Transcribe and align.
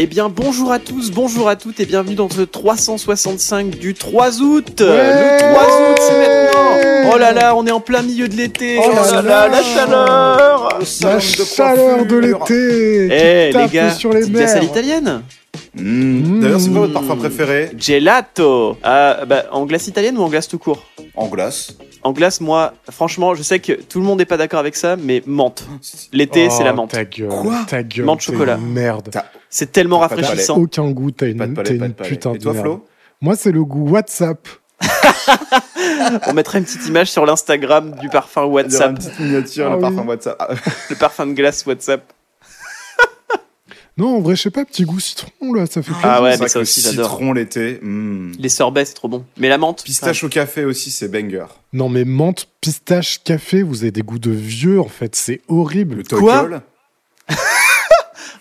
Eh 0.00 0.06
bien, 0.06 0.28
bonjour 0.28 0.70
à 0.70 0.78
tous, 0.78 1.10
bonjour 1.10 1.48
à 1.48 1.56
toutes 1.56 1.80
et 1.80 1.84
bienvenue 1.84 2.14
dans 2.14 2.30
ce 2.30 2.42
365 2.42 3.70
du 3.70 3.94
3 3.94 4.40
août. 4.40 4.76
Le 4.78 5.38
3 5.38 5.90
août, 5.90 5.98
c'est 5.98 6.18
maintenant. 6.20 7.12
Oh 7.12 7.18
là 7.18 7.32
là, 7.32 7.56
on 7.56 7.66
est 7.66 7.72
en 7.72 7.80
plein 7.80 8.02
milieu 8.02 8.28
de 8.28 8.36
l'été. 8.36 8.78
Oh 8.80 8.92
là 8.92 9.22
là. 9.22 9.48
la 9.48 9.60
chaleur. 9.60 10.78
La 11.02 11.18
chaleur 11.18 12.06
de 12.06 12.16
l'été 12.16 13.08
Eh 13.10 13.52
les 13.52 13.68
gars, 13.72 13.90
sur 13.90 14.12
les 14.12 14.40
à 14.40 14.60
l'italienne. 14.60 15.22
Mmh. 15.78 16.40
D'ailleurs, 16.40 16.60
c'est 16.60 16.70
quoi 16.70 16.80
votre 16.80 16.92
parfum 16.92 17.16
préféré 17.16 17.70
Gelato. 17.78 18.76
Euh, 18.84 19.24
bah, 19.24 19.44
en 19.52 19.64
glace 19.66 19.86
italienne 19.86 20.18
ou 20.18 20.22
en 20.22 20.28
glace 20.28 20.48
tout 20.48 20.58
court 20.58 20.82
En 21.14 21.28
glace. 21.28 21.76
En 22.02 22.12
glace, 22.12 22.40
moi, 22.40 22.74
franchement, 22.90 23.34
je 23.34 23.42
sais 23.42 23.58
que 23.58 23.72
tout 23.72 23.98
le 24.00 24.04
monde 24.06 24.18
n'est 24.18 24.24
pas 24.24 24.36
d'accord 24.36 24.60
avec 24.60 24.76
ça, 24.76 24.96
mais 24.96 25.22
menthe. 25.26 25.66
L'été, 26.12 26.46
Oh, 26.50 26.54
c'est 26.56 26.64
la 26.64 26.72
menthe. 26.72 26.90
Ta 26.92 27.04
gueule, 27.04 27.28
Quoi 27.28 27.64
ta 27.66 27.82
gueule. 27.82 28.04
Menthe 28.06 28.20
chocolat. 28.20 28.56
Merde. 28.56 29.10
C'est 29.50 29.72
tellement 29.72 29.96
de 29.96 30.02
rafraîchissant. 30.02 30.56
Aucun 30.58 30.90
goût, 30.90 31.10
t'as 31.10 31.26
de 31.26 31.32
une, 31.32 31.54
palais, 31.54 31.70
de 31.78 31.84
une 31.84 31.92
putain 31.94 32.32
Et 32.34 32.38
de 32.38 32.42
toi, 32.42 32.52
merde. 32.52 32.64
Flo 32.64 32.86
Moi, 33.20 33.34
c'est 33.36 33.50
le 33.52 33.64
goût 33.64 33.88
WhatsApp. 33.90 34.46
On 36.28 36.32
mettra 36.34 36.58
une 36.58 36.64
petite 36.64 36.86
image 36.86 37.10
sur 37.10 37.26
l'Instagram 37.26 37.94
du 38.00 38.08
parfum 38.08 38.42
Il 38.42 38.44
y 38.44 38.46
aura 38.46 38.54
WhatsApp, 38.54 38.90
une 38.90 38.96
petite 38.98 39.20
miniature, 39.20 39.66
Ah 39.66 39.70
le 39.70 39.76
oui. 39.76 39.82
parfum 39.82 40.06
WhatsApp. 40.08 40.36
Ah, 40.38 40.48
le 40.90 40.96
parfum 40.96 41.26
de 41.26 41.32
glace 41.32 41.66
WhatsApp. 41.66 42.02
Non, 43.98 44.16
en 44.16 44.20
vrai, 44.20 44.36
je 44.36 44.42
sais 44.42 44.50
pas, 44.50 44.64
petit 44.64 44.84
goût 44.84 45.00
citron, 45.00 45.52
là, 45.54 45.66
ça 45.66 45.82
fait 45.82 45.90
plaisir. 45.90 46.08
Ah 46.08 46.22
ouais, 46.22 46.36
c'est 46.36 46.42
mais 46.44 46.48
ça 46.48 46.60
aussi, 46.60 46.80
j'adore. 46.80 47.10
Citron 47.10 47.32
l'été. 47.32 47.80
mmh. 47.82 48.32
Les 48.38 48.48
sorbets, 48.48 48.84
c'est 48.84 48.94
trop 48.94 49.08
bon. 49.08 49.24
Mais 49.38 49.48
la 49.48 49.58
menthe. 49.58 49.82
Pistache 49.84 50.22
au 50.22 50.28
café 50.28 50.64
aussi, 50.64 50.90
c'est 50.92 51.08
banger. 51.08 51.46
Non, 51.72 51.88
mais 51.88 52.04
menthe, 52.04 52.48
pistache, 52.60 53.20
café, 53.24 53.62
vous 53.62 53.82
avez 53.82 53.90
des 53.90 54.02
goûts 54.02 54.20
de 54.20 54.30
vieux, 54.30 54.80
en 54.80 54.88
fait, 54.88 55.16
c'est 55.16 55.40
horrible. 55.48 55.96
Le 56.08 56.16
Quoi. 56.16 56.48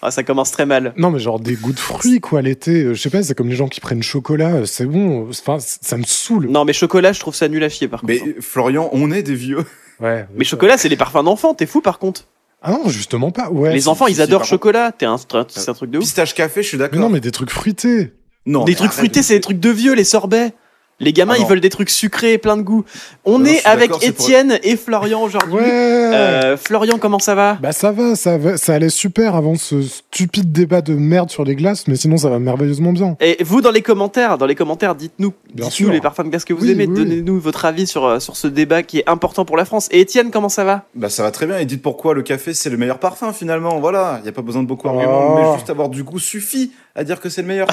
Ah, 0.04 0.12
ça 0.12 0.22
commence 0.24 0.52
très 0.52 0.68
mal. 0.68 0.94
Non, 0.96 1.10
mais 1.10 1.18
genre 1.18 1.40
des 1.40 1.56
goûts 1.56 1.74
de 1.74 1.80
fruits, 1.80 2.20
quoi, 2.20 2.44
l'été. 2.44 2.84
Euh, 2.84 2.94
Je 2.94 3.02
sais 3.02 3.10
pas, 3.10 3.24
c'est 3.24 3.34
comme 3.34 3.50
les 3.50 3.56
gens 3.56 3.68
qui 3.68 3.80
prennent 3.80 4.04
chocolat, 4.04 4.54
euh, 4.58 4.66
c'est 4.66 4.86
bon. 4.86 5.28
Enfin, 5.28 5.58
ça 5.60 5.98
me 5.98 6.04
saoule. 6.04 6.48
Non, 6.50 6.66
mais 6.66 6.74
chocolat, 6.74 7.14
je 7.14 7.20
trouve 7.20 7.34
ça 7.34 7.48
nul 7.48 7.64
à 7.64 7.70
chier 7.70 7.88
par 7.88 8.02
contre. 8.02 8.14
Mais 8.14 8.36
Florian, 8.40 8.90
on 8.94 9.12
est 9.12 9.24
des 9.24 9.34
vieux. 9.34 9.66
Ouais. 10.00 10.28
Mais 10.36 10.46
chocolat, 10.46 10.78
c'est 10.78 10.88
les 10.90 10.98
parfums 10.98 11.24
d'enfants, 11.24 11.56
t'es 11.56 11.66
fou 11.66 11.82
par 11.82 11.98
contre. 11.98 12.26
Ah 12.68 12.72
non, 12.72 12.90
justement 12.90 13.32
pas. 13.32 13.50
Ouais. 13.50 13.74
les 13.74 13.88
enfants, 13.88 14.08
ils 14.08 14.22
adorent 14.22 14.44
chocolat. 14.44 14.92
T'es 14.92 15.06
un, 15.06 15.16
c'est 15.48 15.70
un 15.70 15.74
truc 15.74 15.90
de 15.90 16.00
ouf. 16.00 16.04
Pistache 16.04 16.34
café, 16.34 16.62
je 16.62 16.68
suis 16.68 16.78
Mais 16.78 16.84
d'accord. 16.84 17.00
non, 17.00 17.08
mais 17.10 17.22
des 17.22 17.32
trucs 17.32 17.50
fruités. 17.50 18.14
Non, 18.46 18.66
Des 18.66 18.76
trucs 18.76 18.88
arrête 18.88 18.98
fruités, 18.98 19.24
c'est 19.24 19.36
des 19.36 19.42
trucs 19.42 19.60
de 19.62 19.70
vieux, 19.70 19.94
les 19.94 20.04
sorbets. 20.04 20.54
Les 21.00 21.14
gamins, 21.14 21.34
Ah 21.38 21.40
ils 21.42 21.46
veulent 21.46 21.62
des 21.62 21.70
trucs 21.70 21.92
sucrés 21.92 22.34
et 22.34 22.38
plein 22.40 22.58
de 22.58 22.64
goût. 22.64 22.84
On 23.24 23.38
Non, 23.38 23.46
est 23.46 23.64
avec 23.68 23.92
pour- 23.92 24.04
Étienne 24.04 24.58
et 24.64 24.76
Florian 24.76 25.22
aujourd'hui. 25.22 25.54
Ouais. 25.54 25.62
Euh, 25.64 26.58
Florian, 26.58 26.98
comment 26.98 27.20
ça 27.20 27.36
va? 27.36 27.54
Bah 27.62 27.72
ça 27.72 27.92
va, 27.92 28.16
ça 28.16 28.40
va, 28.40 28.58
ça 28.58 28.74
allait 28.74 28.90
super 28.90 29.36
avant 29.36 29.54
ce 29.56 29.84
stupide 29.84 30.52
débat 30.52 30.82
de 30.82 30.96
merde 30.96 31.30
sur 31.30 31.44
les 31.46 31.56
glaces, 31.56 31.88
mais 31.88 31.96
sinon 31.98 32.18
ça 32.18 32.30
va 32.32 32.40
merveilleusement 32.40 32.94
bien. 32.94 33.16
Et 33.22 33.38
vous, 33.44 33.62
dans 33.62 33.70
les 33.70 33.84
commentaires, 33.84 34.40
dans 34.40 34.48
les 34.48 34.56
commentaires, 34.56 34.96
dites-nous, 34.96 35.34
Bien 35.54 35.68
dites-nous 35.68 35.86
sûr. 35.88 35.92
les 35.92 36.02
parfums 36.02 36.24
de 36.24 36.30
glace 36.30 36.46
que 36.46 36.54
vous 36.56 36.64
Oui, 36.66 36.72
aimez. 36.72 36.88
oui, 36.88 36.94
oui. 36.96 37.04
Donnez-nous 37.04 37.40
votre 37.40 37.66
avis 37.66 37.86
sur, 37.86 38.04
euh, 38.06 38.20
sur 38.20 38.36
ce 38.36 38.48
débat 38.48 38.82
qui 38.82 38.98
est 38.98 39.08
important 39.08 39.46
pour 39.46 39.56
la 39.56 39.66
France. 39.66 39.88
Et 39.92 40.00
Étienne, 40.00 40.32
comment 40.32 40.50
ça 40.50 40.64
va? 40.64 40.86
Bah 40.96 41.10
ça 41.10 41.22
va 41.22 41.30
très 41.30 41.46
bien 41.46 41.60
et 41.60 41.66
dites 41.66 41.84
pourquoi 41.84 42.16
le 42.16 42.24
café 42.24 42.56
c'est 42.56 42.72
le 42.72 42.78
meilleur 42.78 42.98
parfum 42.98 43.34
finalement, 43.34 43.80
voilà, 43.80 44.16
il 44.20 44.24
n'y 44.24 44.30
a 44.30 44.34
pas 44.34 44.42
besoin 44.42 44.64
de 44.64 44.68
beaucoup 44.68 44.88
d'arguments, 44.88 45.36
Oh. 45.36 45.40
mais 45.52 45.58
juste 45.58 45.70
avoir 45.70 45.90
du 45.90 46.04
goût 46.04 46.18
suffit 46.18 46.72
à 46.96 47.04
dire 47.04 47.20
que 47.20 47.30
c'est 47.30 47.44
le 47.44 47.48
meilleur. 47.50 47.68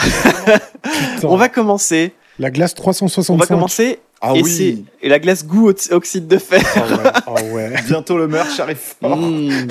On 1.23 1.37
va 1.37 1.49
commencer. 1.49 2.13
La 2.39 2.51
glace 2.51 2.75
365. 2.75 3.33
On 3.33 3.37
va 3.37 3.47
commencer. 3.47 4.01
ah 4.21 4.33
et 4.35 4.43
oui, 4.43 4.51
c'est 4.51 5.07
et 5.07 5.09
la 5.09 5.19
glace 5.21 5.47
goût 5.47 5.69
oxy- 5.71 5.93
oxyde 5.93 6.27
de 6.27 6.39
fer. 6.39 6.63
Ah 6.75 6.81
ouais, 6.81 7.11
ah 7.27 7.55
ouais. 7.55 7.75
bientôt 7.87 8.17
le 8.19 8.27
merch 8.27 8.59
arrive 8.61 8.77
fort. 9.01 9.17
Mm. 9.17 9.69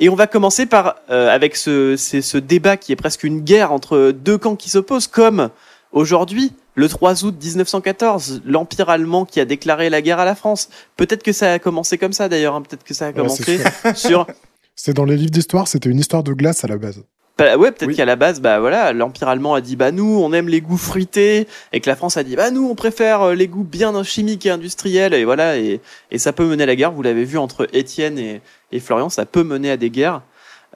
Et 0.00 0.08
on 0.08 0.14
va 0.14 0.26
commencer 0.26 0.66
par 0.66 0.96
euh, 1.10 1.28
avec 1.34 1.56
ce, 1.56 1.96
c'est 1.96 2.20
ce 2.22 2.36
débat 2.38 2.76
qui 2.76 2.92
est 2.92 2.96
presque 2.96 3.24
une 3.24 3.40
guerre 3.40 3.72
entre 3.72 4.10
deux 4.10 4.36
camps 4.36 4.56
qui 4.56 4.68
s'opposent, 4.68 5.06
comme 5.06 5.48
aujourd'hui, 5.92 6.52
le 6.74 6.88
3 6.88 7.24
août 7.24 7.34
1914, 7.42 8.42
l'Empire 8.44 8.90
allemand 8.90 9.24
qui 9.24 9.40
a 9.40 9.44
déclaré 9.44 9.88
la 9.90 10.02
guerre 10.02 10.18
à 10.18 10.24
la 10.24 10.34
France. 10.34 10.68
Peut-être 10.96 11.22
que 11.22 11.32
ça 11.32 11.52
a 11.54 11.58
commencé 11.58 11.96
comme 11.98 12.12
ça 12.12 12.28
d'ailleurs, 12.28 12.54
hein, 12.54 12.62
peut-être 12.62 12.84
que 12.84 12.94
ça 12.94 13.06
a 13.06 13.08
Ouais, 13.08 13.14
commencé 13.14 13.58
c'est 13.82 13.96
sur... 13.96 14.26
C'est 14.76 14.92
dans 14.92 15.04
les 15.04 15.16
livres 15.16 15.30
d'histoire, 15.30 15.68
c'était 15.68 15.88
une 15.88 16.00
histoire 16.00 16.24
de 16.24 16.32
glace 16.32 16.64
à 16.64 16.66
la 16.66 16.76
base. 16.78 17.04
Bah 17.36 17.56
ouais, 17.56 17.72
peut-être 17.72 17.88
Oui. 17.88 17.96
qu'à 17.96 18.04
la 18.04 18.14
base, 18.14 18.40
bah 18.40 18.60
voilà, 18.60 18.92
l'Empire 18.92 19.26
allemand 19.28 19.54
a 19.54 19.60
dit 19.60 19.74
bah 19.74 19.90
nous 19.90 20.20
on 20.22 20.32
aime 20.32 20.48
les 20.48 20.60
goûts 20.60 20.76
fruités 20.76 21.48
et 21.72 21.80
que 21.80 21.90
la 21.90 21.96
France 21.96 22.16
a 22.16 22.22
dit 22.22 22.36
bah 22.36 22.50
nous 22.52 22.68
on 22.68 22.76
préfère 22.76 23.22
euh, 23.22 23.34
les 23.34 23.48
goûts 23.48 23.64
bien 23.64 24.00
chimiques 24.04 24.46
et 24.46 24.50
industriels 24.50 25.14
et 25.14 25.24
voilà 25.24 25.58
et, 25.58 25.80
et 26.12 26.18
ça 26.18 26.32
peut 26.32 26.46
mener 26.46 26.62
à 26.62 26.66
la 26.66 26.76
guerre. 26.76 26.92
Vous 26.92 27.02
l'avez 27.02 27.24
vu 27.24 27.36
entre 27.38 27.66
Étienne 27.72 28.18
et, 28.20 28.40
et 28.70 28.78
Florian, 28.78 29.08
ça 29.08 29.26
peut 29.26 29.42
mener 29.42 29.70
à 29.72 29.76
des 29.76 29.90
guerres. 29.90 30.22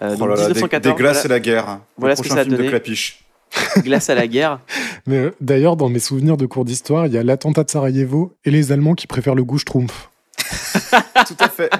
Euh, 0.02 0.14
Oh 0.14 0.16
donc 0.18 0.28
là 0.30 0.34
des, 0.36 0.42
1914, 0.54 0.82
des 0.82 0.98
glaces 1.00 1.16
voilà. 1.22 1.24
et 1.26 1.28
la 1.28 1.40
guerre. 1.40 1.78
Voilà 1.96 2.12
le 2.14 2.16
ce 2.16 2.22
que 2.22 2.28
ça 2.28 2.34
a 2.40 2.42
film 2.42 2.52
donné. 2.56 2.64
de 2.64 2.70
Clapiche. 2.70 3.24
glace 3.78 4.10
à 4.10 4.14
la 4.16 4.26
guerre. 4.26 4.58
Mais 5.06 5.16
euh, 5.18 5.30
d'ailleurs, 5.40 5.76
dans 5.76 5.88
mes 5.88 5.98
souvenirs 6.00 6.36
de 6.36 6.46
cours 6.46 6.64
d'histoire, 6.64 7.06
il 7.06 7.12
y 7.14 7.18
a 7.18 7.22
l'attentat 7.22 7.62
de 7.64 7.70
Sarajevo 7.70 8.32
et 8.44 8.50
les 8.50 8.72
Allemands 8.72 8.94
qui 8.94 9.06
préfèrent 9.06 9.34
le 9.36 9.44
goût 9.44 9.58
schtroumpf. 9.58 10.10
Tout 11.26 11.36
à 11.40 11.48
fait. 11.48 11.70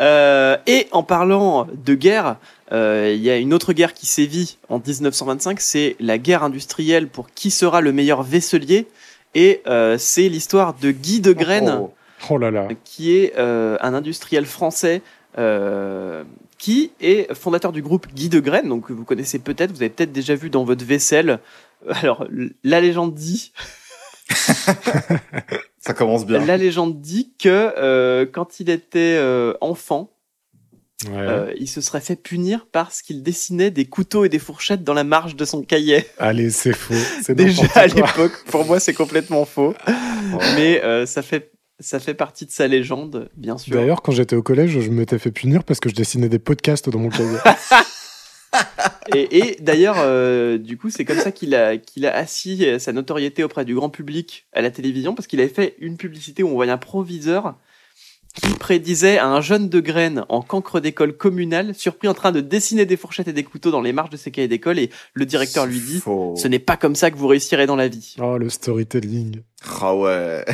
Euh, 0.00 0.56
et 0.66 0.88
en 0.92 1.02
parlant 1.02 1.66
de 1.72 1.94
guerre, 1.94 2.36
euh, 2.72 3.12
il 3.14 3.22
y 3.22 3.30
a 3.30 3.36
une 3.36 3.52
autre 3.52 3.72
guerre 3.72 3.92
qui 3.92 4.06
sévit 4.06 4.58
en 4.68 4.78
1925, 4.78 5.60
c'est 5.60 5.96
la 6.00 6.18
guerre 6.18 6.42
industrielle 6.42 7.08
pour 7.08 7.30
qui 7.30 7.50
sera 7.50 7.80
le 7.80 7.92
meilleur 7.92 8.22
vaisselier. 8.22 8.86
Et 9.34 9.62
euh, 9.66 9.96
c'est 9.98 10.28
l'histoire 10.28 10.74
de 10.74 10.90
Guy 10.90 11.20
de 11.20 11.32
Graine, 11.32 11.78
Oh. 11.80 11.94
Oh 12.28 12.36
là 12.36 12.50
là. 12.50 12.68
qui 12.84 13.16
est 13.16 13.32
euh, 13.38 13.78
un 13.80 13.94
industriel 13.94 14.44
français 14.44 15.00
euh, 15.38 16.22
qui 16.58 16.92
est 17.00 17.32
fondateur 17.34 17.72
du 17.72 17.80
groupe 17.80 18.08
Guy 18.12 18.28
de 18.28 18.40
Graine, 18.40 18.68
donc 18.68 18.88
que 18.88 18.92
vous 18.92 19.04
connaissez 19.04 19.38
peut-être, 19.38 19.70
vous 19.70 19.82
avez 19.82 19.88
peut-être 19.88 20.12
déjà 20.12 20.34
vu 20.34 20.50
dans 20.50 20.64
votre 20.64 20.84
vaisselle. 20.84 21.38
Alors, 21.88 22.26
la 22.62 22.80
légende 22.82 23.14
dit 23.14 23.52
Ça 25.80 25.94
commence 25.94 26.24
bien. 26.26 26.44
La 26.44 26.56
légende 26.56 27.00
dit 27.00 27.32
que 27.38 27.48
euh, 27.76 28.26
quand 28.30 28.60
il 28.60 28.70
était 28.70 29.16
euh, 29.18 29.54
enfant, 29.60 30.10
Ouais. 31.06 31.12
euh, 31.16 31.54
il 31.58 31.66
se 31.66 31.80
serait 31.80 32.02
fait 32.02 32.14
punir 32.14 32.66
parce 32.70 33.00
qu'il 33.00 33.22
dessinait 33.22 33.70
des 33.70 33.86
couteaux 33.86 34.26
et 34.26 34.28
des 34.28 34.38
fourchettes 34.38 34.84
dans 34.84 34.92
la 34.92 35.02
marge 35.02 35.34
de 35.34 35.46
son 35.46 35.62
cahier. 35.62 36.04
Allez, 36.18 36.50
c'est 36.50 36.74
faux. 36.74 36.92
C'est 37.22 37.34
Déjà 37.34 37.62
à 37.74 37.86
l'époque, 37.86 38.44
pour 38.50 38.66
moi, 38.66 38.78
c'est 38.80 38.92
complètement 38.92 39.46
faux. 39.46 39.72
Oh. 39.88 40.38
Mais 40.56 40.84
euh, 40.84 41.06
ça 41.06 41.22
fait 41.22 41.52
ça 41.82 41.98
fait 42.00 42.12
partie 42.12 42.44
de 42.44 42.50
sa 42.50 42.66
légende, 42.66 43.30
bien 43.34 43.56
sûr. 43.56 43.72
D'ailleurs, 43.74 44.02
quand 44.02 44.12
j'étais 44.12 44.36
au 44.36 44.42
collège, 44.42 44.78
je 44.78 44.90
m'étais 44.90 45.18
fait 45.18 45.30
punir 45.30 45.64
parce 45.64 45.80
que 45.80 45.88
je 45.88 45.94
dessinais 45.94 46.28
des 46.28 46.38
podcasts 46.38 46.90
dans 46.90 46.98
mon 46.98 47.08
cahier. 47.08 47.38
Et, 49.14 49.38
et 49.38 49.56
d'ailleurs, 49.60 49.96
euh, 49.98 50.58
du 50.58 50.76
coup, 50.76 50.90
c'est 50.90 51.04
comme 51.04 51.18
ça 51.18 51.32
qu'il 51.32 51.54
a 51.54 51.76
qu'il 51.76 52.06
a 52.06 52.14
assis 52.14 52.64
sa 52.78 52.92
notoriété 52.92 53.44
auprès 53.44 53.64
du 53.64 53.74
grand 53.74 53.90
public 53.90 54.46
à 54.52 54.62
la 54.62 54.70
télévision 54.70 55.14
parce 55.14 55.26
qu'il 55.26 55.40
avait 55.40 55.48
fait 55.48 55.76
une 55.78 55.96
publicité 55.96 56.42
où 56.42 56.48
on 56.48 56.54
voyait 56.54 56.72
un 56.72 56.78
proviseur 56.78 57.54
qui 58.34 58.52
prédisait 58.54 59.18
à 59.18 59.26
un 59.26 59.40
jeune 59.40 59.68
de 59.68 59.80
graines 59.80 60.24
en 60.28 60.42
cancre 60.42 60.80
d'école 60.80 61.16
communale, 61.16 61.74
surpris 61.74 62.08
en 62.08 62.14
train 62.14 62.32
de 62.32 62.40
dessiner 62.40 62.86
des 62.86 62.96
fourchettes 62.96 63.28
et 63.28 63.32
des 63.32 63.44
couteaux 63.44 63.70
dans 63.70 63.80
les 63.80 63.92
marges 63.92 64.10
de 64.10 64.16
ses 64.16 64.30
cahiers 64.30 64.48
d'école, 64.48 64.78
et 64.78 64.90
le 65.14 65.26
directeur 65.26 65.66
lui 65.66 65.80
dit 65.80 66.00
Faux. 66.00 66.34
Ce 66.36 66.48
n'est 66.48 66.58
pas 66.58 66.76
comme 66.76 66.94
ça 66.94 67.10
que 67.10 67.16
vous 67.16 67.26
réussirez 67.26 67.66
dans 67.66 67.76
la 67.76 67.88
vie. 67.88 68.16
Oh, 68.20 68.38
le 68.38 68.48
storytelling. 68.48 69.40
Ah 69.80 69.94
ouais. 69.94 70.44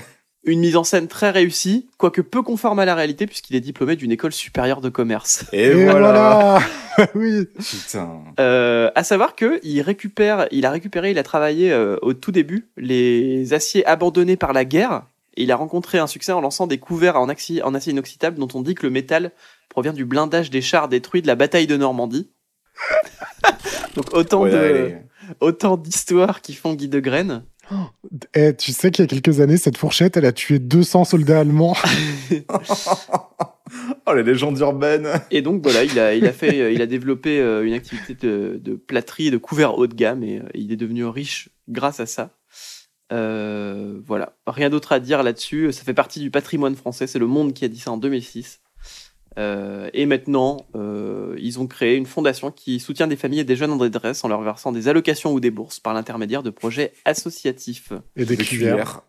Une 0.46 0.60
mise 0.60 0.76
en 0.76 0.84
scène 0.84 1.08
très 1.08 1.30
réussie, 1.30 1.88
quoique 1.98 2.20
peu 2.20 2.40
conforme 2.40 2.78
à 2.78 2.84
la 2.84 2.94
réalité, 2.94 3.26
puisqu'il 3.26 3.56
est 3.56 3.60
diplômé 3.60 3.96
d'une 3.96 4.12
école 4.12 4.32
supérieure 4.32 4.80
de 4.80 4.88
commerce. 4.88 5.44
Et, 5.52 5.64
Et 5.64 5.84
voilà. 5.84 6.60
voilà, 6.96 7.08
Oui. 7.16 7.46
Putain. 7.58 8.22
Euh, 8.38 8.90
à 8.94 9.02
savoir 9.02 9.34
que 9.34 9.58
il 9.64 9.80
récupère, 9.82 10.46
il 10.52 10.64
a 10.64 10.70
récupéré, 10.70 11.10
il 11.10 11.18
a 11.18 11.24
travaillé 11.24 11.72
euh, 11.72 11.96
au 12.00 12.14
tout 12.14 12.30
début 12.32 12.68
les 12.76 13.52
aciers 13.54 13.84
abandonnés 13.86 14.36
par 14.36 14.52
la 14.52 14.64
guerre. 14.64 15.02
Et 15.36 15.42
il 15.42 15.50
a 15.52 15.56
rencontré 15.56 15.98
un 15.98 16.06
succès 16.06 16.32
en 16.32 16.40
lançant 16.40 16.66
des 16.66 16.78
couverts 16.78 17.16
en, 17.20 17.28
axi- 17.28 17.62
en 17.62 17.74
acier 17.74 17.92
inoxydable 17.92 18.38
dont 18.38 18.48
on 18.54 18.62
dit 18.62 18.74
que 18.74 18.86
le 18.86 18.90
métal 18.90 19.32
provient 19.68 19.92
du 19.92 20.04
blindage 20.06 20.48
des 20.50 20.62
chars 20.62 20.88
détruits 20.88 21.20
de 21.22 21.26
la 21.26 21.34
bataille 21.34 21.66
de 21.66 21.76
Normandie. 21.76 22.30
Donc 23.96 24.06
autant 24.14 24.42
Ouais, 24.42 24.50
de 24.50 24.56
allez. 24.56 24.96
autant 25.40 25.76
d'histoires 25.76 26.40
qui 26.40 26.54
font 26.54 26.74
Guy 26.74 26.88
de 26.88 27.00
Graine. 27.00 27.42
Eh, 28.34 28.54
tu 28.54 28.72
sais 28.72 28.90
qu'il 28.90 29.02
y 29.02 29.06
a 29.06 29.08
quelques 29.08 29.40
années, 29.40 29.56
cette 29.56 29.76
fourchette, 29.76 30.16
elle 30.16 30.24
a 30.24 30.32
tué 30.32 30.58
200 30.58 31.04
soldats 31.04 31.40
allemands. 31.40 31.76
Oh, 34.06 34.14
les 34.14 34.22
légendes 34.22 34.58
urbaines. 34.60 35.08
Et 35.32 35.42
donc 35.42 35.62
voilà, 35.62 35.82
il 35.82 35.98
a, 35.98 36.14
il 36.14 36.24
a 36.26 36.32
fait, 36.32 36.60
euh, 36.60 36.70
il 36.70 36.80
a 36.80 36.86
développé 36.86 37.40
euh, 37.40 37.66
une 37.66 37.72
activité 37.72 38.14
de, 38.14 38.60
de 38.62 38.74
plâterie 38.74 39.26
et 39.26 39.30
de 39.32 39.36
couvert 39.36 39.76
haut 39.76 39.88
de 39.88 39.94
gamme 39.94 40.22
et 40.22 40.38
euh, 40.38 40.48
il 40.54 40.70
est 40.70 40.76
devenu 40.76 41.04
riche 41.04 41.48
grâce 41.68 41.98
à 41.98 42.06
ça. 42.06 42.30
Euh, 43.12 44.00
voilà, 44.04 44.36
rien 44.46 44.70
d'autre 44.70 44.92
à 44.92 45.00
dire 45.00 45.22
là-dessus. 45.22 45.72
Ça 45.72 45.82
fait 45.82 45.94
partie 45.94 46.20
du 46.20 46.30
patrimoine 46.30 46.76
français. 46.76 47.06
C'est 47.06 47.18
le 47.18 47.26
Monde 47.26 47.52
qui 47.52 47.64
a 47.64 47.68
dit 47.68 47.78
ça 47.78 47.90
en 47.90 47.96
2006. 47.96 48.60
Euh, 49.38 49.90
et 49.92 50.06
maintenant, 50.06 50.66
euh, 50.74 51.36
ils 51.38 51.60
ont 51.60 51.66
créé 51.66 51.96
une 51.96 52.06
fondation 52.06 52.50
qui 52.50 52.80
soutient 52.80 53.06
des 53.06 53.16
familles 53.16 53.40
et 53.40 53.44
des 53.44 53.56
jeunes 53.56 53.72
en 53.72 53.76
détresse 53.76 54.24
en 54.24 54.28
leur 54.28 54.42
versant 54.42 54.72
des 54.72 54.88
allocations 54.88 55.32
ou 55.32 55.40
des 55.40 55.50
bourses 55.50 55.78
par 55.78 55.94
l'intermédiaire 55.94 56.42
de 56.42 56.50
projets 56.50 56.92
associatifs. 57.04 57.92
Et 58.16 58.24
des, 58.24 58.36
cuillères. 58.36 59.02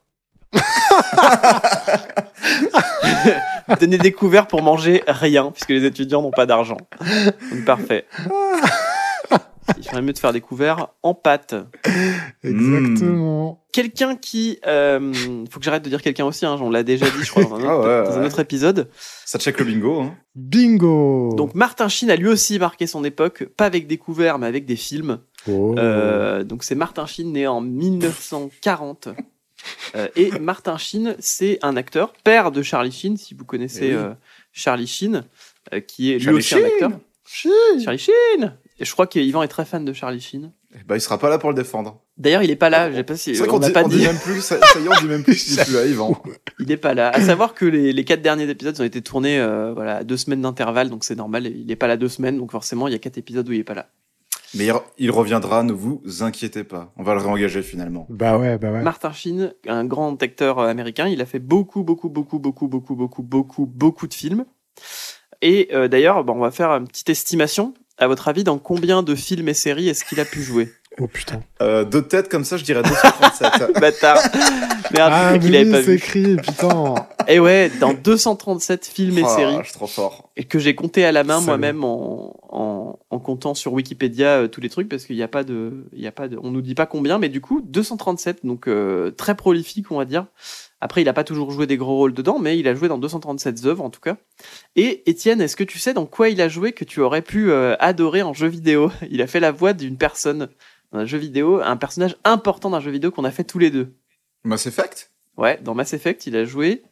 Donner 3.80 3.98
des 4.00 4.12
couverts 4.12 4.48
pour 4.48 4.62
manger 4.62 5.04
rien, 5.08 5.52
puisque 5.52 5.70
les 5.70 5.86
étudiants 5.86 6.22
n'ont 6.22 6.32
pas 6.32 6.46
d'argent. 6.46 6.78
Donc 7.52 7.66
parfait. 7.66 8.06
Il 9.78 9.84
ferait 9.84 10.02
mieux 10.02 10.14
de 10.14 10.18
faire 10.20 10.34
des 10.34 10.42
couverts 10.42 10.88
en 11.04 11.14
pâte. 11.14 11.56
Exactement. 12.44 13.64
Quelqu'un 13.74 14.16
qui... 14.16 14.60
Euh, 14.66 15.14
faut 15.52 15.60
que 15.60 15.66
j'arrête 15.66 15.84
de 15.84 15.90
dire 15.90 16.02
quelqu'un 16.02 16.26
aussi, 16.26 16.46
hein, 16.46 16.58
on 16.62 16.70
l'a 16.70 16.84
déjà 16.84 17.10
dit, 17.10 17.24
je 17.24 17.30
crois, 17.30 17.44
dans 17.44 17.56
un 17.56 17.60
autre, 17.60 17.68
Ah 17.70 17.80
ouais, 17.80 18.04
dans 18.10 18.18
un 18.18 18.20
ouais. 18.22 18.26
autre 18.28 18.40
épisode. 18.40 18.90
Ça 19.26 19.38
check 19.40 19.60
le 19.60 19.66
bingo. 19.66 20.02
Hein. 20.02 20.16
Bingo 20.36 21.34
Donc 21.36 21.54
Martin 21.56 21.88
Sheen 21.88 22.10
a 22.10 22.16
lui 22.16 22.28
aussi 22.28 22.60
marqué 22.60 22.88
son 22.88 23.04
époque, 23.04 23.46
pas 23.58 23.66
avec 23.66 23.88
des 23.88 23.98
couverts, 23.98 24.40
mais 24.40 24.48
avec 24.48 24.66
des 24.66 24.76
films. 24.76 25.20
Oh. 25.48 25.76
Euh, 25.78 26.44
donc 26.44 26.64
c'est 26.64 26.76
Martin 26.76 27.06
Sheen 27.06 27.32
né 27.32 27.48
en 27.48 27.62
1940. 27.62 29.10
Euh, 29.96 30.08
et 30.16 30.30
Martin 30.40 30.78
Sheen, 30.78 31.16
c'est 31.20 31.58
un 31.64 31.76
acteur, 31.78 32.14
père 32.24 32.52
de 32.52 32.62
Charlie 32.62 32.92
Sheen, 32.92 33.18
si 33.18 33.34
vous 33.34 33.44
connaissez 33.44 33.88
Eh 33.88 33.96
oui. 33.96 34.02
euh, 34.02 34.14
Charlie 34.54 34.88
Sheen, 34.88 35.24
euh, 35.74 35.80
qui 35.82 36.12
est 36.14 36.20
lui 36.20 36.24
Charlie 36.24 36.38
aussi 36.38 36.54
un 36.56 36.58
Sheen 36.60 36.68
acteur. 36.68 36.92
Charlie 37.84 37.98
Sheen 37.98 38.54
Et 38.80 38.86
je 38.86 38.92
crois 38.92 39.08
qu'Yvan 39.08 39.42
est 39.42 39.48
très 39.48 39.66
fan 39.66 39.84
de 39.86 39.94
Charlie 39.94 40.22
Sheen. 40.22 40.52
Eh 40.76 40.84
ben, 40.84 40.96
il 40.96 41.02
sera 41.02 41.18
pas 41.18 41.30
là 41.30 41.40
pour 41.40 41.50
le 41.50 41.56
défendre. 41.56 42.02
D'ailleurs, 42.18 42.44
il 42.44 42.52
est 42.52 42.56
pas 42.56 42.70
là, 42.70 42.92
j'ai 42.92 43.04
pas 43.04 43.16
si, 43.16 43.40
on 43.42 43.60
n'a 43.60 43.68
dit, 43.68 43.74
pas 43.74 43.84
on 43.84 43.88
dit, 43.88 43.98
dit 43.98 44.06
même 44.06 44.20
plus. 44.20 44.42
Ça, 44.42 44.60
ça 44.62 44.80
y 44.80 44.86
est, 44.86 44.88
on 44.88 45.02
dit 45.02 45.08
même 45.08 45.24
plus 45.24 45.44
qu'il 45.44 45.60
est 45.60 45.64
plus 45.64 45.74
là, 45.74 45.86
Yvan. 45.88 46.22
il 46.60 46.72
est 46.72 46.78
pas 46.78 46.94
là. 46.94 47.10
À 47.10 47.22
savoir 47.22 47.54
que 47.56 47.66
les, 47.66 47.94
les 47.94 48.04
quatre 48.04 48.22
derniers 48.22 48.48
épisodes 48.50 48.80
ont 48.80 48.84
été 48.84 49.02
tournés 49.02 49.40
euh, 49.40 49.74
voilà, 49.74 49.98
à 49.98 50.04
deux 50.04 50.18
semaines 50.18 50.42
d'intervalle, 50.42 50.90
donc 50.90 51.04
c'est 51.06 51.16
normal, 51.16 51.48
il 51.48 51.72
est 51.72 51.76
pas 51.76 51.88
là 51.88 51.98
deux 51.98 52.10
semaines, 52.10 52.38
donc 52.38 52.52
forcément 52.52 52.88
il 52.88 52.92
y 52.92 52.96
a 52.96 53.00
quatre 53.00 53.18
épisodes 53.18 53.48
où 53.50 53.52
il 53.52 53.60
est 53.60 53.64
pas 53.64 53.74
là. 53.74 53.88
Mais 54.54 54.66
il, 54.68 54.74
il 54.98 55.12
reviendra, 55.12 55.64
ne 55.64 55.74
vous 55.74 56.02
inquiétez 56.22 56.64
pas. 56.64 56.94
On 56.98 57.04
va 57.04 57.14
le 57.16 57.20
réengager 57.22 57.62
finalement. 57.64 58.06
Bah 58.10 58.38
ouais, 58.38 58.58
bah 58.58 58.72
ouais. 58.72 58.82
Martin 58.82 59.12
Sheen, 59.12 59.54
un 59.68 59.86
grand 59.86 60.22
acteur 60.22 60.60
euh, 60.60 60.68
américain, 60.68 61.08
il 61.08 61.22
a 61.22 61.26
fait 61.26 61.40
beaucoup, 61.40 61.84
beaucoup, 61.84 62.10
beaucoup, 62.10 62.40
beaucoup, 62.40 62.68
beaucoup, 62.68 62.96
beaucoup, 62.96 63.24
beaucoup, 63.24 63.66
beaucoup 63.66 64.08
de 64.08 64.14
films. 64.14 64.46
Et 65.42 65.70
euh, 65.74 65.88
d'ailleurs, 65.88 66.24
bon, 66.24 66.34
on 66.34 66.40
va 66.40 66.52
faire 66.52 66.72
une 66.72 66.88
petite 66.88 67.10
estimation. 67.10 67.74
À 68.00 68.08
votre 68.08 68.28
avis, 68.28 68.44
dans 68.44 68.60
combien 68.60 69.02
de 69.04 69.16
films 69.16 69.50
et 69.50 69.54
séries 69.54 69.90
est-ce 69.90 70.06
qu'il 70.06 70.20
a 70.20 70.26
pu 70.26 70.44
jouer? 70.44 70.72
Oh 71.00 71.08
putain. 71.08 71.42
Euh, 71.62 71.84
deux 71.84 72.02
têtes 72.02 72.28
comme 72.30 72.44
ça, 72.44 72.58
je 72.58 72.64
dirais 72.64 72.82
237. 72.82 73.74
Bâtard 73.80 74.18
Merde, 74.92 75.12
Ah 75.14 75.38
qu'il 75.38 75.56
avait 75.56 75.70
pas 75.70 75.82
vu. 75.82 75.96
écrit, 75.96 76.36
putain. 76.38 76.96
Et 77.28 77.40
ouais, 77.40 77.72
dans 77.80 77.94
237 77.94 78.86
films 78.86 79.18
et 79.20 79.24
Oh, 79.24 79.28
séries, 79.36 79.58
Je 79.60 79.66
suis 79.66 79.74
trop 79.74 79.86
fort. 79.88 80.30
et 80.38 80.44
que 80.46 80.58
j'ai 80.58 80.74
compté 80.76 81.06
à 81.06 81.12
la 81.12 81.24
main 81.24 81.40
moi-même 81.42 81.84
en, 81.84 82.36
en, 82.50 83.00
en 83.12 83.20
comptant 83.20 83.54
sur 83.54 83.74
Wikipédia 83.74 84.28
euh, 84.44 84.48
tous 84.48 84.62
les 84.62 84.70
trucs, 84.70 84.90
parce 84.90 85.06
qu'il 85.06 85.16
n'y 85.16 85.24
a 85.24 85.28
pas 85.28 85.44
de, 85.44 85.86
il 85.94 86.02
y 86.02 86.08
a 86.08 86.12
pas 86.12 86.28
de, 86.28 86.38
on 86.42 86.50
nous 86.50 86.62
dit 86.62 86.74
pas 86.76 86.86
combien, 86.88 87.20
mais 87.20 87.30
du 87.30 87.42
coup 87.42 87.62
237, 87.64 88.44
donc 88.46 88.68
euh, 88.68 89.12
très 89.12 89.36
prolifique 89.36 89.92
on 89.92 89.98
va 89.98 90.06
dire. 90.06 90.26
Après, 90.80 91.02
il 91.02 91.10
a 91.10 91.14
pas 91.14 91.24
toujours 91.24 91.52
joué 91.52 91.66
des 91.66 91.78
gros 91.78 91.96
rôles 91.96 92.14
dedans, 92.14 92.38
mais 92.40 92.60
il 92.60 92.68
a 92.68 92.76
joué 92.76 92.88
dans 92.88 92.98
237 93.00 93.66
œuvres 93.66 93.84
en 93.84 93.90
tout 93.90 94.00
cas. 94.00 94.18
Et 94.76 95.10
Étienne, 95.10 95.42
est-ce 95.42 95.56
que 95.56 95.64
tu 95.64 95.80
sais 95.80 95.94
dans 95.94 96.06
quoi 96.06 96.30
il 96.30 96.40
a 96.42 96.50
joué 96.50 96.72
que 96.72 96.84
tu 96.86 97.00
aurais 97.02 97.24
pu 97.24 97.50
euh, 97.52 97.76
adorer 97.80 98.22
en 98.22 98.34
jeu 98.34 98.48
vidéo? 98.48 98.92
Il 99.10 99.22
a 99.22 99.28
fait 99.28 99.40
la 99.40 99.52
voix 99.52 99.74
d'une 99.74 99.98
personne 99.98 100.50
dans 100.92 101.00
un 101.00 101.06
jeu 101.06 101.18
vidéo, 101.18 101.60
un 101.64 101.78
personnage 101.78 102.16
important 102.24 102.70
d'un 102.70 102.80
jeu 102.80 102.92
vidéo 102.92 103.10
qu'on 103.12 103.24
a 103.26 103.32
fait 103.32 103.44
tous 103.44 103.58
les 103.60 103.72
deux. 103.72 103.94
Mass 104.44 104.68
Effect? 104.68 105.12
Ouais, 105.36 105.60
dans 105.64 105.74
Mass 105.74 105.94
Effect, 105.94 106.28
il 106.28 106.36
a 106.36 106.46
joué 106.46 106.84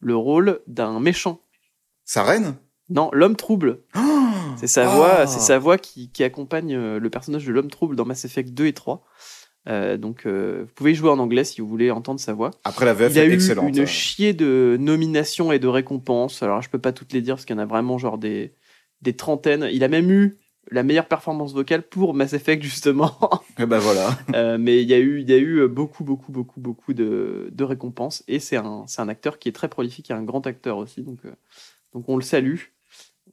le 0.00 0.16
rôle 0.16 0.60
d'un 0.66 0.98
méchant. 0.98 1.40
Sa 2.04 2.22
reine? 2.22 2.56
Non, 2.88 3.10
l'homme 3.12 3.36
trouble. 3.36 3.80
Oh 3.96 4.00
C'est 4.56 4.66
sa 4.68 4.90
Ah. 4.90 4.94
voix, 4.96 5.26
c'est 5.26 5.40
sa 5.40 5.58
voix 5.58 5.78
qui, 5.78 6.10
qui 6.10 6.22
accompagne 6.24 6.74
euh, 6.74 6.98
le 6.98 7.10
personnage 7.10 7.44
de 7.44 7.52
l'homme 7.52 7.70
trouble 7.70 7.94
dans 7.96 8.04
Mass 8.06 8.24
Effect 8.24 8.50
2 8.54 8.66
et 8.66 8.72
3. 8.72 9.04
Euh, 9.68 9.96
donc, 9.96 10.26
euh, 10.26 10.64
vous 10.66 10.72
pouvez 10.74 10.92
y 10.92 10.94
jouer 10.94 11.10
en 11.10 11.18
anglais 11.18 11.44
si 11.44 11.60
vous 11.60 11.68
voulez 11.68 11.90
entendre 11.90 12.20
sa 12.20 12.34
voix. 12.34 12.50
Après, 12.64 12.84
la 12.84 12.92
VF 12.94 13.12
Il 13.12 13.18
a 13.18 13.24
est 13.24 13.28
eu 13.28 13.32
excellente. 13.32 13.76
une 13.76 13.86
chier 13.86 14.32
de 14.34 14.76
nominations 14.78 15.52
et 15.52 15.58
de 15.58 15.68
récompenses. 15.68 16.42
Alors, 16.42 16.60
je 16.62 16.68
peux 16.68 16.78
pas 16.78 16.92
toutes 16.92 17.12
les 17.12 17.22
dire 17.22 17.34
parce 17.36 17.44
qu'il 17.44 17.56
y 17.56 17.58
en 17.58 17.62
a 17.62 17.66
vraiment 17.66 17.96
genre 17.98 18.18
des, 18.18 18.52
des 19.00 19.14
trentaines. 19.14 19.68
Il 19.72 19.82
a 19.82 19.88
même 19.88 20.10
eu 20.10 20.38
la 20.70 20.82
meilleure 20.82 21.08
performance 21.08 21.52
vocale 21.52 21.82
pour 21.82 22.14
Mass 22.14 22.32
Effect 22.32 22.62
justement. 22.62 23.18
Et 23.58 23.66
ben 23.66 23.78
voilà. 23.78 24.18
Euh, 24.34 24.56
mais 24.58 24.82
il 24.82 24.88
y 24.88 24.94
a 24.94 24.98
eu, 24.98 25.20
il 25.20 25.28
y 25.28 25.32
a 25.32 25.38
eu 25.38 25.68
beaucoup, 25.68 26.04
beaucoup, 26.04 26.32
beaucoup, 26.32 26.60
beaucoup 26.60 26.92
de, 26.94 27.48
de 27.52 27.64
récompenses. 27.64 28.22
Et 28.28 28.38
c'est 28.40 28.56
un, 28.56 28.84
c'est 28.86 29.00
un 29.02 29.08
acteur 29.08 29.38
qui 29.38 29.48
est 29.48 29.52
très 29.52 29.68
prolifique, 29.68 30.10
et 30.10 30.14
un 30.14 30.22
grand 30.22 30.46
acteur 30.46 30.78
aussi. 30.78 31.02
Donc, 31.02 31.18
euh, 31.24 31.32
donc 31.92 32.08
on 32.08 32.16
le 32.16 32.22
salue. 32.22 32.56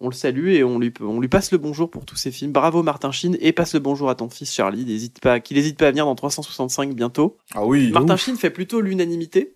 On 0.01 0.09
le 0.09 0.15
salue 0.15 0.49
et 0.49 0.63
on 0.63 0.79
lui, 0.79 0.91
on 0.99 1.19
lui 1.19 1.27
passe 1.27 1.51
le 1.51 1.57
bonjour 1.59 1.89
pour 1.89 2.05
tous 2.05 2.15
ses 2.15 2.31
films. 2.31 2.51
Bravo 2.51 2.81
Martin 2.81 3.11
Sheen 3.11 3.37
et 3.39 3.51
passe 3.51 3.73
le 3.75 3.79
bonjour 3.79 4.09
à 4.09 4.15
ton 4.15 4.29
fils 4.29 4.51
Charlie. 4.51 4.83
N'hésite 4.83 5.19
pas, 5.21 5.39
qu'il 5.39 5.57
n'hésite 5.57 5.77
pas 5.77 5.87
à 5.87 5.91
venir 5.91 6.05
dans 6.05 6.15
365 6.15 6.93
bientôt. 6.95 7.37
Ah 7.53 7.65
oui. 7.65 7.91
Martin 7.91 8.17
Sheen 8.17 8.35
fait 8.35 8.49
plutôt 8.49 8.81
l'unanimité. 8.81 9.55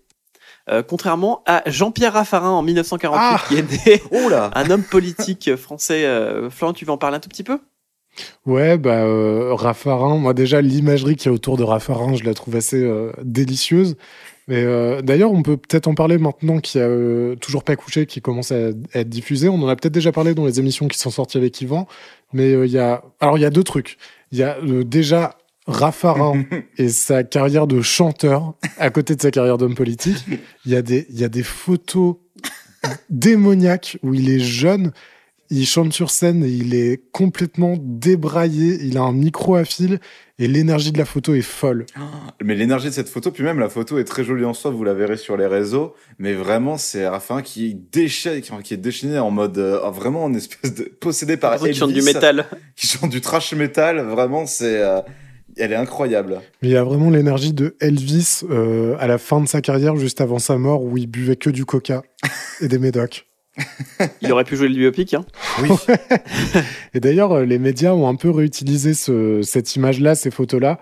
euh, 0.70 0.82
contrairement 0.82 1.42
à 1.46 1.62
Jean-Pierre 1.66 2.12
Raffarin 2.12 2.50
en 2.50 2.62
1948, 2.62 3.20
Ah 3.20 3.42
qui 3.48 3.56
est 3.56 3.86
né 3.86 4.02
Oh 4.12 4.28
là 4.28 4.50
un 4.54 4.70
homme 4.70 4.84
politique 4.84 5.54
français. 5.56 6.04
Euh, 6.06 6.48
Florent, 6.50 6.72
tu 6.72 6.84
veux 6.84 6.92
en 6.92 6.98
parler 6.98 7.16
un 7.16 7.20
tout 7.20 7.28
petit 7.28 7.44
peu? 7.44 7.58
Ouais, 8.46 8.78
bah, 8.78 9.04
euh, 9.04 9.52
Raffarin, 9.54 10.16
moi 10.16 10.32
déjà, 10.32 10.60
l'imagerie 10.62 11.16
qu'il 11.16 11.26
y 11.26 11.28
a 11.28 11.34
autour 11.34 11.56
de 11.58 11.64
Raffarin, 11.64 12.14
je 12.14 12.24
la 12.24 12.32
trouve 12.34 12.56
assez 12.56 12.82
euh, 12.82 13.12
délicieuse. 13.22 13.96
Mais 14.48 14.62
euh, 14.62 15.02
d'ailleurs, 15.02 15.32
on 15.32 15.42
peut 15.42 15.56
peut-être 15.56 15.88
en 15.88 15.94
parler 15.94 16.18
maintenant 16.18 16.60
qu'il 16.60 16.80
y 16.80 16.84
a 16.84 16.86
euh, 16.86 17.34
toujours 17.36 17.64
pas 17.64 17.74
couché 17.74 18.06
qui 18.06 18.20
commence 18.20 18.52
à, 18.52 18.68
à 18.94 19.00
être 19.00 19.08
diffusé. 19.08 19.48
On 19.48 19.56
en 19.56 19.68
a 19.68 19.74
peut-être 19.74 19.94
déjà 19.94 20.12
parlé 20.12 20.34
dans 20.34 20.46
les 20.46 20.60
émissions 20.60 20.86
qui 20.86 20.98
sont 20.98 21.10
sorties 21.10 21.38
avec 21.38 21.60
Yvan. 21.60 21.88
Mais 22.32 22.52
euh, 22.52 22.66
il 22.66 22.72
y 22.72 22.78
a, 22.78 23.02
alors 23.20 23.38
il 23.38 23.40
y 23.40 23.44
a 23.44 23.50
deux 23.50 23.64
trucs. 23.64 23.98
Il 24.30 24.38
y 24.38 24.42
a 24.42 24.56
euh, 24.58 24.84
déjà 24.84 25.36
Raffarin 25.66 26.44
et 26.78 26.88
sa 26.88 27.24
carrière 27.24 27.66
de 27.66 27.80
chanteur 27.82 28.54
à 28.78 28.90
côté 28.90 29.16
de 29.16 29.22
sa 29.22 29.30
carrière 29.30 29.58
d'homme 29.58 29.74
politique. 29.74 30.24
Il 30.64 30.72
y 30.72 30.76
a 30.76 30.82
des, 30.82 31.06
il 31.10 31.18
y 31.18 31.24
a 31.24 31.28
des 31.28 31.42
photos 31.42 32.16
démoniaques 33.10 33.98
où 34.02 34.14
il 34.14 34.30
est 34.30 34.40
jeune. 34.40 34.92
Il 35.50 35.66
chante 35.66 35.92
sur 35.92 36.10
scène 36.10 36.44
et 36.44 36.48
il 36.48 36.74
est 36.74 37.00
complètement 37.12 37.76
débraillé. 37.80 38.78
Il 38.82 38.98
a 38.98 39.02
un 39.02 39.12
micro 39.12 39.54
à 39.54 39.64
fil 39.64 40.00
et 40.38 40.48
l'énergie 40.48 40.92
de 40.92 40.98
la 40.98 41.04
photo 41.04 41.34
est 41.34 41.42
folle. 41.42 41.86
Mais 42.42 42.54
l'énergie 42.54 42.88
de 42.88 42.92
cette 42.92 43.08
photo, 43.08 43.30
puis 43.30 43.44
même 43.44 43.58
la 43.58 43.68
photo 43.68 43.98
est 43.98 44.04
très 44.04 44.24
jolie 44.24 44.44
en 44.44 44.54
soi, 44.54 44.70
vous 44.70 44.84
la 44.84 44.94
verrez 44.94 45.16
sur 45.16 45.36
les 45.36 45.46
réseaux. 45.46 45.94
Mais 46.18 46.34
vraiment, 46.34 46.76
c'est 46.76 47.06
Raffarin 47.06 47.42
qui 47.42 47.74
déchaîne, 47.92 48.40
qui 48.40 48.74
est 48.74 48.76
déchaîné 48.76 49.18
en 49.18 49.30
mode 49.30 49.58
euh, 49.58 49.88
vraiment 49.90 50.24
en 50.24 50.34
espèce 50.34 50.74
de 50.74 50.84
possédé 50.84 51.36
par 51.36 51.58
Qui 51.58 51.74
chante 51.74 51.92
du 51.92 51.98
Elvis, 51.98 52.14
métal. 52.14 52.46
qui 52.76 52.86
chante 52.86 53.10
du 53.10 53.20
trash 53.20 53.52
metal. 53.54 54.00
Vraiment, 54.00 54.46
c'est, 54.46 54.80
euh, 54.82 55.00
elle 55.56 55.72
est 55.72 55.76
incroyable. 55.76 56.40
Mais 56.60 56.70
il 56.70 56.76
a 56.76 56.84
vraiment 56.84 57.10
l'énergie 57.10 57.52
de 57.52 57.76
Elvis 57.80 58.42
euh, 58.50 58.96
à 58.98 59.06
la 59.06 59.18
fin 59.18 59.40
de 59.40 59.48
sa 59.48 59.60
carrière, 59.60 59.96
juste 59.96 60.20
avant 60.20 60.38
sa 60.38 60.58
mort, 60.58 60.82
où 60.82 60.96
il 60.98 61.06
buvait 61.06 61.36
que 61.36 61.50
du 61.50 61.64
coca 61.64 62.02
et 62.60 62.68
des 62.68 62.78
médocs. 62.78 63.26
Il 64.20 64.30
aurait 64.32 64.44
pu 64.44 64.56
jouer 64.56 64.68
le 64.68 64.74
biopic. 64.74 65.14
Hein. 65.14 65.24
Oui. 65.62 65.68
Et 66.94 67.00
d'ailleurs, 67.00 67.32
euh, 67.32 67.44
les 67.44 67.58
médias 67.58 67.92
ont 67.92 68.08
un 68.08 68.14
peu 68.14 68.30
réutilisé 68.30 68.94
ce- 68.94 69.42
cette 69.42 69.76
image-là, 69.76 70.14
ces 70.14 70.30
photos-là, 70.30 70.78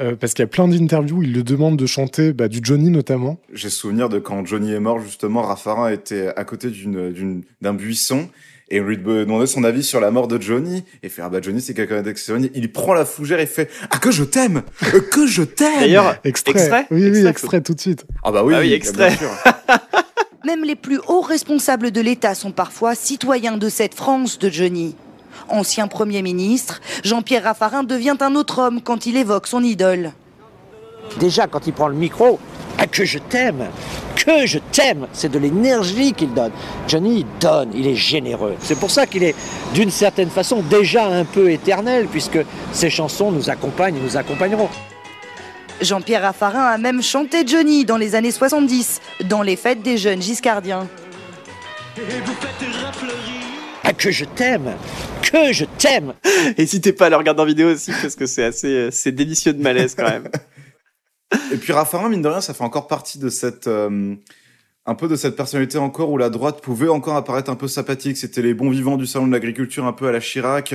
euh, 0.00 0.16
parce 0.16 0.34
qu'il 0.34 0.42
y 0.42 0.44
a 0.44 0.48
plein 0.48 0.68
d'interviews 0.68 1.18
où 1.18 1.22
ils 1.22 1.32
le 1.32 1.42
demandent 1.42 1.78
de 1.78 1.86
chanter 1.86 2.32
bah, 2.32 2.48
du 2.48 2.60
Johnny 2.62 2.90
notamment. 2.90 3.38
J'ai 3.52 3.70
souvenir 3.70 4.08
de 4.08 4.18
quand 4.18 4.44
Johnny 4.46 4.72
est 4.72 4.80
mort, 4.80 5.00
justement, 5.00 5.42
Raffarin 5.42 5.88
était 5.90 6.28
à 6.36 6.44
côté 6.44 6.68
d'une, 6.70 7.12
d'une, 7.12 7.42
d'un 7.62 7.74
buisson. 7.74 8.28
Et 8.68 8.80
on 8.80 8.84
lui 8.84 8.98
demandait 8.98 9.46
son 9.46 9.62
avis 9.62 9.84
sur 9.84 10.00
la 10.00 10.10
mort 10.10 10.26
de 10.26 10.42
Johnny. 10.42 10.78
Et 10.78 10.82
il 11.04 11.10
fait, 11.10 11.22
ah 11.22 11.28
bah 11.28 11.38
Johnny, 11.40 11.60
c'est 11.60 11.72
quelqu'un 11.72 12.02
d'exceptionnel. 12.02 12.50
Il 12.52 12.72
prend 12.72 12.94
la 12.94 13.04
fougère 13.04 13.38
et 13.38 13.46
fait, 13.46 13.70
ah 13.92 13.98
que 13.98 14.10
je 14.10 14.24
t'aime! 14.24 14.62
Euh, 14.92 14.98
Que 15.00 15.24
je 15.24 15.42
t'aime! 15.44 15.78
D'ailleurs, 15.78 16.16
Extrait. 16.24 16.50
Extrait? 16.50 16.86
Oui, 16.90 17.02
oui, 17.02 17.06
Extrait, 17.10 17.30
extrait 17.30 17.60
tout 17.60 17.74
de 17.74 17.80
suite. 17.80 18.04
ah 18.24 18.32
bah 18.32 18.42
oui, 18.44 18.54
Ah 18.56 18.60
oui, 18.60 18.66
bien 18.66 18.76
extrait. 18.76 19.16
sûr. 19.16 19.30
Même 20.46 20.62
les 20.62 20.76
plus 20.76 21.00
hauts 21.08 21.22
responsables 21.22 21.90
de 21.90 22.00
l'État 22.00 22.36
sont 22.36 22.52
parfois 22.52 22.94
citoyens 22.94 23.56
de 23.56 23.68
cette 23.68 23.94
France 23.94 24.38
de 24.38 24.48
Johnny. 24.48 24.94
Ancien 25.48 25.88
Premier 25.88 26.22
ministre, 26.22 26.80
Jean-Pierre 27.02 27.42
Raffarin 27.42 27.82
devient 27.82 28.16
un 28.20 28.36
autre 28.36 28.60
homme 28.60 28.80
quand 28.80 29.06
il 29.06 29.16
évoque 29.16 29.48
son 29.48 29.64
idole. 29.64 30.12
Déjà, 31.18 31.48
quand 31.48 31.66
il 31.66 31.72
prend 31.72 31.88
le 31.88 31.96
micro, 31.96 32.38
ah, 32.78 32.86
que 32.86 33.04
je 33.04 33.18
t'aime, 33.18 33.64
que 34.14 34.46
je 34.46 34.60
t'aime, 34.70 35.08
c'est 35.12 35.32
de 35.32 35.40
l'énergie 35.40 36.12
qu'il 36.12 36.32
donne. 36.32 36.52
Johnny, 36.86 37.26
donne, 37.40 37.70
il 37.74 37.88
est 37.88 37.96
généreux. 37.96 38.54
C'est 38.60 38.78
pour 38.78 38.92
ça 38.92 39.04
qu'il 39.04 39.24
est, 39.24 39.34
d'une 39.74 39.90
certaine 39.90 40.30
façon, 40.30 40.62
déjà 40.70 41.08
un 41.08 41.24
peu 41.24 41.50
éternel, 41.50 42.06
puisque 42.06 42.38
ses 42.70 42.88
chansons 42.88 43.32
nous 43.32 43.50
accompagnent 43.50 43.96
et 43.96 44.00
nous 44.00 44.16
accompagneront. 44.16 44.68
Jean-Pierre 45.80 46.22
Raffarin 46.22 46.64
a 46.64 46.78
même 46.78 47.02
chanté 47.02 47.46
Johnny 47.46 47.84
dans 47.84 47.96
les 47.96 48.14
années 48.14 48.30
70, 48.30 49.00
dans 49.28 49.42
les 49.42 49.56
fêtes 49.56 49.82
des 49.82 49.98
jeunes 49.98 50.22
giscardiens. 50.22 50.88
Ah, 53.84 53.92
que 53.92 54.10
je 54.10 54.24
t'aime 54.24 54.74
Que 55.22 55.52
je 55.52 55.64
t'aime 55.64 56.14
N'hésitez 56.58 56.92
pas 56.92 57.06
à 57.06 57.10
le 57.10 57.16
regarder 57.16 57.42
en 57.42 57.46
vidéo 57.46 57.72
aussi 57.72 57.92
parce 58.02 58.16
que 58.16 58.26
c'est 58.26 58.44
assez, 58.44 58.68
euh, 58.68 58.90
c'est 58.90 59.12
délicieux 59.12 59.52
de 59.52 59.62
malaise 59.62 59.94
quand 59.94 60.08
même. 60.08 60.28
Et 61.52 61.56
puis 61.56 61.72
Raffarin, 61.72 62.08
mine 62.08 62.22
de 62.22 62.28
rien, 62.28 62.40
ça 62.40 62.54
fait 62.54 62.64
encore 62.64 62.88
partie 62.88 63.18
de 63.18 63.28
cette, 63.28 63.66
euh, 63.66 64.14
un 64.86 64.94
peu 64.94 65.08
de 65.08 65.16
cette 65.16 65.36
personnalité 65.36 65.78
encore 65.78 66.10
où 66.10 66.18
la 66.18 66.30
droite 66.30 66.60
pouvait 66.62 66.88
encore 66.88 67.16
apparaître 67.16 67.50
un 67.50 67.56
peu 67.56 67.68
sympathique. 67.68 68.16
C'était 68.16 68.42
les 68.42 68.54
bons 68.54 68.70
vivants 68.70 68.96
du 68.96 69.06
salon 69.06 69.26
de 69.26 69.32
l'agriculture, 69.32 69.84
un 69.86 69.92
peu 69.92 70.08
à 70.08 70.12
la 70.12 70.20
Chirac, 70.20 70.74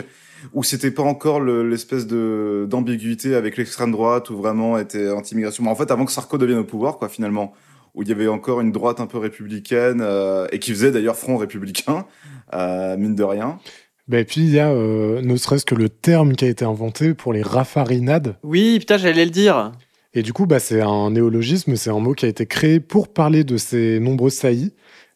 où 0.54 0.64
c'était 0.64 0.92
pas 0.92 1.04
encore 1.04 1.40
le- 1.40 1.68
l'espèce 1.68 2.08
de 2.08 2.66
d'ambiguïté 2.70 3.36
avec 3.36 3.58
l'extrême 3.58 3.92
droite, 3.92 4.30
où 4.30 4.38
vraiment 4.38 4.78
était 4.78 5.10
anti-immigration? 5.10 5.64
Mais 5.64 5.70
en 5.70 5.76
fait, 5.76 5.92
avant 5.92 6.06
que 6.06 6.12
Sarko 6.12 6.38
devienne 6.38 6.60
au 6.60 6.64
pouvoir, 6.64 6.98
quoi, 6.98 7.10
finalement, 7.10 7.54
où 7.94 8.04
il 8.04 8.10
y 8.10 8.12
avait 8.12 8.28
encore 8.28 8.62
une 8.62 8.72
droite 8.72 9.00
un 9.00 9.08
peu 9.08 9.18
républicaine 9.18 10.00
euh, 10.02 10.48
et 10.52 10.60
qui 10.60 10.72
faisait 10.72 10.92
d'ailleurs 10.92 11.16
front 11.18 11.38
républicain, 11.38 12.06
euh, 12.54 12.96
mine 12.98 13.16
de 13.16 13.24
rien. 13.24 13.60
Bah, 14.08 14.20
et 14.20 14.26
puis 14.26 14.42
il 14.42 14.50
y 14.50 14.60
a 14.60 14.72
euh, 14.72 15.22
ne 15.22 15.36
serait-ce 15.36 15.66
que 15.66 15.76
le 15.76 15.90
terme 15.90 16.36
qui 16.36 16.46
a 16.46 16.48
été 16.50 16.66
inventé 16.66 17.14
pour 17.14 17.34
les 17.34 17.42
raffarinades. 17.42 18.36
Oui, 18.44 18.80
putain, 18.80 18.98
j'allais 18.98 19.26
le 19.26 19.32
dire. 19.32 19.72
Et 20.14 20.24
du 20.24 20.34
coup, 20.34 20.46
bah, 20.46 20.60
c'est 20.60 20.82
un 20.82 21.12
néologisme, 21.12 21.76
c'est 21.78 21.90
un 21.90 22.00
mot 22.00 22.14
qui 22.14 22.26
a 22.26 22.28
été 22.30 22.46
créé 22.46 22.80
pour 22.82 23.14
parler 23.14 23.44
de 23.44 23.56
ces 23.58 24.00
nombreuses 24.00 24.34
saillies. 24.34 24.74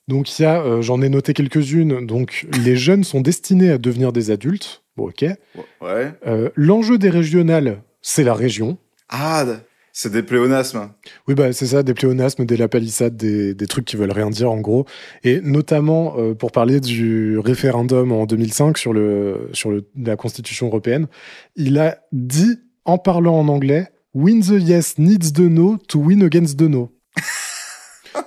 Donc 0.08 0.38
il 0.38 0.44
y 0.44 0.46
a, 0.46 0.62
euh, 0.62 0.82
j'en 0.82 1.02
ai 1.02 1.10
noté 1.10 1.34
quelques-unes. 1.34 2.06
Donc 2.06 2.46
les 2.64 2.76
jeunes 2.76 3.04
sont 3.04 3.22
destinés 3.22 3.72
à 3.72 3.78
devenir 3.78 4.14
des 4.14 4.32
adultes. 4.32 4.84
Bon, 4.98 5.10
ok. 5.10 5.26
Ouais. 5.82 6.12
Euh, 6.26 6.50
L'enjeu 6.56 6.98
des 6.98 7.10
régionales, 7.10 7.82
c'est 8.02 8.24
la 8.24 8.34
région. 8.34 8.78
Ah, 9.10 9.46
c'est 9.98 10.12
des 10.12 10.24
pléonasmes. 10.24 10.90
Oui, 11.28 11.36
bah, 11.36 11.54
c'est 11.54 11.68
ça, 11.68 11.82
des 11.82 11.94
pléonasmes, 11.94 12.46
des 12.46 12.58
lapalissades, 12.58 13.16
des, 13.16 13.54
des 13.54 13.68
trucs 13.68 13.86
qui 13.86 13.96
veulent 13.96 14.12
rien 14.12 14.30
dire 14.30 14.52
en 14.52 14.60
gros. 14.60 14.86
Et 15.24 15.40
notamment 15.42 16.16
euh, 16.18 16.34
pour 16.34 16.52
parler 16.52 16.82
du 16.82 17.40
référendum 17.40 18.12
en 18.12 18.26
2005 18.26 18.78
sur, 18.78 18.92
le, 18.92 19.50
sur 19.54 19.72
le, 19.72 19.88
la 19.98 20.18
Constitution 20.18 20.68
européenne, 20.68 21.08
il 21.56 21.78
a 21.80 22.00
dit 22.12 22.60
en 22.84 22.98
parlant 22.98 23.40
en 23.40 23.48
anglais 23.48 23.88
Win 24.14 24.42
the 24.42 24.62
yes 24.62 24.98
needs 24.98 25.34
the 25.34 25.40
no 25.40 25.78
to 25.88 26.00
win 26.00 26.24
against 26.24 26.58
the 26.58 26.64
no. 26.64 26.92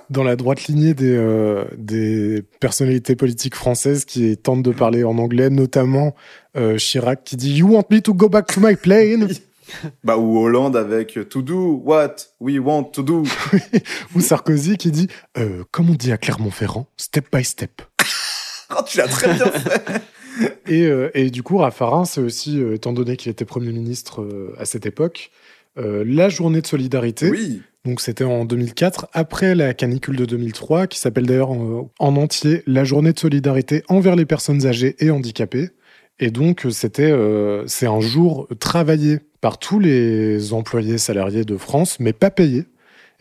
Dans 0.09 0.23
la 0.23 0.35
droite 0.35 0.67
lignée 0.67 0.93
des, 0.93 1.15
euh, 1.15 1.65
des 1.77 2.43
personnalités 2.59 3.15
politiques 3.15 3.55
françaises 3.55 4.05
qui 4.05 4.35
tentent 4.37 4.63
de 4.63 4.71
parler 4.71 5.03
en 5.03 5.17
anglais, 5.17 5.49
notamment 5.49 6.15
euh, 6.57 6.77
Chirac 6.77 7.23
qui 7.23 7.35
dit 7.35 7.53
You 7.57 7.67
want 7.75 7.85
me 7.89 7.99
to 7.99 8.13
go 8.13 8.27
back 8.29 8.47
to 8.47 8.61
my 8.61 8.75
plane? 8.75 9.29
Bah, 10.03 10.17
ou 10.17 10.39
Hollande 10.39 10.75
avec 10.75 11.19
To 11.29 11.43
do 11.43 11.79
what 11.85 12.15
we 12.39 12.57
want 12.57 12.85
to 12.85 13.03
do. 13.03 13.23
Ou 14.15 14.19
Sarkozy 14.19 14.77
qui 14.77 14.89
dit 14.89 15.07
euh, 15.37 15.63
Comme 15.69 15.91
on 15.91 15.93
dit 15.93 16.11
à 16.11 16.17
Clermont-Ferrand, 16.17 16.87
step 16.97 17.27
by 17.31 17.43
step. 17.43 17.81
Oh, 18.71 18.83
tu 18.85 18.99
l'as 18.99 19.07
très 19.07 19.33
bien 19.33 19.47
fait. 19.47 20.01
Et, 20.67 20.85
euh, 20.85 21.09
et 21.15 21.31
du 21.31 21.41
coup, 21.41 21.57
Raffarin, 21.57 22.05
c'est 22.05 22.21
aussi, 22.21 22.61
euh, 22.61 22.75
étant 22.75 22.93
donné 22.93 23.17
qu'il 23.17 23.31
était 23.31 23.45
Premier 23.45 23.71
ministre 23.71 24.21
euh, 24.21 24.53
à 24.59 24.65
cette 24.65 24.85
époque, 24.85 25.31
euh, 25.77 26.03
la 26.05 26.29
journée 26.29 26.61
de 26.61 26.67
solidarité. 26.67 27.29
Oui. 27.29 27.61
Donc 27.85 28.01
c'était 28.01 28.25
en 28.25 28.45
2004, 28.45 29.07
après 29.13 29.55
la 29.55 29.73
canicule 29.73 30.17
de 30.17 30.25
2003, 30.25 30.87
qui 30.87 30.99
s'appelle 30.99 31.25
d'ailleurs 31.25 31.51
en, 31.51 31.89
en 31.97 32.15
entier 32.17 32.63
la 32.67 32.83
journée 32.83 33.13
de 33.13 33.19
solidarité 33.19 33.83
envers 33.87 34.15
les 34.15 34.25
personnes 34.25 34.65
âgées 34.65 34.95
et 34.99 35.11
handicapées. 35.11 35.69
Et 36.19 36.31
donc 36.31 36.65
euh, 36.65 36.69
c'était, 36.71 37.11
euh, 37.11 37.65
c'est 37.67 37.87
un 37.87 38.01
jour 38.01 38.47
travaillé 38.59 39.19
par 39.41 39.57
tous 39.57 39.79
les 39.79 40.53
employés 40.53 40.97
salariés 40.97 41.45
de 41.45 41.57
France, 41.57 41.99
mais 41.99 42.13
pas 42.13 42.29
payé. 42.29 42.65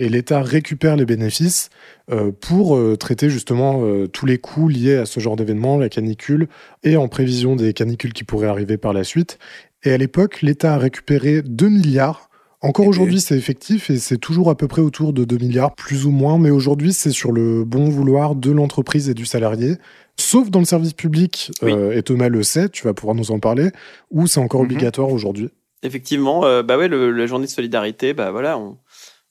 Et 0.00 0.08
l'État 0.08 0.42
récupère 0.42 0.96
les 0.96 1.04
bénéfices 1.04 1.70
euh, 2.10 2.30
pour 2.30 2.76
euh, 2.76 2.96
traiter 2.96 3.30
justement 3.30 3.80
euh, 3.82 4.06
tous 4.06 4.26
les 4.26 4.38
coûts 4.38 4.68
liés 4.68 4.96
à 4.96 5.06
ce 5.06 5.18
genre 5.18 5.34
d'événement, 5.34 5.76
la 5.76 5.88
canicule, 5.88 6.48
et 6.84 6.96
en 6.96 7.08
prévision 7.08 7.56
des 7.56 7.72
canicules 7.72 8.12
qui 8.12 8.22
pourraient 8.24 8.48
arriver 8.48 8.76
par 8.76 8.92
la 8.92 9.02
suite. 9.02 9.38
Et 9.82 9.92
à 9.92 9.98
l'époque, 9.98 10.40
l'État 10.42 10.74
a 10.74 10.78
récupéré 10.78 11.42
2 11.42 11.68
milliards. 11.68 12.27
Encore 12.60 12.88
aujourd'hui, 12.88 13.20
c'est 13.20 13.36
effectif 13.36 13.88
et 13.88 13.98
c'est 13.98 14.18
toujours 14.18 14.50
à 14.50 14.56
peu 14.56 14.66
près 14.66 14.82
autour 14.82 15.12
de 15.12 15.24
2 15.24 15.36
milliards, 15.38 15.74
plus 15.76 16.06
ou 16.06 16.10
moins, 16.10 16.38
mais 16.38 16.50
aujourd'hui, 16.50 16.92
c'est 16.92 17.12
sur 17.12 17.30
le 17.30 17.62
bon 17.64 17.88
vouloir 17.88 18.34
de 18.34 18.50
l'entreprise 18.50 19.08
et 19.08 19.14
du 19.14 19.26
salarié. 19.26 19.76
Sauf 20.16 20.50
dans 20.50 20.58
le 20.58 20.64
service 20.64 20.92
public, 20.92 21.52
Oui. 21.62 21.72
euh, 21.72 21.96
et 21.96 22.02
Thomas 22.02 22.28
le 22.28 22.42
sait, 22.42 22.68
tu 22.68 22.82
vas 22.82 22.94
pouvoir 22.94 23.14
nous 23.14 23.30
en 23.30 23.38
parler, 23.38 23.70
où 24.10 24.26
c'est 24.26 24.40
encore 24.40 24.62
Mhm. 24.62 24.66
obligatoire 24.66 25.10
aujourd'hui. 25.10 25.50
Effectivement, 25.84 26.44
euh, 26.44 26.64
bah 26.64 26.76
ouais, 26.76 26.88
le, 26.88 27.12
la 27.12 27.26
journée 27.26 27.46
de 27.46 27.50
solidarité, 27.50 28.12
bah 28.12 28.32
voilà, 28.32 28.58
on, 28.58 28.76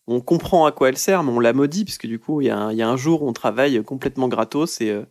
on 0.08 0.22
comprend 0.22 0.66
à 0.66 0.72
quoi 0.72 0.88
elle 0.88 0.98
sert, 0.98 1.22
mais 1.24 1.32
on 1.34 1.42
la 1.42 1.52
maudit, 1.52 1.84
puisque 1.84 2.08
du 2.08 2.20
coup, 2.20 2.40
il 2.40 2.48
y, 2.48 2.50
a 2.50 2.58
un- 2.58 2.72
il 2.72 2.78
y 2.78 2.82
a 2.82 2.88
un 2.90 2.96
jour 2.96 3.24
où 3.24 3.28
on 3.28 3.34
travaille 3.34 3.84
complètement 3.84 4.30
gratos, 4.30 4.80
et 4.80 4.90
euh, 4.92 5.02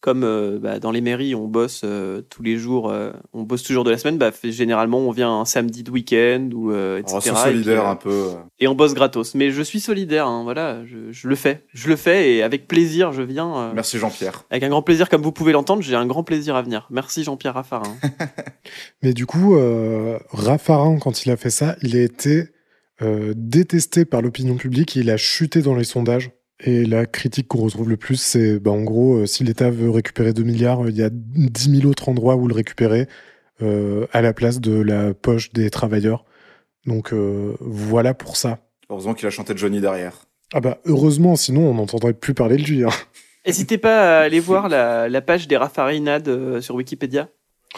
comme 0.00 0.24
euh, 0.24 0.58
bah, 0.58 0.78
dans 0.78 0.90
les 0.92 1.00
mairies, 1.02 1.34
on 1.34 1.46
bosse 1.46 1.82
euh, 1.84 2.22
tous 2.30 2.42
les 2.42 2.56
jours, 2.56 2.90
euh, 2.90 3.10
on 3.34 3.42
bosse 3.42 3.62
toujours 3.62 3.84
de 3.84 3.90
la 3.90 3.98
semaine, 3.98 4.16
bah, 4.16 4.32
fait- 4.32 4.50
généralement, 4.50 4.98
on 4.98 5.10
vient 5.10 5.30
un 5.40 5.44
samedi 5.44 5.82
de 5.82 5.90
week-end, 5.90 6.48
ou, 6.54 6.72
euh, 6.72 6.98
etc. 6.98 7.16
On 7.16 7.20
se 7.20 7.28
et, 7.28 7.32
puis, 7.32 7.40
solidaire 7.42 7.86
euh, 7.86 7.90
un 7.90 7.96
peu. 7.96 8.24
et 8.58 8.66
on 8.68 8.74
bosse 8.74 8.94
gratos. 8.94 9.34
Mais 9.34 9.50
je 9.50 9.60
suis 9.62 9.78
solidaire, 9.80 10.26
hein, 10.26 10.42
voilà, 10.42 10.84
je, 10.86 11.12
je 11.12 11.28
le 11.28 11.34
fais. 11.36 11.64
Je 11.74 11.88
le 11.88 11.96
fais, 11.96 12.32
et 12.34 12.42
avec 12.42 12.66
plaisir, 12.66 13.12
je 13.12 13.22
viens. 13.22 13.54
euh, 13.56 13.72
Merci 13.74 13.98
Jean-Pierre. 13.98 14.44
avec 14.50 14.62
un 14.62 14.68
grand 14.70 14.82
plaisir, 14.82 15.08
comme 15.10 15.22
vous 15.22 15.32
pouvez 15.32 15.52
l'entendre, 15.52 15.82
j'ai 15.82 15.94
un 15.94 16.06
grand 16.06 16.24
plaisir 16.24 16.56
à 16.56 16.62
venir. 16.62 16.86
Merci 16.90 17.22
Jean-Pierre 17.22 17.54
Raffarin. 17.54 17.94
Mais 19.02 19.12
du 19.12 19.26
coup, 19.26 19.56
euh, 19.56 20.18
Raffarin, 20.30 20.98
quand 20.98 21.24
il 21.24 21.30
a 21.30 21.36
fait 21.36 21.50
ça, 21.50 21.76
il 21.82 21.96
a 21.96 22.02
été 22.02 22.44
euh, 23.02 23.32
détesté 23.36 24.04
par 24.04 24.22
l'opinion 24.22 24.56
publique, 24.56 24.96
il 24.96 25.10
a 25.10 25.16
chuté 25.16 25.62
dans 25.62 25.74
les 25.74 25.84
sondages. 25.84 26.30
Et 26.64 26.84
la 26.84 27.06
critique 27.06 27.48
qu'on 27.48 27.60
retrouve 27.62 27.88
le 27.88 27.96
plus, 27.96 28.20
c'est 28.20 28.58
bah, 28.58 28.70
en 28.70 28.82
gros, 28.82 29.16
euh, 29.18 29.26
si 29.26 29.44
l'État 29.44 29.70
veut 29.70 29.90
récupérer 29.90 30.32
2 30.32 30.42
milliards, 30.42 30.88
il 30.88 30.96
y 30.96 31.02
a 31.02 31.08
10 31.10 31.78
000 31.80 31.88
autres 31.90 32.08
endroits 32.08 32.36
où 32.36 32.46
le 32.48 32.54
récupérer 32.54 33.06
euh, 33.62 34.06
à 34.12 34.20
la 34.22 34.32
place 34.32 34.60
de 34.60 34.78
la 34.80 35.14
poche 35.14 35.52
des 35.52 35.70
travailleurs. 35.70 36.24
Donc 36.86 37.12
euh, 37.12 37.54
voilà 37.60 38.14
pour 38.14 38.36
ça. 38.36 38.58
Heureusement 38.90 39.14
qu'il 39.14 39.26
a 39.26 39.30
chanté 39.30 39.54
Johnny 39.56 39.80
derrière. 39.80 40.26
Ah 40.52 40.60
bah 40.60 40.78
heureusement, 40.84 41.36
sinon 41.36 41.70
on 41.70 41.74
n'entendrait 41.74 42.12
plus 42.14 42.34
parler 42.34 42.56
de 42.56 42.62
lui. 42.62 42.84
hein. 42.84 42.88
N'hésitez 43.46 43.78
pas 43.78 44.18
à 44.18 44.22
aller 44.22 44.40
voir 44.40 44.68
la, 44.68 45.08
la 45.08 45.20
page 45.22 45.48
des 45.48 45.56
raffarinades 45.56 46.28
euh, 46.28 46.60
sur 46.60 46.74
Wikipédia. 46.74 47.28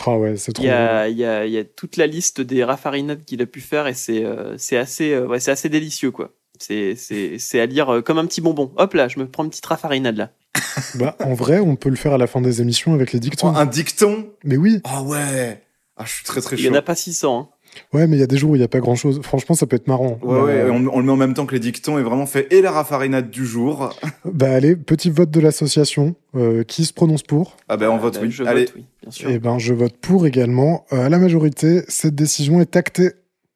Ah 0.06 0.16
ouais, 0.18 0.36
c'est 0.36 0.52
trop. 0.52 0.64
Il 0.64 0.68
y, 0.68 0.70
a, 0.70 1.08
il, 1.08 1.18
y 1.18 1.24
a, 1.24 1.44
il 1.46 1.52
y 1.52 1.58
a 1.58 1.64
toute 1.64 1.96
la 1.98 2.06
liste 2.06 2.40
des 2.40 2.64
raffarinades 2.64 3.24
qu'il 3.24 3.42
a 3.42 3.46
pu 3.46 3.60
faire 3.60 3.86
et 3.86 3.94
c'est 3.94 4.24
euh, 4.24 4.56
c'est 4.56 4.76
assez, 4.78 5.12
euh, 5.12 5.26
ouais, 5.26 5.38
c'est 5.38 5.50
assez 5.50 5.68
délicieux 5.68 6.10
quoi. 6.10 6.32
C'est 6.62 6.94
c'est- 6.96 7.38
c'est 7.38 7.60
à 7.60 7.66
lire 7.66 7.92
euh, 7.92 8.00
comme 8.02 8.18
un 8.18 8.26
petit 8.26 8.40
bonbon. 8.40 8.70
Hop 8.76 8.94
là, 8.94 9.08
je 9.08 9.18
me 9.18 9.26
prends 9.26 9.44
une 9.44 9.50
petite 9.50 9.66
raffarinade 9.66 10.16
là. 10.16 10.30
Bah, 10.94 11.16
en 11.24 11.34
vrai, 11.34 11.58
on 11.58 11.76
peut 11.76 11.88
le 11.90 11.96
faire 11.96 12.12
à 12.12 12.18
la 12.18 12.26
fin 12.26 12.40
des 12.40 12.60
émissions 12.62 12.94
avec 12.94 13.12
les 13.12 13.18
Oh, 13.18 13.22
dictons. 13.22 13.48
un 13.54 13.66
dicton? 13.66 14.26
Mais 14.44 14.56
oui, 14.56 14.80
Ah 14.84 15.02
ouais 15.02 15.62
Ah, 15.96 16.04
je 16.06 16.12
suis 16.12 16.24
très 16.24 16.40
très 16.40 16.56
Il 16.56 16.60
y 16.62 16.64
chaud. 16.68 16.72
en 16.72 16.76
a 16.76 16.82
pas 16.82 16.94
600. 16.94 17.38
Hein. 17.40 17.48
ouais, 17.94 18.06
mais 18.06 18.16
il 18.16 18.20
y 18.20 18.22
a 18.22 18.26
des 18.26 18.36
jours 18.36 18.50
où 18.50 18.54
il 18.56 18.58
n'y 18.58 18.64
a 18.64 18.68
pas 18.68 18.80
grand 18.80 18.94
chose. 18.94 19.20
Franchement, 19.22 19.54
ça 19.54 19.66
peut 19.66 19.76
être 19.76 19.86
marrant. 19.88 20.18
Ouais, 20.22 20.38
Bah, 20.38 20.42
ouais, 20.44 20.56
et 20.66 20.70
on, 20.70 20.76
on 20.94 20.98
le 20.98 21.04
met 21.04 21.12
en 21.12 21.16
même 21.16 21.34
temps 21.34 21.46
que 21.46 21.54
les 21.54 21.60
dictons 21.60 21.98
et 21.98 22.02
vraiment 22.02 22.26
fait 22.26 22.46
et 22.52 22.60
la 22.62 22.70
raffarinade 22.70 23.30
du 23.30 23.44
jour? 23.46 23.90
Bah 24.24 24.52
allez, 24.52 24.76
petit 24.76 25.10
vote 25.10 25.30
de 25.30 25.40
l'association. 25.40 26.14
Euh, 26.36 26.62
qui 26.64 26.84
se 26.84 26.92
prononce 26.92 27.22
pour? 27.22 27.56
Ah 27.68 27.76
ben 27.76 27.88
on 27.90 27.96
Ah, 27.96 27.98
vote 27.98 28.14
bah, 28.14 28.20
oui. 28.22 28.30
Je 28.30 28.44
Allez, 28.44 28.64
vote 28.66 28.72
oui, 28.76 28.84
bien 29.02 29.10
sûr. 29.10 29.30
Eh 29.30 29.38
ben, 29.38 29.58
je 29.58 29.74
vote 29.74 29.96
pour 30.00 30.26
également. 30.26 30.84
Euh, 30.92 31.06
à 31.06 31.08
la 31.08 31.18
majorité, 31.18 31.82
cette 31.88 32.14
décision 32.14 32.60
est 32.60 32.76
actée. 32.76 33.10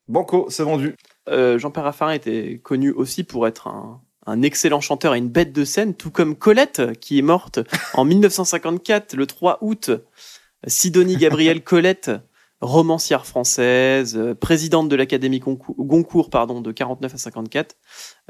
Banco, 0.08 0.46
c'est 0.50 0.62
vendu. 0.62 0.94
Euh, 1.28 1.59
Jean-Pierre 1.59 1.85
Raffarin 1.85 2.12
était 2.12 2.61
connu 2.62 2.90
aussi 2.92 3.25
pour 3.25 3.47
être 3.47 3.66
un, 3.68 4.00
un 4.26 4.42
excellent 4.42 4.80
chanteur 4.80 5.14
et 5.14 5.18
une 5.18 5.28
bête 5.28 5.52
de 5.52 5.64
scène, 5.64 5.95
tout 5.95 6.11
comme 6.11 6.37
Colette, 6.37 6.99
qui 7.00 7.18
est 7.18 7.23
morte 7.23 7.61
en 7.95 8.04
1954, 8.04 9.14
le 9.14 9.26
3 9.26 9.59
août. 9.61 9.90
Sidonie 10.66 11.16
Gabrielle 11.16 11.62
Colette, 11.62 12.11
romancière 12.61 13.26
française, 13.26 14.16
euh, 14.16 14.35
présidente 14.35 14.88
de 14.88 14.97
l'Académie 14.97 15.40
Goncourt, 15.40 16.30
pardon, 16.30 16.61
de 16.61 16.73
49 16.73 17.14
à 17.14 17.18
54. 17.18 17.76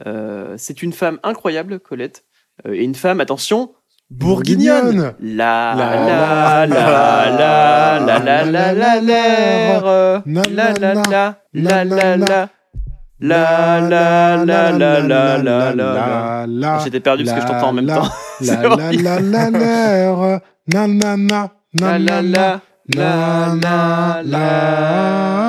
Euh, 0.07 0.55
C'est 0.59 0.83
une 0.83 0.93
femme 0.93 1.19
incroyable, 1.23 1.81
Colette, 1.81 2.25
Euh, 2.67 2.73
et 2.73 2.85
une 2.85 2.95
femme, 2.95 3.21
attention, 3.21 3.75
bourguignonne. 4.11 5.15
La 5.21 5.75
la 5.77 6.67
la 6.67 6.67
la 6.67 7.31
la 7.31 8.01
la 8.01 8.19
la 8.19 8.45
la 8.45 8.75
la 8.75 9.03
la 9.05 10.63
la 11.05 11.37
la 11.53 11.85
la 11.85 12.17
la 12.17 12.49
la 13.19 13.81
la 13.81 14.45
la 14.45 14.73
la 14.73 15.01
la 15.01 15.39
la 15.39 15.75
la 15.75 16.47
la. 16.47 16.79
J'étais 16.85 17.01
perdu 17.01 17.25
parce 17.25 17.37
que 17.37 17.43
je 17.43 17.47
t'entends 17.47 17.69
en 17.69 17.73
même 17.73 17.87
temps. 17.87 18.09
La 18.43 18.63
la 18.63 18.93
la 18.93 19.21
la 19.21 19.51
la 19.51 20.41
la 20.69 20.87
la 21.75 23.55
la 23.55 24.23
la. 24.23 25.43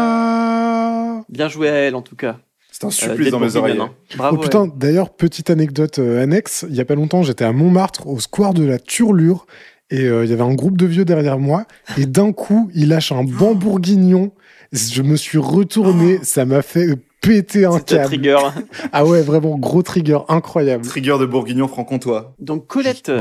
Oh, 1.17 1.25
Bien 1.27 1.49
joué 1.49 1.67
à 1.67 1.73
elle 1.73 1.95
en 1.95 2.01
tout 2.01 2.15
cas. 2.15 2.37
C'est 2.71 2.85
un 2.85 2.87
euh, 2.87 2.91
supplice 2.91 3.31
dans 3.31 3.39
mes 3.41 3.57
oreilles. 3.57 3.79
Hein. 3.81 3.89
Bravo, 4.15 4.37
oh 4.37 4.39
putain, 4.39 4.67
d'ailleurs, 4.67 5.09
petite 5.09 5.49
anecdote 5.49 5.99
euh, 5.99 6.23
annexe. 6.23 6.65
Il 6.69 6.75
y 6.75 6.79
a 6.79 6.85
pas 6.85 6.95
longtemps, 6.95 7.23
j'étais 7.23 7.43
à 7.43 7.51
Montmartre, 7.51 8.07
au 8.07 8.19
square 8.21 8.53
de 8.53 8.63
la 8.63 8.79
Turlure, 8.79 9.45
et 9.89 10.05
euh, 10.05 10.23
il 10.23 10.29
y 10.29 10.33
avait 10.33 10.43
un 10.43 10.53
groupe 10.53 10.77
de 10.77 10.85
vieux 10.85 11.03
derrière 11.03 11.37
moi. 11.39 11.65
Et 11.97 12.05
d'un 12.05 12.31
coup, 12.31 12.69
il 12.73 12.89
lâche 12.89 13.11
un 13.11 13.23
bambourguignon. 13.25 14.31
Je 14.71 15.01
me 15.01 15.17
suis 15.17 15.39
retourné, 15.39 16.19
ça 16.23 16.45
m'a 16.45 16.61
fait 16.61 16.87
péter 17.27 17.65
un 17.65 17.79
câble. 17.79 18.05
trigger. 18.05 18.37
Ah 18.91 19.05
ouais, 19.05 19.21
vraiment, 19.21 19.57
gros 19.57 19.83
trigger, 19.83 20.19
incroyable. 20.29 20.85
Trigger 20.85 21.17
de 21.19 21.25
bourguignon 21.25 21.67
franc-comtois. 21.67 22.35
Donc 22.39 22.67
Colette, 22.67 23.11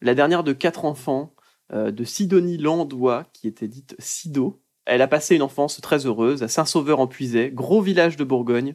la 0.00 0.14
dernière 0.14 0.44
de 0.44 0.52
quatre 0.52 0.84
enfants, 0.84 1.34
euh, 1.72 1.90
de 1.90 2.04
Sidonie 2.04 2.58
Landois, 2.58 3.24
qui 3.32 3.48
était 3.48 3.68
dite 3.68 3.96
Sido. 3.98 4.60
Elle 4.86 5.00
a 5.00 5.08
passé 5.08 5.34
une 5.34 5.42
enfance 5.42 5.80
très 5.80 6.04
heureuse 6.04 6.42
à 6.42 6.48
Saint-Sauveur-en-Puisay, 6.48 7.50
gros 7.52 7.80
village 7.80 8.16
de 8.16 8.24
Bourgogne. 8.24 8.74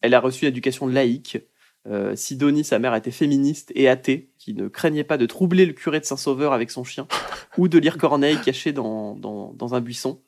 Elle 0.00 0.14
a 0.14 0.20
reçu 0.20 0.44
une 0.44 0.48
éducation 0.48 0.86
laïque. 0.86 1.38
Euh, 1.86 2.16
Sidonie, 2.16 2.64
sa 2.64 2.78
mère, 2.78 2.94
était 2.94 3.10
féministe 3.10 3.70
et 3.74 3.88
athée, 3.88 4.30
qui 4.38 4.54
ne 4.54 4.68
craignait 4.68 5.04
pas 5.04 5.18
de 5.18 5.26
troubler 5.26 5.66
le 5.66 5.74
curé 5.74 6.00
de 6.00 6.06
Saint-Sauveur 6.06 6.54
avec 6.54 6.70
son 6.70 6.82
chien, 6.82 7.06
ou 7.58 7.68
de 7.68 7.78
lire 7.78 7.98
Corneille 7.98 8.38
caché 8.42 8.72
dans, 8.72 9.16
dans, 9.16 9.52
dans 9.52 9.74
un 9.74 9.80
buisson. 9.82 10.22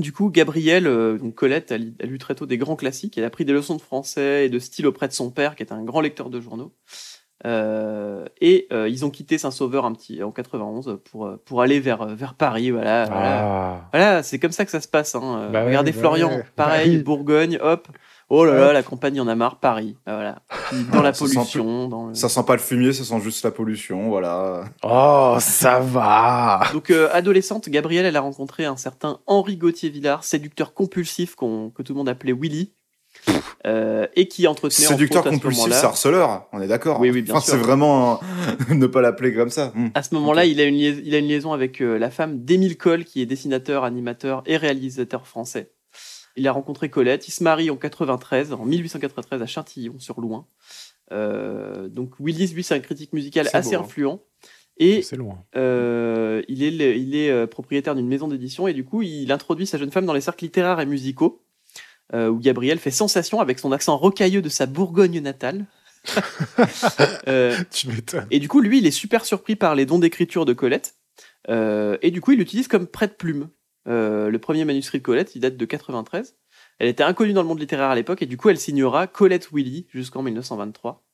Du 0.00 0.12
coup, 0.12 0.30
Gabrielle, 0.30 0.86
euh, 0.86 1.18
donc 1.18 1.34
Colette, 1.34 1.70
a, 1.72 1.78
lu- 1.78 1.94
a 2.02 2.06
lu 2.06 2.18
très 2.18 2.34
tôt 2.34 2.46
des 2.46 2.58
grands 2.58 2.74
classiques. 2.76 3.16
Elle 3.18 3.24
a 3.24 3.30
pris 3.30 3.44
des 3.44 3.52
leçons 3.52 3.76
de 3.76 3.80
français 3.82 4.46
et 4.46 4.48
de 4.48 4.58
style 4.58 4.86
auprès 4.86 5.06
de 5.08 5.12
son 5.12 5.30
père, 5.30 5.54
qui 5.54 5.62
était 5.62 5.72
un 5.72 5.84
grand 5.84 6.00
lecteur 6.00 6.30
de 6.30 6.40
journaux. 6.40 6.72
Euh, 7.46 8.26
et 8.40 8.66
euh, 8.70 8.86
ils 8.88 9.04
ont 9.06 9.10
quitté 9.10 9.38
Saint-Sauveur 9.38 9.86
un 9.86 9.92
petit 9.94 10.22
en 10.22 10.30
91 10.30 10.98
pour 11.10 11.24
euh, 11.26 11.40
pour 11.46 11.62
aller 11.62 11.80
vers 11.80 12.04
vers 12.14 12.34
Paris. 12.34 12.70
Voilà, 12.70 13.04
voilà. 13.06 13.40
Ah. 13.42 13.88
Voilà, 13.92 14.22
c'est 14.22 14.38
comme 14.38 14.52
ça 14.52 14.66
que 14.66 14.70
ça 14.70 14.80
se 14.82 14.88
passe. 14.88 15.14
Hein. 15.14 15.44
Euh, 15.44 15.48
Bah 15.48 15.64
Regardez 15.64 15.92
bah 15.92 15.98
Florian, 16.00 16.42
pareil. 16.56 16.98
Bourgogne, 17.02 17.58
hop. 17.62 17.88
Oh 18.32 18.44
là 18.44 18.54
là, 18.54 18.72
la 18.72 18.82
compagnie 18.84 19.18
en 19.20 19.26
a 19.26 19.34
marre, 19.34 19.56
Paris. 19.58 19.96
Ah, 20.06 20.14
Voilà. 20.14 20.38
Dans 20.92 21.02
la 21.02 21.12
Ça 21.12 21.26
sent 21.26 21.34
pollution, 21.34 21.88
dans 21.88 22.06
le... 22.06 22.14
Ça 22.14 22.28
sent 22.28 22.44
pas 22.46 22.52
le 22.54 22.60
fumier, 22.60 22.92
ça 22.92 23.02
sent 23.02 23.20
juste 23.20 23.44
la 23.44 23.50
pollution, 23.50 24.08
voilà. 24.08 24.64
Oh, 24.84 25.36
ça 25.40 25.80
va. 25.80 26.60
Donc, 26.72 26.90
euh, 26.90 27.08
adolescente, 27.12 27.68
Gabrielle, 27.68 28.06
elle 28.06 28.16
a 28.16 28.20
rencontré 28.20 28.64
un 28.66 28.76
certain 28.76 29.18
Henri 29.26 29.56
Gauthier-Villard, 29.56 30.22
séducteur 30.22 30.74
compulsif 30.74 31.34
qu'on- 31.34 31.70
que 31.70 31.82
tout 31.82 31.92
le 31.92 31.98
monde 31.98 32.08
appelait 32.08 32.32
Willy, 32.32 32.72
euh, 33.66 34.06
et 34.14 34.28
qui 34.28 34.46
entretenait 34.46 34.86
entre 34.86 34.92
Séducteur 34.94 35.24
compulsif, 35.24 35.72
c'est 35.72 35.84
harceleur, 35.84 36.46
on 36.52 36.60
est 36.62 36.68
d'accord. 36.68 37.00
Oui, 37.00 37.10
oui, 37.10 37.22
bien 37.22 37.34
Enfin, 37.34 37.44
sûr. 37.44 37.54
C'est 37.54 37.58
vraiment 37.60 38.14
un- 38.14 38.20
ne 38.74 38.86
pas 38.86 39.00
l'appeler 39.02 39.34
comme 39.34 39.50
ça. 39.50 39.72
Hmm. 39.74 39.88
À 39.94 40.02
ce 40.04 40.14
moment-là, 40.14 40.44
il, 40.46 40.60
a 40.60 40.64
une 40.64 40.76
liaison, 40.76 41.02
il 41.04 41.14
a 41.14 41.18
une 41.18 41.26
liaison 41.26 41.52
avec 41.52 41.80
euh, 41.82 41.98
la 41.98 42.10
femme 42.10 42.44
d'Émile 42.44 42.78
Coll, 42.78 43.04
qui 43.04 43.20
est 43.20 43.26
dessinateur, 43.26 43.82
animateur 43.84 44.42
et 44.46 44.56
réalisateur 44.56 45.26
français. 45.26 45.72
Il 46.40 46.48
a 46.48 46.52
rencontré 46.52 46.88
Colette, 46.88 47.28
il 47.28 47.32
se 47.32 47.42
marie 47.44 47.68
en 47.68 47.76
93, 47.76 48.54
en 48.54 48.64
1893 48.64 49.42
à 49.42 49.46
Châtillon-sur-Loing. 49.46 50.46
Euh, 51.12 51.86
donc 51.88 52.14
Willis, 52.18 52.54
lui, 52.54 52.62
c'est 52.64 52.74
un 52.74 52.80
critique 52.80 53.12
musical 53.12 53.46
assez 53.52 53.76
beau, 53.76 53.82
hein. 53.82 53.84
influent. 53.84 54.22
Et 54.78 55.04
loin. 55.12 55.44
euh, 55.54 56.40
il 56.48 56.62
est, 56.62 56.70
le- 56.70 56.96
il 56.96 57.14
est 57.14 57.30
euh, 57.30 57.46
propriétaire 57.46 57.94
d'une 57.94 58.08
maison 58.08 58.26
d'édition 58.26 58.66
et 58.68 58.72
du 58.72 58.86
coup, 58.86 59.02
il 59.02 59.30
introduit 59.30 59.66
sa 59.66 59.76
jeune 59.76 59.90
femme 59.90 60.06
dans 60.06 60.14
les 60.14 60.22
cercles 60.22 60.44
littéraires 60.46 60.80
et 60.80 60.86
musicaux, 60.86 61.42
euh, 62.14 62.28
où 62.30 62.38
Gabriel 62.38 62.78
fait 62.78 62.90
sensation 62.90 63.40
avec 63.40 63.58
son 63.58 63.70
accent 63.72 63.98
rocailleux 63.98 64.40
de 64.40 64.48
sa 64.48 64.64
Bourgogne 64.64 65.20
natale. 65.20 65.66
Tu 67.70 67.88
m'étonnes. 67.88 68.26
et 68.30 68.38
du 68.38 68.48
coup, 68.48 68.60
lui, 68.60 68.78
il 68.78 68.86
est 68.86 68.90
super 68.90 69.26
surpris 69.26 69.56
par 69.56 69.74
les 69.74 69.84
dons 69.84 69.98
d'écriture 69.98 70.46
de 70.46 70.54
Colette. 70.54 70.94
Et 71.48 72.10
du 72.10 72.22
coup, 72.22 72.32
il 72.32 72.38
l'utilise 72.38 72.66
comme 72.68 72.86
prête-plume. 72.86 73.50
Euh, 73.88 74.30
le 74.30 74.38
premier 74.38 74.64
manuscrit 74.64 74.98
de 74.98 75.02
Colette, 75.02 75.34
il 75.34 75.40
date 75.40 75.56
de 75.56 75.64
93. 75.64 76.36
Elle 76.78 76.88
était 76.88 77.02
inconnue 77.02 77.32
dans 77.32 77.42
le 77.42 77.48
monde 77.48 77.60
littéraire 77.60 77.90
à 77.90 77.94
l'époque, 77.94 78.22
et 78.22 78.26
du 78.26 78.36
coup, 78.36 78.48
elle 78.48 78.58
signera 78.58 79.06
Colette 79.06 79.50
Willy 79.52 79.86
jusqu'en 79.90 80.22
1923. 80.22 81.04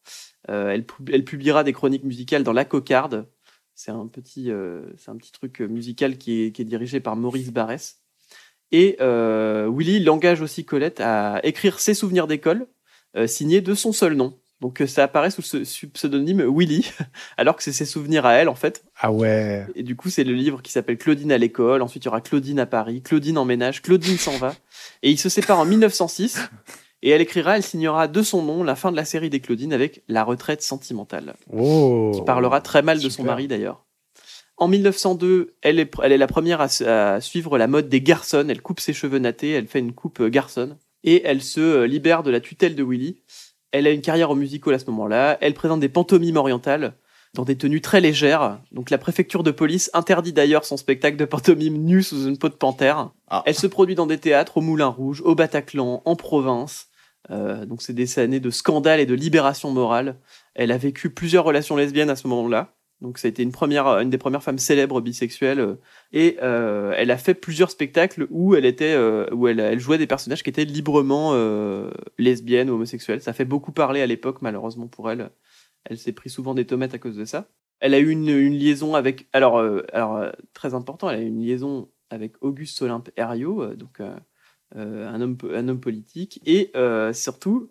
Euh, 0.48 0.70
elle, 0.70 0.84
pu- 0.86 1.02
elle 1.12 1.24
publiera 1.24 1.64
des 1.64 1.72
chroniques 1.72 2.04
musicales 2.04 2.42
dans 2.42 2.52
La 2.52 2.64
Cocarde. 2.64 3.28
C'est 3.74 3.90
un 3.90 4.06
petit, 4.06 4.50
euh, 4.50 4.82
c'est 4.96 5.10
un 5.10 5.16
petit 5.16 5.32
truc 5.32 5.60
musical 5.60 6.18
qui 6.18 6.42
est, 6.42 6.60
dirigé 6.64 7.00
par 7.00 7.16
Maurice 7.16 7.52
Barrès. 7.52 8.00
Et 8.72 8.96
Willy 9.00 9.96
il 9.98 10.10
engage 10.10 10.40
aussi 10.40 10.64
Colette 10.64 11.00
à 11.00 11.40
écrire 11.44 11.78
ses 11.78 11.94
souvenirs 11.94 12.26
d'école, 12.26 12.66
signés 13.26 13.60
de 13.60 13.74
son 13.74 13.92
seul 13.92 14.14
nom. 14.14 14.38
Donc 14.60 14.80
euh, 14.80 14.86
ça 14.86 15.04
apparaît 15.04 15.30
sous 15.30 15.42
ce 15.42 15.64
sous 15.64 15.88
pseudonyme 15.90 16.42
Willy, 16.48 16.90
alors 17.36 17.56
que 17.56 17.62
c'est 17.62 17.72
ses 17.72 17.84
souvenirs 17.84 18.24
à 18.24 18.34
elle 18.34 18.48
en 18.48 18.54
fait. 18.54 18.82
Ah 18.98 19.12
ouais. 19.12 19.66
Et 19.74 19.82
du 19.82 19.96
coup 19.96 20.08
c'est 20.08 20.24
le 20.24 20.32
livre 20.32 20.62
qui 20.62 20.72
s'appelle 20.72 20.96
Claudine 20.96 21.30
à 21.32 21.38
l'école, 21.38 21.82
ensuite 21.82 22.04
il 22.04 22.06
y 22.06 22.08
aura 22.08 22.20
Claudine 22.22 22.58
à 22.58 22.66
Paris, 22.66 23.02
Claudine 23.02 23.36
en 23.38 23.44
ménage, 23.44 23.82
Claudine 23.82 24.16
s'en 24.16 24.36
va. 24.38 24.54
Et 25.02 25.10
ils 25.10 25.18
se 25.18 25.28
séparent 25.28 25.58
en 25.60 25.66
1906, 25.66 26.40
et 27.02 27.10
elle 27.10 27.20
écrira, 27.20 27.56
elle 27.56 27.62
signera 27.62 28.08
de 28.08 28.22
son 28.22 28.42
nom 28.42 28.64
la 28.64 28.76
fin 28.76 28.90
de 28.90 28.96
la 28.96 29.04
série 29.04 29.28
des 29.28 29.40
Claudines 29.40 29.74
avec 29.74 30.02
La 30.08 30.24
retraite 30.24 30.62
sentimentale 30.62 31.34
Oh. 31.52 32.12
qui 32.14 32.22
parlera 32.22 32.60
très 32.62 32.80
mal 32.82 33.00
de 33.00 33.08
son 33.10 33.24
mari 33.24 33.48
d'ailleurs. 33.48 33.84
En 34.58 34.68
1902, 34.68 35.54
elle 35.60 35.78
est, 35.78 35.92
elle 36.02 36.12
est 36.12 36.16
la 36.18 36.26
première 36.26 36.62
à, 36.62 36.68
à 37.14 37.20
suivre 37.20 37.58
la 37.58 37.66
mode 37.66 37.90
des 37.90 38.00
garçons. 38.00 38.46
Elle 38.48 38.62
coupe 38.62 38.80
ses 38.80 38.94
cheveux 38.94 39.18
nattés, 39.18 39.50
elle 39.50 39.66
fait 39.66 39.80
une 39.80 39.92
coupe 39.92 40.20
euh, 40.20 40.30
garçonne 40.30 40.78
et 41.04 41.22
elle 41.26 41.42
se 41.42 41.60
euh, 41.60 41.86
libère 41.86 42.22
de 42.22 42.30
la 42.30 42.40
tutelle 42.40 42.74
de 42.74 42.82
Willy. 42.82 43.20
Elle 43.76 43.86
a 43.86 43.90
une 43.90 44.00
carrière 44.00 44.30
au 44.30 44.34
musical 44.34 44.72
à 44.72 44.78
ce 44.78 44.86
moment-là. 44.86 45.36
Elle 45.42 45.52
présente 45.52 45.80
des 45.80 45.90
pantomimes 45.90 46.36
orientales 46.36 46.94
dans 47.34 47.44
des 47.44 47.56
tenues 47.56 47.82
très 47.82 48.00
légères. 48.00 48.58
Donc 48.72 48.88
la 48.88 48.96
préfecture 48.96 49.42
de 49.42 49.50
police 49.50 49.90
interdit 49.92 50.32
d'ailleurs 50.32 50.64
son 50.64 50.78
spectacle 50.78 51.18
de 51.18 51.26
pantomime 51.26 51.76
nu 51.76 52.02
sous 52.02 52.26
une 52.26 52.38
peau 52.38 52.48
de 52.48 52.54
panthère. 52.54 53.10
Ah. 53.28 53.42
Elle 53.44 53.54
se 53.54 53.66
produit 53.66 53.94
dans 53.94 54.06
des 54.06 54.16
théâtres 54.16 54.56
au 54.56 54.60
Moulin 54.62 54.86
Rouge, 54.86 55.20
au 55.26 55.34
Bataclan, 55.34 56.00
en 56.06 56.16
province. 56.16 56.88
Euh, 57.30 57.66
donc 57.66 57.82
c'est 57.82 57.92
des 57.92 58.18
années 58.18 58.40
de 58.40 58.48
scandale 58.48 58.98
et 58.98 59.04
de 59.04 59.14
libération 59.14 59.70
morale. 59.70 60.16
Elle 60.54 60.72
a 60.72 60.78
vécu 60.78 61.10
plusieurs 61.10 61.44
relations 61.44 61.76
lesbiennes 61.76 62.08
à 62.08 62.16
ce 62.16 62.28
moment-là. 62.28 62.72
Donc 63.00 63.18
ça 63.18 63.28
a 63.28 63.30
été 63.30 63.42
une 63.42 63.52
première, 63.52 63.86
une 63.86 64.10
des 64.10 64.18
premières 64.18 64.42
femmes 64.42 64.58
célèbres 64.58 65.00
bisexuelles. 65.00 65.60
euh, 65.60 65.74
Et 66.12 66.38
euh, 66.42 66.94
elle 66.96 67.10
a 67.10 67.18
fait 67.18 67.34
plusieurs 67.34 67.70
spectacles 67.70 68.26
où 68.30 68.54
elle 68.54 68.64
était, 68.64 68.94
euh, 68.94 69.26
où 69.32 69.48
elle, 69.48 69.78
jouait 69.78 69.98
des 69.98 70.06
personnages 70.06 70.42
qui 70.42 70.50
étaient 70.50 70.64
librement 70.64 71.32
euh, 71.34 71.90
lesbiennes 72.18 72.70
ou 72.70 72.74
homosexuelles. 72.74 73.20
Ça 73.20 73.32
fait 73.32 73.44
beaucoup 73.44 73.72
parler 73.72 74.00
à 74.00 74.06
l'époque, 74.06 74.40
malheureusement 74.40 74.86
pour 74.86 75.10
elle. 75.10 75.30
Elle 75.84 75.98
s'est 75.98 76.12
pris 76.12 76.30
souvent 76.30 76.54
des 76.54 76.66
tomates 76.66 76.94
à 76.94 76.98
cause 76.98 77.16
de 77.16 77.24
ça. 77.24 77.48
Elle 77.80 77.94
a 77.94 77.98
eu 77.98 78.10
une, 78.10 78.26
liaison 78.26 78.94
avec, 78.94 79.28
alors, 79.32 79.58
euh, 79.58 79.82
alors 79.92 80.16
euh, 80.16 80.30
très 80.54 80.74
important, 80.74 81.10
elle 81.10 81.18
a 81.18 81.22
eu 81.22 81.26
une 81.26 81.42
liaison 81.42 81.90
avec 82.10 82.34
Auguste 82.40 82.80
Olympe 82.82 83.10
Herriot, 83.16 83.62
euh, 83.62 83.76
donc 83.76 84.00
euh, 84.00 84.16
euh, 84.76 85.08
un 85.08 85.20
homme, 85.20 85.36
un 85.52 85.68
homme 85.68 85.80
politique, 85.80 86.40
et 86.46 86.70
euh, 86.74 87.12
surtout, 87.12 87.70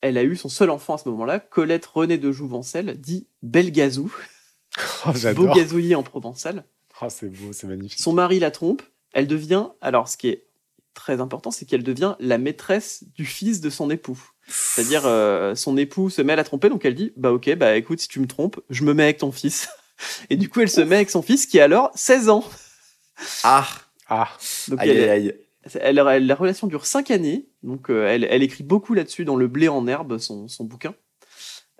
elle 0.00 0.18
a 0.18 0.24
eu 0.24 0.36
son 0.36 0.48
seul 0.48 0.70
enfant 0.70 0.94
à 0.94 0.98
ce 0.98 1.08
moment-là, 1.08 1.38
Colette 1.38 1.86
René 1.86 2.18
de 2.18 2.32
Jouvencel, 2.32 3.00
dit 3.00 3.28
Belgazou, 3.42 4.12
Oh, 5.06 5.10
j'adore. 5.14 5.46
Bogazouillis 5.54 5.94
en 5.94 6.02
provençal. 6.02 6.64
Oh, 7.00 7.06
c'est 7.08 7.28
beau, 7.28 7.52
c'est 7.52 7.66
magnifique. 7.66 8.00
Son 8.00 8.12
mari 8.12 8.38
la 8.38 8.50
trompe, 8.50 8.82
elle 9.12 9.26
devient, 9.26 9.66
alors 9.80 10.08
ce 10.08 10.16
qui 10.16 10.28
est 10.28 10.46
très 10.94 11.20
important, 11.20 11.50
c'est 11.50 11.64
qu'elle 11.64 11.82
devient 11.82 12.14
la 12.20 12.38
maîtresse 12.38 13.04
du 13.14 13.24
fils 13.24 13.60
de 13.60 13.68
son 13.70 13.90
époux. 13.90 14.20
C'est-à-dire, 14.46 15.02
euh, 15.06 15.54
son 15.54 15.76
époux 15.76 16.10
se 16.10 16.22
met 16.22 16.34
à 16.34 16.36
la 16.36 16.44
tromper, 16.44 16.68
donc 16.68 16.84
elle 16.84 16.94
dit, 16.94 17.12
bah 17.16 17.32
ok, 17.32 17.54
bah 17.56 17.76
écoute, 17.76 18.00
si 18.00 18.08
tu 18.08 18.20
me 18.20 18.26
trompes, 18.26 18.60
je 18.70 18.84
me 18.84 18.94
mets 18.94 19.04
avec 19.04 19.18
ton 19.18 19.32
fils. 19.32 19.68
Et 20.30 20.36
du 20.36 20.48
coup, 20.48 20.60
elle 20.60 20.70
se 20.70 20.80
met 20.80 20.96
avec 20.96 21.10
son 21.10 21.22
fils 21.22 21.46
qui 21.46 21.58
a 21.60 21.64
alors 21.64 21.90
16 21.94 22.28
ans. 22.28 22.44
Ah, 23.42 23.66
Ah, 24.08 24.28
Donc 24.68 24.80
aïe, 24.80 24.90
elle, 24.90 25.08
aïe, 25.08 25.10
aïe. 25.10 25.34
elle- 25.80 25.98
elle- 25.98 26.26
la 26.26 26.34
relation 26.34 26.66
dure 26.66 26.84
5 26.86 27.10
années, 27.10 27.48
donc 27.62 27.90
euh, 27.90 28.06
elle, 28.06 28.24
elle 28.24 28.42
écrit 28.42 28.64
beaucoup 28.64 28.92
là-dessus 28.94 29.24
dans 29.24 29.36
Le 29.36 29.48
blé 29.48 29.68
en 29.68 29.86
herbe, 29.86 30.18
son, 30.18 30.46
son 30.48 30.64
bouquin. 30.64 30.94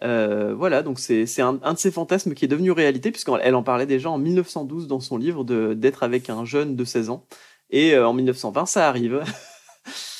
Euh, 0.03 0.55
voilà, 0.55 0.83
donc 0.83 0.99
c'est 0.99 1.25
c'est 1.25 1.43
un, 1.43 1.61
un 1.63 1.75
de 1.75 1.79
ses 1.79 1.91
fantasmes 1.91 2.35
qui 2.35 2.45
est 2.45 2.49
devenu 2.49 2.73
réalité, 2.73 3.11
puisqu'elle 3.11 3.41
elle 3.43 3.55
en 3.55 3.63
parlait 3.63 3.87
déjà 3.87 4.11
en 4.11 4.19
1912 4.19 4.89
dans 4.89 5.01
son 5.01 5.17
livre 5.17 5.45
d'être 5.45 6.03
avec 6.03 6.29
un 6.31 6.45
jeune 6.45 6.77
de 6.77 6.85
16 6.85 7.11
ans. 7.11 7.27
Et 7.71 7.95
euh, 7.95 8.07
en 8.07 8.13
1920, 8.13 8.67
ça 8.67 8.89
arrive. 8.89 9.23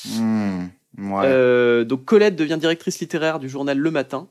Hmm, 0.07 0.65
ouais. 0.97 1.23
Euh, 1.25 1.83
donc 1.83 2.05
Colette 2.05 2.35
devient 2.35 2.57
directrice 2.59 2.99
littéraire 2.99 3.39
du 3.39 3.49
journal 3.49 3.77
Le 3.77 3.91
Matin. 3.91 4.29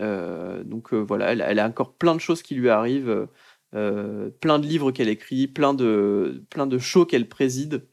Euh, 0.00 0.62
donc 0.62 0.92
euh, 0.92 0.98
voilà, 0.98 1.32
elle, 1.32 1.44
elle 1.44 1.58
a 1.58 1.66
encore 1.66 1.94
plein 1.94 2.14
de 2.14 2.20
choses 2.20 2.42
qui 2.42 2.54
lui 2.54 2.68
arrivent, 2.68 3.26
plein 3.72 4.58
de 4.58 4.66
livres 4.66 4.92
qu'elle 4.92 5.08
écrit, 5.08 5.48
plein 5.48 5.74
de, 5.74 6.44
plein 6.50 6.66
de 6.66 6.78
shows 6.78 7.04
qu'elle 7.04 7.28
préside. 7.28 7.86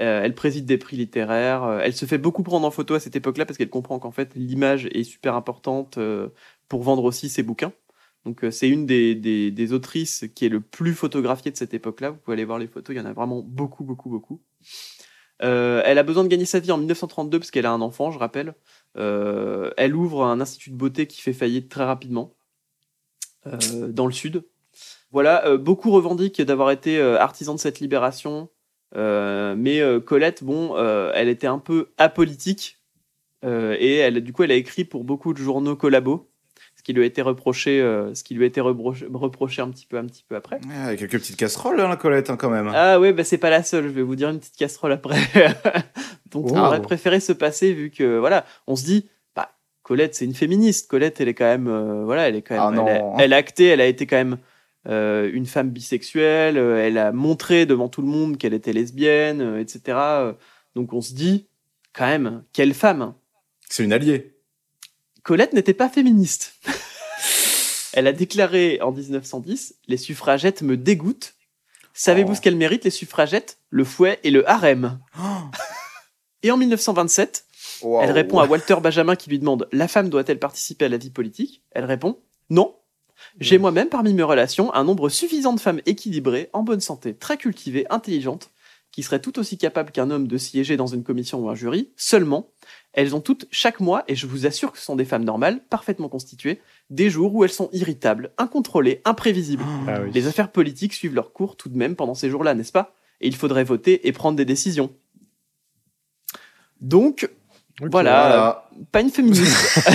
Euh, 0.00 0.22
elle 0.22 0.34
préside 0.34 0.66
des 0.66 0.78
prix 0.78 0.96
littéraires. 0.96 1.64
euh, 1.64 1.80
elle 1.82 1.94
se 1.94 2.04
fait 2.06 2.18
beaucoup 2.18 2.42
prendre 2.42 2.66
en 2.66 2.70
photo 2.70 2.94
à 2.94 3.00
cette 3.00 3.16
époque-là 3.16 3.46
parce 3.46 3.56
qu'elle 3.56 3.70
comprend 3.70 3.98
qu'en 3.98 4.10
fait 4.10 4.34
l'image 4.34 4.86
est 4.92 5.04
super 5.04 5.34
importante 5.34 5.98
euh, 5.98 6.28
pour 6.68 6.82
vendre 6.82 7.04
aussi 7.04 7.28
ses 7.28 7.42
bouquins. 7.42 7.72
Donc 8.26 8.44
euh, 8.44 8.50
c'est 8.50 8.68
une 8.68 8.86
des, 8.86 9.14
des, 9.14 9.50
des 9.50 9.72
autrices 9.72 10.24
qui 10.34 10.44
est 10.46 10.48
le 10.50 10.60
plus 10.60 10.94
photographiée 10.94 11.50
de 11.50 11.56
cette 11.56 11.74
époque-là. 11.74 12.10
Vous 12.10 12.18
pouvez 12.18 12.34
aller 12.34 12.44
voir 12.44 12.58
les 12.58 12.66
photos, 12.66 12.94
il 12.94 12.98
y 12.98 13.00
en 13.00 13.06
a 13.06 13.12
vraiment 13.12 13.40
beaucoup, 13.40 13.84
beaucoup, 13.84 14.10
beaucoup. 14.10 14.42
Euh, 15.42 15.82
elle 15.84 15.98
a 15.98 16.02
besoin 16.02 16.24
de 16.24 16.28
gagner 16.28 16.46
sa 16.46 16.60
vie 16.60 16.72
en 16.72 16.78
1932 16.78 17.38
parce 17.38 17.50
qu'elle 17.50 17.66
a 17.66 17.72
un 17.72 17.80
enfant, 17.80 18.10
je 18.10 18.18
rappelle. 18.18 18.54
Euh, 18.96 19.70
elle 19.76 19.94
ouvre 19.94 20.24
un 20.24 20.40
institut 20.40 20.70
de 20.70 20.76
beauté 20.76 21.06
qui 21.06 21.20
fait 21.20 21.32
faillite 21.32 21.68
très 21.68 21.84
rapidement 21.84 22.34
dans 23.90 24.06
le 24.06 24.12
sud. 24.12 24.44
Voilà, 25.12 25.56
beaucoup 25.56 25.92
revendiquent 25.92 26.42
d'avoir 26.42 26.72
été 26.72 26.98
euh, 26.98 27.18
artisan 27.18 27.54
de 27.54 27.60
cette 27.60 27.78
libération, 27.78 28.50
mais 28.94 29.80
euh, 29.80 30.00
Colette, 30.00 30.42
bon, 30.44 30.74
euh, 30.76 31.10
elle 31.14 31.28
était 31.28 31.46
un 31.46 31.58
peu 31.58 31.88
apolitique 31.98 32.78
euh, 33.44 33.76
et 33.78 33.96
elle, 33.96 34.20
du 34.22 34.32
coup, 34.32 34.42
elle 34.44 34.50
a 34.52 34.54
écrit 34.56 34.84
pour 34.84 35.04
beaucoup 35.04 35.32
de 35.34 35.38
journaux 35.38 35.76
collabos, 35.76 36.30
ce 36.76 36.82
qui 36.82 36.92
lui 36.92 37.02
a 37.02 37.06
été 37.06 37.20
reproché, 37.22 37.80
euh, 37.80 38.14
ce 38.14 38.24
qui 38.24 38.34
lui 38.34 38.44
a 38.44 38.46
été 38.46 38.60
reproché, 38.60 39.60
un 39.62 39.70
petit 39.70 39.86
peu, 39.86 39.98
un 39.98 40.06
petit 40.06 40.24
peu 40.26 40.36
après. 40.36 40.58
Avec 40.84 40.98
quelques 41.00 41.18
petites 41.18 41.36
casseroles, 41.36 41.80
hein, 41.80 41.88
la 41.88 41.96
Colette, 41.96 42.30
hein, 42.30 42.36
quand 42.36 42.50
même. 42.50 42.70
Ah 42.74 42.98
ouais, 42.98 43.12
bah 43.12 43.24
c'est 43.24 43.38
pas 43.38 43.50
la 43.50 43.62
seule. 43.62 43.84
Je 43.84 43.88
vais 43.90 44.02
vous 44.02 44.16
dire 44.16 44.30
une 44.30 44.38
petite 44.38 44.56
casserole 44.56 44.92
après. 44.92 45.16
Donc 46.30 46.50
on 46.50 46.56
Oh. 46.56 46.64
aurait 46.66 46.82
préféré 46.82 47.20
se 47.20 47.32
passer 47.32 47.72
vu 47.72 47.90
que 47.90 48.18
voilà, 48.18 48.44
on 48.66 48.74
se 48.76 48.84
dit, 48.84 49.08
bah 49.34 49.50
Colette 49.82 50.14
c'est 50.14 50.24
une 50.24 50.34
féministe. 50.34 50.88
Colette 50.90 51.20
elle 51.20 51.28
est 51.28 51.34
quand 51.34 51.44
même, 51.44 51.68
euh, 51.68 52.04
voilà, 52.04 52.28
elle 52.28 52.36
est 52.36 52.42
quand 52.42 52.54
même, 52.54 52.78
Ah 52.84 52.90
elle, 52.90 53.00
non. 53.02 53.14
a, 53.16 53.22
elle 53.22 53.32
a 53.32 53.36
acté, 53.36 53.66
elle 53.66 53.80
a 53.80 53.86
été 53.86 54.06
quand 54.06 54.16
même 54.16 54.38
euh, 54.88 55.30
une 55.32 55.46
femme 55.46 55.70
bisexuelle, 55.70 56.58
euh, 56.58 56.84
elle 56.84 56.98
a 56.98 57.12
montré 57.12 57.66
devant 57.66 57.88
tout 57.88 58.02
le 58.02 58.08
monde 58.08 58.38
qu'elle 58.38 58.54
était 58.54 58.72
lesbienne, 58.72 59.40
euh, 59.40 59.60
etc. 59.60 59.98
Donc 60.74 60.92
on 60.92 61.00
se 61.00 61.12
dit, 61.14 61.46
quand 61.92 62.06
même, 62.06 62.44
quelle 62.52 62.74
femme 62.74 63.14
C'est 63.68 63.82
une 63.84 63.92
alliée. 63.92 64.34
Colette 65.22 65.52
n'était 65.52 65.74
pas 65.74 65.88
féministe. 65.88 66.54
Elle 67.94 68.06
a 68.06 68.12
déclaré 68.12 68.78
en 68.82 68.92
1910 68.92 69.76
Les 69.88 69.96
suffragettes 69.96 70.60
me 70.62 70.76
dégoûtent. 70.76 71.34
Savez-vous 71.94 72.32
Oh. 72.32 72.34
ce 72.34 72.42
qu'elles 72.42 72.56
méritent, 72.56 72.84
les 72.84 72.90
suffragettes? 72.90 73.58
Le 73.70 73.84
fouet 73.84 74.20
et 74.22 74.30
le 74.30 74.48
harem. 74.48 75.00
Et 76.42 76.50
en 76.50 76.58
1927, 76.58 77.46
elle 78.02 78.10
répond 78.12 78.38
à 78.38 78.46
Walter 78.46 78.76
Benjamin 78.82 79.16
qui 79.16 79.30
lui 79.30 79.38
demande 79.38 79.66
La 79.72 79.88
femme 79.88 80.10
doit-elle 80.10 80.38
participer 80.38 80.84
à 80.84 80.88
la 80.88 80.98
vie 80.98 81.10
politique? 81.10 81.62
Elle 81.72 81.86
répond 81.86 82.20
Non. 82.50 82.76
J'ai 83.40 83.58
moi-même 83.58 83.88
parmi 83.88 84.14
mes 84.14 84.22
relations 84.22 84.72
un 84.74 84.84
nombre 84.84 85.08
suffisant 85.08 85.52
de 85.52 85.60
femmes 85.60 85.80
équilibrées, 85.86 86.50
en 86.52 86.62
bonne 86.62 86.80
santé, 86.80 87.14
très 87.14 87.36
cultivées, 87.36 87.86
intelligentes, 87.90 88.50
qui 88.92 89.02
seraient 89.02 89.20
tout 89.20 89.38
aussi 89.38 89.58
capables 89.58 89.90
qu'un 89.90 90.10
homme 90.10 90.26
de 90.26 90.38
siéger 90.38 90.76
dans 90.78 90.86
une 90.86 91.02
commission 91.04 91.40
ou 91.40 91.50
un 91.50 91.54
jury. 91.54 91.90
Seulement, 91.96 92.48
elles 92.94 93.14
ont 93.14 93.20
toutes, 93.20 93.44
chaque 93.50 93.80
mois, 93.80 94.04
et 94.08 94.14
je 94.14 94.26
vous 94.26 94.46
assure 94.46 94.72
que 94.72 94.78
ce 94.78 94.84
sont 94.84 94.96
des 94.96 95.04
femmes 95.04 95.24
normales, 95.24 95.60
parfaitement 95.68 96.08
constituées, 96.08 96.60
des 96.88 97.10
jours 97.10 97.34
où 97.34 97.44
elles 97.44 97.50
sont 97.52 97.68
irritables, 97.72 98.32
incontrôlées, 98.38 99.02
imprévisibles. 99.04 99.64
Ah 99.86 100.00
oui. 100.02 100.10
Les 100.14 100.28
affaires 100.28 100.50
politiques 100.50 100.94
suivent 100.94 101.14
leur 101.14 101.32
cours 101.34 101.56
tout 101.56 101.68
de 101.68 101.76
même 101.76 101.94
pendant 101.94 102.14
ces 102.14 102.30
jours-là, 102.30 102.54
n'est-ce 102.54 102.72
pas? 102.72 102.94
Et 103.20 103.28
il 103.28 103.36
faudrait 103.36 103.64
voter 103.64 104.08
et 104.08 104.12
prendre 104.12 104.36
des 104.36 104.46
décisions. 104.46 104.90
Donc, 106.80 107.28
Voilà. 107.80 108.68
pas 108.92 109.02
une 109.02 109.10
féministe. 109.10 109.78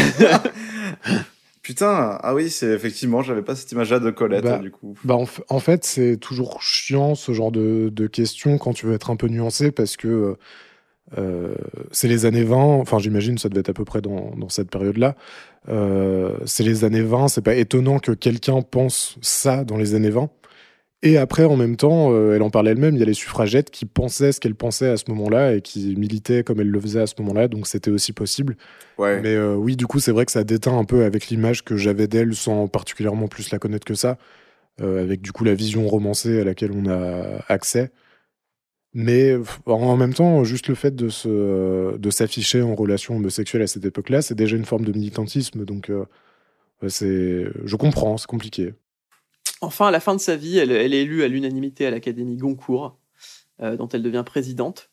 Putain, 1.61 2.17
ah 2.21 2.33
oui, 2.33 2.49
c'est 2.49 2.71
effectivement, 2.71 3.21
j'avais 3.21 3.43
pas 3.43 3.55
cette 3.55 3.71
image-là 3.71 3.99
de 3.99 4.09
Colette, 4.09 4.43
Bah, 4.43 4.57
du 4.57 4.71
coup. 4.71 4.97
Bah, 5.03 5.15
en, 5.49 5.59
fait, 5.59 5.85
c'est 5.85 6.17
toujours 6.17 6.61
chiant 6.61 7.13
ce 7.13 7.31
genre 7.33 7.51
de, 7.51 7.89
de 7.93 8.07
questions 8.07 8.57
quand 8.57 8.73
tu 8.73 8.87
veux 8.87 8.93
être 8.93 9.11
un 9.11 9.15
peu 9.15 9.27
nuancé 9.27 9.71
parce 9.71 9.95
que 9.95 10.37
euh, 11.17 11.55
c'est 11.91 12.07
les 12.07 12.25
années 12.25 12.43
20, 12.43 12.55
enfin 12.55 12.97
j'imagine 12.97 13.37
ça 13.37 13.49
devait 13.49 13.59
être 13.59 13.69
à 13.69 13.73
peu 13.73 13.83
près 13.83 14.01
dans, 14.01 14.31
dans 14.35 14.49
cette 14.49 14.69
période-là. 14.69 15.15
Euh, 15.69 16.37
c'est 16.45 16.63
les 16.63 16.83
années 16.85 17.01
20, 17.01 17.27
c'est 17.27 17.41
pas 17.41 17.55
étonnant 17.55 17.99
que 17.99 18.11
quelqu'un 18.11 18.61
pense 18.61 19.17
ça 19.21 19.63
dans 19.63 19.77
les 19.77 19.93
années 19.93 20.09
20. 20.09 20.29
Et 21.03 21.17
après, 21.17 21.45
en 21.45 21.57
même 21.57 21.77
temps, 21.77 22.13
euh, 22.13 22.35
elle 22.35 22.43
en 22.43 22.51
parlait 22.51 22.71
elle-même, 22.71 22.95
il 22.95 22.99
y 22.99 23.03
a 23.03 23.07
les 23.07 23.15
suffragettes 23.15 23.71
qui 23.71 23.85
pensaient 23.85 24.31
ce 24.31 24.39
qu'elles 24.39 24.55
pensaient 24.55 24.89
à 24.89 24.97
ce 24.97 25.05
moment-là 25.09 25.55
et 25.55 25.61
qui 25.61 25.95
militaient 25.95 26.43
comme 26.43 26.59
elles 26.59 26.69
le 26.69 26.79
faisaient 26.79 27.01
à 27.01 27.07
ce 27.07 27.15
moment-là, 27.19 27.47
donc 27.47 27.65
c'était 27.65 27.89
aussi 27.89 28.13
possible. 28.13 28.55
Ouais. 28.99 29.19
Mais 29.19 29.33
euh, 29.33 29.55
oui, 29.55 29.75
du 29.75 29.87
coup, 29.87 29.99
c'est 29.99 30.11
vrai 30.11 30.25
que 30.25 30.31
ça 30.31 30.43
déteint 30.43 30.77
un 30.77 30.85
peu 30.85 31.03
avec 31.03 31.29
l'image 31.29 31.63
que 31.63 31.75
j'avais 31.75 32.07
d'elle 32.07 32.35
sans 32.35 32.67
particulièrement 32.67 33.27
plus 33.27 33.49
la 33.49 33.57
connaître 33.57 33.85
que 33.85 33.95
ça, 33.95 34.19
euh, 34.79 35.01
avec 35.01 35.21
du 35.21 35.31
coup 35.31 35.43
la 35.43 35.55
vision 35.55 35.87
romancée 35.87 36.39
à 36.39 36.43
laquelle 36.43 36.71
on 36.71 36.87
a 36.87 37.43
accès. 37.47 37.91
Mais 38.93 39.35
en 39.65 39.95
même 39.97 40.13
temps, 40.13 40.43
juste 40.43 40.67
le 40.67 40.75
fait 40.75 40.95
de 40.95 41.09
se, 41.09 41.97
de 41.97 42.09
s'afficher 42.09 42.61
en 42.61 42.75
relation 42.75 43.15
homosexuelle 43.15 43.63
à 43.63 43.67
cette 43.67 43.85
époque-là, 43.85 44.21
c'est 44.21 44.35
déjà 44.35 44.57
une 44.57 44.65
forme 44.65 44.83
de 44.83 44.91
militantisme. 44.91 45.63
Donc, 45.63 45.89
c'est, 46.89 47.45
je 47.63 47.75
comprends, 47.77 48.17
c'est 48.17 48.27
compliqué. 48.27 48.73
Enfin, 49.61 49.87
à 49.87 49.91
la 49.91 49.99
fin 49.99 50.15
de 50.15 50.19
sa 50.19 50.35
vie, 50.35 50.57
elle, 50.57 50.71
elle 50.71 50.93
est 50.93 51.01
élue 51.03 51.23
à 51.23 51.27
l'unanimité 51.27 51.85
à 51.85 51.91
l'Académie 51.91 52.35
Goncourt, 52.37 52.97
euh, 53.61 53.75
dont 53.77 53.87
elle 53.89 54.01
devient 54.01 54.23
présidente. 54.25 54.89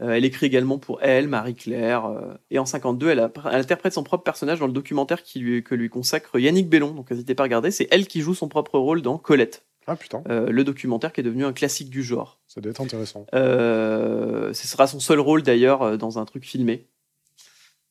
Euh, 0.00 0.10
elle 0.10 0.24
écrit 0.24 0.46
également 0.46 0.78
pour 0.78 1.00
Elle, 1.02 1.28
Marie-Claire. 1.28 2.06
euh, 2.06 2.34
et 2.50 2.58
en 2.58 2.66
52, 2.66 3.08
elle, 3.10 3.20
a- 3.20 3.32
elle 3.46 3.60
interprète 3.60 3.92
son 3.92 4.02
propre 4.04 4.22
personnage 4.24 4.58
dans 4.60 4.66
le 4.66 4.72
documentaire 4.72 5.22
qui 5.22 5.38
lui, 5.40 5.62
que 5.64 5.74
lui 5.74 5.88
consacre 5.88 6.38
Yannick 6.38 6.68
Bellon. 6.68 6.92
Donc 6.92 7.10
n'hésitez 7.10 7.34
pas 7.34 7.44
à 7.44 7.46
regarder. 7.46 7.70
C'est 7.70 7.88
elle 7.90 8.06
qui 8.06 8.20
joue 8.20 8.34
son 8.34 8.48
propre 8.48 8.78
rôle 8.78 9.02
dans 9.02 9.18
Colette, 9.18 9.64
Ah 9.88 9.96
putain, 9.96 10.22
le 10.28 10.62
documentaire 10.64 11.12
qui 11.12 11.20
est 11.20 11.24
devenu 11.24 11.44
un 11.44 11.52
classique 11.52 11.90
du 11.90 12.02
genre. 12.02 12.38
ça 12.46 12.60
doit 12.60 12.70
être 12.70 12.80
intéressant. 12.80 13.26
Ce 13.32 14.66
sera 14.68 14.86
son 14.86 15.00
seul 15.00 15.18
rôle 15.20 15.42
d'ailleurs 15.42 15.96
dans 15.98 16.18
un 16.18 16.24
truc 16.24 16.44
filmé. 16.44 16.86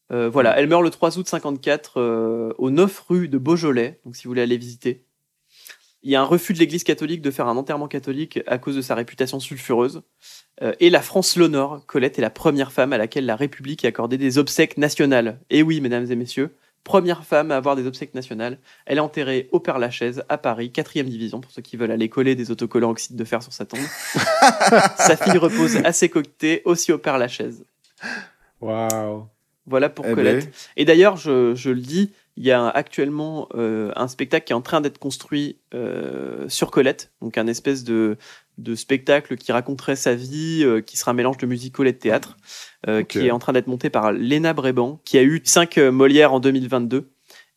Voilà, 0.09 0.57
elle 0.57 0.67
meurt 0.67 0.83
le 0.83 0.89
3 0.89 1.17
août 1.19 1.27
54 1.27 1.99
euh, 1.99 2.53
au 2.57 2.69
9 2.69 2.99
rue 3.09 3.27
de 3.27 3.37
Beaujolais, 3.37 3.99
donc 4.05 4.15
si 4.15 4.23
vous 4.23 4.29
voulez 4.29 4.41
aller 4.41 4.57
visiter. 4.57 5.03
Il 6.07 6.11
y 6.11 6.15
a 6.15 6.21
un 6.21 6.25
refus 6.25 6.53
de 6.53 6.59
l'Église 6.59 6.85
catholique 6.85 7.21
de 7.21 7.29
faire 7.31 7.47
un 7.47 7.57
enterrement 7.57 7.89
catholique 7.89 8.39
à 8.47 8.57
cause 8.57 8.77
de 8.77 8.81
sa 8.81 8.95
réputation 8.95 9.41
sulfureuse. 9.41 10.03
Euh, 10.61 10.71
et 10.79 10.89
la 10.89 11.01
France 11.01 11.35
l'honore. 11.35 11.85
Colette 11.85 12.17
est 12.17 12.21
la 12.21 12.29
première 12.29 12.71
femme 12.71 12.93
à 12.93 12.97
laquelle 12.97 13.25
la 13.25 13.35
République 13.35 13.83
a 13.83 13.89
accordé 13.89 14.17
des 14.17 14.37
obsèques 14.37 14.77
nationales. 14.77 15.41
Et 15.49 15.63
oui, 15.63 15.81
mesdames 15.81 16.09
et 16.09 16.15
messieurs, 16.15 16.55
première 16.85 17.25
femme 17.25 17.51
à 17.51 17.57
avoir 17.57 17.75
des 17.75 17.85
obsèques 17.87 18.15
nationales. 18.15 18.57
Elle 18.85 18.99
est 18.99 19.01
enterrée 19.01 19.49
au 19.51 19.59
Père-Lachaise, 19.59 20.23
à 20.29 20.37
Paris, 20.37 20.71
4 20.71 21.01
division, 21.03 21.41
pour 21.41 21.51
ceux 21.51 21.61
qui 21.61 21.75
veulent 21.75 21.91
aller 21.91 22.07
coller 22.07 22.35
des 22.35 22.51
autocollants 22.51 22.91
oxyde 22.91 23.17
de 23.17 23.25
fer 23.25 23.43
sur 23.43 23.51
sa 23.51 23.65
tombe. 23.65 23.81
Sa 24.97 25.17
fille 25.17 25.37
repose 25.37 25.75
à 25.83 25.91
ses 25.91 26.07
côtés, 26.07 26.61
aussi 26.63 26.93
au 26.93 26.97
Père-Lachaise. 26.99 27.65
Waouh. 28.61 29.27
Voilà 29.65 29.89
pour 29.89 30.05
Eh 30.07 30.13
Colette. 30.13 30.45
ben, 30.45 30.51
Et 30.77 30.85
d'ailleurs, 30.85 31.17
je, 31.17 31.53
je 31.53 31.69
le 31.69 31.81
dis, 31.81 32.13
il 32.37 32.45
y 32.45 32.51
a 32.51 32.69
actuellement 32.69 33.49
euh, 33.55 33.91
un 33.95 34.07
spectacle 34.07 34.45
qui 34.45 34.53
est 34.53 34.55
en 34.55 34.61
train 34.61 34.79
d'être 34.79 34.99
construit 34.99 35.57
euh, 35.73 36.47
sur 36.47 36.69
Colette, 36.69 37.11
donc 37.19 37.35
un 37.37 37.47
espèce 37.47 37.83
de, 37.83 38.17
de 38.59 38.75
spectacle 38.75 39.37
qui 39.37 39.51
raconterait 39.51 39.95
sa 39.95 40.13
vie, 40.13 40.63
euh, 40.63 40.79
qui 40.81 40.97
sera 40.97 41.11
un 41.11 41.13
mélange 41.15 41.37
de 41.37 41.47
musical 41.47 41.87
et 41.87 41.93
de 41.93 41.97
théâtre, 41.97 42.37
qui 43.09 43.19
est 43.19 43.31
en 43.31 43.39
train 43.39 43.53
d'être 43.53 43.67
monté 43.67 43.89
par 43.89 44.13
Léna 44.13 44.53
Bréban, 44.53 45.01
qui 45.03 45.17
a 45.17 45.23
eu 45.23 45.41
5 45.43 45.77
Molières 45.77 46.31
en 46.31 46.39
2022. 46.39 47.09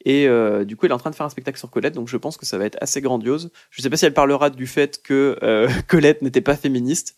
Et 0.04 0.26
euh, 0.26 0.64
du 0.64 0.76
coup, 0.76 0.86
elle 0.86 0.92
est 0.92 0.94
en 0.94 0.98
train 0.98 1.10
de 1.10 1.14
faire 1.14 1.26
un 1.26 1.30
spectacle 1.30 1.58
sur 1.58 1.70
Colette, 1.70 1.94
donc 1.94 2.08
je 2.08 2.16
pense 2.16 2.36
que 2.36 2.46
ça 2.46 2.56
va 2.56 2.64
être 2.64 2.78
assez 2.80 3.00
grandiose. 3.00 3.50
Je 3.70 3.82
sais 3.82 3.90
pas 3.90 3.96
si 3.96 4.06
elle 4.06 4.14
parlera 4.14 4.48
du 4.48 4.66
fait 4.66 5.02
que 5.02 5.38
euh, 5.42 5.68
Colette 5.88 6.22
n'était 6.22 6.40
pas 6.40 6.56
féministe, 6.56 7.14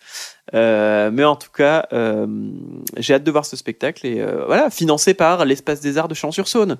euh, 0.53 1.09
mais 1.11 1.23
en 1.23 1.35
tout 1.35 1.51
cas, 1.51 1.87
j'ai 2.97 3.13
hâte 3.13 3.23
de 3.23 3.31
voir 3.31 3.45
ce 3.45 3.55
spectacle 3.55 4.05
et 4.05 4.23
voilà, 4.45 4.69
financé 4.69 5.13
par 5.13 5.45
l'Espace 5.45 5.79
des 5.79 5.97
Arts 5.97 6.07
de 6.07 6.13
Champs-sur-Saône. 6.13 6.77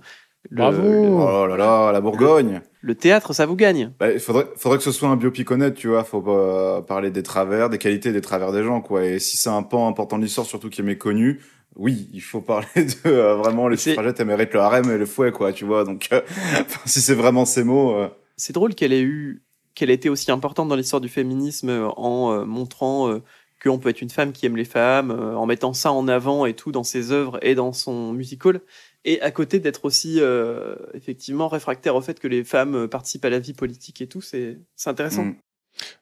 Le- 0.50 0.58
Bravo. 0.58 0.82
Le, 0.82 1.10
Oh 1.10 1.48
là 1.48 1.56
là, 1.58 1.92
la 1.92 2.02
Bourgogne. 2.02 2.62
le 2.82 2.96
théâtre, 2.96 3.34
ça 3.34 3.46
vous 3.46 3.56
gagne. 3.56 3.92
Bah, 4.00 4.12
il 4.12 4.20
faudrait, 4.20 4.48
faudrait 4.58 4.78
que 4.78 4.84
ce 4.84 4.92
soit 4.92 5.08
un 5.10 5.16
biopic 5.16 5.50
honnête, 5.52 5.76
tu 5.76 5.88
vois. 5.88 6.04
Faut 6.04 6.22
pas 6.22 6.82
parler 6.82 7.12
des 7.12 7.24
travers, 7.24 7.70
des 7.70 7.78
qualités 7.78 8.12
des 8.12 8.22
travers 8.22 8.52
des 8.52 8.64
gens, 8.64 8.82
quoi. 8.82 9.06
Et 9.06 9.20
si 9.20 9.38
c'est 9.38 9.50
un 9.50 9.64
pan 9.64 9.88
important 9.88 10.18
de 10.18 10.24
l'histoire, 10.24 10.46
surtout 10.46 10.70
qui 10.70 10.82
est 10.82 10.84
méconnu, 10.84 11.40
oui, 11.76 12.10
il 12.14 12.22
faut 12.22 12.42
parler 12.42 12.68
de 12.76 13.10
euh, 13.10 13.36
vraiment 13.36 13.68
les 13.68 13.78
suffragettes, 13.78 14.20
elles 14.20 14.28
méritent 14.28 14.54
le 14.54 14.60
harem 14.60 14.92
et 14.92 14.98
le 14.98 15.06
fouet, 15.06 15.32
quoi, 15.32 15.54
tu 15.54 15.66
vois. 15.66 15.86
Donc, 15.86 16.10
euh, 16.12 16.22
si 16.86 17.02
c'est 17.02 17.16
vraiment 17.16 17.46
ces 17.46 17.64
mots, 17.64 17.96
euh, 17.96 18.10
C'est 18.38 18.54
drôle 18.54 18.76
qu'elle 18.76 18.94
ait 18.94 19.02
eu, 19.02 19.44
qu'elle 19.76 19.90
ait 19.90 19.96
été 19.96 20.10
aussi 20.10 20.30
importante 20.30 20.68
dans 20.68 20.76
l'histoire 20.76 21.02
du 21.02 21.10
féminisme 21.10 21.70
euh, 21.70 21.88
en 21.96 22.32
euh, 22.34 22.46
montrant 22.46 23.10
euh, 23.10 23.24
qu'on 23.64 23.80
peut 23.80 23.90
être 23.90 24.02
une 24.02 24.10
femme 24.10 24.34
qui 24.34 24.46
aime 24.46 24.58
les 24.58 24.66
femmes, 24.66 25.10
euh, 25.10 25.36
en 25.36 25.46
mettant 25.46 25.72
ça 25.74 25.92
en 25.94 26.08
avant 26.10 26.46
et 26.46 26.54
tout 26.54 26.72
dans 26.74 26.84
ses 26.84 27.12
œuvres 27.14 27.40
et 27.42 27.56
dans 27.56 27.72
son 27.72 28.12
musical. 28.12 28.60
Et 29.06 29.22
à 29.22 29.32
côté 29.32 29.60
d'être 29.60 29.86
aussi 29.86 30.20
euh, 30.20 30.76
effectivement 30.94 31.48
réfractaire 31.48 31.96
au 31.96 32.02
fait 32.02 32.20
que 32.20 32.28
les 32.28 32.44
femmes 32.44 32.76
euh, 32.76 32.88
participent 32.88 33.26
à 33.26 33.30
la 33.30 33.40
vie 33.40 33.54
politique 33.54 34.02
et 34.02 34.08
tout, 34.08 34.22
c'est 34.22 34.60
intéressant. 34.86 35.26
mm. 35.26 35.36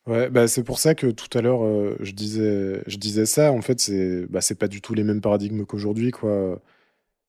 Ouais, 0.05 0.29
bah 0.29 0.47
c'est 0.49 0.63
pour 0.63 0.79
ça 0.79 0.95
que 0.95 1.07
tout 1.07 1.35
à 1.37 1.41
l'heure 1.41 1.63
euh, 1.63 1.95
je 2.01 2.11
disais, 2.11 2.83
je 2.87 2.97
disais 2.97 3.25
ça. 3.25 3.51
En 3.53 3.61
fait, 3.61 3.79
c'est, 3.79 4.25
bah 4.27 4.41
c'est 4.41 4.55
pas 4.59 4.67
du 4.67 4.81
tout 4.81 4.93
les 4.93 5.03
mêmes 5.03 5.21
paradigmes 5.21 5.65
qu'aujourd'hui, 5.65 6.11
quoi. 6.11 6.61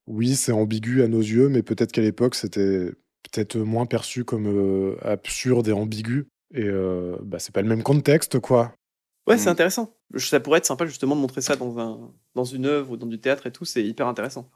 Oui, 0.08 0.34
c'est 0.34 0.50
ambigu 0.52 1.02
à 1.02 1.08
nos 1.08 1.20
yeux, 1.20 1.48
mais 1.48 1.62
peut-être 1.62 1.92
qu'à 1.92 2.02
l'époque 2.02 2.34
c'était 2.34 2.90
peut-être 3.30 3.56
moins 3.56 3.86
perçu 3.86 4.24
comme 4.24 4.46
euh, 4.48 4.96
absurde 5.02 5.68
et 5.68 5.72
ambigu. 5.72 6.26
Et 6.54 6.68
bah 7.22 7.38
c'est 7.38 7.54
pas 7.54 7.62
le 7.62 7.68
même 7.68 7.82
contexte, 7.82 8.38
quoi. 8.40 8.74
Ouais, 9.26 9.38
c'est 9.38 9.48
Mm. 9.48 9.52
intéressant. 9.52 9.96
Ça 10.18 10.38
pourrait 10.40 10.58
être 10.58 10.66
sympa 10.66 10.84
justement 10.84 11.14
de 11.16 11.20
montrer 11.20 11.40
ça 11.40 11.56
dans, 11.56 11.78
un, 11.78 12.12
dans 12.34 12.44
une 12.44 12.66
œuvre 12.66 12.90
ou 12.90 12.96
dans 12.98 13.06
du 13.06 13.20
théâtre 13.20 13.46
et 13.46 13.52
tout, 13.52 13.64
c'est 13.64 13.82
hyper 13.84 14.06
intéressant. 14.06 14.50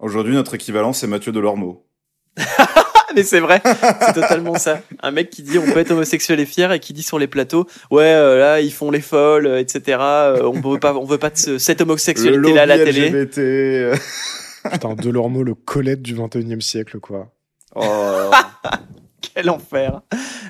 Aujourd'hui, 0.00 0.34
notre 0.34 0.54
équivalent, 0.54 0.92
c'est 0.92 1.06
Mathieu 1.06 1.32
Delormeau. 1.32 1.86
Mais 3.16 3.24
c'est 3.24 3.40
vrai, 3.40 3.60
c'est 3.64 4.12
totalement 4.12 4.54
ça. 4.56 4.82
Un 5.02 5.10
mec 5.10 5.30
qui 5.30 5.42
dit 5.42 5.58
on 5.58 5.64
peut 5.64 5.80
être 5.80 5.90
homosexuel 5.90 6.38
et 6.38 6.46
fier 6.46 6.70
et 6.70 6.78
qui 6.78 6.92
dit 6.92 7.02
sur 7.02 7.18
les 7.18 7.26
plateaux 7.26 7.66
ouais 7.90 8.04
euh, 8.04 8.38
là 8.38 8.60
ils 8.60 8.72
font 8.72 8.92
les 8.92 9.00
folles 9.00 9.48
euh, 9.48 9.58
etc. 9.58 9.98
euh, 10.00 10.42
on 10.44 10.60
veut 10.60 10.78
pas 10.78 10.94
on 10.94 11.04
veut 11.04 11.18
pas 11.18 11.30
de 11.30 11.36
ce- 11.36 11.58
cette 11.58 11.80
homosexualité 11.80 12.52
là 12.52 12.62
à 12.62 12.66
la 12.66 12.78
télé. 12.78 13.08
LGBT, 13.10 13.38
euh, 13.38 13.96
Putain, 14.70 14.94
Delormeau, 14.94 15.42
le 15.42 15.54
Colette 15.56 16.02
du 16.02 16.14
21e 16.14 16.60
siècle, 16.60 17.00
quoi. 17.00 17.32
oh, 17.74 18.30
Quel 19.34 19.50
enfer. 19.50 20.02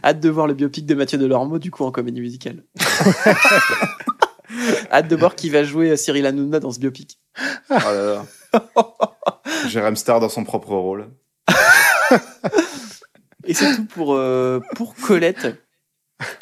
Hâte 0.05 0.21
de 0.21 0.29
voir 0.29 0.47
le 0.47 0.53
biopic 0.53 0.85
de 0.85 0.95
Mathieu 0.95 1.17
Delormeau 1.17 1.59
du 1.59 1.71
coup 1.71 1.85
en 1.85 1.91
comédie 1.93 2.21
musicale. 2.21 2.63
Hâte 4.93 5.09
de 5.09 5.17
voir 5.17 5.35
qui 5.35 5.49
va 5.49 5.63
jouer 5.65 5.91
euh, 5.91 5.97
Cyril 5.97 6.27
Hanouna 6.27 6.61
dans 6.61 6.73
ce 6.73 6.79
biopic. 6.81 7.19
oh 7.71 7.75
là 7.75 7.93
là. 7.95 8.27
Jérém 9.69 9.97
Star 9.97 10.21
dans 10.21 10.29
son 10.29 10.45
propre 10.45 10.75
rôle. 10.75 11.11
Et 13.45 13.55
c'est 13.55 13.75
tout 13.77 13.87
pour, 13.87 14.15
euh, 14.15 14.61
pour 14.77 14.95
Colette. 14.95 15.57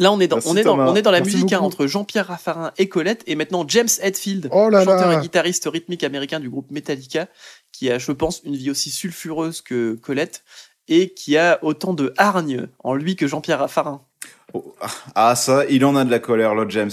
Là, 0.00 0.10
on 0.10 0.18
est 0.20 0.26
dans, 0.26 0.36
Merci, 0.36 0.48
on 0.50 0.56
est 0.56 0.64
dans, 0.64 0.72
Thomas. 0.72 0.90
on 0.90 0.96
est 0.96 1.02
dans 1.02 1.12
la 1.12 1.20
Merci 1.20 1.36
musique 1.36 1.52
hein, 1.52 1.58
beaucoup. 1.58 1.66
entre 1.66 1.86
Jean-Pierre 1.86 2.26
Raffarin 2.26 2.72
et 2.78 2.88
Colette, 2.88 3.22
et 3.28 3.36
maintenant 3.36 3.64
James 3.68 3.88
Hetfield, 4.02 4.48
Oh 4.50 4.68
là 4.68 4.84
chanteur 4.84 5.08
là 5.08 5.18
et 5.18 5.20
guitariste 5.20 5.68
rythmique 5.72 6.02
américain 6.02 6.40
du 6.40 6.50
groupe 6.50 6.70
Metallica, 6.72 7.28
qui 7.70 7.88
a, 7.90 7.98
je 7.98 8.10
pense, 8.10 8.42
une 8.44 8.56
vie 8.56 8.70
aussi 8.70 8.90
sulfureuse 8.90 9.60
que 9.60 9.94
Colette, 9.94 10.42
et 10.88 11.14
qui 11.14 11.36
a 11.36 11.60
autant 11.62 11.94
de 11.94 12.12
hargne 12.16 12.66
en 12.82 12.94
lui 12.94 13.14
que 13.14 13.28
Jean-Pierre 13.28 13.60
Raffarin. 13.60 14.02
Oh, 14.54 14.74
ah 15.14 15.36
ça, 15.36 15.64
il 15.68 15.84
en 15.84 15.94
a 15.94 16.04
de 16.06 16.10
la 16.10 16.20
colère, 16.20 16.54
Lord 16.54 16.70
James. 16.70 16.90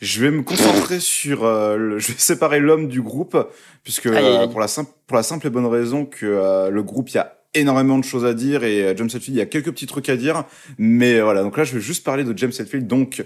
Je 0.00 0.20
vais 0.22 0.30
me 0.30 0.42
concentrer 0.42 1.00
sur, 1.00 1.44
euh, 1.44 1.76
le- 1.76 1.98
je 1.98 2.12
vais 2.12 2.18
séparer 2.18 2.60
l'homme 2.60 2.88
du 2.88 3.02
groupe, 3.02 3.36
puisque 3.82 4.06
Aïe, 4.06 4.16
aïe, 4.16 4.24
euh, 4.24 4.46
pour 4.46 4.58
la 4.60 4.68
simple 4.68 4.90
pour 5.06 5.16
la 5.18 5.22
simple 5.22 5.46
et 5.46 5.50
bonne 5.50 5.66
raison 5.66 6.06
que 6.06 6.24
euh, 6.24 6.70
le 6.70 6.82
groupe, 6.82 7.10
il 7.10 7.16
y 7.16 7.18
a 7.18 7.36
énormément 7.52 7.98
de 7.98 8.04
choses 8.04 8.24
à 8.24 8.32
dire 8.32 8.64
et 8.64 8.94
James 8.96 9.06
Hetfield, 9.06 9.36
il 9.36 9.38
y 9.38 9.40
a 9.42 9.46
quelques 9.46 9.70
petits 9.70 9.86
trucs 9.86 10.08
à 10.08 10.16
dire, 10.16 10.44
mais 10.78 11.20
voilà. 11.20 11.42
Donc 11.42 11.56
là, 11.58 11.62
je 11.64 11.74
vais 11.74 11.80
juste 11.80 12.04
parler 12.04 12.24
de 12.24 12.36
James 12.36 12.50
Hetfield, 12.58 12.86
donc 12.86 13.22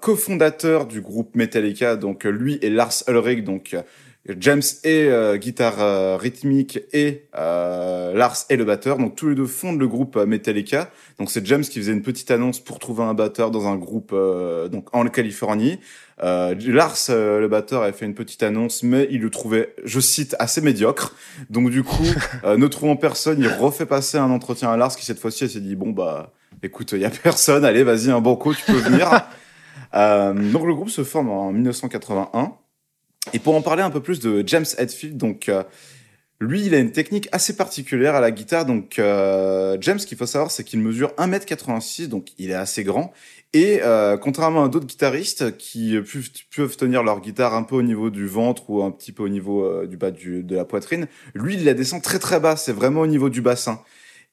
cofondateur 0.00 0.86
du 0.86 1.00
groupe 1.00 1.34
Metallica. 1.34 1.96
Donc 1.96 2.24
lui 2.24 2.58
et 2.62 2.70
Lars 2.70 2.94
Ulrich, 3.08 3.44
donc 3.44 3.76
James 4.38 4.62
est 4.84 5.06
euh, 5.08 5.36
guitare 5.36 5.80
euh, 5.80 6.16
rythmique 6.16 6.78
et 6.92 7.26
euh, 7.36 8.14
Lars 8.14 8.46
est 8.48 8.56
le 8.56 8.64
batteur. 8.64 8.96
Donc 8.96 9.16
tous 9.16 9.28
les 9.28 9.34
deux 9.34 9.46
fondent 9.46 9.78
le 9.78 9.86
groupe 9.86 10.16
euh, 10.16 10.24
Metallica. 10.24 10.90
Donc 11.18 11.30
c'est 11.30 11.44
James 11.46 11.62
qui 11.62 11.78
faisait 11.78 11.92
une 11.92 12.02
petite 12.02 12.30
annonce 12.30 12.58
pour 12.58 12.78
trouver 12.78 13.02
un 13.02 13.12
batteur 13.12 13.50
dans 13.50 13.66
un 13.66 13.76
groupe 13.76 14.12
euh, 14.14 14.68
donc 14.68 14.88
en 14.94 15.04
Californie. 15.06 15.78
Euh, 16.22 16.54
Lars, 16.66 16.96
euh, 17.10 17.40
le 17.40 17.48
batteur, 17.48 17.82
a 17.82 17.92
fait 17.92 18.06
une 18.06 18.14
petite 18.14 18.42
annonce, 18.42 18.82
mais 18.82 19.08
il 19.10 19.20
le 19.20 19.30
trouvait, 19.30 19.74
je 19.84 20.00
cite, 20.00 20.36
assez 20.38 20.60
médiocre. 20.60 21.14
Donc 21.50 21.70
du 21.70 21.82
coup, 21.82 22.06
euh, 22.44 22.56
ne 22.56 22.66
trouvant 22.66 22.96
personne, 22.96 23.40
il 23.40 23.48
refait 23.48 23.86
passer 23.86 24.18
un 24.18 24.30
entretien 24.30 24.70
à 24.70 24.76
Lars 24.76 24.96
qui 24.96 25.04
cette 25.04 25.18
fois-ci 25.18 25.48
s'est 25.48 25.60
dit 25.60 25.76
bon 25.76 25.90
bah 25.90 26.32
écoute, 26.62 26.92
il 26.92 27.00
y 27.00 27.04
a 27.04 27.10
personne, 27.10 27.64
allez 27.64 27.82
vas-y 27.82 28.10
un 28.10 28.20
banco, 28.20 28.54
tu 28.54 28.64
peux 28.64 28.78
venir. 28.78 29.10
Euh, 29.96 30.34
donc 30.34 30.66
le 30.66 30.74
groupe 30.74 30.90
se 30.90 31.04
forme 31.04 31.30
en 31.30 31.52
1981. 31.52 32.52
Et 33.32 33.38
pour 33.38 33.54
en 33.54 33.62
parler 33.62 33.82
un 33.82 33.90
peu 33.90 34.00
plus 34.00 34.20
de 34.20 34.44
James 34.46 34.66
Hetfield, 34.76 35.16
donc 35.16 35.48
euh, 35.48 35.62
lui, 36.40 36.66
il 36.66 36.74
a 36.74 36.78
une 36.78 36.92
technique 36.92 37.28
assez 37.32 37.56
particulière 37.56 38.14
à 38.14 38.20
la 38.20 38.30
guitare. 38.30 38.66
Donc 38.66 38.98
euh, 38.98 39.78
James, 39.80 39.98
ce 39.98 40.06
qu'il 40.06 40.18
faut 40.18 40.26
savoir, 40.26 40.50
c'est 40.50 40.64
qu'il 40.64 40.80
mesure 40.80 41.12
1m86, 41.16 42.08
donc 42.08 42.28
il 42.38 42.50
est 42.50 42.54
assez 42.54 42.84
grand. 42.84 43.12
Et 43.54 43.80
euh, 43.82 44.18
contrairement 44.18 44.64
à 44.64 44.68
d'autres 44.68 44.86
guitaristes 44.86 45.56
qui 45.56 45.96
peuvent, 46.54 46.76
tenir 46.76 47.02
leur 47.02 47.20
guitare 47.20 47.54
un 47.54 47.62
peu 47.62 47.76
au 47.76 47.82
niveau 47.82 48.10
du 48.10 48.26
ventre 48.26 48.68
ou 48.68 48.82
un 48.82 48.90
petit 48.90 49.12
peu 49.12 49.22
au 49.22 49.28
niveau 49.28 49.86
du 49.86 49.96
bas 49.96 50.10
de 50.10 50.54
la 50.54 50.64
poitrine, 50.64 51.06
lui, 51.34 51.54
il 51.54 51.64
la 51.64 51.72
descend 51.72 52.02
très 52.02 52.18
très 52.18 52.40
bas. 52.40 52.56
C'est 52.56 52.72
vraiment 52.72 53.02
au 53.02 53.06
niveau 53.06 53.30
du 53.30 53.40
bassin. 53.40 53.80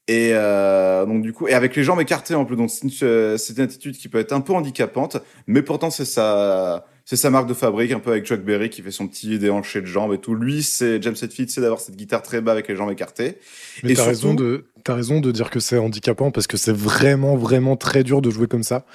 Et 0.08 0.34
donc 0.34 1.22
du 1.22 1.32
coup, 1.32 1.48
et 1.48 1.54
avec 1.54 1.76
les 1.76 1.84
jambes 1.84 2.02
écartées 2.02 2.36
en 2.36 2.46
plus, 2.46 2.58
donc 2.58 2.72
c'est 2.72 2.84
une, 2.84 3.38
c'est 3.38 3.54
une 3.58 3.64
attitude 3.64 3.96
qui 3.96 4.10
peut 4.10 4.18
être 4.18 4.34
un 4.34 4.42
peu 4.42 4.54
handicapante, 4.54 5.18
mais 5.46 5.62
pourtant 5.62 5.92
c'est 5.92 6.04
sa, 6.04 6.86
c'est 7.06 7.16
sa 7.16 7.30
marque 7.30 7.48
de 7.48 7.54
fabrique, 7.54 7.92
un 7.92 8.00
peu 8.00 8.12
avec 8.12 8.26
Chuck 8.26 8.42
Berry 8.42 8.70
qui 8.70 8.82
fait 8.82 8.92
son 8.92 9.08
petit 9.08 9.38
déhanché 9.40 9.82
de 9.82 9.86
jambes 9.86 10.14
et 10.14 10.18
tout. 10.20 10.36
Lui, 10.36 10.64
c'est 10.64 11.02
James 11.02 11.16
Hetfield, 11.22 11.50
c'est 11.50 11.62
d'avoir 11.62 11.80
cette 11.80 11.96
guitare 11.96 12.22
très 12.22 12.42
bas 12.42 12.52
avec 12.54 12.68
les 12.68 12.76
jambes 12.76 12.92
écartées. 12.92 13.38
Mais 13.84 13.94
t'as 13.94 14.06
raison 14.06 14.34
de 14.34 14.66
t'as 14.84 14.96
raison 14.96 15.20
de 15.20 15.32
dire 15.32 15.50
que 15.50 15.60
c'est 15.60 15.78
handicapant 15.78 16.32
parce 16.32 16.48
que 16.48 16.58
c'est 16.58 16.76
vraiment 16.76 17.36
vraiment 17.36 17.76
très 17.76 18.04
dur 18.04 18.22
de 18.22 18.30
jouer 18.30 18.48
comme 18.48 18.64
ça. 18.64 18.86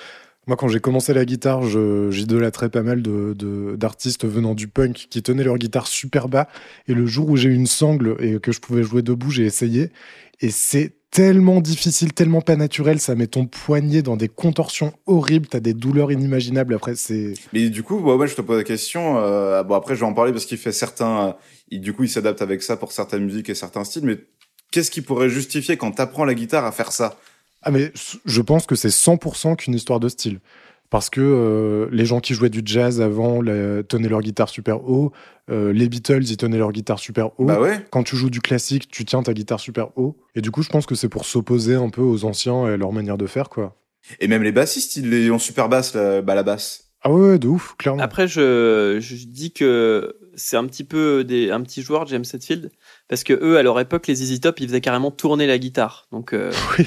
Moi, 0.48 0.56
quand 0.56 0.68
j'ai 0.68 0.78
commencé 0.78 1.12
la 1.12 1.24
guitare, 1.24 1.62
j'idolâtrais 2.10 2.68
pas 2.68 2.82
mal 2.82 3.02
de- 3.02 3.34
de- 3.36 3.74
d'artistes 3.76 4.24
venant 4.26 4.54
du 4.54 4.68
punk 4.68 5.06
qui 5.10 5.20
tenaient 5.20 5.42
leur 5.42 5.58
guitare 5.58 5.88
super 5.88 6.28
bas. 6.28 6.46
Et 6.86 6.94
le 6.94 7.04
jour 7.06 7.28
où 7.30 7.36
j'ai 7.36 7.48
eu 7.48 7.54
une 7.54 7.66
sangle 7.66 8.16
et 8.20 8.38
que 8.38 8.52
je 8.52 8.60
pouvais 8.60 8.84
jouer 8.84 9.02
debout, 9.02 9.30
j'ai 9.32 9.44
essayé. 9.44 9.90
Et 10.40 10.50
c'est 10.50 10.92
tellement 11.16 11.62
difficile, 11.62 12.12
tellement 12.12 12.42
pas 12.42 12.56
naturel. 12.56 13.00
Ça 13.00 13.14
met 13.14 13.26
ton 13.26 13.46
poignet 13.46 14.02
dans 14.02 14.18
des 14.18 14.28
contorsions 14.28 14.92
horribles. 15.06 15.46
T'as 15.48 15.60
des 15.60 15.72
douleurs 15.72 16.12
inimaginables. 16.12 16.74
Après, 16.74 16.94
c'est 16.94 17.32
Mais 17.54 17.70
du 17.70 17.82
coup, 17.82 17.98
ouais, 17.98 18.14
ouais, 18.14 18.28
je 18.28 18.34
te 18.34 18.42
pose 18.42 18.58
la 18.58 18.64
question. 18.64 19.16
euh, 19.18 19.62
bon, 19.62 19.74
après, 19.76 19.94
je 19.94 20.00
vais 20.00 20.06
en 20.06 20.12
parler 20.12 20.32
parce 20.32 20.44
qu'il 20.44 20.58
fait 20.58 20.72
certains. 20.72 21.28
euh, 21.28 21.32
il- 21.70 21.80
du 21.80 21.94
coup, 21.94 22.04
il 22.04 22.10
s'adapte 22.10 22.42
avec 22.42 22.62
ça 22.62 22.76
pour 22.76 22.92
certaines 22.92 23.24
musiques 23.24 23.48
et 23.48 23.54
certains 23.54 23.84
styles. 23.84 24.04
Mais 24.04 24.18
qu'est-ce 24.70 24.90
qui 24.90 25.00
pourrait 25.00 25.30
justifier 25.30 25.78
quand 25.78 25.90
t'apprends 25.92 26.26
la 26.26 26.34
guitare 26.34 26.66
à 26.66 26.70
faire 26.72 26.92
ça? 26.92 27.16
Ah 27.62 27.70
mais 27.70 27.92
je 28.26 28.42
pense 28.42 28.66
que 28.66 28.74
c'est 28.76 28.90
100% 28.90 29.56
qu'une 29.56 29.74
histoire 29.74 29.98
de 30.00 30.08
style. 30.10 30.40
Parce 30.90 31.10
que 31.10 31.20
euh, 31.20 31.88
les 31.90 32.06
gens 32.06 32.20
qui 32.20 32.34
jouaient 32.34 32.50
du 32.50 32.62
jazz 32.64 33.00
avant 33.00 33.40
tenaient 33.40 34.08
leur 34.08 34.20
guitare 34.20 34.48
super 34.48 34.88
haut, 34.88 35.12
euh, 35.50 35.72
les 35.72 35.88
Beatles 35.88 36.24
ils 36.24 36.36
tenaient 36.36 36.58
leur 36.58 36.72
guitare 36.72 36.98
super 36.98 37.38
haut. 37.38 37.44
Bah 37.44 37.60
ouais. 37.60 37.84
Quand 37.90 38.02
tu 38.02 38.16
joues 38.16 38.30
du 38.30 38.40
classique, 38.40 38.88
tu 38.88 39.04
tiens 39.04 39.22
ta 39.22 39.32
guitare 39.32 39.60
super 39.60 39.96
haut. 39.96 40.16
Et 40.34 40.40
du 40.40 40.50
coup, 40.50 40.62
je 40.62 40.68
pense 40.68 40.86
que 40.86 40.94
c'est 40.94 41.08
pour 41.08 41.24
s'opposer 41.24 41.74
un 41.74 41.90
peu 41.90 42.02
aux 42.02 42.24
anciens 42.24 42.68
et 42.68 42.72
à 42.72 42.76
leur 42.76 42.92
manière 42.92 43.18
de 43.18 43.26
faire, 43.26 43.48
quoi. 43.48 43.76
Et 44.20 44.28
même 44.28 44.42
les 44.42 44.52
bassistes, 44.52 44.96
ils 44.96 45.10
les 45.10 45.30
ont 45.30 45.38
super 45.38 45.68
basse, 45.68 45.94
la, 45.94 46.22
bah, 46.22 46.34
la 46.34 46.42
basse. 46.42 46.84
Ah 47.02 47.10
ouais, 47.12 47.30
ouais, 47.30 47.38
de 47.38 47.46
ouf, 47.46 47.74
clairement. 47.78 48.02
Après, 48.02 48.26
je, 48.26 48.98
je 49.00 49.14
dis 49.26 49.52
que 49.52 50.16
c'est 50.34 50.56
un 50.56 50.64
petit 50.66 50.84
peu 50.84 51.24
des, 51.24 51.50
un 51.50 51.60
petit 51.62 51.82
joueur, 51.82 52.06
James 52.06 52.24
Hetfield, 52.32 52.70
parce 53.08 53.22
que 53.22 53.32
eux, 53.32 53.58
à 53.58 53.62
leur 53.62 53.78
époque, 53.78 54.06
les 54.06 54.14
ZZ 54.16 54.40
Top, 54.40 54.60
ils 54.60 54.68
faisaient 54.68 54.80
carrément 54.80 55.10
tourner 55.10 55.46
la 55.46 55.58
guitare. 55.58 56.08
Donc, 56.10 56.32
euh, 56.32 56.50
Oui, 56.78 56.86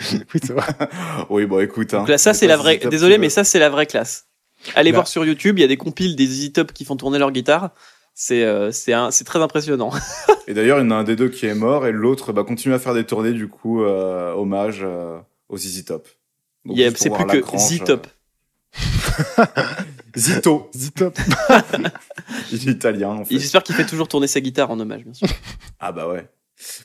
oui 0.12 0.40
c'est 0.42 0.52
vrai. 0.52 0.66
Oui, 1.30 1.46
bon, 1.46 1.60
écoute. 1.60 1.92
Hein, 1.94 1.98
donc 2.00 2.08
là, 2.08 2.18
ça, 2.18 2.34
c'est 2.34 2.46
la 2.46 2.56
vraie. 2.56 2.78
Désolé, 2.78 3.18
mais 3.18 3.30
ça, 3.30 3.44
c'est 3.44 3.58
la 3.58 3.68
vraie 3.70 3.86
classe. 3.86 4.26
Allez 4.74 4.90
Bah. 4.92 4.98
voir 4.98 5.08
sur 5.08 5.24
YouTube, 5.24 5.58
il 5.58 5.62
y 5.62 5.64
a 5.64 5.68
des 5.68 5.76
compiles 5.76 6.16
des 6.16 6.26
ZZ 6.26 6.52
Top 6.52 6.72
qui 6.72 6.84
font 6.84 6.96
tourner 6.96 7.18
leur 7.18 7.30
guitare. 7.32 7.70
C'est, 8.14 8.42
euh, 8.44 8.72
c'est 8.72 8.92
un- 8.92 9.10
c'est 9.12 9.24
très 9.24 9.40
impressionnant. 9.40 9.90
Et 10.48 10.54
d'ailleurs, 10.54 10.78
il 10.78 10.82
y 10.82 10.86
en 10.86 10.90
a 10.90 10.96
un 10.96 11.04
des 11.04 11.14
deux 11.14 11.28
qui 11.28 11.46
est 11.46 11.54
mort 11.54 11.86
et 11.86 11.92
l'autre 11.92 12.32
bah, 12.32 12.42
continue 12.42 12.74
à 12.74 12.78
faire 12.78 12.94
des 12.94 13.04
tournées, 13.04 13.32
du 13.32 13.48
coup, 13.48 13.82
euh, 13.84 14.32
hommage 14.32 14.80
euh, 14.82 15.18
aux 15.48 15.56
ZZ 15.58 15.84
Top. 15.84 16.08
C'est 16.96 17.10
plus 17.10 17.24
que 17.26 17.36
cranche, 17.38 17.60
Z 17.60 17.84
Top. 17.84 18.06
euh, 19.38 19.44
Zito. 20.16 20.70
Zitop. 20.74 21.16
Il 22.50 22.68
est 22.68 22.72
italien, 22.72 23.10
en 23.10 23.24
fait. 23.24 23.38
J'espère 23.38 23.62
qu'il 23.62 23.74
fait 23.74 23.86
toujours 23.86 24.08
tourner 24.08 24.26
sa 24.26 24.40
guitare 24.40 24.70
en 24.70 24.80
hommage, 24.80 25.04
bien 25.04 25.14
sûr. 25.14 25.28
Ah 25.78 25.92
bah 25.92 26.08
ouais. 26.08 26.26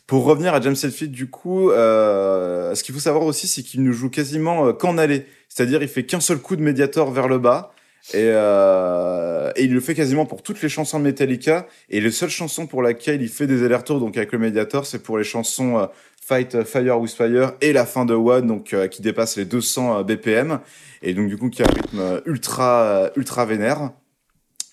Pour 0.05 0.25
revenir 0.25 0.53
à 0.53 0.61
James 0.61 0.75
Hetfield, 0.81 1.11
du 1.11 1.29
coup, 1.29 1.71
euh, 1.71 2.75
ce 2.75 2.83
qu'il 2.83 2.93
faut 2.93 3.01
savoir 3.01 3.23
aussi, 3.23 3.47
c'est 3.47 3.63
qu'il 3.63 3.83
ne 3.83 3.91
joue 3.91 4.09
quasiment 4.09 4.67
euh, 4.67 4.73
qu'en 4.73 4.97
allée. 4.97 5.25
C'est-à-dire, 5.49 5.81
il 5.81 5.87
fait 5.87 6.05
qu'un 6.05 6.19
seul 6.19 6.37
coup 6.37 6.55
de 6.55 6.61
médiator 6.61 7.11
vers 7.11 7.27
le 7.27 7.39
bas. 7.39 7.73
Et, 8.11 8.29
euh, 8.33 9.51
et 9.55 9.63
il 9.63 9.73
le 9.73 9.79
fait 9.79 9.95
quasiment 9.95 10.25
pour 10.25 10.43
toutes 10.43 10.61
les 10.61 10.69
chansons 10.69 10.99
de 10.99 11.05
Metallica. 11.05 11.67
Et 11.89 12.01
les 12.01 12.11
seules 12.11 12.29
chansons 12.29 12.67
pour 12.67 12.81
laquelle 12.81 13.21
il 13.21 13.29
fait 13.29 13.47
des 13.47 13.63
allers-retours, 13.63 13.99
donc 13.99 14.17
avec 14.17 14.31
le 14.31 14.39
médiator, 14.39 14.85
c'est 14.85 14.99
pour 14.99 15.17
les 15.17 15.23
chansons 15.23 15.77
euh, 15.77 15.85
Fight 16.21 16.55
euh, 16.55 16.65
Fire 16.65 16.99
with 16.99 17.11
Fire 17.11 17.53
et 17.61 17.73
la 17.73 17.85
fin 17.85 18.05
de 18.05 18.13
One, 18.13 18.47
donc 18.47 18.75
qui 18.89 19.01
dépasse 19.01 19.37
les 19.37 19.45
200 19.45 19.99
euh, 19.99 20.03
BPM. 20.03 20.59
Et 21.01 21.13
donc, 21.13 21.29
du 21.29 21.37
coup, 21.37 21.49
qui 21.49 21.63
a 21.63 21.65
un 21.65 21.73
rythme 21.73 22.21
ultra, 22.25 23.09
ultra 23.15 23.45
vénère. 23.45 23.91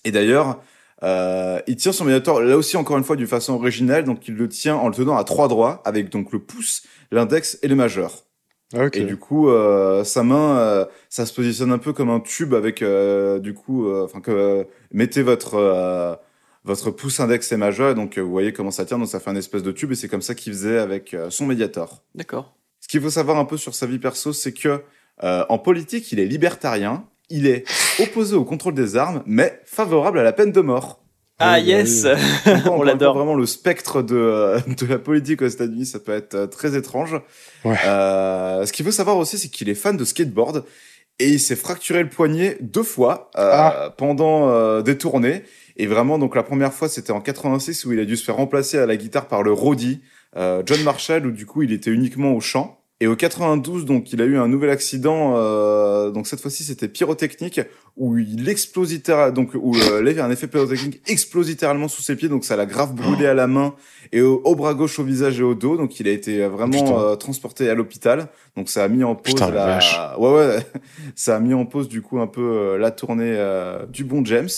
Et 0.03 0.11
d'ailleurs, 0.11 0.61
euh, 1.03 1.59
il 1.67 1.75
tient 1.75 1.91
son 1.91 2.05
médiator 2.05 2.41
là 2.41 2.57
aussi 2.57 2.77
encore 2.77 2.97
une 2.97 3.03
fois 3.03 3.15
d'une 3.15 3.27
façon 3.27 3.53
originale, 3.53 4.03
donc 4.03 4.27
il 4.27 4.35
le 4.35 4.47
tient 4.47 4.75
en 4.75 4.87
le 4.87 4.95
tenant 4.95 5.17
à 5.17 5.23
trois 5.23 5.47
doigts 5.47 5.81
avec 5.85 6.09
donc 6.09 6.31
le 6.31 6.39
pouce, 6.39 6.83
l'index 7.11 7.57
et 7.61 7.67
le 7.67 7.75
majeur. 7.75 8.23
Ah, 8.73 8.85
ok. 8.85 8.95
Et 8.95 9.03
du 9.03 9.17
coup, 9.17 9.49
euh, 9.49 10.05
sa 10.05 10.23
main, 10.23 10.57
euh, 10.57 10.85
ça 11.09 11.25
se 11.25 11.33
positionne 11.33 11.73
un 11.73 11.77
peu 11.77 11.91
comme 11.91 12.09
un 12.09 12.21
tube 12.21 12.53
avec 12.53 12.81
euh, 12.81 13.39
du 13.39 13.53
coup, 13.53 13.87
euh, 13.87 14.05
enfin 14.05 14.21
que 14.21 14.31
euh, 14.31 14.63
mettez 14.93 15.23
votre 15.23 15.55
euh, 15.55 16.15
votre 16.63 16.91
pouce 16.91 17.19
index 17.19 17.51
et 17.51 17.57
majeur, 17.57 17.91
et 17.91 17.95
donc 17.95 18.17
euh, 18.17 18.21
vous 18.21 18.31
voyez 18.31 18.53
comment 18.53 18.71
ça 18.71 18.85
tient, 18.85 18.97
donc 18.97 19.07
ça 19.09 19.19
fait 19.19 19.29
un 19.29 19.35
espèce 19.35 19.63
de 19.63 19.71
tube 19.71 19.91
et 19.91 19.95
c'est 19.95 20.07
comme 20.07 20.21
ça 20.21 20.35
qu'il 20.35 20.53
faisait 20.53 20.77
avec 20.77 21.13
euh, 21.13 21.29
son 21.29 21.47
médiator. 21.47 22.03
D'accord. 22.15 22.55
Ce 22.79 22.87
qu'il 22.87 23.01
faut 23.01 23.09
savoir 23.09 23.37
un 23.37 23.45
peu 23.45 23.57
sur 23.57 23.75
sa 23.75 23.87
vie 23.87 23.99
perso, 23.99 24.31
c'est 24.31 24.53
que 24.53 24.81
euh, 25.23 25.45
en 25.49 25.57
politique, 25.57 26.11
il 26.11 26.19
est 26.19 26.25
libertarien, 26.25 27.05
il 27.31 27.47
est 27.47 27.63
opposé 27.99 28.35
au 28.35 28.43
contrôle 28.45 28.73
des 28.73 28.95
armes, 28.97 29.23
mais 29.25 29.59
favorable 29.65 30.19
à 30.19 30.23
la 30.23 30.33
peine 30.33 30.51
de 30.51 30.61
mort. 30.61 30.99
Ah, 31.39 31.55
Oui, 31.57 31.65
yes 31.65 32.03
quoi, 32.03 32.13
encore 32.53 32.73
On 32.73 32.77
fois, 32.77 32.85
l'adore. 32.85 33.15
Vraiment, 33.17 33.33
le 33.35 33.47
spectre 33.47 34.03
de, 34.03 34.15
euh, 34.15 34.59
de 34.67 34.85
la 34.85 34.99
politique 34.99 35.41
aux 35.41 35.47
États-Unis, 35.47 35.87
ça 35.87 35.99
peut 35.99 36.11
être 36.13 36.35
euh, 36.35 36.45
très 36.47 36.75
étrange. 36.77 37.15
Ouais. 37.65 37.75
Euh, 37.85 38.65
ce 38.65 38.71
qu'il 38.71 38.85
faut 38.85 38.91
savoir 38.91 39.17
aussi, 39.17 39.39
c'est 39.39 39.49
qu'il 39.49 39.67
est 39.69 39.75
fan 39.75 39.97
de 39.97 40.05
skateboard 40.05 40.63
et 41.17 41.29
il 41.29 41.39
s'est 41.39 41.55
fracturé 41.55 42.03
le 42.03 42.09
poignet 42.09 42.57
deux 42.61 42.83
fois 42.83 43.31
euh, 43.37 43.49
Ah. 43.53 43.93
pendant 43.97 44.49
euh, 44.49 44.81
des 44.83 44.97
tournées. 44.97 45.43
Et 45.77 45.87
vraiment, 45.87 46.19
donc 46.19 46.35
la 46.35 46.43
première 46.43 46.73
fois, 46.73 46.89
c'était 46.89 47.11
en 47.11 47.21
86 47.21 47.85
où 47.85 47.93
il 47.93 47.99
a 47.99 48.05
dû 48.05 48.17
se 48.17 48.23
faire 48.23 48.35
remplacer 48.35 48.77
à 48.77 48.85
la 48.85 48.95
guitare 48.95 49.27
par 49.27 49.41
le 49.41 49.51
euh, 50.37 50.61
John 50.65 50.83
Marshall, 50.83 51.25
où 51.25 51.31
du 51.31 51.45
coup, 51.47 51.63
il 51.63 51.71
était 51.71 51.89
uniquement 51.91 52.33
au 52.33 52.39
chant. 52.39 52.80
Et 53.01 53.07
au 53.07 53.15
92, 53.15 53.85
donc, 53.85 54.13
il 54.13 54.21
a 54.21 54.25
eu 54.25 54.37
un 54.37 54.47
nouvel 54.47 54.69
accident. 54.69 55.33
euh, 55.35 56.11
donc 56.11 56.27
cette 56.27 56.39
fois-ci, 56.39 56.63
c'était 56.63 56.87
pyrotechnique, 56.87 57.59
où 57.97 58.17
il 58.19 58.47
explose 58.47 58.93
donc 59.33 59.49
où 59.55 59.75
euh, 59.75 60.01
l'effet- 60.03 60.21
un 60.21 60.29
effet 60.29 60.45
pyrotechnique 60.47 61.01
explose 61.07 61.47
littéralement 61.49 61.87
sous 61.87 62.03
ses 62.03 62.15
pieds. 62.15 62.29
Donc 62.29 62.45
ça 62.45 62.55
l'a 62.55 62.67
grave 62.67 62.93
brûlé 62.93 63.25
à 63.25 63.33
la 63.33 63.47
main 63.47 63.73
et 64.13 64.21
au, 64.21 64.39
au 64.45 64.55
bras 64.55 64.75
gauche, 64.75 64.99
au 64.99 65.03
visage 65.03 65.39
et 65.39 65.43
au 65.43 65.55
dos. 65.55 65.77
Donc 65.77 65.99
il 65.99 66.07
a 66.07 66.11
été 66.11 66.35
Putain. 66.35 66.47
vraiment 66.49 66.99
euh, 67.01 67.15
transporté 67.15 67.69
à 67.69 67.73
l'hôpital. 67.73 68.27
Donc 68.55 68.69
ça 68.69 68.83
a 68.83 68.87
mis 68.87 69.03
en 69.03 69.15
pause 69.15 69.33
Putain, 69.33 69.49
la 69.49 69.65
vache. 69.65 69.99
Ouais 70.19 70.31
ouais, 70.33 70.57
ça 71.15 71.35
a 71.37 71.39
mis 71.39 71.55
en 71.55 71.65
pause 71.65 71.89
du 71.89 72.01
coup 72.03 72.19
un 72.19 72.27
peu 72.27 72.41
euh, 72.41 72.77
la 72.77 72.91
tournée 72.91 73.33
euh, 73.35 73.85
du 73.87 74.03
bon 74.03 74.23
James. 74.25 74.49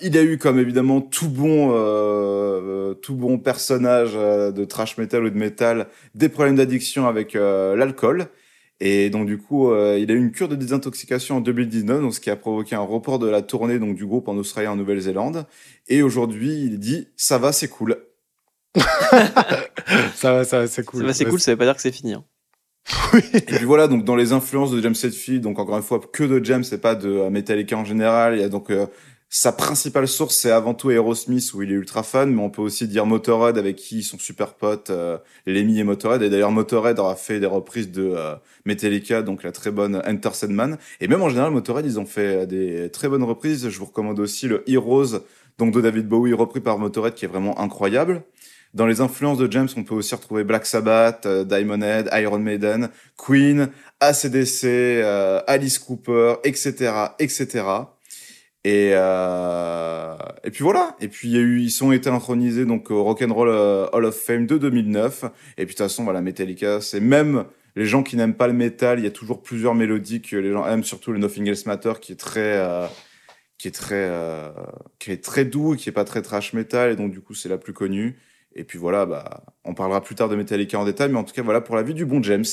Il 0.00 0.16
a 0.16 0.22
eu 0.22 0.38
comme 0.38 0.58
évidemment 0.60 1.00
tout 1.00 1.28
bon, 1.28 1.70
euh, 1.72 2.94
tout 2.94 3.16
bon 3.16 3.38
personnage 3.38 4.12
euh, 4.14 4.52
de 4.52 4.64
trash 4.64 4.96
metal 4.96 5.24
ou 5.24 5.30
de 5.30 5.36
metal 5.36 5.88
des 6.14 6.28
problèmes 6.28 6.54
d'addiction 6.56 7.08
avec 7.08 7.34
euh, 7.34 7.74
l'alcool. 7.74 8.26
Et 8.80 9.10
donc 9.10 9.26
du 9.26 9.38
coup, 9.38 9.72
euh, 9.72 9.98
il 9.98 10.08
a 10.12 10.14
eu 10.14 10.18
une 10.18 10.30
cure 10.30 10.48
de 10.48 10.54
désintoxication 10.54 11.38
en 11.38 11.40
2019, 11.40 12.00
donc 12.00 12.14
ce 12.14 12.20
qui 12.20 12.30
a 12.30 12.36
provoqué 12.36 12.76
un 12.76 12.80
report 12.80 13.18
de 13.18 13.28
la 13.28 13.42
tournée 13.42 13.80
donc 13.80 13.96
du 13.96 14.06
groupe 14.06 14.28
en 14.28 14.36
Australie 14.36 14.66
et 14.66 14.68
en 14.68 14.76
Nouvelle-Zélande. 14.76 15.46
Et 15.88 16.02
aujourd'hui, 16.02 16.62
il 16.62 16.78
dit 16.78 17.08
ça 17.16 17.38
va, 17.38 17.50
c'est 17.50 17.68
cool. 17.68 17.96
Ça 20.14 20.32
va, 20.32 20.44
ça 20.44 20.58
va, 20.60 20.66
c'est 20.66 20.84
cool. 20.84 21.00
Ça 21.00 21.06
va, 21.06 21.12
c'est 21.14 21.24
cool, 21.24 21.40
ça 21.40 21.50
veut 21.52 21.56
pas 21.56 21.64
dire 21.64 21.74
que 21.74 21.80
c'est 21.80 21.92
fini. 21.92 22.12
hein. 22.12 22.24
Et 23.34 23.40
puis 23.40 23.64
voilà, 23.64 23.88
donc 23.88 24.04
dans 24.04 24.16
les 24.16 24.32
influences 24.32 24.70
de 24.70 24.80
James 24.82 24.94
Hetfield, 25.02 25.42
donc 25.42 25.58
encore 25.58 25.76
une 25.76 25.82
fois 25.82 26.00
que 26.00 26.24
de 26.24 26.44
James, 26.44 26.64
c'est 26.64 26.80
pas 26.80 26.94
de 26.94 27.08
euh, 27.08 27.30
Metallica 27.30 27.76
en 27.76 27.84
général. 27.84 28.34
Il 28.34 28.40
y 28.40 28.44
a 28.44 28.48
donc 28.48 28.70
euh, 28.70 28.86
sa 29.30 29.52
principale 29.52 30.08
source, 30.08 30.36
c'est 30.36 30.50
avant 30.50 30.72
tout 30.72 30.90
Aerosmith 30.90 31.52
où 31.52 31.62
il 31.62 31.70
est 31.70 31.74
ultra 31.74 32.02
fan, 32.02 32.34
mais 32.34 32.40
on 32.40 32.48
peut 32.48 32.62
aussi 32.62 32.88
dire 32.88 33.04
Motorhead 33.04 33.58
avec 33.58 33.76
qui 33.76 33.98
ils 33.98 34.02
sont 34.02 34.18
super 34.18 34.54
potes, 34.54 34.88
euh, 34.88 35.18
Lemmy 35.46 35.78
et 35.78 35.84
Motorhead. 35.84 36.22
Et 36.22 36.30
d'ailleurs 36.30 36.50
Motorhead 36.50 36.98
aura 36.98 37.14
fait 37.14 37.38
des 37.38 37.46
reprises 37.46 37.90
de 37.92 38.14
euh, 38.16 38.34
Metallica, 38.64 39.22
donc 39.22 39.42
la 39.42 39.52
très 39.52 39.70
bonne 39.70 40.02
Enter. 40.06 40.30
Et 41.00 41.08
même 41.08 41.22
en 41.22 41.28
général 41.28 41.52
Motorhead, 41.52 41.84
ils 41.84 42.00
ont 42.00 42.06
fait 42.06 42.46
des 42.46 42.90
très 42.90 43.08
bonnes 43.08 43.22
reprises. 43.22 43.68
Je 43.68 43.78
vous 43.78 43.84
recommande 43.84 44.18
aussi 44.18 44.48
le 44.48 44.64
Heroes, 44.66 45.20
donc 45.58 45.74
de 45.74 45.80
David 45.82 46.08
Bowie 46.08 46.32
repris 46.32 46.60
par 46.60 46.78
Motorhead, 46.78 47.14
qui 47.14 47.26
est 47.26 47.28
vraiment 47.28 47.60
incroyable. 47.60 48.22
Dans 48.74 48.86
les 48.86 49.00
influences 49.00 49.38
de 49.38 49.50
James, 49.50 49.68
on 49.76 49.82
peut 49.82 49.94
aussi 49.94 50.14
retrouver 50.14 50.44
Black 50.44 50.66
Sabbath, 50.66 51.24
euh, 51.24 51.44
Diamond 51.44 51.80
Head, 51.80 52.10
Iron 52.12 52.38
Maiden, 52.38 52.90
Queen, 53.16 53.70
ACDC, 54.00 54.64
euh, 54.64 55.40
Alice 55.46 55.78
Cooper, 55.78 56.34
etc., 56.44 56.92
etc. 57.18 57.64
Et 58.64 58.90
euh, 58.94 60.16
et 60.44 60.50
puis 60.50 60.62
voilà. 60.64 60.96
Et 61.00 61.08
puis 61.08 61.28
y 61.28 61.36
a 61.36 61.40
eu, 61.40 61.60
ils 61.60 61.84
ont 61.84 61.92
été 61.92 62.10
intronisés 62.10 62.64
donc 62.64 62.90
au 62.90 63.04
Rock 63.04 63.22
and 63.22 63.32
Roll 63.32 63.48
euh, 63.48 63.86
Hall 63.92 64.04
of 64.04 64.16
Fame 64.16 64.46
de 64.46 64.58
2009. 64.58 65.24
Et 65.56 65.64
puis 65.64 65.66
de 65.66 65.68
toute 65.70 65.78
façon, 65.78 66.04
voilà, 66.04 66.20
Metallica, 66.20 66.80
c'est 66.80 67.00
même 67.00 67.44
les 67.78 67.86
gens 67.86 68.02
qui 68.02 68.16
n'aiment 68.16 68.34
pas 68.34 68.48
le 68.48 68.54
métal, 68.54 68.98
il 68.98 69.04
y 69.04 69.06
a 69.08 69.12
toujours 69.12 69.40
plusieurs 69.40 69.74
mélodies 69.76 70.20
que 70.20 70.36
les 70.36 70.50
gens 70.50 70.66
aiment, 70.66 70.82
surtout 70.82 71.12
le 71.12 71.18
Nothing 71.20 71.46
Else 71.46 71.64
Matter 71.66 71.92
qui 72.00 72.10
est 72.10 72.16
très 72.16 72.56
euh, 72.56 72.88
qui 73.56 73.68
est 73.68 73.72
très 73.72 74.08
euh, 74.10 74.50
qui 74.98 75.12
est 75.12 75.22
très 75.22 75.44
doux, 75.44 75.76
qui 75.76 75.88
est 75.88 75.92
pas 75.92 76.04
très 76.04 76.20
trash 76.22 76.54
metal 76.54 76.90
et 76.90 76.96
donc 76.96 77.12
du 77.12 77.20
coup 77.20 77.34
c'est 77.34 77.48
la 77.48 77.58
plus 77.58 77.72
connue. 77.72 78.18
Et 78.54 78.64
puis 78.64 78.78
voilà, 78.78 79.06
bah 79.06 79.44
on 79.64 79.74
parlera 79.74 80.02
plus 80.02 80.16
tard 80.16 80.28
de 80.28 80.34
Metallica 80.34 80.78
en 80.78 80.84
détail, 80.84 81.10
mais 81.10 81.18
en 81.18 81.24
tout 81.24 81.34
cas 81.34 81.42
voilà 81.42 81.60
pour 81.60 81.76
la 81.76 81.82
vie 81.82 81.94
du 81.94 82.04
bon 82.04 82.20
James. 82.22 82.44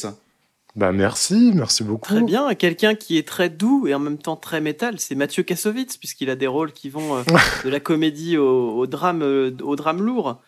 Bah 0.76 0.92
merci, 0.92 1.52
merci 1.56 1.84
beaucoup. 1.86 2.14
Très 2.14 2.22
bien. 2.24 2.54
Quelqu'un 2.56 2.96
qui 2.96 3.18
est 3.18 3.28
très 3.28 3.50
doux 3.50 3.88
et 3.88 3.94
en 3.94 4.00
même 4.00 4.18
temps 4.18 4.36
très 4.36 4.60
métal, 4.60 5.00
c'est 5.00 5.16
Mathieu 5.16 5.44
Kassovitz, 5.44 5.96
puisqu'il 5.98 6.30
a 6.30 6.36
des 6.36 6.48
rôles 6.48 6.74
qui 6.74 6.90
vont 6.90 7.16
euh, 7.18 7.22
de 7.64 7.70
la 7.70 7.80
comédie 7.80 8.38
au, 8.38 8.72
au 8.78 8.86
drame, 8.88 9.22
euh, 9.22 9.52
au 9.64 9.76
drame 9.78 10.02
lourd, 10.02 10.42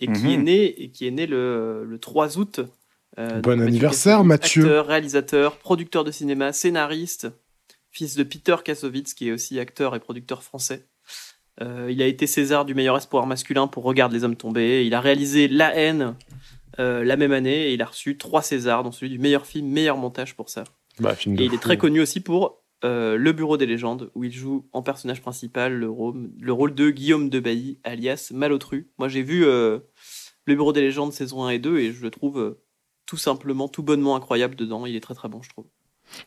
et 0.00 0.06
qui 0.06 0.12
Mhm. 0.24 0.28
est 0.30 0.36
né, 0.36 0.64
et 0.82 0.90
qui 0.90 1.06
est 1.06 1.10
né 1.10 1.26
le, 1.26 1.84
le 1.84 1.98
3 1.98 2.36
août. 2.38 2.60
Euh, 3.18 3.40
Bon 3.40 3.60
anniversaire, 3.60 4.22
Mathieu. 4.24 4.64
Acteur, 4.64 4.86
réalisateur, 4.86 5.56
producteur 5.56 6.04
de 6.04 6.10
cinéma, 6.10 6.52
scénariste, 6.52 7.28
fils 7.90 8.16
de 8.16 8.22
Peter 8.24 8.56
Kassovitz, 8.62 9.14
qui 9.14 9.28
est 9.28 9.32
aussi 9.32 9.58
acteur 9.60 9.94
et 9.94 10.00
producteur 10.00 10.42
français. 10.42 10.84
Euh, 11.62 11.88
il 11.90 12.02
a 12.02 12.06
été 12.06 12.26
César 12.26 12.64
du 12.64 12.74
meilleur 12.74 12.96
espoir 12.96 13.26
masculin 13.26 13.68
pour 13.68 13.84
Regarde 13.84 14.12
les 14.12 14.24
hommes 14.24 14.34
tombés. 14.34 14.84
Il 14.84 14.92
a 14.94 15.00
réalisé 15.00 15.46
La 15.46 15.72
haine 15.76 16.16
euh, 16.78 17.04
la 17.04 17.16
même 17.16 17.32
année 17.32 17.68
et 17.68 17.74
il 17.74 17.82
a 17.82 17.86
reçu 17.86 18.16
trois 18.16 18.42
Césars, 18.42 18.82
dont 18.82 18.92
celui 18.92 19.10
du 19.10 19.18
meilleur 19.18 19.46
film, 19.46 19.68
meilleur 19.68 19.96
montage 19.96 20.34
pour 20.34 20.48
ça. 20.48 20.64
Bah, 21.00 21.14
film 21.14 21.36
de 21.36 21.42
Et 21.42 21.46
il 21.46 21.54
est 21.54 21.62
très 21.62 21.78
connu 21.78 22.00
aussi 22.00 22.20
pour 22.20 22.62
euh, 22.84 23.16
Le 23.16 23.32
Bureau 23.32 23.56
des 23.56 23.66
légendes, 23.66 24.10
où 24.14 24.24
il 24.24 24.32
joue 24.32 24.68
en 24.72 24.82
personnage 24.82 25.20
principal 25.20 25.74
le 25.74 25.88
rôle, 25.88 26.30
le 26.38 26.52
rôle 26.52 26.74
de 26.74 26.90
Guillaume 26.90 27.30
de 27.30 27.40
Bailly, 27.40 27.78
alias 27.84 28.30
Malotru. 28.32 28.90
Moi, 28.98 29.08
j'ai 29.08 29.22
vu 29.22 29.44
euh, 29.44 29.80
Le 30.46 30.54
Bureau 30.54 30.72
des 30.72 30.80
légendes 30.80 31.12
saison 31.12 31.44
1 31.44 31.50
et 31.50 31.58
2 31.58 31.78
et 31.78 31.92
je 31.92 32.02
le 32.02 32.10
trouve 32.10 32.56
tout 33.06 33.16
simplement, 33.16 33.68
tout 33.68 33.82
bonnement 33.82 34.16
incroyable 34.16 34.54
dedans. 34.54 34.86
Il 34.86 34.96
est 34.96 35.00
très 35.00 35.14
très 35.14 35.28
bon, 35.28 35.42
je 35.42 35.50
trouve. 35.50 35.66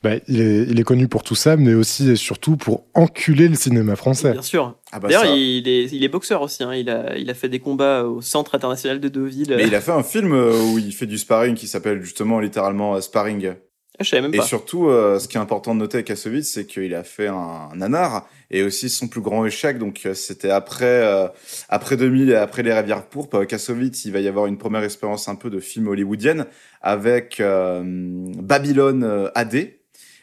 Bah, 0.04 0.16
il, 0.28 0.42
est, 0.42 0.64
il 0.64 0.80
est 0.80 0.84
connu 0.84 1.08
pour 1.08 1.24
tout 1.24 1.36
ça, 1.36 1.56
mais 1.56 1.74
aussi 1.74 2.10
et 2.12 2.16
surtout 2.16 2.58
pour 2.58 2.86
enculer 2.94 3.48
le 3.48 3.56
cinéma 3.56 3.96
français. 3.96 4.34
Bien 4.34 4.42
sûr. 4.42 4.76
Ah 4.92 5.00
bah 5.00 5.08
D'ailleurs, 5.08 5.24
ça. 5.24 5.36
il 5.36 5.68
est, 5.68 5.86
il 5.92 6.04
est 6.04 6.10
boxeur 6.10 6.42
aussi. 6.42 6.64
hein. 6.64 6.74
Il, 6.76 6.90
a, 6.90 7.18
il 7.18 7.30
a 7.30 7.34
fait 7.34 7.50
des 7.50 7.60
combats 7.60 8.04
au 8.04 8.22
Centre 8.22 8.54
international 8.56 9.00
de 9.00 9.08
Deauville. 9.08 9.54
Mais 9.56 9.66
il 9.68 9.76
a 9.76 9.82
fait 9.82 9.92
un 9.92 10.04
film 10.04 10.34
euh, 10.34 10.52
où 10.72 10.78
il 10.80 10.92
fait 10.94 11.06
du 11.06 11.18
sparring 11.18 11.56
qui 11.56 11.68
s'appelle 11.68 12.02
justement 12.02 12.40
littéralement 12.40 12.96
euh, 12.96 13.02
Sparring. 13.02 13.54
Ah, 14.00 14.04
je 14.04 14.10
savais 14.10 14.22
même 14.22 14.34
Et 14.34 14.38
pas. 14.38 14.44
surtout, 14.44 14.88
euh, 14.90 15.18
ce 15.18 15.28
qui 15.28 15.38
est 15.38 15.40
important 15.40 15.74
de 15.74 15.80
noter 15.80 15.98
avec 15.98 16.08
Kassovitz, 16.08 16.48
c'est 16.52 16.66
qu'il 16.66 16.94
a 16.94 17.04
fait 17.04 17.28
un, 17.28 17.70
un 17.72 17.76
nanar 17.76 18.28
et 18.52 18.62
aussi 18.62 18.90
son 18.90 19.08
plus 19.08 19.22
grand 19.22 19.44
échec. 19.46 19.80
Donc, 19.80 20.02
euh, 20.06 20.14
c'était 20.14 20.52
après, 20.52 20.86
euh, 20.86 21.28
après 21.68 21.98
2000 21.98 22.30
et 22.30 22.36
après 22.36 22.62
les 22.62 22.74
Rivières 22.74 23.06
pourpres. 23.08 23.44
Kassovitz, 23.46 24.06
il 24.06 24.12
va 24.14 24.20
y 24.20 24.28
avoir 24.28 24.46
une 24.46 24.58
première 24.60 24.84
expérience 24.84 25.28
un 25.30 25.36
peu 25.36 25.50
de 25.50 25.60
film 25.60 25.88
hollywoodienne 25.88 26.46
avec 26.82 27.40
euh, 27.40 27.82
Babylone 27.84 29.04
euh, 29.04 29.30
AD. 29.34 29.70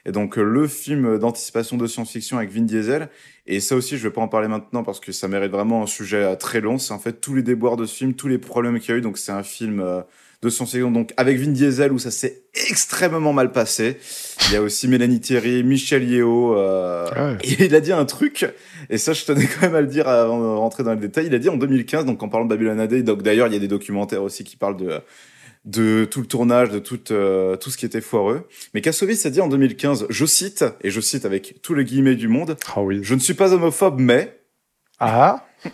Et 0.06 0.12
donc, 0.12 0.38
euh, 0.38 0.42
le 0.42 0.66
film 0.66 1.18
d'anticipation 1.18 1.76
de 1.76 1.86
science-fiction 1.86 2.36
avec 2.36 2.50
Vin 2.50 2.62
Diesel. 2.62 3.08
Et 3.46 3.60
ça 3.60 3.76
aussi, 3.76 3.96
je 3.96 4.02
vais 4.02 4.12
pas 4.12 4.20
en 4.20 4.28
parler 4.28 4.48
maintenant 4.48 4.82
parce 4.82 5.00
que 5.00 5.12
ça 5.12 5.28
mérite 5.28 5.50
vraiment 5.50 5.82
un 5.82 5.86
sujet 5.86 6.22
euh, 6.22 6.36
très 6.36 6.60
long. 6.60 6.78
C'est 6.78 6.92
en 6.92 6.98
fait 6.98 7.20
tous 7.20 7.34
les 7.34 7.42
déboires 7.42 7.76
de 7.76 7.86
ce 7.86 7.94
film, 7.94 8.14
tous 8.14 8.28
les 8.28 8.38
problèmes 8.38 8.78
qu'il 8.80 8.90
y 8.90 8.92
a 8.92 8.98
eu. 8.98 9.00
Donc, 9.00 9.18
c'est 9.18 9.32
un 9.32 9.42
film 9.42 9.80
euh, 9.80 10.00
de 10.42 10.50
science-fiction. 10.50 10.90
Donc, 10.90 11.12
avec 11.16 11.38
Vin 11.38 11.52
Diesel 11.52 11.92
où 11.92 11.98
ça 11.98 12.10
s'est 12.10 12.42
extrêmement 12.70 13.32
mal 13.32 13.50
passé. 13.52 13.98
Il 14.48 14.52
y 14.52 14.56
a 14.56 14.62
aussi 14.62 14.88
Mélanie 14.88 15.20
Thierry, 15.20 15.64
Michel 15.64 16.04
Yeo. 16.04 16.56
Euh, 16.56 17.08
Ah 17.14 17.26
ouais. 17.32 17.38
Et 17.44 17.64
il 17.64 17.74
a 17.74 17.80
dit 17.80 17.92
un 17.92 18.04
truc, 18.04 18.46
et 18.90 18.98
ça, 18.98 19.12
je 19.12 19.24
tenais 19.24 19.46
quand 19.46 19.62
même 19.62 19.74
à 19.74 19.80
le 19.80 19.86
dire 19.86 20.06
avant 20.06 20.38
de 20.40 20.46
rentrer 20.46 20.84
dans 20.84 20.92
le 20.92 21.00
détail. 21.00 21.26
Il 21.26 21.34
a 21.34 21.38
dit 21.38 21.48
en 21.48 21.56
2015, 21.56 22.04
donc 22.04 22.22
en 22.22 22.28
parlant 22.28 22.44
de 22.44 22.50
Babylon 22.50 22.78
AD, 22.78 23.02
donc 23.02 23.22
d'ailleurs, 23.22 23.46
il 23.46 23.54
y 23.54 23.56
a 23.56 23.60
des 23.60 23.68
documentaires 23.68 24.22
aussi 24.22 24.44
qui 24.44 24.56
parlent 24.56 24.76
de 24.76 25.00
de 25.64 26.04
tout 26.04 26.20
le 26.20 26.26
tournage, 26.26 26.70
de 26.70 26.78
tout, 26.78 27.12
euh, 27.12 27.56
tout 27.56 27.70
ce 27.70 27.78
qui 27.78 27.86
était 27.86 28.00
foireux. 28.00 28.46
Mais 28.74 28.80
Kassovitz 28.80 29.24
a 29.26 29.30
dit 29.30 29.40
en 29.40 29.48
2015, 29.48 30.06
je 30.10 30.26
cite, 30.26 30.64
et 30.82 30.90
je 30.90 31.00
cite 31.00 31.24
avec 31.24 31.62
tous 31.62 31.74
les 31.74 31.84
guillemets 31.84 32.16
du 32.16 32.28
monde, 32.28 32.56
Ah 32.74 32.82
oui. 32.82 33.00
je 33.02 33.14
ne 33.14 33.20
suis 33.20 33.34
pas 33.34 33.52
homophobe, 33.52 33.98
mais 33.98 34.40
Ah, 34.98 35.46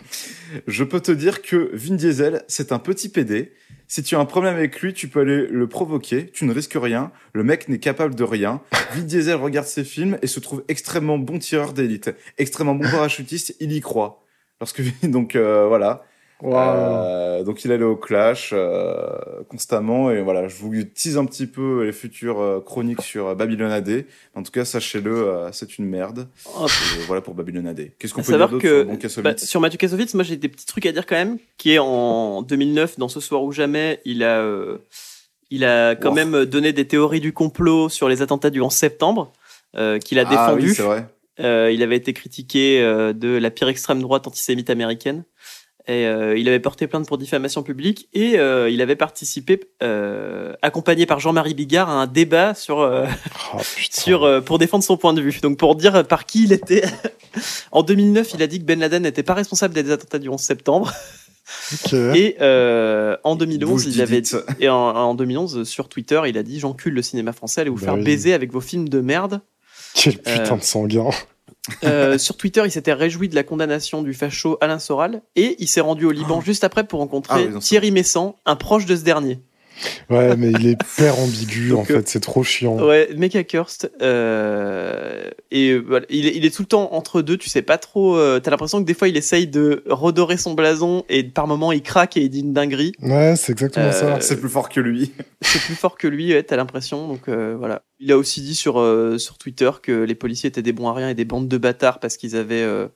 je 0.67 0.83
peux 0.83 1.01
te 1.01 1.11
dire 1.11 1.41
que 1.41 1.71
Vin 1.73 1.95
Diesel, 1.95 2.43
c'est 2.47 2.71
un 2.71 2.79
petit 2.79 3.09
PD. 3.09 3.51
Si 3.87 4.03
tu 4.03 4.15
as 4.15 4.19
un 4.19 4.25
problème 4.25 4.55
avec 4.55 4.79
lui, 4.79 4.93
tu 4.93 5.09
peux 5.09 5.19
aller 5.19 5.47
le 5.47 5.67
provoquer. 5.67 6.29
Tu 6.31 6.45
ne 6.45 6.53
risques 6.53 6.77
rien. 6.81 7.11
Le 7.33 7.43
mec 7.43 7.67
n'est 7.67 7.79
capable 7.79 8.15
de 8.15 8.23
rien. 8.23 8.61
Vin 8.93 9.01
Diesel 9.01 9.35
regarde 9.35 9.67
ses 9.67 9.83
films 9.83 10.17
et 10.21 10.27
se 10.27 10.39
trouve 10.39 10.63
extrêmement 10.69 11.17
bon 11.17 11.39
tireur 11.39 11.73
d'élite, 11.73 12.09
extrêmement 12.37 12.75
bon 12.75 12.89
parachutiste. 12.89 13.57
Il 13.59 13.73
y 13.73 13.81
croit. 13.81 14.23
Lorsque 14.61 14.81
donc 15.03 15.35
euh, 15.35 15.67
voilà. 15.67 16.05
Waouh. 16.41 16.75
Euh, 16.77 17.43
donc 17.43 17.63
il 17.65 17.71
allait 17.71 17.83
au 17.83 17.95
clash 17.95 18.51
euh, 18.53 19.07
constamment 19.49 20.11
et 20.11 20.21
voilà. 20.21 20.47
Je 20.47 20.55
vous 20.57 20.71
tease 20.83 21.17
un 21.17 21.25
petit 21.25 21.47
peu 21.47 21.83
les 21.85 21.91
futures 21.91 22.39
euh, 22.41 22.59
chroniques 22.59 23.01
sur 23.01 23.27
euh, 23.27 23.35
Babylon 23.35 23.69
AD. 23.71 24.05
En 24.35 24.43
tout 24.43 24.51
cas, 24.51 24.65
sachez-le, 24.65 25.11
euh, 25.27 25.51
c'est 25.51 25.77
une 25.77 25.85
merde. 25.85 26.27
Oh, 26.57 26.65
Et 26.99 27.03
voilà 27.05 27.21
pour 27.21 27.33
Babylon 27.33 27.65
AD. 27.67 27.91
Qu'est-ce 27.99 28.13
qu'on 28.13 28.21
peut 28.21 28.27
dire 28.27 28.31
savoir 28.33 28.49
d'autre 28.49 28.61
que 28.63 29.07
sur 29.07 29.21
Bon 29.23 29.29
bah, 29.29 29.37
sur 29.37 29.59
Mathieu 29.61 29.77
Kassovitz, 29.77 30.13
moi 30.13 30.23
j'ai 30.23 30.35
des 30.37 30.49
petits 30.49 30.65
trucs 30.65 30.85
à 30.85 30.91
dire 30.91 31.05
quand 31.05 31.15
même. 31.15 31.37
Qui 31.57 31.73
est 31.73 31.79
en 31.79 32.41
2009 32.41 32.97
dans 32.99 33.07
Ce 33.09 33.19
soir 33.19 33.43
ou 33.43 33.51
jamais, 33.51 33.99
il 34.05 34.23
a, 34.23 34.43
il 35.49 35.63
a 35.65 35.95
quand 35.95 36.09
Wow. 36.09 36.15
même 36.15 36.45
donné 36.45 36.73
des 36.73 36.85
théories 36.87 37.19
du 37.21 37.33
complot 37.33 37.89
sur 37.89 38.09
les 38.09 38.21
attentats 38.21 38.49
du 38.49 38.61
11 38.61 38.71
septembre 38.73 39.31
qu'il 40.03 40.19
a 40.19 40.23
Ah 40.25 40.29
défendu. 40.29 40.67
oui, 40.69 40.75
c'est 40.75 40.83
vrai. 40.83 41.05
Il 41.73 41.81
avait 41.83 41.95
été 41.97 42.13
critiqué 42.13 42.81
de 42.81 43.37
la 43.37 43.49
pire 43.51 43.67
extrême 43.67 44.01
droite 44.01 44.27
antisémite 44.27 44.69
américaine. 44.69 45.23
Et 45.87 46.05
euh, 46.05 46.37
il 46.37 46.47
avait 46.47 46.59
porté 46.59 46.85
plainte 46.87 47.07
pour 47.07 47.17
diffamation 47.17 47.63
publique 47.63 48.07
et 48.13 48.37
euh, 48.37 48.69
il 48.69 48.81
avait 48.81 48.95
participé, 48.95 49.59
euh, 49.81 50.53
accompagné 50.61 51.07
par 51.07 51.19
Jean-Marie 51.19 51.55
Bigard, 51.55 51.89
à 51.89 51.93
un 51.93 52.07
débat 52.07 52.53
sur, 52.53 52.77
Oh, 52.77 53.57
sur 53.91 54.43
pour 54.43 54.59
défendre 54.59 54.83
son 54.83 54.97
point 54.97 55.13
de 55.13 55.21
vue. 55.21 55.39
Donc 55.41 55.57
pour 55.57 55.75
dire 55.75 56.05
par 56.05 56.25
qui 56.25 56.43
il 56.43 56.53
était. 56.53 56.83
en 57.71 57.81
2009, 57.83 58.31
il 58.35 58.43
a 58.43 58.47
dit 58.47 58.59
que 58.59 58.65
Ben 58.65 58.79
Laden 58.79 59.03
n'était 59.03 59.23
pas 59.23 59.33
responsable 59.33 59.73
des 59.73 59.89
attentats 59.91 60.19
du 60.19 60.29
11 60.29 60.39
septembre. 60.39 60.93
Et 61.91 62.35
en 62.39 63.31
Vous 63.33 63.37
2011, 63.37 63.85
le 63.87 63.91
il 63.91 64.01
avait 64.01 64.21
et 64.59 64.69
en, 64.69 64.75
en 64.75 65.15
2011 65.15 65.67
sur 65.67 65.89
Twitter, 65.89 66.21
il 66.27 66.37
a 66.37 66.43
dit 66.43 66.59
j'encule 66.59 66.93
le 66.93 67.01
cinéma 67.01 67.33
français, 67.33 67.61
allez 67.61 67.69
vous 67.69 67.77
Bah 67.77 67.85
faire 67.85 67.95
oui. 67.95 68.03
baiser 68.03 68.33
avec 68.33 68.51
vos 68.51 68.61
films 68.61 68.87
de 68.87 69.01
merde. 69.01 69.41
Quel 69.93 70.17
putain 70.17 70.57
de 70.57 70.61
sanguin. 70.61 71.09
Euh, 71.83 72.17
sur 72.17 72.37
Twitter, 72.37 72.63
il 72.65 72.71
s'était 72.71 72.93
réjoui 72.93 73.29
de 73.29 73.35
la 73.35 73.43
condamnation 73.43 74.01
du 74.01 74.13
facho 74.13 74.57
Alain 74.61 74.79
Soral 74.79 75.21
et 75.35 75.55
il 75.59 75.67
s'est 75.67 75.81
rendu 75.81 76.05
au 76.05 76.11
Liban 76.11 76.41
juste 76.41 76.63
après 76.63 76.83
pour 76.85 76.99
rencontrer 76.99 77.47
Ah 77.47 77.51
oui. 77.53 77.59
Thierry 77.59 77.91
Messant, 77.91 78.35
un 78.45 78.55
proche 78.55 78.85
de 78.85 78.95
ce 78.95 79.03
dernier. 79.03 79.39
Ouais, 80.09 80.35
mais 80.37 80.51
il 80.51 80.67
est 80.67 80.71
hyper 80.71 81.19
ambigu, 81.19 81.69
Donc, 81.71 81.79
en 81.81 81.85
fait, 81.85 82.07
c'est 82.07 82.19
trop 82.19 82.43
chiant. 82.43 82.77
Ouais, 82.85 83.09
Mecha 83.15 83.43
Kirst. 83.43 83.91
Euh, 84.01 85.29
et 85.51 85.77
voilà, 85.77 86.05
il, 86.09 86.27
est, 86.27 86.35
il 86.35 86.45
est 86.45 86.53
tout 86.55 86.61
le 86.63 86.67
temps 86.67 86.93
entre 86.93 87.21
deux, 87.21 87.37
tu 87.37 87.49
sais 87.49 87.61
pas 87.61 87.77
trop. 87.77 88.15
euh, 88.17 88.39
T'as 88.39 88.51
l'impression 88.51 88.79
que 88.81 88.85
des 88.85 88.93
fois 88.93 89.07
il 89.07 89.17
essaye 89.17 89.47
de 89.47 89.83
redorer 89.87 90.37
son 90.37 90.53
blason 90.53 91.03
et 91.09 91.23
par 91.23 91.47
moments 91.47 91.71
il 91.71 91.81
craque 91.81 92.17
et 92.17 92.21
il 92.21 92.29
dit 92.29 92.41
une 92.41 92.53
dinguerie. 92.53 92.93
Ouais, 93.01 93.35
c'est 93.37 93.51
exactement 93.53 93.87
Euh, 93.87 93.91
ça. 93.91 94.21
C'est 94.21 94.39
plus 94.39 94.49
fort 94.49 94.69
que 94.69 94.79
lui. 94.79 95.11
C'est 95.41 95.59
plus 95.61 95.75
fort 95.75 95.97
que 95.97 96.07
lui, 96.07 96.33
ouais, 96.33 96.43
t'as 96.43 96.55
l'impression. 96.55 97.07
Donc 97.07 97.27
euh, 97.27 97.55
voilà. 97.57 97.81
Il 97.99 98.11
a 98.11 98.17
aussi 98.17 98.41
dit 98.41 98.55
sur, 98.55 98.79
euh, 98.79 99.17
sur 99.17 99.37
Twitter 99.37 99.69
que 99.81 100.03
les 100.03 100.15
policiers 100.15 100.47
étaient 100.49 100.61
des 100.61 100.73
bons 100.73 100.87
à 100.89 100.93
rien 100.93 101.09
et 101.09 101.15
des 101.15 101.25
bandes 101.25 101.47
de 101.47 101.57
bâtards 101.57 101.99
parce 101.99 102.17
qu'ils 102.17 102.35
avaient, 102.35 102.61
euh, 102.63 102.87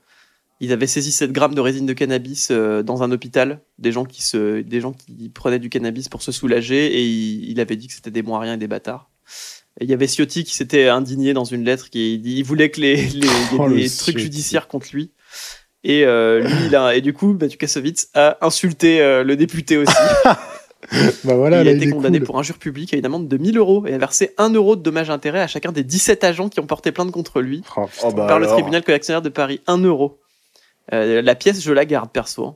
ils 0.61 0.71
avaient 0.71 0.87
saisi 0.87 1.11
7 1.11 1.31
grammes 1.31 1.55
de 1.55 1.61
résine 1.61 1.85
de 1.85 1.93
cannabis 1.93 2.49
euh, 2.51 2.81
dans 2.83 3.03
un 3.03 3.11
hôpital. 3.11 3.61
Des 3.77 3.91
gens, 3.91 4.05
qui 4.05 4.23
se, 4.23 4.61
des 4.61 4.81
gens 4.81 4.93
qui 4.93 5.29
prenaient 5.29 5.59
du 5.59 5.69
cannabis 5.69 6.07
pour 6.09 6.21
se 6.21 6.31
soulager 6.31 6.85
et 6.97 7.03
il, 7.03 7.49
il 7.51 7.59
avait 7.59 7.75
dit 7.75 7.87
que 7.87 7.93
c'était 7.93 8.11
des 8.11 8.23
rien 8.25 8.53
et 8.53 8.57
des 8.57 8.67
bâtards. 8.67 9.09
Et 9.79 9.83
il 9.83 9.89
y 9.89 9.93
avait 9.93 10.07
Ciotti 10.07 10.43
qui 10.45 10.55
s'était 10.55 10.87
indigné 10.87 11.33
dans 11.33 11.43
une 11.43 11.65
lettre 11.65 11.89
qui 11.89 12.15
il 12.15 12.43
voulait 12.43 12.69
que 12.69 12.79
les, 12.79 12.95
les, 12.95 13.27
ait 13.27 13.31
Oh, 13.57 13.67
le 13.67 13.97
trucs 13.97 14.17
judiciaires 14.17 14.67
contre 14.69 14.87
lui. 14.93 15.11
Et 15.83 16.05
euh, 16.05 16.41
lui, 16.41 16.67
il 16.67 16.75
a, 16.75 16.95
et 16.95 17.01
du 17.01 17.13
coup, 17.13 17.33
Mathieu 17.39 17.57
Kassovitz 17.57 18.07
a 18.13 18.37
insulté 18.41 19.01
euh, 19.01 19.23
le 19.23 19.35
député 19.35 19.77
aussi. 19.77 19.93
Bah 21.23 21.33
voilà, 21.35 21.61
il 21.61 21.65
là, 21.65 21.71
a 21.71 21.73
été 21.73 21.89
condamné 21.89 22.19
cool. 22.19 22.27
pour 22.27 22.37
injure 22.37 22.59
publique 22.59 22.93
à 22.93 22.97
une 22.97 23.05
amende 23.07 23.27
de 23.27 23.37
1000 23.37 23.57
euros 23.57 23.87
et 23.87 23.93
a 23.95 23.97
versé 23.97 24.35
1 24.37 24.51
euro 24.53 24.75
de 24.75 24.83
dommages 24.83 25.09
intérêts 25.09 25.41
à 25.41 25.47
chacun 25.47 25.71
des 25.71 25.83
17 25.83 26.23
agents 26.23 26.47
qui 26.47 26.59
ont 26.59 26.67
porté 26.67 26.91
plainte 26.91 27.09
contre 27.11 27.41
lui 27.41 27.63
Oh, 27.75 27.87
Oh, 28.03 28.11
bah 28.11 28.27
par 28.27 28.37
le 28.37 28.45
alors. 28.45 28.57
tribunal 28.57 28.83
collectionneur 28.83 29.23
de 29.23 29.29
Paris. 29.29 29.61
1 29.65 29.79
euro. 29.79 30.19
Euh, 30.93 31.21
la 31.21 31.35
pièce, 31.35 31.61
je 31.61 31.71
la 31.71 31.85
garde 31.85 32.11
perso. 32.11 32.45
hein. 32.45 32.55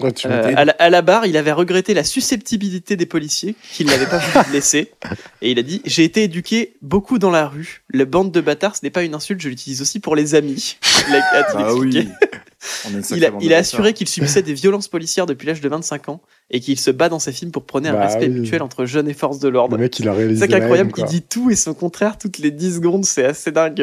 ouais, 0.00 0.12
Euh, 0.26 0.52
à, 0.56 0.64
la, 0.64 0.72
à 0.78 0.90
la 0.90 1.02
barre, 1.02 1.26
il 1.26 1.36
avait 1.36 1.52
regretté 1.52 1.94
la 1.94 2.04
susceptibilité 2.04 2.96
des 2.96 3.06
policiers 3.06 3.54
qui 3.72 3.84
ne 3.84 3.90
l'avaient 3.90 4.06
pas 4.06 4.18
voulu 4.18 4.50
blesser. 4.50 4.92
Et 5.42 5.50
il 5.50 5.58
a 5.58 5.62
dit 5.62 5.82
J'ai 5.84 6.04
été 6.04 6.22
éduqué 6.24 6.76
beaucoup 6.82 7.18
dans 7.18 7.30
la 7.30 7.46
rue. 7.48 7.82
La 7.92 8.04
bande 8.04 8.32
de 8.32 8.40
bâtards, 8.40 8.76
ce 8.76 8.80
n'est 8.82 8.90
pas 8.90 9.02
une 9.04 9.14
insulte, 9.14 9.40
je 9.40 9.48
l'utilise 9.48 9.80
aussi 9.82 10.00
pour 10.00 10.16
les 10.16 10.34
amis. 10.34 10.76
Il 11.08 11.14
a, 11.14 11.18
a-t-il 11.38 11.60
expliqué. 11.64 11.98
oui. 12.00 12.28
Il 13.14 13.24
a, 13.24 13.30
il 13.40 13.54
assuré 13.54 13.92
qu'il 13.92 14.08
subissait 14.08 14.42
des 14.42 14.54
violences 14.54 14.88
policières 14.88 15.26
depuis 15.26 15.46
l'âge 15.46 15.60
de 15.60 15.68
25 15.68 16.08
ans 16.08 16.20
et 16.50 16.60
qu'il 16.60 16.78
se 16.78 16.90
bat 16.90 17.08
dans 17.08 17.18
ses 17.18 17.32
films 17.32 17.50
pour 17.50 17.64
prôner 17.64 17.88
un 17.88 17.94
Bah 17.94 18.06
respect 18.06 18.28
oui. 18.28 18.40
mutuel 18.40 18.62
entre 18.62 18.84
jeunes 18.84 19.08
et 19.08 19.14
forces 19.14 19.38
de 19.38 19.48
l'ordre. 19.48 19.76
Le 19.76 19.82
mec, 19.82 19.98
il 19.98 20.08
a 20.08 20.12
C'est 20.12 20.18
réalisé. 20.18 20.40
ça 20.40 20.46
qui 20.46 20.52
est 20.54 20.58
la 20.58 20.64
incroyable, 20.64 20.92
il 20.96 21.04
dit 21.04 21.22
tout 21.22 21.50
et 21.50 21.56
son 21.56 21.74
contraire 21.74 22.18
toutes 22.18 22.38
les 22.38 22.50
10 22.50 22.76
secondes, 22.76 23.04
c'est 23.04 23.24
assez 23.24 23.50
dingue. 23.52 23.80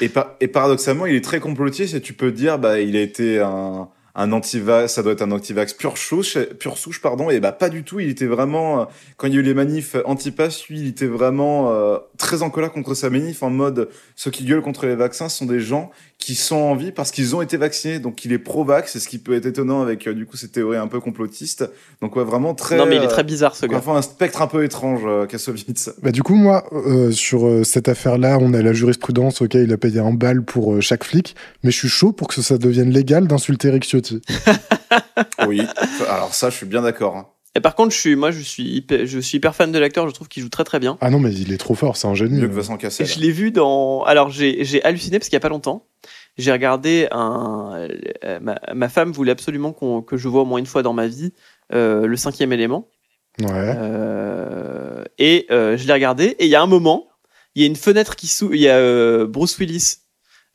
Et, 0.00 0.10
et 0.40 0.48
paradoxalement, 0.48 1.06
il 1.06 1.14
est 1.14 1.24
très 1.24 1.40
complotiste 1.40 1.94
et 1.94 2.00
tu 2.00 2.12
peux 2.12 2.30
te 2.32 2.36
dire, 2.36 2.58
bah, 2.58 2.80
il 2.80 2.96
a 2.96 3.00
été 3.00 3.38
un, 3.40 3.88
un 4.14 4.32
anti-vax, 4.32 4.92
ça 4.92 5.02
doit 5.02 5.12
être 5.12 5.22
un 5.22 5.30
anti-vax 5.30 5.74
pure 5.74 5.96
souche, 5.98 6.38
pure 6.58 6.78
souche, 6.78 7.00
pardon. 7.00 7.30
Et 7.30 7.40
bah, 7.40 7.52
pas 7.52 7.68
du 7.68 7.84
tout. 7.84 8.00
Il 8.00 8.08
était 8.08 8.26
vraiment, 8.26 8.80
euh, 8.80 8.84
quand 9.16 9.26
il 9.26 9.34
y 9.34 9.36
a 9.36 9.40
eu 9.40 9.42
les 9.42 9.54
manifs 9.54 9.96
anti-pass, 10.04 10.66
lui, 10.68 10.80
il 10.80 10.88
était 10.88 11.06
vraiment 11.06 11.70
euh, 11.72 11.98
très 12.18 12.42
en 12.42 12.50
colère 12.50 12.72
contre 12.72 12.94
sa 12.94 13.10
manif, 13.10 13.42
en 13.42 13.50
mode, 13.50 13.88
ceux 14.16 14.30
qui 14.30 14.44
gueulent 14.44 14.62
contre 14.62 14.86
les 14.86 14.96
vaccins 14.96 15.28
sont 15.28 15.46
des 15.46 15.60
gens 15.60 15.90
qui 16.18 16.34
sont 16.34 16.56
en 16.56 16.74
vie 16.74 16.92
parce 16.92 17.10
qu'ils 17.10 17.34
ont 17.34 17.40
été 17.40 17.56
vaccinés. 17.56 17.98
Donc, 17.98 18.24
il 18.24 18.32
est 18.32 18.38
pro-vax, 18.38 18.92
c'est 18.92 19.00
ce 19.00 19.08
qui 19.08 19.18
peut 19.18 19.34
être 19.34 19.46
étonnant 19.46 19.80
avec, 19.80 20.06
euh, 20.06 20.12
du 20.12 20.26
coup, 20.26 20.36
ces 20.36 20.48
théories 20.48 20.76
un 20.76 20.86
peu 20.86 21.00
complotistes. 21.00 21.64
Donc, 22.02 22.14
ouais, 22.16 22.24
vraiment 22.24 22.54
très. 22.54 22.76
non, 22.76 22.86
mais 22.86 22.96
il 22.96 23.02
est 23.02 23.06
euh, 23.06 23.08
très 23.08 23.24
bizarre 23.24 23.56
ce 23.56 23.64
gars. 23.66 23.78
Enfin, 23.78 23.96
un 23.96 24.02
spectre 24.02 24.42
un 24.42 24.46
peu 24.46 24.62
étrange, 24.62 25.00
euh, 25.06 25.26
Kassovitz. 25.26 25.90
Bah, 26.02 26.12
du 26.12 26.22
coup, 26.22 26.34
moi, 26.34 26.64
euh, 26.72 27.10
sur 27.10 27.46
euh, 27.46 27.64
cette 27.64 27.88
affaire-là, 27.88 28.38
on 28.40 28.52
a 28.52 28.60
la 28.60 28.72
jurisprudence, 28.74 29.40
ok, 29.40 29.54
il 29.54 29.72
a 29.72 29.78
payé 29.78 30.00
un 30.00 30.12
bal 30.12 30.44
pour 30.44 30.74
euh, 30.74 30.80
chaque 30.80 31.04
flic, 31.04 31.34
mais 31.62 31.70
je 31.70 31.78
suis 31.78 31.88
chaud 31.88 32.12
pour 32.12 32.28
que 32.28 32.42
ça 32.42 32.58
devienne 32.58 32.90
légal 32.90 33.26
d'insulter 33.26 33.68
Eric 33.68 33.84
Oui. 35.46 35.62
Alors, 36.08 36.34
ça, 36.34 36.50
je 36.50 36.56
suis 36.56 36.66
bien 36.66 36.82
d'accord. 36.82 37.16
hein. 37.16 37.26
Et 37.56 37.60
par 37.60 37.74
contre, 37.74 37.92
je 37.92 37.98
suis, 37.98 38.14
moi, 38.16 38.30
je 38.30 38.40
suis, 38.40 38.62
hyper, 38.76 39.06
je 39.06 39.18
suis 39.18 39.38
hyper 39.38 39.54
fan 39.56 39.72
de 39.72 39.78
l'acteur, 39.78 40.08
je 40.08 40.14
trouve 40.14 40.28
qu'il 40.28 40.42
joue 40.42 40.48
très 40.48 40.62
très 40.62 40.78
bien. 40.78 40.96
Ah 41.00 41.10
non, 41.10 41.18
mais 41.18 41.32
il 41.34 41.52
est 41.52 41.56
trop 41.56 41.74
fort, 41.74 41.96
c'est 41.96 42.06
un 42.06 42.14
génie. 42.14 42.40
Mieux 42.40 42.46
que 42.48 42.52
Vincent 42.54 42.76
Et 42.76 42.78
Cassel. 42.78 43.06
je 43.06 43.18
l'ai 43.18 43.32
vu 43.32 43.50
dans. 43.50 44.02
Alors, 44.04 44.30
j'ai 44.30 44.64
j'ai 44.64 44.82
halluciné 44.84 45.18
parce 45.18 45.28
qu'il 45.28 45.34
n'y 45.36 45.40
a 45.40 45.42
pas 45.42 45.48
longtemps. 45.48 45.86
J'ai 46.38 46.52
regardé 46.52 47.08
un. 47.10 47.88
euh, 48.24 48.38
Ma, 48.40 48.60
ma 48.72 48.88
femme 48.88 49.10
voulait 49.10 49.32
absolument 49.32 49.72
que 49.72 50.16
je 50.16 50.28
vois 50.28 50.42
au 50.42 50.44
moins 50.44 50.58
une 50.60 50.66
fois 50.66 50.82
dans 50.84 50.92
ma 50.92 51.08
vie 51.08 51.32
euh, 51.72 52.06
le 52.06 52.16
cinquième 52.16 52.52
élément. 52.52 52.88
Ouais. 53.40 53.48
Euh, 53.50 55.04
et 55.18 55.46
euh, 55.50 55.76
je 55.76 55.86
l'ai 55.88 55.92
regardé. 55.92 56.36
Et 56.38 56.44
il 56.46 56.50
y 56.50 56.54
a 56.54 56.62
un 56.62 56.66
moment, 56.66 57.08
il 57.56 57.62
y 57.62 57.64
a 57.64 57.68
une 57.68 57.76
fenêtre 57.76 58.14
qui 58.14 58.28
s'ouvre. 58.28 58.54
Il 58.54 58.60
y 58.60 58.68
a 58.68 58.76
euh, 58.76 59.26
Bruce 59.26 59.58
Willis 59.58 59.96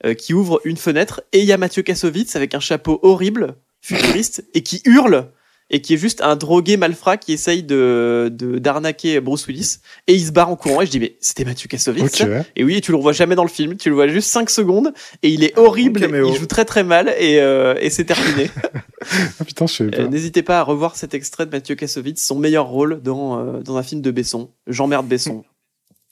euh, 0.03 0.13
qui 0.13 0.33
ouvre 0.33 0.59
une 0.65 0.77
fenêtre. 0.77 1.21
Et 1.31 1.39
il 1.39 1.45
y 1.45 1.53
a 1.53 1.57
Mathieu 1.57 1.83
Kassovitz 1.83 2.35
avec 2.35 2.55
un 2.55 2.59
chapeau 2.59 2.99
horrible, 3.03 3.55
futuriste, 3.81 4.43
et 4.53 4.63
qui 4.63 4.81
hurle. 4.85 5.31
Et 5.71 5.81
qui 5.81 5.95
est 5.95 5.97
juste 5.97 6.21
un 6.21 6.35
drogué 6.35 6.77
malfrat 6.77 7.17
qui 7.17 7.33
essaye 7.33 7.63
de 7.63 8.29
de- 8.31 8.59
d'arnaquer 8.59 9.19
Bruce 9.19 9.47
Willis. 9.47 9.77
Et 10.05 10.13
il 10.13 10.23
se 10.23 10.31
barre 10.31 10.51
en 10.51 10.55
courant. 10.55 10.81
Et 10.83 10.85
je 10.85 10.91
dis, 10.91 10.99
mais 10.99 11.17
c'était 11.21 11.43
Mathieu 11.43 11.67
Kassovitz 11.67 12.21
et 12.55 12.63
oui, 12.63 12.75
et 12.75 12.81
tu 12.81 12.91
le 12.91 12.97
revois 12.97 13.13
jamais 13.13 13.33
dans 13.33 13.41
le 13.43 13.49
film, 13.49 13.75
tu 13.75 13.89
le 13.89 13.95
vois 13.95 14.07
juste 14.07 14.29
5 14.29 14.51
secondes 14.51 14.93
et 15.23 15.29
il 15.29 15.43
est 15.43 15.57
horrible, 15.57 15.99
bon 16.01 16.05
caméo. 16.05 16.29
il 16.31 16.35
joue 16.39 16.45
très 16.45 16.65
très 16.65 16.83
mal 16.83 17.09
et, 17.17 17.39
euh, 17.39 17.73
et 17.81 17.89
c'est 17.89 18.05
terminé. 18.05 18.51
Ah 19.39 19.43
putain, 19.43 19.65
je. 19.65 19.83
Euh, 19.85 20.07
N'hésitez 20.07 20.43
pas 20.43 20.59
à 20.59 20.63
revoir 20.63 20.95
cet 20.95 21.15
extrait 21.15 21.47
de 21.47 21.51
Mathieu 21.51 21.73
Kassovitz, 21.73 22.23
son 22.23 22.37
meilleur 22.37 22.67
rôle 22.67 23.01
dans, 23.01 23.39
euh, 23.39 23.61
dans 23.61 23.77
un 23.77 23.83
film 23.83 24.01
de 24.01 24.11
Besson, 24.11 24.51
Jean-Merde 24.67 25.07
Besson, 25.07 25.43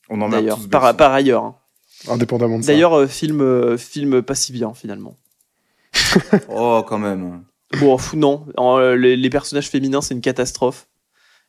On 0.09 0.27
d'ailleurs, 0.29 0.57
tous 0.57 0.67
par, 0.67 0.81
Besson. 0.81 0.95
par 0.97 1.13
ailleurs. 1.13 1.43
hein. 1.43 1.55
Indépendamment 2.08 2.58
de 2.60 2.64
ça. 2.64 2.72
D'ailleurs, 2.74 2.93
euh, 2.93 3.08
film, 3.08 3.41
euh, 3.41 3.78
film 3.78 4.22
pas 4.22 4.36
si 4.36 4.51
bien 4.51 4.74
finalement. 4.74 5.18
Oh, 6.49 6.84
quand 6.88 6.97
même. 6.99 7.43
Bon, 7.80 7.97
fou, 7.97 8.18
non, 8.18 8.45
En, 8.58 8.78
euh, 8.78 8.95
les, 8.95 9.16
les 9.18 9.30
personnages 9.30 9.70
féminins 9.70 10.01
c'est 10.01 10.14
une 10.14 10.22
catastrophe. 10.22 10.88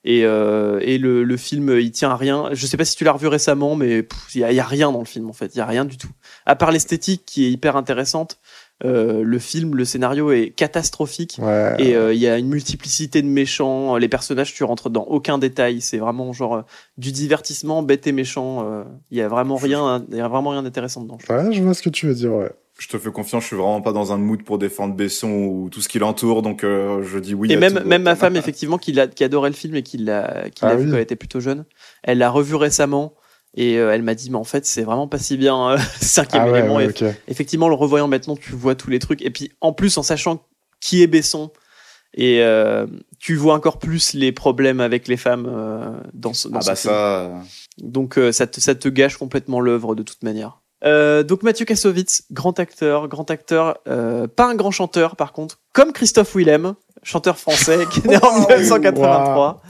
Et, 0.07 0.25
euh, 0.25 0.81
et 0.83 0.99
le, 0.99 1.25
le 1.25 1.37
film, 1.39 1.79
il 1.79 1.91
tient 1.91 2.11
à 2.11 2.17
rien. 2.17 2.51
Je 2.53 2.67
sais 2.67 2.77
pas 2.77 2.85
si 2.85 2.95
tu 2.95 3.05
l'as 3.05 3.13
revu 3.13 3.27
récemment, 3.27 3.75
mais 3.75 4.07
il 4.35 4.41
y, 4.43 4.55
y 4.55 4.61
a 4.61 4.65
rien 4.65 4.93
dans 4.93 4.99
le 4.99 5.07
film 5.07 5.31
en 5.31 5.33
fait. 5.33 5.55
Il 5.55 5.59
y 5.59 5.61
a 5.63 5.67
rien 5.67 5.87
du 5.87 5.97
tout. 5.97 6.11
À 6.45 6.57
part 6.57 6.73
l'esthétique 6.73 7.25
qui 7.25 7.47
est 7.47 7.51
hyper 7.51 7.75
intéressante, 7.77 8.39
euh, 8.85 9.23
le 9.23 9.39
film, 9.39 9.77
le 9.77 9.85
scénario 9.85 10.33
est 10.33 10.51
catastrophique. 10.51 11.39
Ouais. 11.41 11.77
Et 11.79 11.95
euh, 11.95 12.13
il 12.13 12.19
y 12.21 12.27
a 12.27 12.39
une 12.39 12.49
multiplicité 12.49 13.23
de 13.23 13.29
méchants. 13.29 13.97
Les 13.97 14.09
personnages, 14.09 14.53
tu 14.53 14.65
rentres 14.65 14.91
dans 14.91 15.05
aucun 15.05 15.39
détail. 15.39 15.81
C'est 15.81 15.99
vraiment 15.99 16.33
genre 16.33 16.55
euh, 16.57 16.63
du 16.99 17.13
divertissement 17.13 17.83
bête 17.83 18.07
et 18.07 18.13
méchant. 18.13 18.65
euh, 18.69 18.83
Il 19.11 19.19
y 19.19 19.23
a 19.23 19.29
vraiment 19.29 19.57
rien, 19.57 20.05
il 20.11 20.17
y 20.17 20.21
a 20.21 20.29
vraiment 20.29 20.51
rien 20.51 20.63
d'intéressant 20.63 21.03
dedans. 21.03 21.19
je. 21.27 21.33
Ouais, 21.33 21.53
je 21.53 21.63
vois 21.63 21.75
ce 21.75 21.83
que 21.83 21.91
tu 21.91 22.07
veux 22.07 22.15
dire, 22.15 22.33
ouais. 22.33 22.51
Je 22.77 22.89
te 22.89 22.99
fais 22.99 23.13
confiance, 23.13 23.45
je 23.45 23.47
suis 23.47 23.57
vraiment 23.57 23.81
pas 23.81 23.93
dans 23.93 24.13
un 24.13 24.17
mood 24.17 24.43
pour 24.43 24.59
défendre 24.59 24.95
Besson 24.97 25.31
ou 25.31 25.69
tout 25.71 25.81
ce 25.81 25.89
qui 25.89 26.01
l'entoure, 26.01 26.43
donc 26.43 26.65
euh, 26.65 27.05
je 27.05 27.21
dis 27.21 27.33
oui. 27.33 27.53
Et 27.53 27.55
à 27.55 27.61
même, 27.61 27.75
tout. 27.81 27.87
même 27.87 28.03
ma 28.03 28.17
femme, 28.17 28.35
effectivement, 28.35 28.79
qui, 28.79 28.99
adorait 28.99 29.51
le 29.51 29.55
film 29.55 29.77
et 29.77 29.85
qui 29.85 29.97
l'a, 29.99 30.51
qui 30.51 30.65
l'a 30.65 30.71
Ah 30.73 30.75
vu 30.75 30.87
oui. 30.87 30.91
quand 30.91 30.97
elle 30.97 31.03
était 31.05 31.15
plutôt 31.15 31.39
jeune, 31.39 31.67
elle 32.03 32.19
l'a 32.19 32.31
revu 32.31 32.57
récemment. 32.57 33.15
Et 33.57 33.79
euh, 33.79 33.93
elle 33.93 34.03
m'a 34.03 34.15
dit, 34.15 34.31
mais 34.31 34.37
en 34.37 34.45
fait, 34.45 34.67
c'est 34.67 34.83
vraiment 34.83 35.07
pas 35.07 35.19
si 35.19 35.37
bien, 35.37 35.71
euh, 35.71 35.79
cinquième 36.01 36.43
Ah 36.47 36.51
ouais, 36.51 36.59
élément. 36.61 36.77
ouais, 36.77 36.93
effectivement, 37.29 37.69
le 37.69 37.75
revoyant 37.75 38.09
maintenant, 38.09 38.37
tu 38.37 38.53
vois 38.53 38.75
tous 38.75 38.91
les 38.91 38.99
trucs. 38.99 39.23
Et 39.23 39.31
puis, 39.31 39.53
en 39.61 39.73
plus, 39.73 39.97
en 39.99 40.03
sachant 40.03 40.43
qui 40.81 41.03
est 41.03 41.07
Besson, 41.07 41.51
et 42.17 42.43
euh, 42.43 42.87
tu 43.19 43.35
vois 43.37 43.55
encore 43.55 43.79
plus 43.79 44.13
les 44.15 44.31
problèmes 44.33 44.81
avec 44.81 45.09
les 45.09 45.17
femmes 45.17 45.47
euh, 45.49 45.91
dans 46.13 46.33
ce, 46.33 46.49
dans 46.49 46.59
Ah 46.59 46.63
ce 46.63 46.67
bah 46.69 46.77
film. 46.77 46.93
ça. 46.95 47.31
Donc, 47.79 48.19
euh, 48.19 48.33
ça, 48.33 48.47
te, 48.47 48.61
ça 48.61 48.75
te 48.75 48.89
gâche 48.89 49.17
complètement 49.17 49.61
l'œuvre 49.61 49.95
de 49.95 50.03
toute 50.03 50.23
manière. 50.23 50.61
Euh, 50.85 51.23
donc 51.23 51.43
Mathieu 51.43 51.65
Kassovitz, 51.65 52.25
grand 52.31 52.59
acteur, 52.61 53.09
grand 53.09 53.31
acteur, 53.31 53.79
euh, 53.89 54.27
pas 54.29 54.47
un 54.51 54.55
grand 54.55 54.71
chanteur 54.71 55.17
par 55.17 55.33
contre, 55.33 55.61
comme 55.73 55.93
Christophe 55.93 56.35
Willem, 56.37 56.75
chanteur 57.03 57.39
français 57.39 57.87
qui 57.91 58.01
est 58.01 58.07
né 58.09 58.17
en 58.23 58.35
1983. 58.41 59.63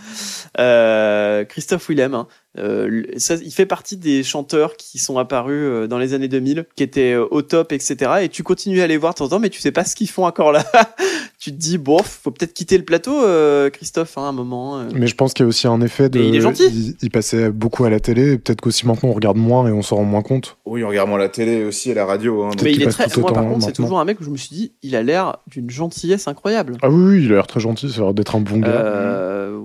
Euh, 0.59 1.45
Christophe 1.45 1.89
Willem, 1.89 2.15
hein, 2.15 2.27
euh, 2.59 3.03
ça, 3.17 3.35
il 3.35 3.53
fait 3.53 3.67
partie 3.67 3.97
des 3.97 4.23
chanteurs 4.23 4.77
qui 4.77 4.99
sont 4.99 5.19
apparus 5.19 5.57
euh, 5.57 5.87
dans 5.87 5.99
les 5.99 6.15
années 6.15 6.29
2000, 6.29 6.67
qui 6.77 6.83
étaient 6.83 7.13
euh, 7.13 7.27
au 7.31 7.43
top, 7.43 7.73
etc. 7.73 8.13
Et 8.23 8.29
tu 8.29 8.43
continues 8.43 8.81
à 8.81 8.87
les 8.87 8.97
voir 8.97 9.15
de 9.15 9.19
temps 9.19 9.25
en 9.27 9.29
temps, 9.29 9.39
mais 9.41 9.51
tu 9.51 9.61
sais 9.61 9.73
pas 9.73 9.85
ce 9.85 9.97
qu'ils 9.97 10.09
font 10.09 10.25
encore 10.27 10.53
là. 10.53 10.65
tu 11.39 11.51
te 11.51 11.57
dis, 11.57 11.79
bon, 11.79 11.99
faut 12.03 12.31
peut-être 12.31 12.55
quitter 12.55 12.79
le 12.79 12.85
plateau, 12.85 13.25
euh, 13.25 13.71
Christophe, 13.71 14.17
hein, 14.19 14.23
à 14.23 14.29
un 14.29 14.33
moment. 14.33 14.79
euh. 14.79 14.89
Mais 14.95 15.07
je 15.07 15.15
pense 15.15 15.35
qu'il 15.35 15.45
y 15.45 15.47
a 15.47 15.49
aussi 15.49 15.67
un 15.67 15.81
effet 15.81 16.09
de. 16.09 16.19
Mais 16.21 16.29
il 16.29 16.37
est 16.37 16.41
gentil. 16.41 16.65
Il, 16.67 16.97
il 17.03 17.11
passait 17.11 17.51
beaucoup 17.51 17.85
à 17.85 17.91
la 17.91 18.01
télé, 18.01 18.39
peut-être 18.39 18.61
qu'aussi 18.61 18.87
maintenant 18.87 19.11
on 19.11 19.15
regarde 19.15 19.37
moins 19.37 19.67
et 19.67 19.73
on 19.73 19.83
s'en 19.83 19.97
rend 19.97 20.05
moins 20.05 20.23
compte. 20.23 20.57
Oui, 20.65 20.85
on 20.85 20.89
regarde 20.89 21.09
moins 21.09 21.19
la 21.19 21.29
télé 21.29 21.65
aussi 21.65 21.91
et 21.91 21.95
la 21.95 22.07
radio. 22.07 22.45
Hein, 22.45 22.51
Mais 22.63 22.73
il 22.73 22.83
est 22.83 22.87
très. 22.87 23.07
Moi, 23.21 23.33
par 23.33 23.45
contre, 23.45 23.65
c'est 23.67 23.73
toujours 23.73 24.01
un 24.01 24.05
mec 24.05 24.21
où 24.21 24.25
je 24.25 24.31
me 24.31 24.37
suis 24.37 24.55
dit, 24.55 24.73
il 24.83 24.97
a 24.97 25.03
l'air 25.03 25.39
d'une 25.49 25.71
gentillesse 25.71 26.29
incroyable. 26.29 26.77
Ah 26.83 26.89
oui, 26.89 27.17
oui, 27.17 27.25
il 27.25 27.33
a 27.33 27.37
l'air 27.37 27.47
très 27.47 27.61
gentil, 27.61 27.91
ça 27.91 28.01
a 28.01 28.05
l'air 28.05 28.15
d'être 28.15 28.37
un 28.37 28.41
bon 28.41 28.59
gars. 28.59 28.69
Euh, 28.69 29.61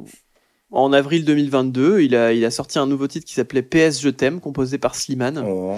en 0.72 0.93
avril 0.93 1.26
2022, 1.26 2.01
il 2.01 2.15
a, 2.15 2.34
il 2.34 2.45
a 2.45 2.51
sorti 2.51 2.78
un 2.80 2.86
nouveau 2.88 3.07
titre 3.07 3.26
qui 3.26 3.34
s'appelait 3.34 3.61
PS 3.63 4.01
Je 4.01 4.09
t'aime, 4.09 4.39
composé 4.39 4.78
par 4.78 4.95
Slimane. 4.95 5.43
Oh. 5.47 5.76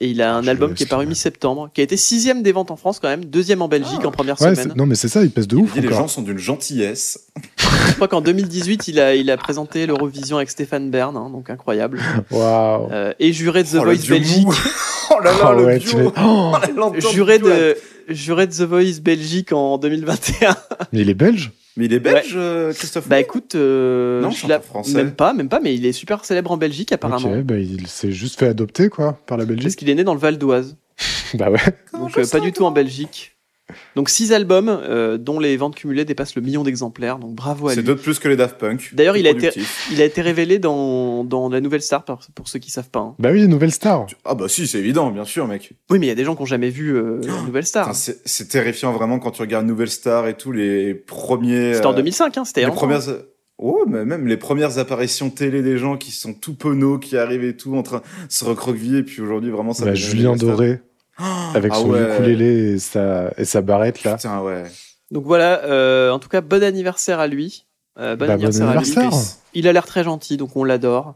Et 0.00 0.08
il 0.08 0.20
a 0.22 0.34
un 0.34 0.42
je 0.42 0.50
album 0.50 0.74
qui 0.74 0.82
est 0.82 0.86
paru 0.86 1.06
mi-septembre, 1.06 1.70
qui 1.72 1.80
a 1.80 1.84
été 1.84 1.96
sixième 1.96 2.42
des 2.42 2.50
ventes 2.50 2.72
en 2.72 2.76
France 2.76 2.98
quand 2.98 3.06
même, 3.08 3.24
deuxième 3.24 3.62
en 3.62 3.68
Belgique 3.68 4.00
Ah. 4.02 4.08
en 4.08 4.10
première 4.10 4.40
Ouais, 4.42 4.54
semaine. 4.54 4.74
non 4.76 4.86
mais 4.86 4.96
c'est 4.96 5.06
ça, 5.08 5.22
il 5.22 5.30
pèse 5.30 5.46
de 5.46 5.56
Il 5.56 5.62
ouf 5.62 5.72
dit 5.74 5.80
les 5.80 5.88
gens 5.88 6.08
sont 6.08 6.22
d'une 6.22 6.36
gentillesse. 6.36 7.28
Je 7.88 7.94
crois 7.94 8.08
qu'en 8.08 8.20
2018, 8.20 8.88
il 8.88 8.98
a, 8.98 9.14
il 9.14 9.30
a 9.30 9.36
présenté 9.36 9.86
l'Eurovision 9.86 10.36
avec 10.38 10.50
Stéphane 10.50 10.90
Bern, 10.90 11.16
hein, 11.16 11.30
donc 11.30 11.48
incroyable. 11.48 12.00
Waouh. 12.32 12.90
Euh, 12.90 13.12
et 13.20 13.32
juré 13.32 13.62
de 13.62 13.68
The 13.68 13.74
Oh, 13.76 13.84
Voice 13.84 14.08
Belgique. 14.08 14.48
oh 15.10 15.20
là 15.22 15.30
là, 15.30 15.38
Ah 15.44 15.52
le 15.52 15.64
ouais, 15.64 15.78
duo. 15.78 16.12
Oh, 16.20 16.52
L'entente 16.76 17.12
juré 17.12 17.38
de, 17.38 17.76
juré 18.08 18.48
de 18.48 18.52
The 18.52 18.62
Voice 18.62 19.00
Belgique 19.00 19.52
en 19.52 19.78
2021. 19.78 20.56
mais 20.92 21.00
il 21.02 21.08
est 21.08 21.14
belge? 21.14 21.52
Mais 21.76 21.86
il 21.86 21.92
est 21.92 21.98
belge, 22.00 22.34
euh, 22.36 22.72
Christophe 22.72 23.08
Bah 23.08 23.18
écoute, 23.18 23.54
euh, 23.56 24.20
Non, 24.20 24.30
je 24.30 24.46
français. 24.60 24.94
même 24.94 25.12
pas, 25.12 25.32
même 25.32 25.48
pas, 25.48 25.58
mais 25.60 25.74
il 25.74 25.84
est 25.86 25.92
super 25.92 26.24
célèbre 26.24 26.52
en 26.52 26.56
Belgique 26.56 26.92
apparemment. 26.92 27.32
Ok, 27.32 27.42
bah 27.42 27.58
il 27.58 27.86
s'est 27.88 28.12
juste 28.12 28.38
fait 28.38 28.46
adopter 28.46 28.88
quoi, 28.88 29.18
par 29.26 29.36
la 29.36 29.44
Parce 29.44 29.56
Belgique. 29.56 29.78
qu'il 29.78 29.90
est 29.90 29.94
né 29.94 30.04
dans 30.04 30.14
le 30.14 30.20
Val 30.20 30.38
d'Oise. 30.38 30.76
Bah 31.34 31.50
ouais. 31.50 31.58
Comment 31.90 32.04
Donc 32.06 32.16
euh, 32.18 32.26
pas 32.30 32.38
du 32.38 32.52
tout 32.52 32.64
en 32.64 32.70
Belgique. 32.70 33.33
Donc 33.96 34.08
six 34.10 34.32
albums 34.32 34.68
euh, 34.68 35.18
dont 35.18 35.38
les 35.38 35.56
ventes 35.56 35.74
cumulées 35.74 36.04
dépassent 36.04 36.34
le 36.34 36.42
million 36.42 36.62
d'exemplaires. 36.62 37.18
Donc 37.18 37.34
bravo 37.34 37.68
à 37.68 37.70
C'est 37.70 37.80
lui. 37.80 37.86
deux 37.86 37.94
de 37.94 38.00
plus 38.00 38.18
que 38.18 38.28
les 38.28 38.36
Daft 38.36 38.58
Punk. 38.58 38.90
D'ailleurs, 38.94 39.16
il 39.16 39.26
a 39.26 39.30
été-. 39.30 39.52
Il 39.92 40.00
a 40.00 40.04
été 40.04 40.20
révélé 40.22 40.58
dans, 40.58 41.24
dans 41.24 41.48
la 41.48 41.60
Nouvelle 41.60 41.82
Star 41.82 42.04
pour, 42.04 42.18
pour 42.34 42.48
ceux 42.48 42.58
qui 42.58 42.70
savent 42.70 42.90
pas. 42.90 43.00
hein. 43.00 43.14
Bah 43.18 43.30
oui, 43.32 43.46
nouvelle 43.48 43.72
star. 43.72 44.06
Ah 44.24 44.34
bah 44.34 44.46
si, 44.48 44.66
c'est 44.66 44.78
évident, 44.78 45.10
bien 45.10 45.24
sûr, 45.24 45.46
mec. 45.46 45.72
Oui, 45.90 45.98
mais 45.98 46.06
il 46.06 46.08
y 46.08 46.12
a 46.12 46.14
des 46.16 46.24
gens 46.24 46.34
qui 46.36 46.42
ont 46.42 46.46
jamais 46.46 46.70
vu 46.70 46.94
euh, 46.96 47.20
la 47.26 47.42
Nouvelle 47.42 47.66
Star. 47.66 47.94
C'est 47.94 48.20
c'est 48.24 48.48
terrifiant 48.48 48.92
vraiment 48.92 49.18
quand 49.18 49.30
tu 49.32 49.42
regardes 49.42 49.66
Nouvelle 49.66 49.90
Star 49.90 50.26
et 50.28 50.34
tout, 50.34 50.52
les 50.52 50.94
premiers... 50.94 51.74
C'était 51.74 51.86
en 51.86 51.92
euh, 51.92 51.96
2005, 51.96 52.38
hein, 52.38 52.44
c'était 52.44 52.64
les 52.64 52.70
premières... 52.70 53.00
Oh, 53.56 53.84
mais 53.86 54.04
même 54.04 54.26
les 54.26 54.36
premières 54.36 54.78
apparitions 54.78 55.30
télé 55.30 55.62
des 55.62 55.78
gens 55.78 55.96
qui 55.96 56.10
sont 56.10 56.34
tout 56.34 56.54
penauds, 56.54 56.98
qui 56.98 57.16
arrivent 57.16 57.44
et 57.44 57.56
tout, 57.56 57.76
en 57.76 57.84
train 57.84 57.98
de 57.98 58.02
se 58.32 58.44
recroqueviller, 58.44 58.98
et 58.98 59.02
puis 59.04 59.22
aujourd'hui, 59.22 59.50
vraiment, 59.52 59.72
ça... 59.72 59.84
Bah, 59.84 59.94
Julien 59.94 60.36
Star. 60.36 60.58
Doré 61.18 61.56
avec 61.56 61.72
Ah 61.74 61.76
son 61.80 61.90
ouais. 61.90 62.14
ukulélé 62.14 62.74
et 62.74 62.78
sa, 62.78 63.30
et 63.36 63.44
sa 63.44 63.60
barrette 63.62 64.02
là. 64.04 64.16
Putain, 64.16 64.40
ouais. 64.40 64.64
Donc 65.10 65.24
voilà, 65.24 65.64
euh, 65.64 66.10
en 66.10 66.18
tout 66.18 66.28
cas, 66.28 66.40
bon 66.40 66.62
anniversaire 66.62 67.20
à 67.20 67.26
lui. 67.26 67.66
Euh, 67.98 68.16
bon 68.16 68.20
Bah, 68.26 68.26
bon 68.26 68.32
anniversaire 68.34 68.68
à 68.68 68.72
lui. 68.76 68.90
anniversaire. 68.90 69.36
Il 69.54 69.68
a 69.68 69.72
l'air 69.72 69.86
très 69.86 70.02
gentil, 70.04 70.36
donc 70.36 70.56
on 70.56 70.64
l'adore. 70.64 71.14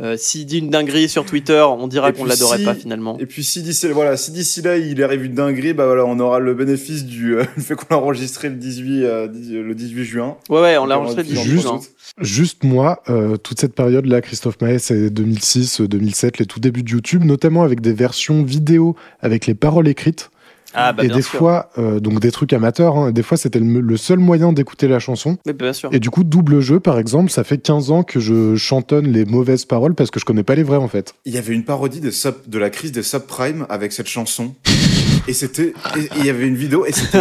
Euh, 0.00 0.16
S'il 0.16 0.46
dit 0.46 0.58
une 0.58 0.70
dinguerie 0.70 1.08
sur 1.08 1.24
Twitter, 1.26 1.62
on 1.68 1.86
dira 1.86 2.12
qu'on 2.12 2.22
puis 2.22 2.30
l'adorait 2.30 2.58
si- 2.58 2.64
pas 2.64 2.74
finalement. 2.74 3.18
Et 3.18 3.26
puis 3.26 3.44
si 3.44 3.62
d'ici 3.62 3.88
voilà, 3.88 4.16
si 4.16 4.30
d'ici 4.30 4.62
là 4.62 4.78
il 4.78 5.02
arrive 5.02 5.24
une 5.24 5.34
dinguerie, 5.34 5.74
bah 5.74 5.84
voilà, 5.86 6.06
on 6.06 6.18
aura 6.18 6.38
le 6.38 6.54
bénéfice 6.54 7.04
du 7.04 7.36
euh, 7.36 7.44
le 7.56 7.62
fait 7.62 7.74
qu'on 7.74 7.86
l'a 7.90 7.98
enregistré 7.98 8.48
le 8.48 8.54
18 8.56 9.04
euh, 9.04 9.28
dix- 9.28 9.52
le 9.52 9.74
18 9.74 10.04
juin. 10.04 10.36
Ouais, 10.48 10.60
ouais, 10.62 10.78
on 10.78 10.86
l'a 10.86 10.98
enregistré 10.98 11.22
en 11.22 11.26
du 11.26 11.34
Juste- 11.34 11.50
plus, 11.52 11.60
juin. 11.60 11.80
Juste 12.18 12.64
moi, 12.64 13.02
euh, 13.10 13.36
toute 13.36 13.60
cette 13.60 13.74
période-là, 13.74 14.20
Christophe 14.22 14.60
Maé, 14.60 14.78
c'est 14.78 15.10
2006, 15.10 15.80
euh, 15.82 15.88
2007, 15.88 16.38
les 16.38 16.46
tout 16.46 16.60
débuts 16.60 16.82
de 16.82 16.90
YouTube, 16.90 17.24
notamment 17.24 17.62
avec 17.62 17.80
des 17.80 17.92
versions 17.92 18.42
vidéo 18.42 18.96
avec 19.20 19.46
les 19.46 19.54
paroles 19.54 19.88
écrites. 19.88 20.30
Ah 20.74 20.92
bah 20.92 21.04
et 21.04 21.08
bien 21.08 21.16
des 21.16 21.22
sûr. 21.22 21.38
fois, 21.38 21.70
euh, 21.78 22.00
donc 22.00 22.20
des 22.20 22.30
trucs 22.30 22.52
amateurs, 22.52 22.96
hein, 22.96 23.12
des 23.12 23.22
fois 23.22 23.36
c'était 23.36 23.58
le, 23.58 23.80
le 23.80 23.96
seul 23.96 24.18
moyen 24.18 24.52
d'écouter 24.52 24.88
la 24.88 24.98
chanson. 24.98 25.38
Mais 25.46 25.52
bien 25.52 25.72
sûr. 25.72 25.90
Et 25.92 26.00
du 26.00 26.10
coup, 26.10 26.24
double 26.24 26.60
jeu, 26.60 26.80
par 26.80 26.98
exemple, 26.98 27.30
ça 27.30 27.44
fait 27.44 27.58
15 27.58 27.90
ans 27.90 28.02
que 28.02 28.20
je 28.20 28.56
chantonne 28.56 29.06
les 29.08 29.24
mauvaises 29.24 29.64
paroles 29.64 29.94
parce 29.94 30.10
que 30.10 30.20
je 30.20 30.24
connais 30.24 30.42
pas 30.42 30.54
les 30.54 30.62
vraies 30.62 30.76
en 30.76 30.88
fait. 30.88 31.14
Il 31.24 31.34
y 31.34 31.38
avait 31.38 31.54
une 31.54 31.64
parodie 31.64 32.00
de 32.00 32.10
sub, 32.10 32.34
de 32.46 32.58
la 32.58 32.70
crise 32.70 32.92
des 32.92 33.02
subprimes 33.02 33.66
avec 33.68 33.92
cette 33.92 34.08
chanson. 34.08 34.54
Et 35.28 35.32
c'était, 35.34 35.72
il 36.16 36.26
y 36.26 36.30
avait 36.30 36.46
une 36.48 36.56
vidéo, 36.56 36.84
et 36.84 36.90
c'était, 36.92 37.20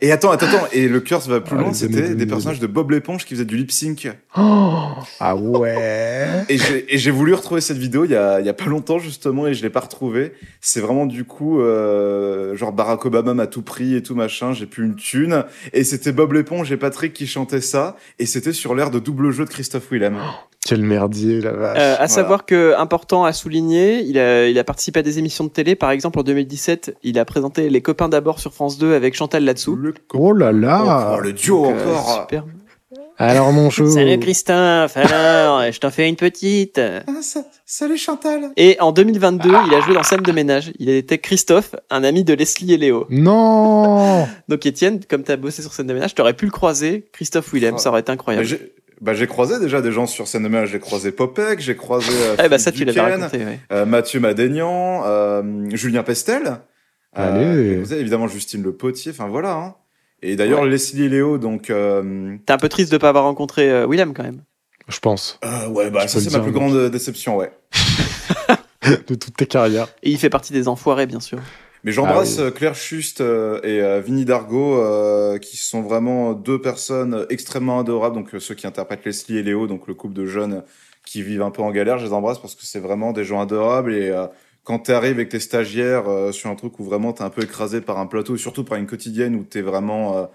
et 0.00 0.10
attends, 0.10 0.30
attends, 0.30 0.46
attends, 0.46 0.66
et 0.72 0.88
le 0.88 1.00
curse 1.00 1.28
va 1.28 1.40
plus 1.40 1.56
Ah, 1.58 1.62
loin, 1.62 1.72
c'était 1.74 2.00
des 2.00 2.08
2000. 2.14 2.26
personnages 2.26 2.60
de 2.60 2.66
Bob 2.66 2.90
l'éponge 2.90 3.26
qui 3.26 3.34
faisaient 3.34 3.44
du 3.44 3.56
lip 3.58 3.70
sync. 3.70 4.08
Oh 4.38 4.84
ah 5.20 5.36
ouais 5.36 6.44
Et 6.48 6.56
j'ai, 6.56 6.94
et 6.94 6.98
j'ai 6.98 7.10
voulu 7.10 7.34
retrouver 7.34 7.60
cette 7.60 7.76
vidéo 7.76 8.04
il 8.06 8.12
y 8.12 8.16
a, 8.16 8.40
il 8.40 8.46
y 8.46 8.48
a 8.48 8.54
pas 8.54 8.64
longtemps, 8.66 8.98
justement, 8.98 9.46
et 9.46 9.52
je 9.54 9.62
l'ai 9.62 9.70
pas 9.70 9.80
retrouvée. 9.80 10.32
C'est 10.62 10.80
vraiment, 10.80 11.04
du 11.04 11.24
coup, 11.24 11.60
euh, 11.60 12.56
genre 12.56 12.72
Barack 12.72 13.04
Obama 13.04 13.34
m'a 13.34 13.46
tout 13.46 13.62
pris 13.62 13.94
et 13.96 14.02
tout 14.02 14.14
machin, 14.14 14.52
j'ai 14.54 14.66
plus 14.66 14.84
une 14.86 14.96
thune. 14.96 15.44
Et 15.74 15.84
c'était 15.84 16.12
Bob 16.12 16.32
l'éponge 16.32 16.72
et 16.72 16.78
Patrick 16.78 17.12
qui 17.12 17.26
chantaient 17.26 17.60
ça, 17.60 17.96
et 18.18 18.24
c'était 18.24 18.52
sur 18.54 18.74
l'air 18.74 18.90
de 18.90 18.98
double 18.98 19.30
jeu 19.30 19.44
de 19.44 19.50
Christophe 19.50 19.90
Willem. 19.90 20.16
Quel 20.64 20.82
merdier, 20.82 21.40
la 21.40 21.50
vache. 21.50 21.76
Euh, 21.76 21.92
à 21.94 21.94
Voilà. 21.96 22.06
savoir 22.08 22.46
que 22.46 22.72
important 22.78 23.24
à 23.24 23.32
souligner, 23.32 23.98
il 24.04 24.16
a, 24.16 24.46
il 24.46 24.56
a 24.60 24.62
participé 24.62 25.00
à 25.00 25.02
des 25.02 25.18
émissions 25.18 25.42
de 25.42 25.48
télé. 25.50 25.74
Par 25.74 25.90
exemple, 25.90 26.20
en 26.20 26.22
2017, 26.22 26.98
il 27.02 27.18
a 27.18 27.24
présenté 27.24 27.41
Les 27.56 27.82
copains 27.82 28.08
d'abord 28.08 28.40
sur 28.40 28.52
France 28.52 28.78
2 28.78 28.94
avec 28.94 29.14
Chantal 29.14 29.44
là-dessous. 29.44 29.76
Le, 29.76 29.94
Oh 30.14 30.32
là 30.32 30.52
là 30.52 31.14
oh, 31.16 31.20
le 31.20 31.32
duo 31.32 31.64
Donc, 31.66 31.74
euh, 31.76 31.94
encore. 31.94 32.20
super. 32.22 32.44
Alors 33.18 33.52
mon 33.52 33.70
chou 33.70 33.88
Salut 33.90 34.18
Christophe, 34.18 34.96
alors, 34.96 35.70
je 35.70 35.78
t'en 35.78 35.90
fais 35.90 36.08
une 36.08 36.16
petite. 36.16 36.78
Ah, 36.80 37.02
ça- 37.20 37.44
salut 37.66 37.96
Chantal. 37.96 38.50
Et 38.56 38.76
en 38.80 38.90
2022, 38.92 39.48
il 39.68 39.74
a 39.74 39.80
joué 39.80 39.94
dans 39.94 40.02
Scène 40.02 40.22
de 40.22 40.32
ménage. 40.32 40.72
Il 40.78 40.88
était 40.88 41.18
Christophe, 41.18 41.74
un 41.90 42.04
ami 42.04 42.24
de 42.24 42.34
Leslie 42.34 42.72
et 42.72 42.76
Léo. 42.78 43.06
Non 43.10 44.26
Donc 44.48 44.66
Étienne, 44.66 45.00
comme 45.08 45.22
tu 45.22 45.30
as 45.30 45.36
bossé 45.36 45.62
sur 45.62 45.72
Scène 45.72 45.86
de 45.86 45.94
ménage, 45.94 46.14
t'aurais 46.14 46.34
pu 46.34 46.46
le 46.46 46.50
croiser, 46.50 47.08
Christophe 47.12 47.52
Willem, 47.52 47.78
ça 47.78 47.90
aurait 47.90 48.00
été 48.00 48.10
incroyable. 48.10 48.44
j'ai 48.46 48.72
bah, 49.00 49.14
j'ai 49.14 49.26
croisé 49.26 49.58
déjà 49.58 49.80
des 49.80 49.90
gens 49.90 50.06
sur 50.06 50.28
scène 50.28 50.44
de 50.44 50.48
ménage. 50.48 50.68
J'ai 50.70 50.78
croisé 50.78 51.10
Popek, 51.10 51.58
j'ai 51.58 51.74
croisé 51.74 52.12
euh, 52.12 52.36
Ah 52.38 52.48
bah 52.48 52.58
ça, 52.58 52.70
tu 52.70 52.84
l'avais 52.84 53.00
Duquesne, 53.00 53.20
raconté, 53.22 53.44
ouais. 53.44 53.58
euh, 53.72 53.84
Mathieu 53.84 54.20
Madénian, 54.20 55.02
euh, 55.04 55.42
Julien 55.72 56.04
Pestel. 56.04 56.58
Allez. 57.14 57.76
vous 57.76 57.92
avez 57.92 58.00
évidemment 58.00 58.28
Justine 58.28 58.62
Le 58.62 58.72
Potier. 58.72 59.12
Enfin 59.12 59.28
voilà. 59.28 59.54
Hein. 59.54 59.74
Et 60.22 60.36
d'ailleurs 60.36 60.64
Leslie 60.64 61.04
et 61.04 61.08
Léo. 61.08 61.38
Donc 61.38 61.68
euh, 61.70 62.36
T'es 62.46 62.52
un 62.52 62.58
peu 62.58 62.68
triste 62.68 62.90
de 62.92 62.98
pas 62.98 63.08
avoir 63.10 63.24
rencontré 63.24 63.70
euh, 63.70 63.86
Willem 63.86 64.14
quand 64.14 64.22
même. 64.22 64.42
Je 64.88 64.98
pense, 64.98 65.38
euh, 65.44 65.68
ouais 65.68 65.90
bah 65.90 66.00
Je 66.02 66.08
ça 66.08 66.20
c'est 66.20 66.32
ma 66.32 66.40
plus 66.40 66.50
grande 66.52 66.90
déception 66.90 67.36
ouais. 67.36 67.52
de 69.06 69.14
toutes 69.14 69.36
tes 69.36 69.46
carrières. 69.46 69.88
Et 70.02 70.10
il 70.10 70.18
fait 70.18 70.30
partie 70.30 70.52
des 70.52 70.66
enfoirés, 70.68 71.06
bien 71.06 71.20
sûr. 71.20 71.38
Mais 71.84 71.92
j'embrasse 71.92 72.36
Ah 72.38 72.42
oui. 72.42 72.46
euh, 72.48 72.50
Claire 72.50 72.74
Schuste 72.74 73.20
euh, 73.20 73.60
et 73.62 73.80
euh, 73.80 74.00
Vinnie 74.00 74.24
Dargo, 74.24 74.76
euh, 74.78 75.38
qui 75.38 75.56
sont 75.56 75.82
vraiment 75.82 76.32
deux 76.32 76.60
personnes 76.60 77.26
extrêmement 77.30 77.78
adorables. 77.80 78.14
Donc 78.16 78.34
euh, 78.34 78.40
ceux 78.40 78.54
qui 78.54 78.66
interprètent 78.66 79.04
Leslie 79.04 79.38
et 79.38 79.42
Léo, 79.42 79.66
donc 79.66 79.86
le 79.88 79.94
couple 79.94 80.14
de 80.14 80.26
jeunes 80.26 80.62
qui 81.06 81.22
vivent 81.22 81.42
un 81.42 81.50
peu 81.50 81.62
en 81.62 81.70
galère, 81.72 81.98
je 81.98 82.06
les 82.06 82.12
embrasse 82.12 82.38
parce 82.38 82.54
que 82.54 82.64
c'est 82.64 82.78
vraiment 82.80 83.12
des 83.12 83.24
gens 83.24 83.40
adorables. 83.40 83.94
Et 83.94 84.10
euh, 84.10 84.26
quand 84.64 84.80
tu 84.80 84.92
arrives 84.92 85.14
avec 85.14 85.28
tes 85.28 85.40
stagiaires 85.40 86.08
euh, 86.08 86.32
sur 86.32 86.50
un 86.50 86.54
truc 86.54 86.78
où 86.78 86.84
vraiment 86.84 87.12
t'es 87.12 87.22
un 87.22 87.30
peu 87.30 87.42
écrasé 87.42 87.80
par 87.80 87.98
un 87.98 88.06
plateau, 88.06 88.34
et 88.36 88.38
surtout 88.38 88.64
par 88.64 88.78
une 88.78 88.86
quotidienne 88.86 89.34
où 89.34 89.44
t'es 89.44 89.62
vraiment 89.62 90.16
euh, 90.18 90.26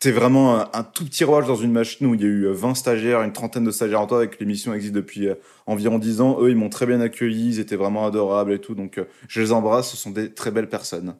t'es 0.00 0.10
vraiment 0.12 0.60
un, 0.60 0.68
un 0.72 0.82
tout 0.82 1.04
petit 1.04 1.24
rouage 1.24 1.46
dans 1.46 1.56
une 1.56 1.72
machine 1.72 2.06
où 2.06 2.14
il 2.14 2.20
y 2.20 2.24
a 2.24 2.26
eu 2.26 2.44
euh, 2.46 2.52
20 2.52 2.74
stagiaires, 2.74 3.22
une 3.22 3.32
trentaine 3.32 3.64
de 3.64 3.70
stagiaires 3.70 4.00
en 4.02 4.06
tout, 4.06 4.16
avec 4.16 4.38
l'émission 4.38 4.74
existe 4.74 4.92
depuis 4.94 5.28
euh, 5.28 5.34
environ 5.66 5.98
10 5.98 6.20
ans. 6.20 6.36
Eux, 6.40 6.50
ils 6.50 6.56
m'ont 6.56 6.68
très 6.68 6.86
bien 6.86 7.00
accueilli, 7.00 7.48
ils 7.50 7.60
étaient 7.60 7.76
vraiment 7.76 8.06
adorables 8.06 8.52
et 8.52 8.60
tout. 8.60 8.74
Donc 8.74 8.98
euh, 8.98 9.04
je 9.28 9.40
les 9.40 9.52
embrasse, 9.52 9.90
ce 9.90 9.96
sont 9.96 10.10
des 10.10 10.32
très 10.32 10.50
belles 10.50 10.68
personnes. 10.68 11.16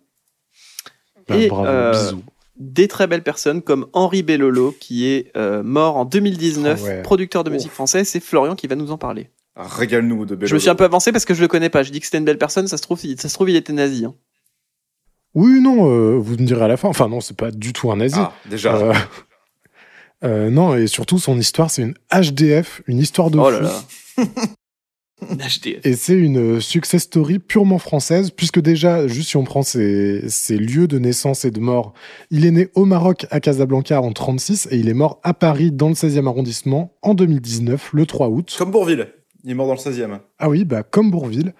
Bah, 1.28 1.36
Et, 1.36 1.48
bravo, 1.48 1.66
euh, 1.66 1.92
bisous. 1.92 2.22
Des 2.56 2.86
très 2.86 3.08
belles 3.08 3.24
personnes 3.24 3.62
comme 3.62 3.86
Henri 3.94 4.22
Bellolo, 4.22 4.76
qui 4.78 5.06
est 5.06 5.32
euh, 5.36 5.62
mort 5.64 5.96
en 5.96 6.04
2019, 6.04 6.80
Ah 6.80 6.86
ouais. 6.86 7.02
producteur 7.02 7.42
de 7.42 7.50
musique 7.50 7.72
française. 7.72 8.06
C'est 8.06 8.20
Florian 8.20 8.54
qui 8.54 8.68
va 8.68 8.76
nous 8.76 8.92
en 8.92 8.98
parler. 8.98 9.30
Régale-nous 9.56 10.26
de 10.26 10.34
belles 10.34 10.48
Je 10.48 10.54
me 10.54 10.58
suis 10.58 10.70
un 10.70 10.74
peu 10.74 10.84
avancé 10.84 11.12
parce 11.12 11.24
que 11.24 11.34
je 11.34 11.40
le 11.40 11.48
connais 11.48 11.70
pas. 11.70 11.82
Je 11.82 11.92
dis 11.92 12.00
que 12.00 12.06
c'était 12.06 12.18
une 12.18 12.24
belle 12.24 12.38
personne, 12.38 12.66
ça 12.66 12.76
se 12.76 12.82
trouve, 12.82 12.98
il- 13.04 13.20
ça 13.20 13.28
se 13.28 13.34
trouve 13.34 13.50
il 13.50 13.56
était 13.56 13.72
nazi. 13.72 14.04
hein. 14.04 14.14
Oui, 15.34 15.60
non, 15.60 15.88
euh, 15.90 16.16
vous 16.16 16.32
me 16.32 16.44
direz 16.46 16.64
à 16.64 16.68
la 16.68 16.76
fin. 16.76 16.88
Enfin 16.88 17.08
non, 17.08 17.20
c'est 17.20 17.36
pas 17.36 17.50
du 17.50 17.72
tout 17.72 17.90
un 17.90 17.96
nazi. 17.96 18.16
Ah, 18.18 18.32
déjà. 18.48 18.74
Euh, 18.76 18.94
euh, 20.24 20.50
non, 20.50 20.76
et 20.76 20.86
surtout 20.86 21.18
son 21.18 21.38
histoire, 21.38 21.70
c'est 21.70 21.82
une 21.82 21.94
HDF, 22.12 22.82
une 22.86 22.98
histoire 22.98 23.30
de 23.30 23.38
Oh 23.38 23.44
fou. 23.44 23.50
là 23.50 23.60
là. 23.60 23.82
Une 25.30 25.38
HDF. 25.38 25.80
Et 25.86 25.94
c'est 25.96 26.14
une 26.18 26.60
success 26.60 27.02
story 27.04 27.38
purement 27.38 27.78
française, 27.78 28.30
puisque 28.30 28.60
déjà, 28.60 29.06
juste 29.06 29.30
si 29.30 29.36
on 29.36 29.44
prend 29.44 29.62
ses, 29.62 30.28
ses 30.28 30.56
lieux 30.58 30.86
de 30.88 30.98
naissance 30.98 31.44
et 31.44 31.50
de 31.50 31.60
mort, 31.60 31.94
il 32.30 32.44
est 32.44 32.50
né 32.50 32.68
au 32.74 32.84
Maroc 32.84 33.26
à 33.30 33.40
Casablanca 33.40 34.02
en 34.02 34.12
36 34.12 34.68
et 34.70 34.76
il 34.76 34.88
est 34.88 34.94
mort 34.94 35.20
à 35.22 35.32
Paris 35.32 35.70
dans 35.72 35.88
le 35.88 35.94
16e 35.94 36.26
arrondissement 36.26 36.92
en 37.02 37.14
2019, 37.14 37.90
le 37.92 38.04
3 38.06 38.28
août. 38.28 38.54
Comme 38.58 38.70
Bourville. 38.72 39.08
Il 39.44 39.50
est 39.50 39.54
mort 39.54 39.66
dans 39.66 39.74
le 39.74 39.78
16e. 39.78 40.20
Ah 40.38 40.48
oui, 40.48 40.64
bah, 40.64 40.82
comme 40.82 41.10
Bourville. 41.10 41.52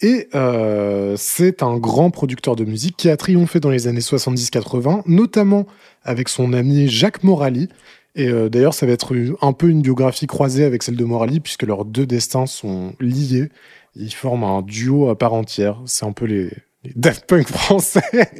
Et 0.00 0.28
euh, 0.34 1.16
c'est 1.16 1.62
un 1.62 1.76
grand 1.76 2.10
producteur 2.10 2.56
de 2.56 2.64
musique 2.64 2.96
qui 2.96 3.10
a 3.10 3.16
triomphé 3.16 3.60
dans 3.60 3.70
les 3.70 3.88
années 3.88 4.00
70-80, 4.00 5.02
notamment 5.06 5.66
avec 6.02 6.28
son 6.28 6.52
ami 6.52 6.88
Jacques 6.88 7.24
Morali. 7.24 7.68
Et 8.14 8.28
euh, 8.28 8.48
d'ailleurs, 8.48 8.74
ça 8.74 8.86
va 8.86 8.92
être 8.92 9.14
un 9.40 9.52
peu 9.52 9.68
une 9.68 9.82
biographie 9.82 10.26
croisée 10.26 10.64
avec 10.64 10.82
celle 10.82 10.96
de 10.96 11.04
Morali, 11.04 11.40
puisque 11.40 11.64
leurs 11.64 11.84
deux 11.84 12.06
destins 12.06 12.46
sont 12.46 12.94
liés. 13.00 13.48
Ils 13.96 14.12
forment 14.14 14.44
un 14.44 14.62
duo 14.62 15.08
à 15.08 15.18
part 15.18 15.34
entière. 15.34 15.80
C'est 15.86 16.04
un 16.04 16.12
peu 16.12 16.26
les, 16.26 16.50
les 16.84 16.92
Daft 16.96 17.26
Punk 17.26 17.48
français. 17.48 18.02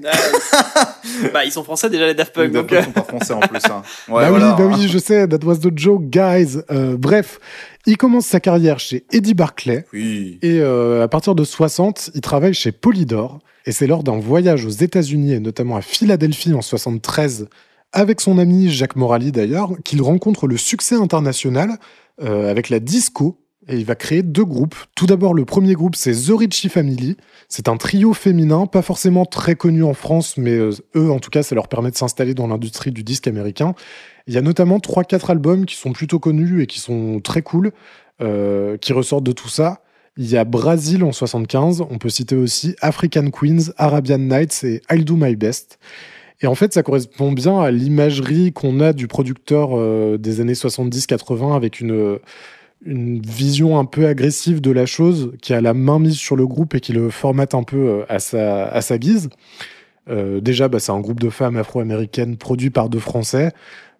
bah, 1.32 1.44
ils 1.44 1.52
sont 1.52 1.62
français 1.62 1.88
déjà, 1.88 2.06
les 2.06 2.14
Daft 2.14 2.36
Les 2.36 2.48
Punk. 2.48 2.52
Daft 2.52 2.70
donc, 2.70 2.78
Punk 2.78 2.84
sont 2.84 2.92
pas 2.92 3.04
français 3.04 3.32
en 3.34 3.40
plus. 3.40 3.70
Hein. 3.70 3.82
Ouais, 4.08 4.24
bah 4.24 4.30
voilà, 4.30 4.50
oui, 4.50 4.54
bah 4.58 4.64
hein. 4.64 4.78
oui, 4.78 4.88
je 4.88 4.98
sais, 4.98 5.28
that 5.28 5.44
was 5.44 5.58
the 5.58 5.76
joke, 5.76 6.08
guys. 6.10 6.58
Euh, 6.70 6.96
bref, 6.96 7.38
il 7.86 7.96
commence 7.96 8.26
sa 8.26 8.40
carrière 8.40 8.80
chez 8.80 9.04
Eddie 9.12 9.34
Barclay. 9.34 9.86
Oui. 9.92 10.38
Et 10.42 10.58
euh, 10.60 11.04
à 11.04 11.08
partir 11.08 11.34
de 11.34 11.44
60, 11.44 12.10
il 12.14 12.20
travaille 12.20 12.54
chez 12.54 12.72
Polydor. 12.72 13.38
Et 13.64 13.72
c'est 13.72 13.86
lors 13.86 14.02
d'un 14.02 14.18
voyage 14.18 14.64
aux 14.64 14.70
États-Unis, 14.70 15.34
et 15.34 15.40
notamment 15.40 15.76
à 15.76 15.82
Philadelphie 15.82 16.52
en 16.52 16.62
73, 16.62 17.48
avec 17.92 18.20
son 18.20 18.38
ami 18.38 18.70
Jacques 18.70 18.96
Morali 18.96 19.30
d'ailleurs, 19.30 19.70
qu'il 19.84 20.02
rencontre 20.02 20.48
le 20.48 20.56
succès 20.56 20.96
international 20.96 21.78
euh, 22.20 22.50
avec 22.50 22.70
la 22.70 22.80
disco. 22.80 23.38
Et 23.68 23.76
il 23.76 23.84
va 23.84 23.94
créer 23.94 24.22
deux 24.22 24.44
groupes. 24.44 24.74
Tout 24.96 25.06
d'abord, 25.06 25.34
le 25.34 25.44
premier 25.44 25.74
groupe, 25.74 25.94
c'est 25.94 26.12
The 26.12 26.32
Richie 26.36 26.68
Family. 26.68 27.16
C'est 27.48 27.68
un 27.68 27.76
trio 27.76 28.12
féminin, 28.12 28.66
pas 28.66 28.82
forcément 28.82 29.24
très 29.24 29.54
connu 29.54 29.84
en 29.84 29.94
France, 29.94 30.36
mais 30.36 30.52
euh, 30.52 30.72
eux, 30.96 31.12
en 31.12 31.20
tout 31.20 31.30
cas, 31.30 31.44
ça 31.44 31.54
leur 31.54 31.68
permet 31.68 31.92
de 31.92 31.96
s'installer 31.96 32.34
dans 32.34 32.48
l'industrie 32.48 32.90
du 32.90 33.04
disque 33.04 33.28
américain. 33.28 33.74
Il 34.26 34.34
y 34.34 34.38
a 34.38 34.42
notamment 34.42 34.78
3-4 34.78 35.30
albums 35.30 35.64
qui 35.64 35.76
sont 35.76 35.92
plutôt 35.92 36.18
connus 36.18 36.62
et 36.62 36.66
qui 36.66 36.80
sont 36.80 37.20
très 37.20 37.42
cool, 37.42 37.70
euh, 38.20 38.76
qui 38.78 38.92
ressortent 38.92 39.24
de 39.24 39.32
tout 39.32 39.48
ça. 39.48 39.82
Il 40.16 40.28
y 40.28 40.36
a 40.36 40.44
Brazil 40.44 41.04
en 41.04 41.12
75, 41.12 41.84
on 41.88 41.98
peut 41.98 42.10
citer 42.10 42.34
aussi 42.34 42.74
African 42.80 43.30
Queens, 43.30 43.72
Arabian 43.76 44.18
Nights 44.18 44.64
et 44.64 44.82
I'll 44.90 45.04
Do 45.04 45.14
My 45.14 45.36
Best. 45.36 45.78
Et 46.40 46.48
en 46.48 46.56
fait, 46.56 46.74
ça 46.74 46.82
correspond 46.82 47.30
bien 47.30 47.60
à 47.60 47.70
l'imagerie 47.70 48.52
qu'on 48.52 48.80
a 48.80 48.92
du 48.92 49.06
producteur 49.06 49.70
euh, 49.72 50.18
des 50.18 50.40
années 50.40 50.54
70-80 50.54 51.54
avec 51.54 51.80
une, 51.80 52.18
une 52.84 53.20
vision 53.20 53.78
un 53.78 53.84
peu 53.84 54.06
agressive 54.06 54.60
de 54.60 54.70
la 54.70 54.86
chose, 54.86 55.32
qui 55.40 55.54
a 55.54 55.60
la 55.60 55.74
main 55.74 55.98
mise 55.98 56.16
sur 56.16 56.36
le 56.36 56.46
groupe 56.46 56.74
et 56.74 56.80
qui 56.80 56.92
le 56.92 57.10
formate 57.10 57.54
un 57.54 57.62
peu 57.62 57.76
euh, 57.76 58.04
à 58.08 58.18
sa, 58.18 58.66
à 58.66 58.80
sa 58.80 58.98
guise. 58.98 59.28
Euh, 60.08 60.40
déjà, 60.40 60.68
bah, 60.68 60.80
c'est 60.80 60.92
un 60.92 61.00
groupe 61.00 61.20
de 61.20 61.30
femmes 61.30 61.56
afro-américaines 61.56 62.36
produit 62.36 62.70
par 62.70 62.88
deux 62.88 62.98
Français. 62.98 63.52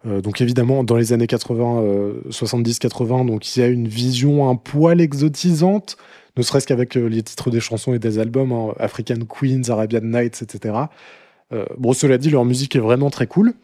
Euh, 0.07 0.21
donc 0.21 0.41
évidemment, 0.41 0.85
dans 0.85 0.97
les 0.97 1.13
années 1.13 1.27
80, 1.27 1.83
euh, 1.83 2.15
70-80, 2.31 3.27
donc 3.27 3.57
il 3.57 3.61
y 3.61 3.63
a 3.63 3.69
une 3.69 3.89
vision 3.89 4.49
un 4.49 4.57
poil 4.57 5.01
exotisante, 5.01 5.97
ne 6.37 6.43
serait-ce 6.43 6.67
qu'avec 6.67 6.97
euh, 6.97 7.07
les 7.07 7.23
titres 7.23 7.51
des 7.51 7.61
chansons 7.61 7.95
et 7.95 7.99
des 7.99 8.19
albums, 8.19 8.53
hein, 8.53 8.75
African 8.79 9.19
Queens, 9.29 9.69
Arabian 9.69 10.01
Nights, 10.03 10.43
etc. 10.43 10.75
Euh, 11.53 11.65
bon, 11.79 11.93
cela 11.93 12.19
dit, 12.19 12.31
leur 12.31 12.45
musique 12.45 12.77
est 12.77 12.81
vraiment 12.81 13.11
très 13.11 13.27
cool. 13.27 13.55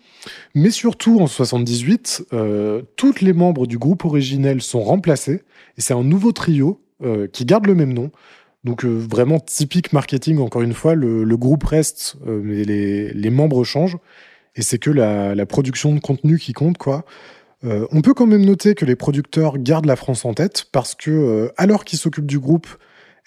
Mais 0.54 0.70
surtout, 0.70 1.20
en 1.20 1.26
78, 1.26 2.26
euh, 2.32 2.82
toutes 2.96 3.20
les 3.20 3.32
membres 3.32 3.66
du 3.66 3.78
groupe 3.78 4.04
originel 4.04 4.60
sont 4.60 4.82
remplacés, 4.82 5.42
et 5.76 5.80
c'est 5.80 5.94
un 5.94 6.04
nouveau 6.04 6.32
trio 6.32 6.80
euh, 7.02 7.26
qui 7.28 7.44
garde 7.44 7.66
le 7.66 7.74
même 7.74 7.92
nom. 7.92 8.10
Donc 8.64 8.84
vraiment 8.84 9.38
typique 9.38 9.92
marketing, 9.92 10.38
encore 10.38 10.62
une 10.62 10.74
fois, 10.74 10.94
le, 10.94 11.36
groupe 11.36 11.64
reste, 11.64 12.16
mais 12.26 12.64
les, 12.64 13.30
membres 13.30 13.62
changent, 13.62 13.96
et 14.56 14.62
c'est 14.62 14.78
que 14.78 14.90
la, 14.90 15.46
production 15.46 15.94
de 15.94 16.00
contenu 16.00 16.38
qui 16.38 16.52
compte, 16.52 16.76
quoi. 16.76 17.04
On 17.62 18.02
peut 18.02 18.14
quand 18.14 18.26
même 18.26 18.44
noter 18.44 18.74
que 18.74 18.84
les 18.84 18.96
producteurs 18.96 19.58
gardent 19.58 19.86
la 19.86 19.96
France 19.96 20.24
en 20.24 20.34
tête 20.34 20.66
parce 20.72 20.96
que, 20.96 21.52
alors 21.56 21.84
qu'ils 21.84 22.00
s'occupent 22.00 22.26
du 22.26 22.40
groupe, 22.40 22.66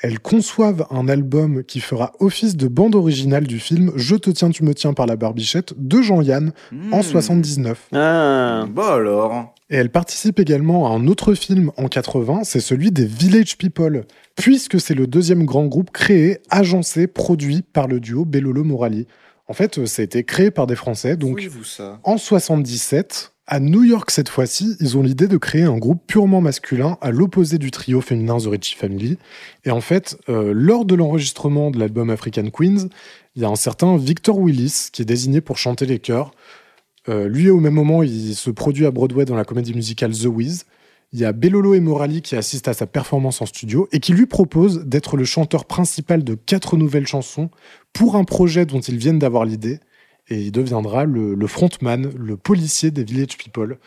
elles 0.02 0.20
conçoivent 0.20 0.86
un 0.89 1.08
album 1.08 1.64
qui 1.64 1.80
fera 1.80 2.14
office 2.20 2.56
de 2.58 2.68
bande 2.68 2.95
originale 2.95 3.45
du 3.45 3.60
film 3.60 3.91
Je 3.95 4.16
te 4.16 4.30
tiens, 4.30 4.49
tu 4.49 4.64
me 4.64 4.74
tiens 4.74 4.93
par 4.93 5.06
la 5.06 5.16
barbichette 5.16 5.74
de 5.78 6.02
Jean-Yann 6.02 6.52
en 6.91 6.99
Hmm. 6.99 7.04
79. 7.04 7.88
Ah. 7.93 8.66
Bah 8.74 8.95
alors. 8.95 9.54
Et 9.70 9.76
elle 9.76 9.89
participe 9.89 10.39
également 10.39 10.88
à 10.91 10.95
un 10.95 11.08
autre 11.08 11.34
film 11.34 11.72
en 11.78 11.88
80, 11.88 12.41
c'est 12.43 12.60
celui 12.60 12.91
des 12.91 13.06
Village 13.06 13.58
People, 13.58 14.06
puisque 14.36 14.82
c'est 14.82 14.95
le 14.95 15.08
deuxième 15.08 15.45
grand 15.45 15.66
groupe 15.66 15.91
créé, 15.91 16.39
agencé, 16.49 17.08
produit 17.08 17.62
par 17.62 17.88
le 17.88 17.99
duo 17.99 18.26
Bellolo 18.26 18.64
Morali. 18.64 19.08
En 19.47 19.54
fait, 19.54 19.78
euh, 19.80 19.86
ça 19.86 20.02
a 20.02 20.06
été 20.06 20.24
créé 20.24 20.49
par 20.52 20.68
des 20.68 20.76
Français, 20.76 21.18
donc 21.18 21.47
ça 21.66 21.99
en 22.04 22.18
77, 22.18 23.30
à 23.48 23.60
New 23.60 23.84
York 23.84 24.12
cette 24.12 24.30
fois-ci, 24.30 24.78
ils 24.80 24.98
ont 24.98 25.02
l'idée 25.02 25.28
de 25.28 25.38
créer 25.38 25.64
un 25.64 25.78
groupe 25.78 26.04
purement 26.08 26.42
masculin 26.42 26.98
à 27.02 27.12
l'opposé 27.12 27.58
du 27.58 27.72
trio 27.72 28.00
féminin 28.00 28.38
The 28.38 28.46
Richie 28.46 28.76
Family. 28.76 29.18
Et 29.66 29.72
en 29.72 29.82
fait, 29.82 30.18
euh, 30.30 30.54
lors 30.56 30.86
de 30.86 30.96
l'enregistrement 30.96 31.72
de 31.72 31.80
l'album 31.80 32.10
African 32.10 32.50
Queens, 32.50 32.88
il 33.36 33.42
y 33.42 33.46
a 33.46 33.50
un 33.50 33.56
certain 33.56 33.98
Victor 33.98 34.38
Willis 34.38 34.89
qui 34.94 35.02
est 35.02 35.06
désigné 35.06 35.42
pour 35.42 35.58
chanter 35.58 35.86
les 35.86 36.00
chœurs. 36.00 36.32
Euh, 37.10 37.28
lui, 37.28 37.50
au 37.50 37.60
même 37.60 37.74
moment, 37.74 38.04
il 38.04 38.36
se 38.36 38.52
produit 38.52 38.86
à 38.86 38.92
Broadway 38.92 39.26
dans 39.26 39.36
la 39.36 39.44
comédie 39.44 39.74
musicale 39.74 40.14
The 40.14 40.26
Wiz. 40.26 40.66
Il 41.12 41.20
y 41.20 41.26
a 41.26 41.34
Bellolo 41.34 41.74
et 41.74 41.82
Morali 41.82 42.22
qui 42.22 42.38
assistent 42.38 42.70
à 42.70 42.74
sa 42.74 42.88
performance 42.88 43.42
en 43.42 43.46
studio 43.46 43.89
et 43.92 44.00
qui 44.00 44.14
lui 44.14 44.28
proposent 44.28 44.86
d'être 44.86 45.18
le 45.18 45.26
chanteur 45.26 45.66
principal 45.66 46.24
de 46.24 46.36
quatre 46.36 46.78
nouvelles 46.78 47.08
chansons 47.08 47.50
pour 47.92 48.16
un 48.16 48.24
projet 48.24 48.66
dont 48.66 48.80
ils 48.80 48.98
viennent 48.98 49.20
d'avoir 49.20 49.44
l'idée 49.44 49.82
et 50.32 50.39
il 50.39 50.51
deviendra 50.51 51.05
le, 51.05 51.36
frontman, 51.47 52.09
le 52.17 52.38
policier 52.38 52.89
des 52.89 53.03
Village 53.03 53.38
People. 53.38 53.77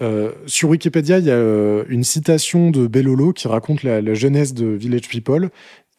Euh, 0.00 0.32
sur 0.46 0.68
Wikipédia, 0.68 1.18
il 1.18 1.24
y 1.24 1.30
a 1.30 1.34
euh, 1.34 1.84
une 1.88 2.04
citation 2.04 2.70
de 2.70 2.86
Bellolo 2.86 3.32
qui 3.32 3.48
raconte 3.48 3.82
la, 3.82 4.02
la 4.02 4.14
jeunesse 4.14 4.54
de 4.54 4.66
Village 4.66 5.08
People. 5.08 5.50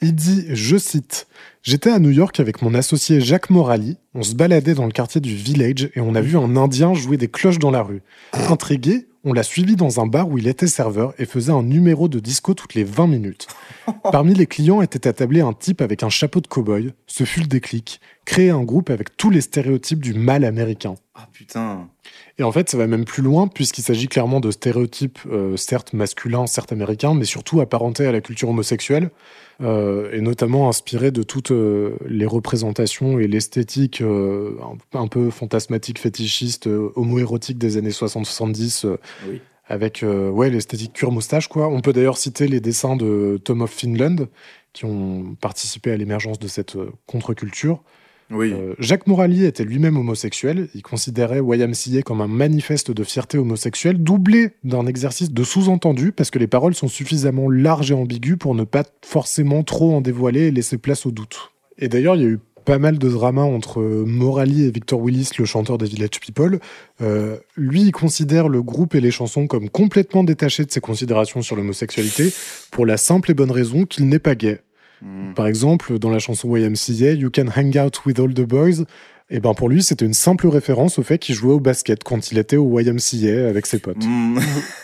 Il 0.01 0.15
dit, 0.15 0.45
je 0.49 0.77
cite, 0.77 1.27
J'étais 1.61 1.89
à 1.89 1.99
New 1.99 2.09
York 2.09 2.39
avec 2.39 2.61
mon 2.61 2.73
associé 2.73 3.19
Jacques 3.19 3.49
Morali. 3.49 3.97
On 4.13 4.23
se 4.23 4.34
baladait 4.34 4.73
dans 4.73 4.86
le 4.86 4.91
quartier 4.91 5.19
du 5.19 5.36
Village 5.36 5.89
et 5.93 5.99
on 5.99 6.15
a 6.15 6.21
vu 6.21 6.38
un 6.38 6.55
Indien 6.55 6.93
jouer 6.93 7.17
des 7.17 7.27
cloches 7.27 7.59
dans 7.59 7.71
la 7.71 7.82
rue. 7.82 8.01
Intrigué, 8.32 9.07
on 9.30 9.34
l'a 9.34 9.43
suivi 9.43 9.75
dans 9.75 9.99
un 9.99 10.07
bar 10.07 10.27
où 10.27 10.39
il 10.39 10.47
était 10.47 10.65
serveur 10.65 11.13
et 11.19 11.25
faisait 11.25 11.51
un 11.51 11.61
numéro 11.61 12.07
de 12.07 12.19
disco 12.19 12.55
toutes 12.55 12.73
les 12.73 12.84
20 12.84 13.05
minutes. 13.05 13.47
Parmi 14.11 14.34
les 14.34 14.47
clients 14.47 14.82
était 14.82 15.07
attablé 15.07 15.41
un 15.41 15.53
type 15.53 15.82
avec 15.82 16.01
un 16.01 16.09
chapeau 16.09 16.41
de 16.41 16.47
cow-boy. 16.47 16.93
Ce 17.05 17.25
fut 17.25 17.41
le 17.41 17.45
déclic. 17.45 18.01
Créer 18.25 18.49
un 18.49 18.63
groupe 18.63 18.89
avec 18.89 19.15
tous 19.17 19.30
les 19.30 19.41
stéréotypes 19.41 20.03
du 20.03 20.15
mal 20.15 20.43
américain. 20.43 20.95
Ah 21.13 21.27
putain. 21.32 21.89
Et 22.39 22.43
en 22.43 22.51
fait, 22.51 22.69
ça 22.69 22.77
va 22.77 22.88
même 22.88 23.05
plus 23.05 23.21
loin, 23.21 23.47
puisqu'il 23.47 23.84
s'agit 23.84 24.07
clairement 24.07 24.39
de 24.39 24.49
stéréotypes, 24.49 25.19
euh, 25.32 25.57
certes 25.57 25.93
masculins, 25.93 26.47
certes 26.47 26.71
américains, 26.71 27.13
mais 27.13 27.25
surtout 27.25 27.61
apparentés 27.61 28.07
à 28.07 28.11
la 28.11 28.21
culture 28.21 28.49
homosexuelle, 28.49 29.11
euh, 29.62 30.10
et 30.14 30.22
notamment 30.22 30.70
inspirés 30.70 31.12
de 31.12 31.24
toutes 31.24 31.51
euh, 31.51 31.97
les 32.07 32.26
représentations 32.26 33.20
et 33.20 33.28
l'esthétique 33.28 34.01
euh, 34.01 34.57
un, 34.93 34.99
un 34.99 35.07
peu 35.07 35.30
fantasmatique, 35.30 35.99
fétichiste, 35.99 36.68
homo-érotique 36.68 37.57
des 37.57 37.78
années 37.78 37.89
60-70, 37.89 38.86
euh, 38.86 38.97
Oui. 39.28 39.41
avec 39.68 40.03
ouais, 40.03 40.49
l'esthétique 40.49 40.93
cure 40.93 41.12
moustache. 41.12 41.47
Quoi. 41.47 41.68
On 41.68 41.82
peut 41.82 41.93
d'ailleurs 41.93 42.18
citer 42.18 42.47
les 42.47 42.60
dessins 42.62 42.95
de 42.95 43.39
Tom 43.43 43.62
of 43.62 43.72
Finland, 43.72 44.28
qui 44.74 44.86
ont 44.86 45.36
participé 45.41 45.91
à 45.91 45.97
l'émergence 45.97 46.39
de 46.39 46.47
cette 46.47 46.78
contre-culture. 47.05 47.82
Oui. 48.32 48.53
Euh, 48.53 48.75
Jacques 48.80 49.07
Morali 49.07 49.45
était 49.45 49.63
lui-même 49.63 49.97
homosexuel. 49.97 50.69
Il 50.75 50.84
considérait 50.84 51.39
YMCA 51.39 52.03
comme 52.03 52.21
un 52.21 52.27
manifeste 52.27 52.91
de 52.91 53.03
fierté 53.03 53.38
homosexuelle, 53.38 53.97
doublé 54.01 54.51
d'un 54.63 54.86
exercice 54.86 55.32
de 55.32 55.43
sous-entendu, 55.43 56.11
parce 56.11 56.30
que 56.30 56.39
les 56.39 56.47
paroles 56.47 56.75
sont 56.75 56.88
suffisamment 56.88 57.49
larges 57.49 57.91
et 57.91 57.95
ambiguës 57.95 58.38
pour 58.38 58.55
ne 58.55 58.63
pas 58.63 58.84
forcément 59.03 59.63
trop 59.63 59.95
en 59.95 60.01
dévoiler 60.01 60.47
et 60.47 60.51
laisser 60.51 60.77
place 60.77 61.05
au 61.05 61.11
doute. 61.11 61.51
Et 61.80 61.88
d'ailleurs, 61.88 62.15
il 62.15 62.21
y 62.21 62.25
a 62.25 62.30
eu 62.30 62.39
pas 62.65 62.77
mal 62.77 62.99
de 62.99 63.09
drama 63.09 63.41
entre 63.41 63.80
euh, 63.80 64.03
Morali 64.05 64.65
et 64.65 64.69
Victor 64.69 64.99
Willis, 64.99 65.32
le 65.39 65.45
chanteur 65.45 65.80
des 65.80 65.88
Village 65.88 66.19
People. 66.21 66.59
Euh, 67.01 67.38
lui, 67.55 67.82
il 67.82 67.91
considère 67.91 68.47
le 68.47 68.61
groupe 68.61 68.93
et 68.93 69.01
les 69.01 69.09
chansons 69.09 69.47
comme 69.47 69.69
complètement 69.69 70.23
détachés 70.23 70.65
de 70.65 70.71
ses 70.71 70.82
considérations 70.82 71.41
sur 71.41 71.55
l'homosexualité, 71.55 72.32
pour 72.69 72.86
la 72.86 72.97
simple 72.97 73.32
et 73.32 73.34
bonne 73.34 73.49
raison 73.49 73.86
qu'il 73.86 74.07
n'est 74.07 74.19
pas 74.19 74.36
gay. 74.36 74.59
Hmm. 75.02 75.34
Par 75.34 75.47
exemple, 75.47 76.00
dans 76.00 76.10
la 76.10 76.20
chanson 76.20 76.56
YMCA, 76.56 77.14
You 77.14 77.30
Can 77.34 77.47
Hang 77.56 77.78
Out 77.78 78.06
With 78.06 78.20
All 78.20 78.34
the 78.34 78.41
Boys, 78.41 78.84
et 79.32 79.39
ben 79.39 79.54
pour 79.54 79.70
lui, 79.70 79.84
c'était 79.84 80.06
une 80.06 80.16
simple 80.16 80.47
référence 80.47 80.97
au 80.97 81.04
fait 81.04 81.20
qu'il 81.20 81.36
jouait 81.36 81.54
au 81.54 81.60
basket 81.60 82.04
quand 82.04 82.32
il 82.32 82.39
était 82.39 82.58
au 82.58 82.80
YMCA 82.80 83.47
avec 83.47 83.68
ses 83.68 83.78
potes. 83.78 84.04
Hmm. 84.04 84.39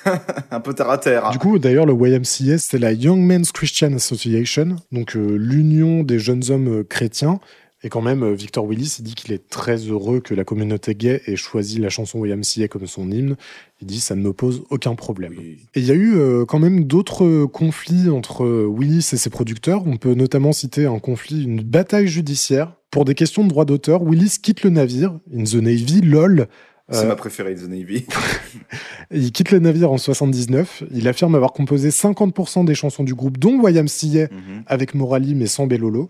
Un 0.51 0.59
peu 0.59 0.73
terre 0.73 0.89
à 0.89 0.99
terre. 0.99 1.31
Du 1.31 1.39
coup, 1.39 1.57
d'ailleurs, 1.57 1.87
le 1.87 1.93
YMCA, 1.93 2.59
c'est 2.59 2.77
la 2.77 2.91
Young 2.91 3.19
Men's 3.19 3.51
Christian 3.51 3.93
Association, 3.93 4.75
donc 4.91 5.15
euh, 5.15 5.35
l'union 5.37 6.03
des 6.03 6.19
jeunes 6.19 6.43
hommes 6.49 6.67
euh, 6.67 6.83
chrétiens. 6.83 7.39
Et 7.85 7.89
quand 7.89 8.01
même, 8.01 8.23
euh, 8.23 8.33
Victor 8.33 8.65
Willis, 8.65 8.95
il 8.97 9.03
dit 9.03 9.13
qu'il 9.13 9.31
est 9.31 9.47
très 9.47 9.75
heureux 9.77 10.19
que 10.19 10.33
la 10.33 10.43
communauté 10.43 10.95
gay 10.95 11.21
ait 11.27 11.35
choisi 11.35 11.77
la 11.79 11.89
chanson 11.89 12.25
YMCA 12.25 12.67
comme 12.67 12.87
son 12.87 13.11
hymne. 13.11 13.35
Il 13.79 13.85
dit 13.85 13.99
ça 13.99 14.15
ne 14.15 14.23
me 14.23 14.33
pose 14.33 14.63
aucun 14.71 14.95
problème. 14.95 15.33
Oui. 15.37 15.59
Et 15.75 15.81
il 15.81 15.85
y 15.85 15.91
a 15.91 15.93
eu 15.93 16.15
euh, 16.15 16.45
quand 16.45 16.57
même 16.57 16.85
d'autres 16.85 17.23
euh, 17.25 17.45
conflits 17.47 18.09
entre 18.09 18.43
Willis 18.65 19.07
et 19.13 19.17
ses 19.17 19.29
producteurs. 19.29 19.83
On 19.85 19.97
peut 19.97 20.15
notamment 20.15 20.51
citer 20.51 20.87
un 20.87 20.97
conflit, 20.97 21.43
une 21.43 21.61
bataille 21.61 22.07
judiciaire. 22.07 22.73
Pour 22.89 23.05
des 23.05 23.13
questions 23.13 23.43
de 23.43 23.49
droit 23.49 23.65
d'auteur, 23.65 24.01
Willis 24.01 24.37
quitte 24.41 24.63
le 24.63 24.71
navire, 24.71 25.19
In 25.31 25.43
the 25.43 25.53
Navy, 25.55 26.01
LOL. 26.01 26.47
C'est 26.89 27.03
Euh, 27.05 27.07
ma 27.07 27.15
préférée, 27.15 27.53
The 27.55 27.67
Navy. 27.69 28.05
il 29.11 29.31
quitte 29.31 29.51
le 29.51 29.59
navire 29.59 29.91
en 29.91 29.97
79. 29.97 30.83
Il 30.91 31.07
affirme 31.07 31.35
avoir 31.35 31.51
composé 31.53 31.89
50% 31.89 32.65
des 32.65 32.75
chansons 32.75 33.03
du 33.03 33.13
groupe, 33.13 33.37
dont 33.37 33.67
YMCA, 33.67 34.27
Mhm. 34.31 34.63
avec 34.67 34.95
Morali, 34.95 35.35
mais 35.35 35.47
sans 35.47 35.67
Bellolo. 35.67 36.09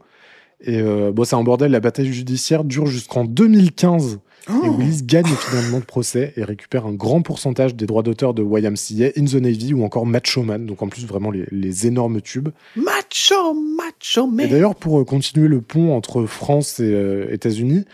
Et 0.61 0.79
euh, 0.79 1.11
bon, 1.11 1.23
c'est 1.23 1.35
un 1.35 1.43
bordel. 1.43 1.71
La 1.71 1.79
bataille 1.79 2.11
judiciaire 2.11 2.63
dure 2.63 2.85
jusqu'en 2.87 3.25
2015. 3.25 4.19
Et 4.47 4.51
Oh 4.51 4.75
Willis 4.77 5.01
gagne 5.03 5.25
finalement 5.25 5.77
le 5.79 5.83
procès 5.83 6.31
et 6.37 6.43
récupère 6.43 6.85
un 6.85 6.93
grand 6.93 7.23
pourcentage 7.23 7.73
des 7.73 7.87
droits 7.87 8.03
d'auteur 8.03 8.35
de 8.35 8.43
YMCA, 8.43 9.07
In 9.17 9.25
the 9.25 9.35
Navy 9.41 9.73
ou 9.73 9.83
encore 9.83 10.05
Macho 10.05 10.43
Man. 10.43 10.67
Donc 10.67 10.83
en 10.83 10.87
plus, 10.87 11.05
vraiment 11.07 11.31
les, 11.31 11.45
les 11.51 11.87
énormes 11.87 12.21
tubes. 12.21 12.49
Macho, 12.75 13.55
macho, 13.55 14.27
Et 14.27 14.31
mais. 14.31 14.47
d'ailleurs, 14.47 14.75
pour 14.75 14.99
euh, 14.99 15.03
continuer 15.03 15.47
le 15.47 15.61
pont 15.61 15.95
entre 15.95 16.25
France 16.25 16.79
et 16.79 16.93
euh, 16.93 17.33
États-Unis, 17.33 17.85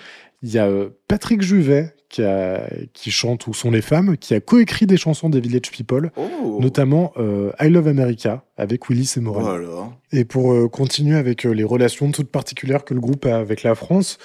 il 0.44 0.52
y 0.52 0.58
a 0.60 0.70
Patrick 1.08 1.42
Juvet 1.42 1.94
qui, 2.12 2.22
a, 2.24 2.70
qui 2.94 3.10
chante 3.10 3.48
Où 3.48 3.54
sont 3.54 3.72
les 3.72 3.82
femmes, 3.82 4.18
qui 4.18 4.34
a 4.36 4.40
coécrit 4.40 4.86
des 4.86 4.98
chansons 4.98 5.30
des 5.30 5.40
Village 5.40 5.72
People, 5.72 6.12
Oh. 6.18 6.60
notamment 6.62 7.14
euh, 7.18 7.52
I 7.60 7.70
Love 7.70 7.88
America 7.88 8.44
avec 8.58 8.90
Willis 8.90 9.14
et 9.18 9.20
Morel. 9.22 9.66
Oh. 9.68 9.86
Et 10.12 10.26
pour 10.26 10.52
euh, 10.54 10.68
continuer 10.68 11.16
avec 11.18 11.46
euh, 11.46 11.52
les 11.52 11.64
relations 11.64 12.12
toutes 12.12 12.30
particulières 12.30 12.84
que 12.84 12.94
le 12.94 13.00
groupe 13.00 13.26
a 13.26 13.38
avec 13.38 13.64
la 13.64 13.74
France, 13.76 14.18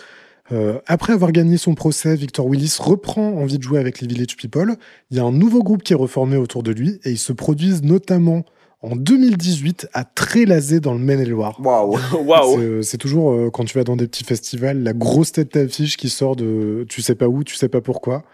euh, 0.53 0.79
après 0.87 1.13
avoir 1.13 1.33
gagné 1.33 1.57
son 1.57 1.75
procès, 1.75 2.15
Victor 2.15 2.47
Willis 2.47 2.77
reprend 2.81 3.33
envie 3.33 3.59
de 3.59 3.63
jouer 3.63 3.79
avec 3.81 4.01
les 4.01 4.07
Village 4.07 4.37
People. 4.37 4.77
Il 5.11 5.17
y 5.17 5.21
a 5.21 5.25
un 5.25 5.33
nouveau 5.33 5.63
groupe 5.63 5.83
qui 5.83 5.93
est 5.93 5.97
reformé 5.97 6.37
autour 6.37 6.63
de 6.63 6.73
lui 6.73 7.01
et 7.05 7.11
ils 7.11 7.19
se 7.19 7.33
produisent 7.33 7.83
notamment 7.83 8.45
en 8.87 8.97
2018 8.97 9.89
à 9.93 10.05
Trélazé 10.05 10.81
dans 10.81 10.95
le 10.95 11.01
Maine-et-Loire. 11.01 11.61
Waouh. 11.61 11.99
Waouh. 12.25 12.57
C'est, 12.57 12.65
euh, 12.65 12.83
C'est 12.83 12.99
toujours 12.99 13.33
euh, 13.33 13.51
quand 13.51 13.65
tu 13.65 13.77
vas 13.77 13.85
dans 13.85 13.97
des 13.97 14.07
petits 14.07 14.25
festivals, 14.25 14.83
la 14.83 14.93
grosse 14.93 15.33
tête 15.33 15.55
d'affiche 15.55 15.97
qui 15.97 16.09
sort 16.09 16.37
de 16.37 16.87
tu 16.89 17.03
sais 17.03 17.15
pas 17.15 17.29
où, 17.29 17.45
tu 17.45 17.57
sais 17.57 17.69
pas 17.69 17.81
pourquoi. 17.81 18.25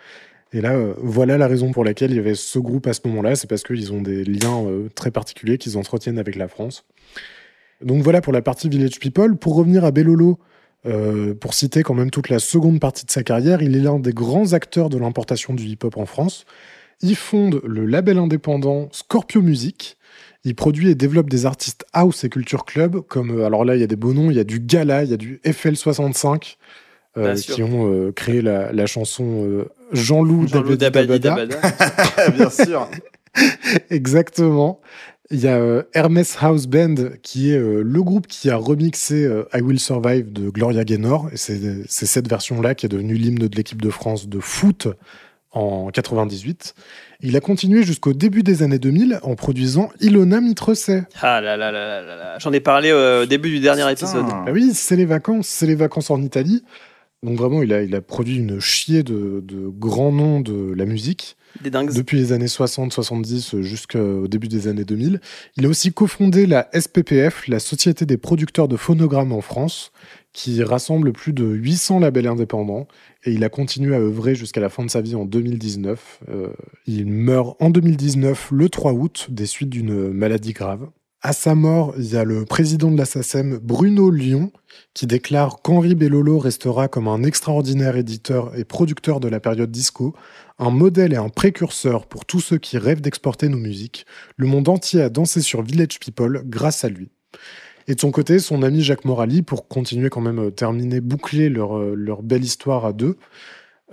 Et 0.52 0.60
là, 0.60 0.72
euh, 0.72 0.94
voilà 0.98 1.38
la 1.38 1.46
raison 1.46 1.72
pour 1.72 1.84
laquelle 1.84 2.10
il 2.10 2.16
y 2.16 2.20
avait 2.20 2.34
ce 2.34 2.58
groupe 2.58 2.86
à 2.86 2.92
ce 2.92 3.00
moment-là, 3.06 3.36
c'est 3.36 3.48
parce 3.48 3.62
qu'ils 3.62 3.92
ont 3.92 4.02
des 4.02 4.24
liens 4.24 4.64
euh, 4.66 4.88
très 4.94 5.10
particuliers 5.10 5.56
qu'ils 5.56 5.78
entretiennent 5.78 6.18
avec 6.18 6.36
la 6.36 6.46
France. 6.46 6.84
Donc 7.82 8.02
voilà 8.02 8.20
pour 8.20 8.32
la 8.32 8.42
partie 8.42 8.68
Village 8.68 9.00
People. 9.00 9.36
Pour 9.36 9.56
revenir 9.56 9.84
à 9.84 9.90
Bellolo, 9.90 10.38
euh, 10.84 11.34
pour 11.34 11.54
citer 11.54 11.82
quand 11.82 11.94
même 11.94 12.10
toute 12.10 12.28
la 12.28 12.38
seconde 12.38 12.80
partie 12.80 13.06
de 13.06 13.10
sa 13.10 13.22
carrière, 13.22 13.62
il 13.62 13.74
est 13.76 13.80
l'un 13.80 13.98
des 13.98 14.12
grands 14.12 14.52
acteurs 14.52 14.90
de 14.90 14.98
l'importation 14.98 15.54
du 15.54 15.64
hip-hop 15.64 15.96
en 15.96 16.06
France. 16.06 16.44
Il 17.00 17.16
fonde 17.16 17.60
le 17.64 17.86
label 17.86 18.18
indépendant 18.18 18.88
Scorpio 18.92 19.40
Music. 19.40 19.96
Il 20.44 20.54
produit 20.54 20.90
et 20.90 20.94
développe 20.94 21.30
des 21.30 21.46
artistes 21.46 21.84
house 21.92 22.24
et 22.24 22.28
culture 22.28 22.64
club, 22.64 23.00
comme, 23.00 23.40
euh, 23.40 23.46
alors 23.46 23.64
là, 23.64 23.76
il 23.76 23.80
y 23.80 23.84
a 23.84 23.86
des 23.86 23.96
beaux 23.96 24.12
noms, 24.12 24.30
il 24.30 24.36
y 24.36 24.40
a 24.40 24.44
du 24.44 24.58
Gala, 24.60 25.04
il 25.04 25.10
y 25.10 25.14
a 25.14 25.16
du 25.16 25.40
FL65, 25.44 26.56
euh, 27.16 27.34
qui 27.36 27.62
ont 27.62 27.92
euh, 27.92 28.12
créé 28.12 28.42
la, 28.42 28.72
la 28.72 28.86
chanson 28.86 29.46
euh, 29.46 29.68
Jean-Loup 29.92 30.48
Jean-Loup 30.48 30.76
Dabadi 30.76 31.06
Dabadi 31.06 31.20
Dabada. 31.20 31.56
Dabada. 31.56 32.30
Bien 32.36 32.50
sûr. 32.50 32.88
Exactement. 33.90 34.80
Il 35.30 35.40
y 35.40 35.48
a 35.48 35.56
euh, 35.56 35.82
Hermès 35.94 36.36
House 36.40 36.66
Band, 36.66 36.94
qui 37.22 37.52
est 37.52 37.58
euh, 37.58 37.82
le 37.82 38.02
groupe 38.02 38.26
qui 38.26 38.50
a 38.50 38.56
remixé 38.56 39.24
euh, 39.24 39.44
I 39.54 39.62
Will 39.62 39.80
Survive 39.80 40.30
de 40.30 40.50
Gloria 40.50 40.84
Gaynor. 40.84 41.30
Et 41.32 41.38
c'est 41.38 41.58
c'est 41.88 42.06
cette 42.06 42.28
version-là 42.28 42.74
qui 42.74 42.84
est 42.84 42.90
devenue 42.90 43.14
l'hymne 43.14 43.36
de 43.48 43.56
l'équipe 43.56 43.80
de 43.80 43.88
France 43.88 44.28
de 44.28 44.40
foot 44.40 44.88
en 45.52 45.90
98. 45.90 46.74
Il 47.20 47.36
a 47.36 47.40
continué 47.40 47.82
jusqu'au 47.84 48.12
début 48.12 48.42
des 48.42 48.62
années 48.62 48.78
2000 48.78 49.20
en 49.22 49.34
produisant 49.34 49.90
Ilona 50.00 50.40
Mitrecet. 50.40 51.04
Ah 51.20 51.40
là 51.40 51.56
là 51.56 51.70
là 51.70 51.86
là 51.86 52.02
là 52.02 52.16
là. 52.16 52.38
J'en 52.38 52.52
ai 52.52 52.60
parlé 52.60 52.90
euh, 52.90 53.22
au 53.22 53.26
début 53.26 53.50
du 53.50 53.60
dernier 53.60 53.82
Putain. 53.82 53.92
épisode. 54.06 54.26
Ah 54.30 54.50
oui, 54.52 54.70
c'est 54.74 54.96
les 54.96 55.04
vacances, 55.04 55.46
c'est 55.46 55.66
les 55.66 55.74
vacances 55.74 56.10
en 56.10 56.20
Italie. 56.22 56.64
Donc 57.22 57.38
vraiment, 57.38 57.62
il 57.62 57.72
a, 57.72 57.82
il 57.82 57.94
a 57.94 58.00
produit 58.00 58.36
une 58.36 58.58
chier 58.58 59.02
de, 59.02 59.42
de 59.46 59.68
grands 59.68 60.10
noms 60.10 60.40
de 60.40 60.72
la 60.74 60.84
musique. 60.86 61.36
Des 61.60 61.70
dingues. 61.70 61.92
depuis 61.92 62.16
les 62.16 62.32
années 62.32 62.46
60-70 62.46 63.60
jusqu'au 63.60 64.26
début 64.28 64.48
des 64.48 64.68
années 64.68 64.84
2000. 64.84 65.20
Il 65.56 65.66
a 65.66 65.68
aussi 65.68 65.92
cofondé 65.92 66.46
la 66.46 66.68
SPPF, 66.72 67.48
la 67.48 67.58
Société 67.58 68.06
des 68.06 68.16
producteurs 68.16 68.68
de 68.68 68.76
phonogrammes 68.76 69.32
en 69.32 69.40
France, 69.40 69.92
qui 70.32 70.62
rassemble 70.62 71.12
plus 71.12 71.32
de 71.32 71.44
800 71.44 72.00
labels 72.00 72.26
indépendants. 72.26 72.88
Et 73.24 73.32
il 73.32 73.44
a 73.44 73.48
continué 73.48 73.94
à 73.94 74.00
œuvrer 74.00 74.34
jusqu'à 74.34 74.60
la 74.60 74.68
fin 74.68 74.84
de 74.84 74.90
sa 74.90 75.00
vie 75.00 75.14
en 75.14 75.24
2019. 75.24 76.20
Euh, 76.28 76.48
il 76.86 77.06
meurt 77.06 77.56
en 77.60 77.70
2019, 77.70 78.50
le 78.52 78.68
3 78.68 78.92
août, 78.92 79.26
des 79.30 79.46
suites 79.46 79.70
d'une 79.70 80.10
maladie 80.12 80.52
grave. 80.52 80.88
À 81.24 81.32
sa 81.32 81.54
mort, 81.54 81.94
il 81.98 82.12
y 82.12 82.16
a 82.16 82.24
le 82.24 82.44
président 82.44 82.90
de 82.90 82.98
la 82.98 83.04
SACEM, 83.04 83.60
Bruno 83.62 84.10
Lyon, 84.10 84.50
qui 84.92 85.06
déclare 85.06 85.62
qu'Henri 85.62 85.94
Bellolo 85.94 86.40
restera 86.40 86.88
comme 86.88 87.06
un 87.06 87.22
extraordinaire 87.22 87.96
éditeur 87.96 88.58
et 88.58 88.64
producteur 88.64 89.20
de 89.20 89.28
la 89.28 89.38
période 89.38 89.70
disco, 89.70 90.16
un 90.58 90.70
modèle 90.70 91.12
et 91.12 91.16
un 91.16 91.28
précurseur 91.28 92.06
pour 92.06 92.24
tous 92.24 92.40
ceux 92.40 92.58
qui 92.58 92.78
rêvent 92.78 93.00
d'exporter 93.00 93.48
nos 93.48 93.58
musiques. 93.58 94.06
Le 94.36 94.46
monde 94.46 94.68
entier 94.68 95.02
a 95.02 95.08
dansé 95.08 95.40
sur 95.40 95.62
Village 95.62 95.98
People 95.98 96.42
grâce 96.46 96.84
à 96.84 96.88
lui. 96.88 97.10
Et 97.88 97.94
de 97.94 98.00
son 98.00 98.10
côté, 98.10 98.38
son 98.38 98.62
ami 98.62 98.82
Jacques 98.82 99.04
Morali, 99.04 99.42
pour 99.42 99.66
continuer 99.66 100.08
quand 100.08 100.20
même, 100.20 100.38
euh, 100.38 100.50
terminer, 100.50 101.00
boucler 101.00 101.48
leur, 101.48 101.76
euh, 101.78 101.94
leur 101.96 102.22
belle 102.22 102.44
histoire 102.44 102.86
à 102.86 102.92
deux, 102.92 103.16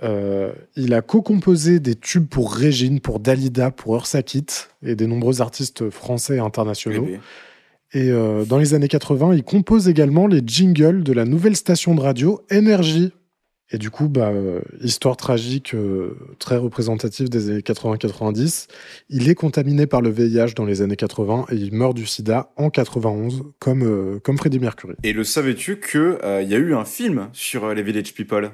euh, 0.02 0.52
il 0.76 0.94
a 0.94 1.02
co-composé 1.02 1.80
des 1.80 1.94
tubes 1.94 2.28
pour 2.28 2.54
Régine, 2.54 3.00
pour 3.00 3.20
Dalida, 3.20 3.70
pour 3.70 3.94
Ursakit 3.96 4.46
et 4.82 4.94
des 4.94 5.06
nombreux 5.06 5.42
artistes 5.42 5.90
français 5.90 6.36
et 6.36 6.40
internationaux. 6.40 7.08
Et 7.92 8.10
euh, 8.10 8.44
dans 8.44 8.58
les 8.58 8.74
années 8.74 8.88
80, 8.88 9.34
il 9.34 9.42
compose 9.42 9.88
également 9.88 10.26
les 10.26 10.42
jingles 10.44 11.02
de 11.02 11.12
la 11.12 11.24
nouvelle 11.24 11.56
station 11.56 11.94
de 11.94 12.00
radio 12.00 12.40
Énergie. 12.50 13.12
Et 13.72 13.78
du 13.78 13.90
coup, 13.90 14.08
bah, 14.08 14.32
histoire 14.80 15.16
tragique 15.16 15.74
euh, 15.74 16.16
très 16.38 16.56
représentative 16.56 17.28
des 17.28 17.50
années 17.50 17.60
80-90. 17.60 18.66
Il 19.10 19.28
est 19.28 19.34
contaminé 19.34 19.86
par 19.86 20.00
le 20.02 20.10
VIH 20.10 20.54
dans 20.56 20.64
les 20.64 20.82
années 20.82 20.96
80 20.96 21.46
et 21.50 21.54
il 21.54 21.72
meurt 21.72 21.94
du 21.94 22.06
sida 22.06 22.50
en 22.56 22.70
91, 22.70 23.42
comme, 23.60 23.82
euh, 23.84 24.18
comme 24.20 24.38
Freddie 24.38 24.58
Mercury. 24.58 24.94
Et 25.04 25.12
le 25.12 25.22
savais-tu 25.24 25.76
que 25.78 26.18
euh, 26.24 26.42
y 26.42 26.54
a 26.54 26.58
eu 26.58 26.74
un 26.74 26.84
film 26.84 27.28
sur 27.32 27.64
euh, 27.66 27.74
les 27.74 27.82
Village 27.82 28.12
People? 28.14 28.50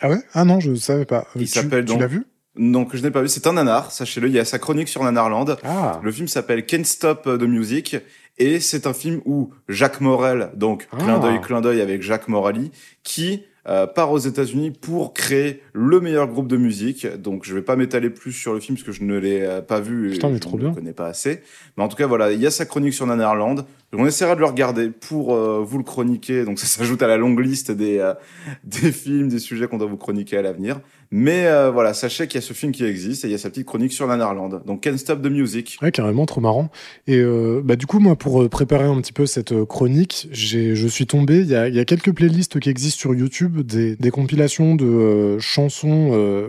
Ah 0.00 0.08
ouais? 0.08 0.18
Ah 0.34 0.44
non, 0.44 0.60
je 0.60 0.70
ne 0.70 0.76
savais 0.76 1.04
pas. 1.04 1.26
Il 1.34 1.42
tu 1.42 1.46
s'appelle 1.48 1.84
tu 1.84 1.92
donc- 1.92 2.00
l'as 2.00 2.06
vu? 2.06 2.24
Donc 2.56 2.94
je 2.96 3.02
n'ai 3.02 3.10
pas 3.12 3.22
vu, 3.22 3.28
c'est 3.28 3.46
un 3.46 3.52
nanar, 3.54 3.92
sachez-le, 3.92 4.26
il 4.28 4.34
y 4.34 4.38
a 4.38 4.44
sa 4.44 4.58
chronique 4.58 4.88
sur 4.88 5.02
Nanarland. 5.04 5.56
Ah, 5.62 6.00
Le 6.02 6.10
film 6.10 6.26
s'appelle 6.26 6.66
Can't 6.66 6.84
Stop 6.84 7.22
the 7.24 7.42
Music 7.44 7.96
et 8.38 8.58
c'est 8.58 8.88
un 8.88 8.92
film 8.92 9.20
où 9.24 9.50
Jacques 9.68 10.00
Morel, 10.00 10.50
donc 10.56 10.88
Ah. 10.92 10.96
clin 10.96 11.18
d'œil, 11.20 11.40
clin 11.40 11.60
d'œil 11.60 11.80
avec 11.80 12.02
Jacques 12.02 12.26
Morali, 12.28 12.72
qui 13.04 13.44
euh, 13.68 13.86
part 13.86 14.10
aux 14.10 14.18
États-Unis 14.18 14.70
pour 14.70 15.12
créer 15.12 15.62
le 15.72 16.00
meilleur 16.00 16.26
groupe 16.28 16.48
de 16.48 16.56
musique. 16.56 17.06
Donc 17.06 17.44
je 17.44 17.54
vais 17.54 17.62
pas 17.62 17.76
m'étaler 17.76 18.10
plus 18.10 18.32
sur 18.32 18.54
le 18.54 18.60
film 18.60 18.76
parce 18.76 18.86
que 18.86 18.92
je 18.92 19.04
ne 19.04 19.18
l'ai 19.18 19.42
euh, 19.42 19.60
pas 19.60 19.80
vu 19.80 20.10
Putain, 20.10 20.28
mais 20.30 20.36
je 20.36 20.40
trop 20.40 20.56
ne 20.56 20.60
bien. 20.62 20.68
le 20.70 20.74
connais 20.74 20.92
pas 20.92 21.06
assez. 21.06 21.42
Mais 21.76 21.84
en 21.84 21.88
tout 21.88 21.96
cas 21.96 22.06
voilà, 22.06 22.32
il 22.32 22.40
y 22.40 22.46
a 22.46 22.50
sa 22.50 22.64
chronique 22.66 22.94
sur 22.94 23.06
Nanarland. 23.06 23.66
On 23.92 24.06
essaiera 24.06 24.36
de 24.36 24.40
le 24.40 24.46
regarder 24.46 24.88
pour 24.88 25.34
euh, 25.34 25.64
vous 25.66 25.76
le 25.76 25.82
chroniquer. 25.82 26.44
Donc 26.44 26.60
ça 26.60 26.66
s'ajoute 26.66 27.02
à 27.02 27.08
la 27.08 27.16
longue 27.16 27.40
liste 27.40 27.72
des 27.72 27.98
euh, 27.98 28.14
des 28.64 28.92
films, 28.92 29.28
des 29.28 29.40
sujets 29.40 29.66
qu'on 29.66 29.78
doit 29.78 29.88
vous 29.88 29.96
chroniquer 29.96 30.36
à 30.36 30.42
l'avenir. 30.42 30.80
Mais 31.10 31.46
euh, 31.46 31.72
voilà, 31.72 31.92
sachez 31.92 32.28
qu'il 32.28 32.40
y 32.40 32.44
a 32.44 32.46
ce 32.46 32.52
film 32.52 32.70
qui 32.70 32.84
existe 32.84 33.24
et 33.24 33.28
il 33.28 33.32
y 33.32 33.34
a 33.34 33.38
sa 33.38 33.50
petite 33.50 33.66
chronique 33.66 33.92
sur 33.92 34.06
Nanarland. 34.06 34.62
Donc 34.64 34.82
Can't 34.82 34.96
Stop 34.96 35.22
the 35.22 35.26
Music. 35.26 35.76
Ouais, 35.82 35.90
carrément, 35.90 36.24
trop 36.24 36.40
marrant. 36.40 36.70
Et 37.08 37.20
bah, 37.64 37.74
du 37.74 37.86
coup, 37.86 37.98
moi, 37.98 38.14
pour 38.14 38.48
préparer 38.48 38.84
un 38.84 39.00
petit 39.00 39.12
peu 39.12 39.26
cette 39.26 39.64
chronique, 39.64 40.28
je 40.30 40.86
suis 40.86 41.06
tombé. 41.06 41.40
Il 41.40 41.48
y 41.48 41.56
a, 41.56 41.66
il 41.66 41.74
y 41.74 41.80
a 41.80 41.84
quelques 41.84 42.12
playlists 42.12 42.60
qui 42.60 42.70
existent 42.70 43.00
sur 43.00 43.14
YouTube, 43.14 43.60
des, 43.62 43.96
des 43.96 44.10
compilations 44.12 44.76
de 44.76 45.36
chansons 45.40 46.48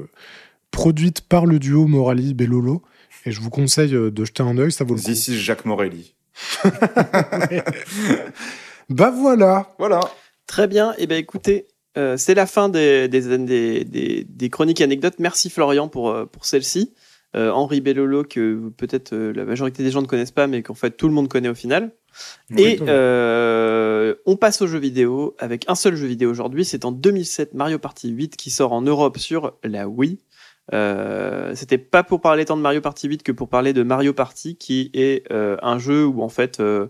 produites 0.69 1.21
par 1.21 1.47
le 1.47 1.57
duo 1.57 1.87
Morali-Bellolo. 1.87 2.83
Et 3.25 3.31
je 3.31 3.41
vous 3.41 3.49
conseille 3.49 3.91
de 3.91 4.25
jeter 4.25 4.43
un 4.43 4.59
œil, 4.59 4.71
ça 4.71 4.83
vaut 4.83 4.93
le 4.93 4.99
coup. 4.99 5.07
This 5.07 5.27
is 5.27 5.39
Jacques 5.39 5.65
Morelli. 5.65 6.13
Bah 8.89 9.09
voilà 9.09 9.73
Voilà. 9.79 10.01
Très 10.47 10.67
bien. 10.67 10.93
Et 10.97 11.07
ben 11.07 11.17
écoutez, 11.17 11.67
euh, 11.97 12.17
c'est 12.17 12.35
la 12.35 12.45
fin 12.45 12.67
des, 12.67 13.07
des, 13.07 13.37
des, 13.37 13.85
des, 13.85 14.25
des 14.27 14.49
chroniques 14.49 14.81
anecdotes. 14.81 15.15
Merci 15.19 15.49
Florian 15.49 15.87
pour, 15.87 16.09
euh, 16.09 16.25
pour 16.25 16.45
celle-ci. 16.45 16.93
Euh, 17.33 17.49
Henri 17.49 17.79
Bellolo, 17.79 18.25
que 18.25 18.69
peut-être 18.75 19.13
euh, 19.13 19.31
la 19.33 19.45
majorité 19.45 19.83
des 19.83 19.91
gens 19.91 20.01
ne 20.01 20.07
connaissent 20.07 20.31
pas, 20.31 20.47
mais 20.47 20.63
qu'en 20.63 20.73
fait 20.73 20.91
tout 20.91 21.07
le 21.07 21.13
monde 21.13 21.29
connaît 21.29 21.47
au 21.47 21.55
final. 21.55 21.93
Et 22.57 22.79
euh, 22.81 24.15
on 24.25 24.35
passe 24.35 24.61
aux 24.61 24.67
jeux 24.67 24.79
vidéo 24.79 25.33
avec 25.39 25.63
un 25.69 25.75
seul 25.75 25.95
jeu 25.95 26.07
vidéo 26.07 26.29
aujourd'hui. 26.29 26.65
C'est 26.65 26.83
en 26.83 26.91
2007 26.91 27.53
Mario 27.53 27.79
Party 27.79 28.09
8 28.09 28.35
qui 28.35 28.49
sort 28.49 28.73
en 28.73 28.81
Europe 28.81 29.17
sur 29.17 29.53
la 29.63 29.87
Wii. 29.87 30.19
Euh, 30.73 31.53
C'était 31.55 31.77
pas 31.77 32.03
pour 32.03 32.21
parler 32.21 32.45
tant 32.45 32.57
de 32.57 32.61
Mario 32.61 32.81
Party 32.81 33.07
8 33.07 33.23
que 33.23 33.31
pour 33.31 33.49
parler 33.49 33.73
de 33.73 33.83
Mario 33.83 34.13
Party, 34.13 34.55
qui 34.55 34.89
est 34.93 35.29
euh, 35.31 35.57
un 35.61 35.79
jeu 35.79 36.05
où 36.05 36.21
en 36.21 36.29
fait 36.29 36.59
euh, 36.59 36.87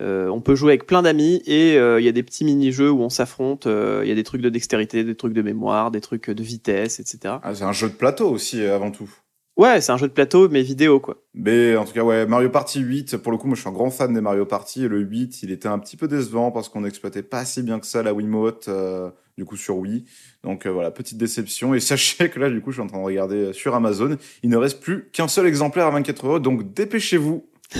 on 0.00 0.40
peut 0.40 0.54
jouer 0.54 0.72
avec 0.72 0.86
plein 0.86 1.02
d'amis 1.02 1.42
et 1.46 1.74
il 1.76 2.04
y 2.04 2.08
a 2.08 2.12
des 2.12 2.22
petits 2.22 2.44
mini-jeux 2.44 2.90
où 2.90 3.00
on 3.00 3.10
s'affronte. 3.10 3.66
Il 3.66 4.08
y 4.08 4.12
a 4.12 4.14
des 4.14 4.24
trucs 4.24 4.42
de 4.42 4.48
dextérité, 4.48 5.04
des 5.04 5.14
trucs 5.14 5.34
de 5.34 5.42
mémoire, 5.42 5.90
des 5.90 6.00
trucs 6.00 6.30
de 6.30 6.42
vitesse, 6.42 7.00
etc. 7.00 7.36
Ah, 7.42 7.54
c'est 7.54 7.64
un 7.64 7.72
jeu 7.72 7.88
de 7.88 7.94
plateau 7.94 8.28
aussi, 8.30 8.62
avant 8.64 8.90
tout. 8.90 9.08
Ouais, 9.56 9.80
c'est 9.80 9.92
un 9.92 9.96
jeu 9.96 10.08
de 10.08 10.12
plateau 10.12 10.48
mais 10.48 10.62
vidéo 10.62 10.98
quoi. 10.98 11.22
Mais 11.32 11.76
en 11.76 11.84
tout 11.84 11.92
cas, 11.92 12.02
ouais, 12.02 12.26
Mario 12.26 12.50
Party 12.50 12.80
8, 12.80 13.18
pour 13.18 13.30
le 13.30 13.38
coup, 13.38 13.46
moi 13.46 13.54
je 13.54 13.60
suis 13.60 13.68
un 13.68 13.72
grand 13.72 13.90
fan 13.90 14.12
des 14.12 14.20
Mario 14.20 14.46
Party. 14.46 14.84
Et 14.84 14.88
le 14.88 14.98
8, 14.98 15.42
il 15.44 15.52
était 15.52 15.68
un 15.68 15.78
petit 15.78 15.96
peu 15.96 16.08
décevant 16.08 16.50
parce 16.50 16.68
qu'on 16.68 16.80
n'exploitait 16.80 17.22
pas 17.22 17.38
assez 17.38 17.62
bien 17.62 17.78
que 17.78 17.86
ça 17.86 18.02
la 18.02 18.12
Wiimote, 18.12 18.66
euh, 18.68 19.10
du 19.38 19.44
coup, 19.44 19.56
sur 19.56 19.76
Wii. 19.76 20.04
Donc 20.42 20.66
euh, 20.66 20.70
voilà, 20.70 20.90
petite 20.90 21.18
déception. 21.18 21.74
Et 21.74 21.80
sachez 21.80 22.28
que 22.30 22.38
là, 22.38 22.50
du 22.50 22.60
coup, 22.60 22.70
je 22.70 22.76
suis 22.76 22.82
en 22.82 22.86
train 22.86 22.98
de 22.98 23.04
regarder 23.04 23.36
euh, 23.36 23.52
sur 23.52 23.74
Amazon. 23.74 24.16
Il 24.42 24.50
ne 24.50 24.56
reste 24.56 24.80
plus 24.80 25.08
qu'un 25.12 25.28
seul 25.28 25.46
exemplaire 25.46 25.86
à 25.86 25.90
24 25.90 26.26
euros. 26.26 26.38
Donc 26.38 26.72
dépêchez-vous. 26.74 27.46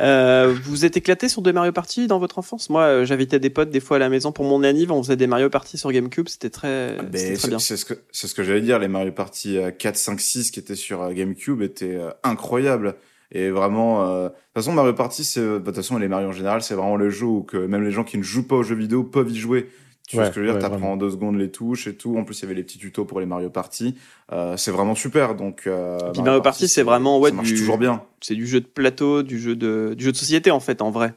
Euh, 0.00 0.54
vous 0.62 0.84
êtes 0.84 0.96
éclaté 0.96 1.28
sur 1.28 1.42
des 1.42 1.52
Mario 1.52 1.72
Party 1.72 2.06
dans 2.06 2.20
votre 2.20 2.38
enfance? 2.38 2.70
Moi, 2.70 2.82
euh, 2.82 3.04
j'invitais 3.04 3.40
des 3.40 3.50
potes 3.50 3.70
des 3.70 3.80
fois 3.80 3.96
à 3.96 3.98
la 3.98 4.08
maison 4.08 4.30
pour 4.30 4.44
mon 4.44 4.62
anniv, 4.62 4.92
on 4.92 5.02
faisait 5.02 5.16
des 5.16 5.26
Mario 5.26 5.50
Party 5.50 5.76
sur 5.76 5.90
GameCube, 5.90 6.28
c'était 6.28 6.50
très, 6.50 6.96
Mais 7.10 7.18
c'était 7.18 7.36
très 7.36 7.48
bien. 7.48 7.58
c'est 7.58 7.76
ce 7.76 7.84
que, 7.84 7.94
c'est 8.12 8.28
ce 8.28 8.34
que 8.36 8.44
j'allais 8.44 8.60
dire. 8.60 8.78
Les 8.78 8.86
Mario 8.86 9.10
Party 9.10 9.58
euh, 9.58 9.72
4, 9.72 9.96
5, 9.96 10.20
6 10.20 10.50
qui 10.52 10.60
étaient 10.60 10.76
sur 10.76 11.02
euh, 11.02 11.12
GameCube 11.12 11.62
étaient 11.62 11.96
euh, 11.96 12.10
incroyables. 12.22 12.94
Et 13.32 13.50
vraiment, 13.50 14.08
euh, 14.08 14.24
de 14.24 14.28
toute 14.28 14.38
façon, 14.54 14.72
Mario 14.72 14.94
Party, 14.94 15.24
c'est, 15.24 15.40
de 15.40 15.58
toute 15.58 15.74
façon, 15.74 15.98
les 15.98 16.06
Mario 16.06 16.28
en 16.28 16.32
général, 16.32 16.62
c'est 16.62 16.74
vraiment 16.74 16.96
le 16.96 17.10
jeu 17.10 17.26
où 17.26 17.42
que 17.42 17.56
même 17.56 17.82
les 17.82 17.90
gens 17.90 18.04
qui 18.04 18.18
ne 18.18 18.22
jouent 18.22 18.46
pas 18.46 18.54
aux 18.54 18.62
jeux 18.62 18.76
vidéo 18.76 19.02
peuvent 19.02 19.32
y 19.32 19.36
jouer. 19.36 19.68
Tu 20.08 20.16
vois 20.16 20.24
ce 20.24 20.30
que 20.30 20.36
je 20.36 20.40
veux 20.40 20.46
dire? 20.46 20.54
ouais, 20.54 20.60
T'apprends 20.60 20.92
en 20.92 20.96
deux 20.96 21.10
secondes 21.10 21.36
les 21.36 21.50
touches 21.50 21.86
et 21.86 21.94
tout. 21.96 22.16
En 22.16 22.24
plus, 22.24 22.38
il 22.38 22.42
y 22.42 22.44
avait 22.46 22.54
les 22.54 22.64
petits 22.64 22.78
tutos 22.78 23.04
pour 23.04 23.20
les 23.20 23.26
Mario 23.26 23.50
Party. 23.50 23.94
Euh, 24.32 24.56
c'est 24.56 24.70
vraiment 24.70 24.94
super. 24.94 25.34
Donc, 25.34 25.66
euh, 25.66 26.12
puis 26.12 26.22
Mario 26.22 26.40
Party, 26.40 26.66
c'est 26.66 26.82
vraiment, 26.82 27.18
ouais, 27.20 27.30
ça 27.30 27.36
marche 27.36 27.48
du- 27.50 27.58
toujours 27.58 27.78
bien. 27.78 28.02
C'est 28.22 28.34
du 28.34 28.46
jeu 28.46 28.60
de 28.60 28.66
plateau, 28.66 29.22
du 29.22 29.38
jeu 29.38 29.54
de, 29.54 29.94
du 29.96 30.04
jeu 30.04 30.12
de 30.12 30.16
société 30.16 30.50
en 30.50 30.60
fait, 30.60 30.80
en 30.82 30.90
vrai. 30.90 31.14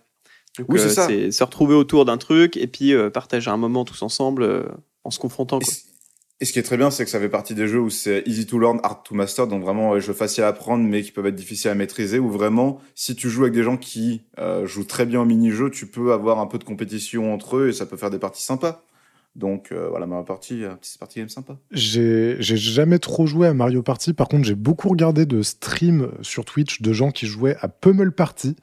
Donc, 0.58 0.68
Oui, 0.70 0.80
c'est 0.80 0.88
euh, 0.88 0.90
ça. 0.90 1.08
C'est 1.08 1.32
se 1.32 1.44
retrouver 1.44 1.76
autour 1.76 2.06
d'un 2.06 2.18
truc 2.18 2.58
et 2.58 2.68
puis 2.68 2.94
euh, 2.94 3.10
partager 3.10 3.50
un 3.50 3.58
moment 3.58 3.86
tous 3.86 4.02
ensemble 4.02 4.44
euh, 4.44 4.64
en 5.04 5.12
se 5.12 5.20
confrontant. 5.20 5.60
Quoi. 5.60 5.74
Et 6.42 6.46
ce 6.46 6.54
qui 6.54 6.60
est 6.60 6.64
très 6.64 6.76
bien, 6.76 6.90
c'est 6.90 7.06
que 7.06 7.12
ça 7.12 7.20
fait 7.20 7.30
partie 7.30 7.54
des 7.54 7.68
jeux 7.68 7.80
où 7.80 7.92
c'est 7.92 8.24
easy 8.26 8.48
to 8.48 8.58
learn, 8.58 8.80
hard 8.82 9.04
to 9.04 9.14
master, 9.14 9.48
donc 9.48 9.64
vraiment 9.64 9.94
euh, 9.94 10.00
jeux 10.00 10.12
faciles 10.12 10.44
à 10.44 10.48
apprendre, 10.48 10.84
mais 10.84 11.04
qui 11.04 11.12
peuvent 11.12 11.28
être 11.28 11.36
difficiles 11.36 11.70
à 11.70 11.76
maîtriser. 11.76 12.18
Ou 12.18 12.30
vraiment, 12.30 12.82
si 12.96 13.16
tu 13.16 13.30
joues 13.30 13.44
avec 13.44 13.54
des 13.54 13.62
gens 13.62 13.78
qui 13.78 14.24
euh, 14.40 14.66
jouent 14.66 14.84
très 14.84 15.06
bien 15.06 15.22
au 15.22 15.26
mini-jeu, 15.26 15.70
tu 15.70 15.86
peux 15.86 16.12
avoir 16.14 16.40
un 16.40 16.48
peu 16.48 16.58
de 16.58 16.64
compétition 16.64 17.32
entre 17.32 17.58
eux 17.58 17.70
et 17.70 17.74
ça 17.74 17.86
peut 17.86 17.96
faire 17.96 18.10
des 18.10 18.20
parties 18.20 18.44
sympas. 18.44 18.84
Donc 19.36 19.72
euh, 19.72 19.88
voilà, 19.90 20.08
ma 20.08 20.24
partie, 20.24 20.64
euh, 20.64 20.76
petite 20.76 21.00
partie 21.00 21.20
game 21.20 21.30
sympa. 21.30 21.58
J'ai 21.72 22.38
jamais 22.42 23.00
trop 23.00 23.26
joué 23.26 23.48
à 23.48 23.54
Mario 23.54 23.82
Party. 23.82 24.14
Par 24.14 24.28
contre, 24.28 24.44
j'ai 24.44 24.56
beaucoup 24.56 24.90
regardé 24.90 25.26
de 25.26 25.42
streams 25.42 26.12
sur 26.22 26.44
Twitch 26.44 26.82
de 26.82 26.92
gens 26.92 27.12
qui 27.12 27.28
jouaient 27.28 27.56
à 27.62 27.70
Pummel 27.70 28.12
Party, 28.12 28.56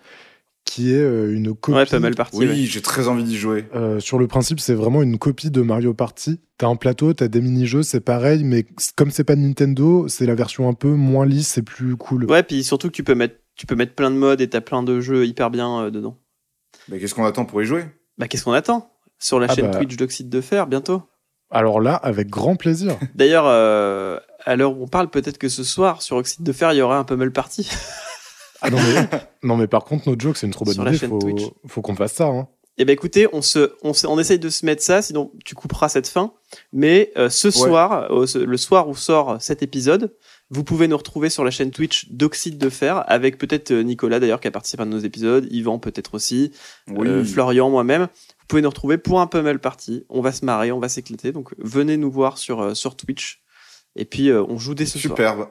qui 0.69 0.93
est 0.93 1.01
euh, 1.01 1.35
une 1.35 1.55
copie. 1.55 1.77
Ouais, 1.77 1.87
Pummel 1.87 2.15
Party. 2.15 2.37
Oui, 2.37 2.47
ouais. 2.47 2.55
j'ai 2.57 2.83
très 2.83 3.09
envie 3.09 3.25
d'y 3.25 3.39
jouer. 3.39 3.65
Euh, 3.75 4.01
sur 4.01 4.19
le 4.19 4.27
principe, 4.27 4.61
c'est 4.61 4.75
vraiment 4.75 5.03
une 5.03 5.19
copie 5.19 5.51
de 5.51 5.63
Mario 5.63 5.95
Party. 5.95 6.41
T'as 6.59 6.69
un 6.69 6.77
plateau, 6.77 7.15
t'as 7.15 7.29
des 7.29 7.41
mini-jeux, 7.41 7.83
c'est 7.83 8.01
pareil, 8.01 8.45
mais 8.45 8.67
comme 8.95 9.11
c'est 9.11 9.25
pas 9.25 9.35
de 9.35 9.41
Nintendo, 9.41 10.09
c'est 10.09 10.27
la 10.27 10.35
version 10.35 10.69
un 10.69 10.75
peu 10.75 10.91
moins 10.91 11.25
lisse 11.25 11.57
et 11.57 11.63
plus 11.63 11.97
cool. 11.97 12.27
Ouais, 12.27 12.43
puis 12.43 12.63
surtout 12.65 12.89
que 12.89 12.93
tu 12.93 13.03
peux 13.05 13.15
mettre, 13.15 13.37
tu 13.57 13.67
peux 13.67 13.77
mettre 13.77 13.95
plein 13.95 14.11
de 14.11 14.17
modes 14.17 14.41
et 14.41 14.49
t'as 14.49 14.61
plein 14.61 14.83
de 14.83 15.01
jeux 15.01 15.27
hyper 15.27 15.51
bien 15.51 15.85
euh, 15.85 15.91
dedans. 15.91 16.19
Mais 16.89 16.99
qu'est-ce 16.99 17.15
qu'on 17.15 17.25
attend 17.25 17.45
pour 17.47 17.63
y 17.63 17.65
jouer? 17.65 17.87
Bah 18.19 18.29
qu'est-ce 18.29 18.45
qu'on 18.45 18.53
attend? 18.53 18.93
Sur 19.19 19.41
la 19.41 19.47
Ah 19.49 19.55
chaîne 19.55 19.71
bah. 19.71 19.79
Twitch 19.79 19.97
d'Oxyde 19.97 20.29
de 20.29 20.41
Fer 20.41 20.67
bientôt. 20.67 21.03
Alors 21.51 21.81
là, 21.81 21.95
avec 21.95 22.29
grand 22.29 22.57
plaisir. 22.57 22.99
D'ailleurs, 23.15 23.47
euh, 23.47 24.19
à 24.45 24.55
l'heure 24.57 24.77
où 24.79 24.83
on 24.83 24.89
parle, 24.89 25.09
peut-être 25.09 25.39
que 25.39 25.49
ce 25.49 25.65
soir 25.65 26.03
sur 26.03 26.17
Oxyde 26.17 26.45
de 26.45 26.53
Fer, 26.53 26.73
il 26.75 26.77
y 26.77 26.83
aura 26.83 26.99
un 26.99 27.05
Pummel 27.05 27.33
Party. 27.33 27.71
Ah 28.63 28.71
non, 28.71 28.79
mais, 28.79 29.09
non, 29.43 29.57
mais 29.57 29.67
par 29.67 29.85
contre, 29.85 30.09
notre 30.09 30.21
joke, 30.21 30.37
c'est 30.37 30.47
une 30.47 30.53
trop 30.53 30.65
bonne 30.65 30.75
Sur 30.75 30.85
la 30.85 30.91
idée. 30.91 30.99
chaîne 30.99 31.11
Faut, 31.11 31.19
Twitch. 31.19 31.43
faut 31.67 31.83
qu'on 31.83 31.95
fasse 31.95 32.15
ça. 32.15 32.27
Hein. 32.27 32.49
Eh 32.81 32.85
ben 32.85 32.93
écoutez, 32.93 33.27
on 33.33 33.43
se, 33.43 33.73
on, 33.83 33.93
se- 33.93 34.07
on 34.07 34.21
essaye 34.21 34.39
de 34.39 34.49
se 34.51 34.65
mettre 34.65 34.83
ça, 34.85 35.03
sinon 35.03 35.33
tu 35.45 35.57
couperas 35.57 35.89
cette 35.89 36.07
fin. 36.07 36.33
Mais 36.73 37.11
euh, 37.17 37.29
ce 37.29 37.51
soir, 37.51 38.07
euh, 38.13 38.25
ce- 38.27 38.39
le 38.39 38.57
soir 38.57 38.89
où 38.89 38.95
sort 38.95 39.39
cet 39.41 39.65
épisode, 39.65 40.15
vous 40.51 40.63
pouvez 40.63 40.87
nous 40.87 40.97
retrouver 40.97 41.29
sur 41.29 41.43
la 41.45 41.51
chaîne 41.51 41.73
Twitch 41.73 42.09
d'Oxyde 42.11 42.57
de 42.57 42.69
Fer, 42.71 43.03
avec 43.09 43.37
peut-être 43.37 43.73
euh, 43.73 43.83
Nicolas 43.83 44.21
d'ailleurs 44.21 44.39
qui 44.41 44.47
a 44.47 44.53
participé 44.53 44.85
à 44.85 44.87
nos 44.87 45.01
épisodes, 45.01 45.49
Yvan 45.51 45.81
peut-être 45.81 46.15
aussi, 46.15 46.53
Oui. 46.87 47.09
euh, 47.09 47.25
Florian, 47.25 47.69
moi-même. 47.69 48.03
Vous 48.03 48.47
pouvez 48.47 48.63
nous 48.63 48.69
retrouver 48.71 48.97
pour 48.97 49.21
un 49.21 49.27
pummel 49.27 49.59
party. 49.59 50.05
On 50.09 50.21
va 50.21 50.31
se 50.31 50.45
marrer, 50.45 50.71
on 50.71 50.79
va 50.79 50.89
s'éclater. 50.89 51.33
Donc 51.33 51.51
venez 51.59 51.97
nous 51.97 52.13
voir 52.13 52.39
sur, 52.39 52.61
euh, 52.61 52.75
sur 52.75 52.95
Twitch. 52.97 53.43
Et 53.97 54.05
puis 54.05 54.31
euh, 54.31 54.45
on 54.49 54.57
joue 54.57 54.75
dès 54.77 54.87
ce 54.87 55.01
soir. 55.01 55.11
Superbe. 55.17 55.49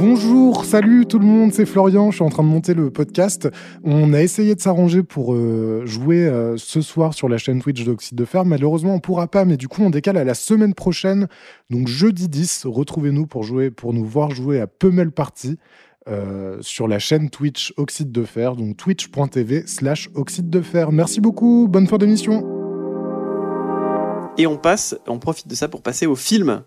Bonjour, 0.00 0.64
salut 0.64 1.06
tout 1.06 1.18
le 1.18 1.26
monde, 1.26 1.52
c'est 1.52 1.66
Florian, 1.66 2.12
je 2.12 2.16
suis 2.16 2.24
en 2.24 2.28
train 2.28 2.44
de 2.44 2.48
monter 2.48 2.72
le 2.72 2.88
podcast. 2.88 3.48
On 3.82 4.12
a 4.12 4.22
essayé 4.22 4.54
de 4.54 4.60
s'arranger 4.60 5.02
pour 5.02 5.34
euh, 5.34 5.82
jouer 5.86 6.24
euh, 6.24 6.56
ce 6.56 6.82
soir 6.82 7.14
sur 7.14 7.28
la 7.28 7.36
chaîne 7.36 7.60
Twitch 7.60 7.84
d'Oxyde 7.84 8.16
de 8.16 8.24
Fer. 8.24 8.44
Malheureusement, 8.44 8.94
on 8.94 9.00
pourra 9.00 9.26
pas, 9.26 9.44
mais 9.44 9.56
du 9.56 9.66
coup, 9.66 9.82
on 9.82 9.90
décale 9.90 10.16
à 10.16 10.22
la 10.22 10.34
semaine 10.34 10.72
prochaine. 10.72 11.26
Donc 11.68 11.88
jeudi 11.88 12.28
10, 12.28 12.66
retrouvez-nous 12.66 13.26
pour 13.26 13.42
jouer, 13.42 13.72
pour 13.72 13.92
nous 13.92 14.04
voir 14.04 14.30
jouer 14.30 14.60
à 14.60 14.68
Pummel 14.68 15.10
Party. 15.10 15.58
euh, 16.06 16.58
sur 16.60 16.86
la 16.86 17.00
chaîne 17.00 17.28
Twitch 17.28 17.74
Oxyde 17.76 18.12
de 18.12 18.22
Fer, 18.24 18.54
donc 18.54 18.76
twitch.tv 18.76 19.64
slash 19.66 20.08
Oxyde 20.14 20.48
de 20.48 20.60
Fer. 20.60 20.92
Merci 20.92 21.20
beaucoup, 21.20 21.66
bonne 21.68 21.88
fin 21.88 21.98
d'émission. 21.98 22.38
Et 24.38 24.46
on 24.46 24.56
passe, 24.56 24.96
on 25.08 25.18
profite 25.18 25.48
de 25.48 25.56
ça 25.56 25.66
pour 25.68 25.82
passer 25.82 26.06
au 26.06 26.14
film. 26.14 26.62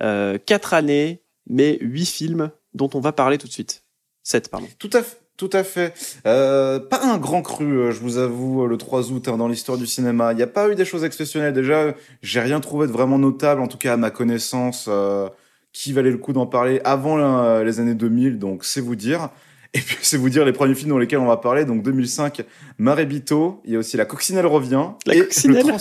Euh, 0.00 0.36
quatre 0.44 0.74
années, 0.74 1.22
mais 1.46 1.78
huit 1.80 2.06
films 2.06 2.50
dont 2.74 2.90
on 2.94 3.00
va 3.00 3.12
parler 3.12 3.38
tout 3.38 3.46
de 3.46 3.52
suite. 3.52 3.82
Sept, 4.22 4.48
pardon. 4.48 4.68
Tout 4.78 4.90
à 4.92 5.02
fait. 5.02 5.18
Tout 5.38 5.50
à 5.54 5.64
fait. 5.64 5.94
Euh, 6.26 6.78
pas 6.78 7.02
un 7.04 7.16
grand 7.18 7.42
cru, 7.42 7.64
euh, 7.78 7.90
je 7.90 7.98
vous 8.00 8.18
avoue, 8.18 8.64
euh, 8.64 8.68
le 8.68 8.76
3 8.76 9.10
août 9.10 9.26
hein, 9.28 9.38
dans 9.38 9.48
l'histoire 9.48 9.78
du 9.78 9.86
cinéma. 9.86 10.32
Il 10.32 10.36
n'y 10.36 10.42
a 10.42 10.46
pas 10.46 10.68
eu 10.68 10.74
des 10.74 10.84
choses 10.84 11.04
exceptionnelles. 11.04 11.54
Déjà, 11.54 11.94
j'ai 12.22 12.38
rien 12.40 12.60
trouvé 12.60 12.86
de 12.86 12.92
vraiment 12.92 13.18
notable, 13.18 13.60
en 13.62 13.66
tout 13.66 13.78
cas 13.78 13.94
à 13.94 13.96
ma 13.96 14.10
connaissance, 14.10 14.86
euh, 14.88 15.28
qui 15.72 15.92
valait 15.94 16.10
le 16.10 16.18
coup 16.18 16.32
d'en 16.34 16.46
parler 16.46 16.80
avant 16.84 17.18
euh, 17.18 17.64
les 17.64 17.80
années 17.80 17.94
2000. 17.94 18.38
Donc, 18.38 18.64
c'est 18.64 18.82
vous 18.82 18.94
dire. 18.94 19.30
Et 19.74 19.80
puis, 19.80 19.96
c'est 20.02 20.18
vous 20.18 20.28
dire 20.28 20.44
les 20.44 20.52
premiers 20.52 20.74
films 20.74 20.90
dans 20.90 20.98
lesquels 20.98 21.18
on 21.18 21.26
va 21.26 21.38
parler. 21.38 21.64
Donc, 21.64 21.82
2005, 21.82 22.42
Marébito. 22.78 23.62
Il 23.64 23.72
y 23.72 23.76
a 23.76 23.78
aussi 23.78 23.96
La 23.96 24.04
Coccinelle 24.04 24.46
revient. 24.46 24.88
La 25.06 25.14
et 25.14 25.20
Coccinelle. 25.20 25.64
Le 25.66 25.72
trans- 25.72 25.78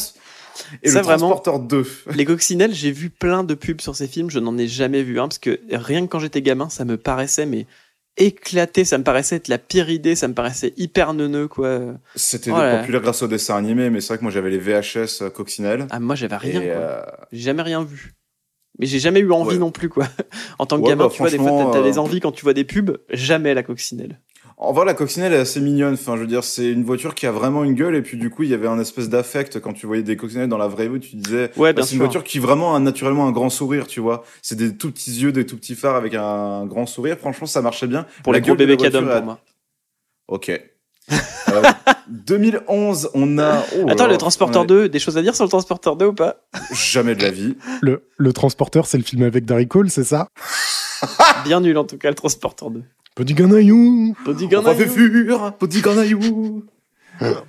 et 0.83 0.89
Ça, 0.89 0.99
le 0.99 1.03
vraiment. 1.05 1.29
Transporteur 1.29 1.59
2. 1.59 1.85
Les 2.15 2.25
coccinelles, 2.25 2.73
j'ai 2.73 2.91
vu 2.91 3.09
plein 3.09 3.43
de 3.43 3.53
pubs 3.53 3.81
sur 3.81 3.95
ces 3.95 4.07
films, 4.07 4.29
je 4.29 4.39
n'en 4.39 4.57
ai 4.57 4.67
jamais 4.67 5.03
vu 5.03 5.19
un, 5.19 5.27
parce 5.27 5.39
que 5.39 5.59
rien 5.71 6.05
que 6.05 6.11
quand 6.11 6.19
j'étais 6.19 6.41
gamin, 6.41 6.69
ça 6.69 6.85
me 6.85 6.97
paraissait, 6.97 7.45
mais 7.45 7.65
éclaté, 8.17 8.83
ça 8.83 8.97
me 8.97 9.03
paraissait 9.03 9.37
être 9.37 9.47
la 9.47 9.57
pire 9.57 9.89
idée, 9.89 10.15
ça 10.15 10.27
me 10.27 10.33
paraissait 10.33 10.73
hyper 10.77 11.13
neuneux, 11.13 11.47
quoi. 11.47 11.79
C'était 12.15 12.51
Oh 12.51 12.57
là 12.57 12.73
là. 12.73 12.79
populaire 12.79 13.01
grâce 13.01 13.21
au 13.23 13.27
dessin 13.27 13.55
animé, 13.55 13.89
mais 13.89 14.01
c'est 14.01 14.09
vrai 14.09 14.17
que 14.17 14.23
moi 14.23 14.31
j'avais 14.31 14.49
les 14.49 14.57
VHS 14.59 15.21
euh, 15.23 15.29
Coccinelle. 15.29 15.87
Ah, 15.89 15.99
moi, 15.99 16.15
j'avais 16.15 16.35
rien, 16.37 16.61
euh, 16.61 17.01
J'ai 17.31 17.39
jamais 17.43 17.61
rien 17.63 17.83
vu. 17.83 18.13
Mais 18.79 18.85
j'ai 18.85 18.99
jamais 18.99 19.19
eu 19.19 19.31
envie 19.31 19.51
Ouais. 19.53 19.57
non 19.57 19.71
plus, 19.71 19.89
quoi. 19.89 20.07
En 20.59 20.65
tant 20.65 20.77
que 20.77 20.83
Ouais, 20.83 20.89
gamin, 20.89 21.05
bah, 21.05 21.09
tu 21.11 21.19
vois, 21.21 21.29
des 21.29 21.37
fois, 21.37 21.51
t'as 21.51 21.71
t'as 21.71 21.79
euh, 21.79 21.83
des 21.83 21.97
envies 21.99 22.19
quand 22.19 22.31
tu 22.31 22.43
vois 22.43 22.53
des 22.53 22.63
pubs, 22.63 22.97
jamais 23.09 23.53
la 23.53 23.63
coccinelle. 23.63 24.19
En 24.63 24.73
vrai, 24.73 24.85
la 24.85 24.93
coccinelle 24.93 25.33
est 25.33 25.37
assez 25.39 25.59
mignonne. 25.59 25.95
Enfin, 25.95 26.15
je 26.17 26.21
veux 26.21 26.27
dire, 26.27 26.43
c'est 26.43 26.69
une 26.71 26.83
voiture 26.83 27.15
qui 27.15 27.25
a 27.25 27.31
vraiment 27.31 27.63
une 27.63 27.73
gueule. 27.73 27.95
Et 27.95 28.03
puis, 28.03 28.15
du 28.15 28.29
coup, 28.29 28.43
il 28.43 28.49
y 28.49 28.53
avait 28.53 28.67
un 28.67 28.79
espèce 28.79 29.09
d'affect 29.09 29.59
quand 29.59 29.73
tu 29.73 29.87
voyais 29.87 30.03
des 30.03 30.15
coccinelles 30.15 30.49
dans 30.49 30.59
la 30.59 30.67
vraie 30.67 30.87
vie. 30.87 30.99
Tu 30.99 31.15
disais, 31.15 31.49
Ouais, 31.57 31.73
bah, 31.73 31.81
c'est 31.81 31.93
une 31.93 31.97
voiture 31.97 32.23
qui 32.23 32.37
vraiment 32.37 32.75
a 32.75 32.79
naturellement 32.79 33.27
un 33.27 33.31
grand 33.31 33.49
sourire, 33.49 33.87
tu 33.87 34.01
vois. 34.01 34.23
C'est 34.43 34.55
des 34.55 34.77
tout 34.77 34.91
petits 34.91 35.19
yeux, 35.19 35.31
des 35.31 35.47
tout 35.47 35.57
petits 35.57 35.73
phares 35.73 35.95
avec 35.95 36.13
un 36.13 36.67
grand 36.67 36.85
sourire. 36.85 37.17
Franchement, 37.17 37.47
ça 37.47 37.63
marchait 37.63 37.87
bien. 37.87 38.05
Pour 38.23 38.33
La 38.33 38.39
les 38.39 38.45
gros 38.45 38.55
bébés 38.55 38.77
cadom, 38.77 39.07
pour 39.07 39.23
moi. 39.23 39.39
Ok. 40.27 40.49
Euh, 40.49 41.61
2011, 42.07 43.09
on 43.15 43.39
a. 43.39 43.63
oh 43.79 43.89
Attends, 43.89 44.05
le 44.05 44.17
Transporteur 44.17 44.61
on 44.61 44.65
a 44.65 44.67
2, 44.67 44.89
des 44.89 44.99
choses 44.99 45.17
à 45.17 45.23
dire 45.23 45.33
sur 45.35 45.43
le 45.43 45.49
Transporteur 45.49 45.95
2 45.95 46.05
ou 46.05 46.13
pas? 46.13 46.37
Jamais 46.71 47.15
de 47.15 47.23
la 47.23 47.31
vie. 47.31 47.57
Le, 47.81 48.07
le 48.15 48.31
transporteur, 48.31 48.85
c'est 48.85 48.99
le 48.99 49.03
film 49.03 49.23
avec 49.23 49.45
Darry 49.45 49.67
Cole, 49.67 49.89
c'est 49.89 50.03
ça? 50.03 50.27
Bien 51.45 51.61
nul, 51.61 51.79
en 51.79 51.83
tout 51.83 51.97
cas, 51.97 52.09
le 52.09 52.15
Transporteur 52.15 52.69
2. 52.69 52.83
Petit 53.15 53.33
ganaillou 53.33 54.15
Petit 54.25 54.45
On 54.45 54.47
gamin. 54.47 54.73
fait 54.73 54.87
fur, 54.87 55.53
petit 55.59 55.81
ganaillou. 55.81 56.63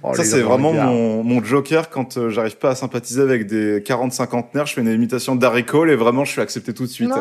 Oh, 0.03 0.13
Ça, 0.15 0.23
c'est 0.25 0.43
vraiment 0.43 0.73
mon, 0.75 1.23
mon 1.25 1.43
joker 1.43 1.89
quand 1.89 2.19
euh, 2.19 2.29
j'arrive 2.29 2.59
pas 2.59 2.71
à 2.71 2.75
sympathiser 2.75 3.23
avec 3.23 3.47
des 3.47 3.81
40-50 3.81 4.49
nerfs. 4.55 4.67
Je 4.67 4.75
fais 4.75 4.81
une 4.83 4.89
imitation 4.89 5.35
d'Harry 5.35 5.65
Cole 5.65 5.91
et 5.91 5.97
vraiment, 5.97 6.25
je 6.27 6.33
suis 6.33 6.41
accepté 6.43 6.75
tout 6.75 6.85
de 6.85 6.91
suite. 6.91 7.11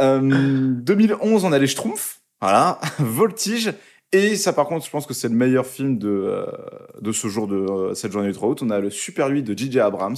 Euh, 0.00 0.20
2011, 0.22 1.44
on 1.44 1.52
a 1.52 1.58
les 1.58 1.66
Schtroumpfs. 1.66 2.20
Voilà. 2.40 2.80
Voltige. 2.98 3.72
Et 4.10 4.36
ça, 4.36 4.52
par 4.52 4.66
contre, 4.66 4.84
je 4.84 4.90
pense 4.90 5.06
que 5.06 5.14
c'est 5.14 5.28
le 5.28 5.34
meilleur 5.34 5.66
film 5.66 5.98
de, 5.98 6.08
euh, 6.08 6.46
de 7.00 7.12
ce 7.12 7.28
jour 7.28 7.46
de 7.46 7.56
euh, 7.56 7.94
cette 7.94 8.10
journée 8.10 8.28
du 8.28 8.34
3 8.34 8.48
août. 8.48 8.60
On 8.62 8.70
a 8.70 8.80
le 8.80 8.90
Super 8.90 9.28
8 9.28 9.42
de 9.42 9.56
J.J. 9.56 9.80
Abrams. 9.80 10.16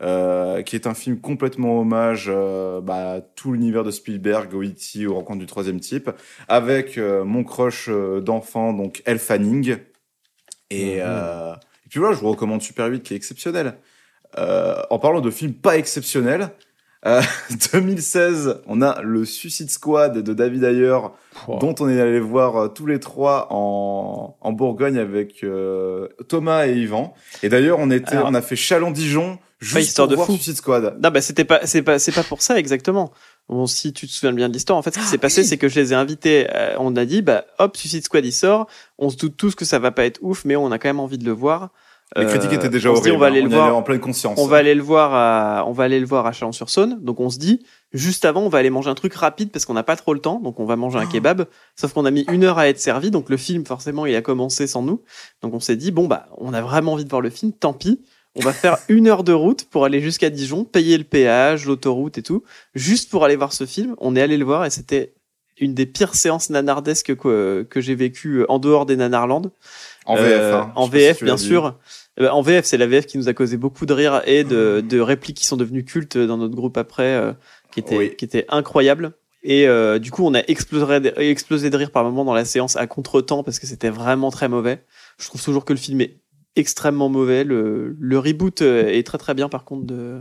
Euh, 0.00 0.62
qui 0.62 0.74
est 0.76 0.86
un 0.86 0.94
film 0.94 1.20
complètement 1.20 1.78
hommage 1.80 2.26
euh, 2.28 2.80
bah, 2.80 3.12
à 3.14 3.20
tout 3.20 3.52
l'univers 3.52 3.84
de 3.84 3.90
Spielberg, 3.90 4.52
au 4.54 4.62
E.T., 4.62 5.06
aux 5.06 5.14
rencontres 5.14 5.40
du 5.40 5.46
troisième 5.46 5.80
type, 5.80 6.10
avec 6.48 6.98
euh, 6.98 7.24
mon 7.24 7.44
crush 7.44 7.88
d'enfant, 8.22 8.72
donc 8.72 9.02
Elle 9.04 9.18
Fanning. 9.18 9.76
Et, 10.70 11.00
Mhm. 11.02 11.56
et 11.84 11.88
puis 11.90 12.00
voilà, 12.00 12.14
je 12.16 12.20
vous 12.20 12.30
recommande 12.30 12.62
Super 12.62 12.86
8 12.86 13.02
qui 13.02 13.12
est 13.12 13.16
exceptionnel. 13.16 13.74
En 14.38 14.98
parlant 14.98 15.20
de 15.20 15.30
films 15.30 15.52
pas 15.52 15.76
exceptionnels, 15.76 16.48
euh, 17.04 17.20
2016, 17.74 18.62
on 18.66 18.80
a 18.80 19.02
le 19.02 19.24
Suicide 19.26 19.68
Squad 19.70 20.18
de 20.18 20.32
David 20.32 20.64
Ayer, 20.64 20.96
dont 21.48 21.74
on 21.80 21.88
est 21.90 22.00
allé 22.00 22.20
voir 22.20 22.72
tous 22.72 22.86
les 22.86 22.98
trois 23.00 23.48
en, 23.50 24.36
en 24.40 24.52
Bourgogne 24.52 24.96
avec 24.98 25.44
Thomas 26.28 26.66
et 26.66 26.72
Yvan. 26.78 27.12
Et 27.42 27.48
d'ailleurs, 27.50 27.78
on 27.78 27.90
était, 27.90 28.16
Alors- 28.16 28.28
on 28.30 28.34
a 28.34 28.40
fait 28.42 28.56
Chalon-Dijon 28.56 29.38
juste 29.64 29.88
histoire 29.88 30.06
pour 30.08 30.10
de 30.12 30.16
voir 30.16 30.26
fou. 30.26 30.34
Suicide 30.34 30.56
Squad. 30.56 30.98
Non, 31.02 31.10
bah 31.10 31.20
c'était 31.20 31.44
pas, 31.44 31.60
c'est 31.66 31.82
pas, 31.82 31.98
c'est 31.98 32.12
pas 32.12 32.22
pour 32.22 32.42
ça 32.42 32.58
exactement. 32.58 33.12
Bon, 33.48 33.66
si 33.66 33.92
tu 33.92 34.06
te 34.06 34.12
souviens 34.12 34.32
bien 34.32 34.48
de 34.48 34.54
l'histoire, 34.54 34.78
en 34.78 34.82
fait, 34.82 34.94
ce 34.94 34.98
qui 35.00 35.04
s'est 35.06 35.18
passé, 35.18 35.42
c'est 35.44 35.58
que 35.58 35.68
je 35.68 35.78
les 35.80 35.92
ai 35.92 35.96
invités. 35.96 36.46
euh, 36.54 36.74
on 36.78 36.94
a 36.96 37.04
dit, 37.04 37.22
bah, 37.22 37.44
hop, 37.58 37.76
Suicide 37.76 38.04
Squad 38.04 38.24
il 38.24 38.32
sort. 38.32 38.66
On 38.98 39.10
se 39.10 39.16
doute 39.16 39.36
tous 39.36 39.54
que 39.54 39.64
ça 39.64 39.78
va 39.78 39.90
pas 39.90 40.04
être 40.04 40.18
ouf, 40.22 40.44
mais 40.44 40.56
on 40.56 40.70
a 40.72 40.78
quand 40.78 40.88
même 40.88 41.00
envie 41.00 41.18
de 41.18 41.24
le 41.24 41.32
voir. 41.32 41.70
Les 42.14 42.24
Euh, 42.24 42.28
critiques 42.28 42.52
étaient 42.52 42.68
déjà 42.68 42.90
on 42.90 42.94
se 42.94 43.00
horribles. 43.00 43.14
dit, 43.14 43.16
on 43.16 43.20
va 43.20 43.26
aller 43.28 43.40
hein. 43.40 43.44
le 43.44 43.48
voir. 43.54 43.74
en 43.74 43.82
pleine 43.82 43.98
conscience. 43.98 44.38
On 44.38 44.46
va 44.46 44.58
aller 44.58 44.74
le 44.74 44.82
voir 44.82 45.14
à, 45.14 45.64
on 45.66 45.72
va 45.72 45.84
aller 45.84 45.98
le 45.98 46.04
voir 46.04 46.26
à 46.26 46.32
Chalon-sur-Saône. 46.32 46.98
Donc 47.02 47.20
on 47.20 47.30
se 47.30 47.38
dit, 47.38 47.64
juste 47.92 48.26
avant, 48.26 48.42
on 48.42 48.48
va 48.50 48.58
aller 48.58 48.68
manger 48.68 48.90
un 48.90 48.94
truc 48.94 49.14
rapide 49.14 49.50
parce 49.50 49.64
qu'on 49.64 49.72
n'a 49.72 49.82
pas 49.82 49.96
trop 49.96 50.12
le 50.12 50.20
temps. 50.20 50.38
Donc 50.38 50.60
on 50.60 50.66
va 50.66 50.76
manger 50.76 50.98
un 50.98 51.06
kebab. 51.06 51.46
Sauf 51.74 51.94
qu'on 51.94 52.04
a 52.04 52.10
mis 52.10 52.26
une 52.30 52.44
heure 52.44 52.58
à 52.58 52.68
être 52.68 52.78
servi. 52.78 53.10
Donc 53.10 53.30
le 53.30 53.38
film, 53.38 53.64
forcément, 53.64 54.04
il 54.04 54.14
a 54.14 54.20
commencé 54.20 54.66
sans 54.66 54.82
nous. 54.82 55.02
Donc 55.40 55.54
on 55.54 55.60
s'est 55.60 55.76
dit, 55.76 55.90
bon, 55.90 56.06
bah, 56.06 56.28
on 56.36 56.52
a 56.52 56.60
vraiment 56.60 56.92
envie 56.92 57.04
de 57.04 57.10
voir 57.10 57.22
le 57.22 57.30
film. 57.30 57.52
Tant 57.52 57.72
pis. 57.72 58.02
On 58.34 58.40
va 58.40 58.52
faire 58.52 58.78
une 58.88 59.08
heure 59.08 59.24
de 59.24 59.32
route 59.32 59.64
pour 59.66 59.84
aller 59.84 60.00
jusqu'à 60.00 60.30
Dijon, 60.30 60.64
payer 60.64 60.96
le 60.96 61.04
péage, 61.04 61.66
l'autoroute 61.66 62.16
et 62.18 62.22
tout, 62.22 62.42
juste 62.74 63.10
pour 63.10 63.24
aller 63.24 63.36
voir 63.36 63.52
ce 63.52 63.66
film. 63.66 63.94
On 63.98 64.16
est 64.16 64.22
allé 64.22 64.36
le 64.38 64.44
voir 64.44 64.64
et 64.64 64.70
c'était 64.70 65.12
une 65.58 65.74
des 65.74 65.84
pires 65.86 66.14
séances 66.14 66.48
nanardesques 66.48 67.14
que, 67.14 67.66
que 67.68 67.80
j'ai 67.80 67.94
vécues 67.94 68.44
en 68.48 68.58
dehors 68.58 68.86
des 68.86 68.96
nanarlandes. 68.96 69.52
En 70.06 70.16
VF. 70.16 70.24
Euh, 70.26 70.54
hein. 70.54 70.72
en 70.76 70.86
si 70.86 70.92
VF, 70.92 71.22
bien 71.22 71.36
sûr. 71.36 71.78
Euh, 72.20 72.28
En 72.30 72.40
VF, 72.42 72.64
c'est 72.64 72.78
la 72.78 72.86
VF 72.86 73.06
qui 73.06 73.18
nous 73.18 73.28
a 73.28 73.34
causé 73.34 73.56
beaucoup 73.58 73.84
de 73.86 73.92
rire 73.92 74.22
et 74.26 74.44
de, 74.44 74.82
de 74.86 74.98
répliques 75.00 75.36
qui 75.36 75.46
sont 75.46 75.56
devenues 75.58 75.84
cultes 75.84 76.16
dans 76.16 76.38
notre 76.38 76.54
groupe 76.54 76.76
après, 76.78 77.14
euh, 77.14 77.32
qui 77.70 77.80
étaient 77.80 77.96
Oui. 77.96 78.16
qui. 78.16 78.28
Et 79.44 79.66
euh, 79.66 79.98
du 79.98 80.10
coup, 80.10 80.24
on 80.24 80.34
a 80.34 80.40
explosé, 80.46 81.00
de- 81.00 81.12
explosé 81.20 81.68
de 81.68 81.76
rire 81.76 81.90
par 81.90 82.04
moments 82.04 82.24
dans 82.24 82.34
la 82.34 82.44
séance 82.44 82.76
à 82.76 82.86
contre-temps 82.86 83.42
parce 83.42 83.58
que 83.58 83.66
c'était 83.66 83.90
vraiment 83.90 84.30
très 84.30 84.48
mauvais. 84.48 84.84
Je 85.18 85.26
trouve 85.26 85.42
toujours 85.42 85.64
que 85.64 85.72
le 85.72 85.78
film 85.78 86.00
est 86.00 86.16
extrêmement 86.56 87.08
mauvais. 87.08 87.44
Le, 87.44 87.96
le 87.98 88.18
reboot 88.18 88.62
euh, 88.62 88.88
est 88.88 89.06
très 89.06 89.18
très 89.18 89.34
bien 89.34 89.48
par 89.48 89.64
contre 89.64 89.84
de 89.86 90.20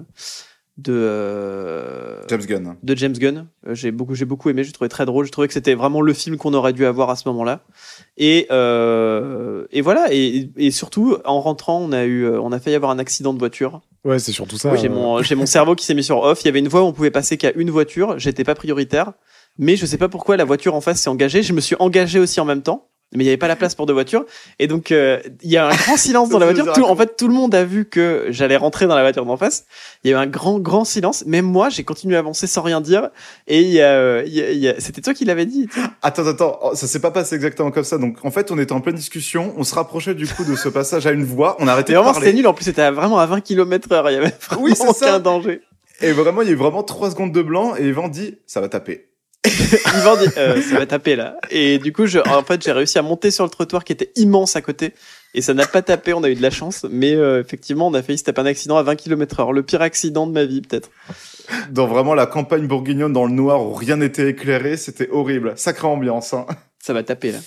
de 0.78 0.94
euh, 0.94 2.28
James 2.30 2.46
Gunn. 2.46 2.76
de 2.82 2.96
James 2.96 3.14
Gunn. 3.14 3.48
Euh, 3.68 3.76
j'ai 3.76 3.92
beaucoup, 3.92 4.16
j'ai 4.16 4.26
beaucoup 4.26 4.50
aimé. 4.50 4.64
J'ai 4.64 4.72
trouvé 4.72 4.88
très 4.90 5.06
drôle. 5.06 5.26
J'ai 5.26 5.32
trouvé 5.32 5.48
que 5.48 5.54
c'était 5.54 5.76
vraiment 5.76 6.02
le 6.02 6.14
film 6.14 6.38
qu'on 6.38 6.54
aurait 6.54 6.74
dû 6.74 6.86
avoir 6.86 7.10
à 7.10 7.16
ce 7.16 7.28
moment-là. 7.28 7.66
Et 8.18 8.48
euh, 8.52 9.68
et 9.72 9.82
voilà. 9.82 10.08
Et, 10.12 10.50
et 10.58 10.72
surtout, 10.72 11.18
en 11.26 11.42
rentrant, 11.42 11.80
on 11.82 11.92
a 11.92 12.06
eu, 12.06 12.24
euh, 12.24 12.42
on 12.42 12.52
a 12.52 12.60
failli 12.60 12.76
avoir 12.76 12.92
un 12.92 13.00
accident 13.00 13.34
de 13.34 13.40
voiture. 13.40 13.82
Ouais, 14.06 14.18
c'est 14.18 14.32
surtout 14.32 14.58
ça. 14.58 14.72
Oui, 14.72 14.80
j'ai 14.82 14.88
euh, 14.90 14.94
mon, 14.94 15.22
j'ai 15.22 15.36
mon 15.36 15.46
cerveau 15.46 15.76
qui 15.76 15.86
s'est 15.86 15.94
mis 15.94 16.04
sur 16.06 16.20
off. 16.24 16.42
Il 16.42 16.46
y 16.46 16.50
avait 16.50 16.60
une 16.60 16.70
voie 16.70 16.82
où 16.82 16.86
on 16.86 16.94
pouvait 16.94 17.12
passer 17.12 17.38
qu'à 17.38 17.52
une 17.54 17.70
voiture. 17.70 18.18
J'étais 18.18 18.46
pas 18.46 18.56
prioritaire. 18.56 19.14
Mais 19.60 19.76
je 19.76 19.86
sais 19.86 19.98
pas 19.98 20.08
pourquoi 20.08 20.38
la 20.38 20.46
voiture 20.46 20.74
en 20.74 20.82
face 20.82 21.02
s'est 21.02 21.10
engagée. 21.10 21.44
Je 21.44 21.52
me 21.54 21.60
suis 21.60 21.76
engagé 21.80 22.18
aussi 22.18 22.40
en 22.40 22.46
même 22.46 22.62
temps. 22.64 22.88
Mais 23.14 23.24
il 23.24 23.28
n'y 23.28 23.30
avait 23.32 23.38
pas 23.38 23.49
la 23.49 23.57
place 23.57 23.76
pour 23.76 23.86
deux 23.86 23.93
voitures. 23.93 24.26
Et 24.57 24.68
donc, 24.68 24.91
euh, 24.93 25.20
il 25.41 25.49
y 25.51 25.57
a 25.57 25.68
un 25.68 25.76
grand 25.76 25.97
silence 25.97 26.30
dans 26.30 26.39
la 26.39 26.45
voiture. 26.45 26.72
Tout, 26.72 26.84
en 26.86 26.95
fait, 26.95 27.18
tout 27.18 27.28
le 27.28 27.34
monde 27.34 27.53
a 27.53 27.66
vu 27.66 27.84
que 27.86 28.28
j'allais 28.30 28.55
rentrer 28.55 28.88
dans 28.88 28.95
la 28.95 29.01
voiture 29.01 29.26
d'en 29.26 29.36
face. 29.36 29.66
Il 30.03 30.12
y 30.12 30.14
a 30.14 30.18
eu 30.18 30.20
un 30.20 30.28
grand, 30.28 30.59
grand 30.59 30.86
silence. 30.86 31.26
Même 31.26 31.43
moi, 31.45 31.68
j'ai 31.70 31.84
continué 31.84 32.16
à 32.16 32.20
avancer 32.20 32.47
sans 32.47 32.62
rien 32.62 32.80
dire. 32.80 33.09
Et 33.47 33.62
il 33.62 33.68
y 33.70 33.82
a, 33.82 33.91
euh, 33.91 34.24
il 34.26 34.34
y 34.34 34.41
a- 34.41 34.51
il 34.51 34.59
y 34.59 34.70
a- 34.70 34.80
c'était 34.80 35.01
toi 35.01 35.14
qui 35.14 35.26
l'avais 35.26 35.45
dit. 35.45 35.68
Attends, 36.01 36.26
attends, 36.26 36.57
oh, 36.64 36.72
ça 36.74 36.88
s'est 36.88 37.01
pas 37.01 37.12
passé 37.12 37.36
exactement 37.36 37.70
comme 37.72 37.84
ça. 37.84 37.97
Donc, 37.97 38.24
en 38.24 38.32
fait, 38.32 38.49
on 38.49 38.57
était 38.57 38.72
en 38.72 38.80
pleine 38.80 38.95
discussion, 38.95 39.53
on 39.57 39.64
se 39.66 39.76
rapprochait 39.76 40.16
du 40.16 40.26
coup 40.26 40.45
de 40.45 40.55
ce 40.55 40.70
passage 40.70 41.05
à 41.05 41.12
une 41.12 41.26
voix, 41.26 41.57
on 41.59 41.68
a 41.68 41.74
arrêté 41.74 41.91
Et 41.91 41.95
de 41.95 41.99
vraiment, 41.99 42.14
c'était 42.14 42.28
parler. 42.28 42.38
nul. 42.38 42.47
En 42.47 42.53
plus, 42.53 42.64
c'était 42.64 42.89
vraiment 42.91 43.20
à 43.20 43.26
20 43.26 43.41
km 43.41 43.91
heure. 43.91 44.09
Il 44.09 44.14
y 44.14 44.18
avait 44.18 44.34
vraiment 44.41 44.64
Oui, 44.64 44.72
aucun 44.80 44.93
ça. 44.93 45.20
danger. 45.20 45.59
Et 45.99 46.14
vraiment, 46.14 46.41
il 46.43 46.47
y 46.47 46.51
a 46.51 46.53
eu 46.53 46.57
vraiment 46.57 46.82
trois 46.84 47.12
secondes 47.12 47.34
de 47.34 47.41
blanc 47.41 47.76
et 47.78 47.88
Yvan 47.89 48.07
dit, 48.07 48.38
ça 48.47 48.62
va 48.62 48.70
taper. 48.70 49.07
Yvan 49.98 50.18
dit, 50.18 50.28
euh, 50.38 50.62
ça 50.62 50.78
va 50.78 50.86
taper 50.86 51.16
là. 51.16 51.38
Et 51.50 51.80
du 51.80 51.92
coup, 51.92 52.06
je, 52.06 52.20
en 52.20 52.44
fait, 52.44 52.64
j'ai 52.64 52.72
réussi 52.72 53.00
à 53.00 53.02
monter 53.02 53.32
sur 53.32 53.44
le 53.44 53.50
trottoir 53.50 53.84
qui 53.84 53.92
était 53.92 54.12
immense 54.16 54.56
à 54.56 54.62
côté. 54.62 54.94
Et 55.34 55.42
ça 55.42 55.54
n'a 55.54 55.66
pas 55.66 55.82
tapé, 55.82 56.14
on 56.14 56.24
a 56.24 56.30
eu 56.30 56.36
de 56.36 56.42
la 56.42 56.52
chance. 56.52 56.86
Mais 56.89 57.16
euh, 57.16 57.42
effectivement, 57.42 57.88
on 57.88 57.94
a 57.94 58.04
failli 58.04 58.20
se 58.20 58.24
taper 58.24 58.42
un 58.42 58.46
accident 58.46 58.78
à 58.78 58.84
20 58.84 58.96
km 58.96 59.39
heure. 59.39 59.54
Le 59.54 59.64
pire 59.64 59.82
accident 59.82 60.28
de 60.28 60.34
ma 60.34 60.46
vie, 60.46 60.62
peut-être. 60.62 60.89
Dans 61.72 61.88
vraiment 61.88 62.14
la 62.14 62.28
campagne 62.28 62.68
bourguignonne 62.68 63.14
dans 63.14 63.26
le 63.26 63.34
noir 63.34 63.66
où 63.66 63.74
rien 63.74 63.98
n'était 63.98 64.30
éclairé, 64.30 64.78
c'était 64.78 65.10
horrible. 65.10 65.54
Sacrée 65.56 65.88
ambiance, 65.88 66.34
hein. 66.34 66.46
Ça 66.80 66.94
va 66.94 67.04
taper 67.04 67.32
là. 67.32 67.39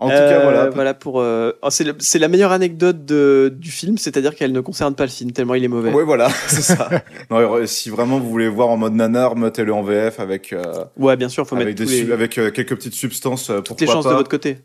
En 0.00 0.06
tout 0.06 0.12
cas, 0.14 0.40
Euh, 0.46 0.70
voilà. 0.70 0.94
pour. 0.94 1.20
euh, 1.20 1.52
oh, 1.62 1.70
c'est 1.70 2.18
la 2.20 2.28
meilleure 2.28 2.52
anecdote 2.52 3.04
de, 3.04 3.52
du 3.54 3.70
film, 3.72 3.98
c'est-à-dire 3.98 4.34
qu'elle 4.36 4.52
ne 4.52 4.60
concerne 4.60 4.94
pas 4.94 5.04
le 5.04 5.10
film 5.10 5.32
tellement 5.32 5.54
il 5.56 5.64
est 5.64 5.68
mauvais. 5.68 5.92
Ouais, 5.92 6.04
voilà, 6.04 6.28
c'est 6.46 6.62
ça. 6.62 6.88
non, 7.30 7.66
si 7.66 7.90
vraiment 7.90 8.20
vous 8.20 8.30
voulez 8.30 8.48
voir 8.48 8.68
en 8.68 8.76
mode 8.76 8.94
nanar, 8.94 9.34
mettez-le 9.34 9.72
en 9.74 9.82
VF 9.82 10.20
avec, 10.20 10.52
euh, 10.52 10.84
Ouais, 10.96 11.16
bien 11.16 11.28
sûr, 11.28 11.46
faut 11.48 11.56
avec, 11.56 11.66
mettre 11.78 11.84
des 11.90 12.04
les- 12.04 12.12
avec 12.12 12.38
euh, 12.38 12.50
quelques 12.52 12.76
petites 12.76 12.94
substances. 12.94 13.50
euh, 13.50 13.56
toutes 13.56 13.66
pourquoi 13.78 13.86
les 13.86 13.92
chances 13.92 14.04
pas. 14.04 14.10
de 14.12 14.16
votre 14.16 14.30
côté. 14.30 14.58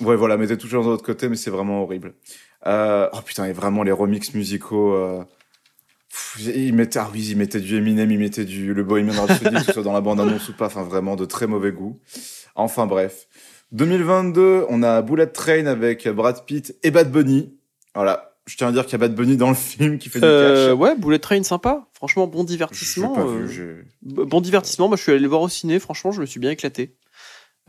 Ouais, 0.00 0.16
voilà, 0.16 0.36
mettez 0.36 0.56
toutes 0.56 0.70
les 0.70 0.76
chances 0.76 0.86
de 0.86 0.90
votre 0.90 1.04
côté, 1.04 1.28
mais 1.28 1.36
c'est 1.36 1.50
vraiment 1.50 1.82
horrible. 1.82 2.14
Euh, 2.66 3.08
oh 3.12 3.18
putain, 3.24 3.44
et 3.46 3.52
vraiment 3.52 3.82
les 3.84 3.92
remix 3.92 4.34
musicaux. 4.34 4.94
Euh... 4.94 5.22
pff, 6.10 6.46
Ils 6.56 6.74
mettaient, 6.74 6.98
ah 6.98 7.10
oui, 7.12 7.24
ils 7.30 7.36
mettaient 7.36 7.60
du 7.60 7.76
Eminem, 7.76 8.10
ils 8.10 8.18
mettaient 8.18 8.44
du 8.44 8.74
le 8.74 8.82
Bohemian 8.82 9.12
Rhapsody, 9.24 9.54
que 9.56 9.62
ce 9.62 9.72
soit 9.72 9.82
dans 9.84 9.92
la 9.92 10.00
bande 10.00 10.20
annonce 10.20 10.48
ou 10.48 10.52
pas. 10.54 10.66
Enfin, 10.66 10.82
vraiment 10.82 11.14
de 11.16 11.26
très 11.26 11.46
mauvais 11.46 11.70
goût. 11.72 12.00
Enfin, 12.56 12.86
bref. 12.86 13.26
2022, 13.72 14.66
on 14.68 14.82
a 14.82 15.02
Bullet 15.02 15.26
Train 15.26 15.66
avec 15.66 16.08
Brad 16.08 16.44
Pitt 16.44 16.76
et 16.82 16.90
Bad 16.90 17.10
Bunny. 17.10 17.52
Voilà. 17.94 18.30
Je 18.46 18.56
tiens 18.56 18.68
à 18.68 18.72
dire 18.72 18.84
qu'il 18.84 18.92
y 18.92 18.94
a 18.96 18.98
Bad 18.98 19.14
Bunny 19.14 19.36
dans 19.36 19.48
le 19.48 19.54
film 19.54 19.98
qui 19.98 20.08
fait 20.10 20.20
du 20.20 20.26
Euh, 20.26 20.70
catch. 20.70 20.78
ouais, 20.78 20.96
Bullet 20.96 21.18
Train 21.18 21.42
sympa. 21.42 21.86
Franchement, 21.94 22.26
bon 22.26 22.44
divertissement. 22.44 23.14
pas 23.14 23.22
euh, 23.22 23.44
vu, 23.46 23.86
bon 24.02 24.40
divertissement. 24.40 24.88
Moi, 24.88 24.96
je 24.96 25.02
suis 25.02 25.12
allé 25.12 25.20
le 25.20 25.28
voir 25.28 25.40
au 25.40 25.48
ciné. 25.48 25.78
Franchement, 25.78 26.12
je 26.12 26.20
me 26.20 26.26
suis 26.26 26.40
bien 26.40 26.50
éclaté. 26.50 26.94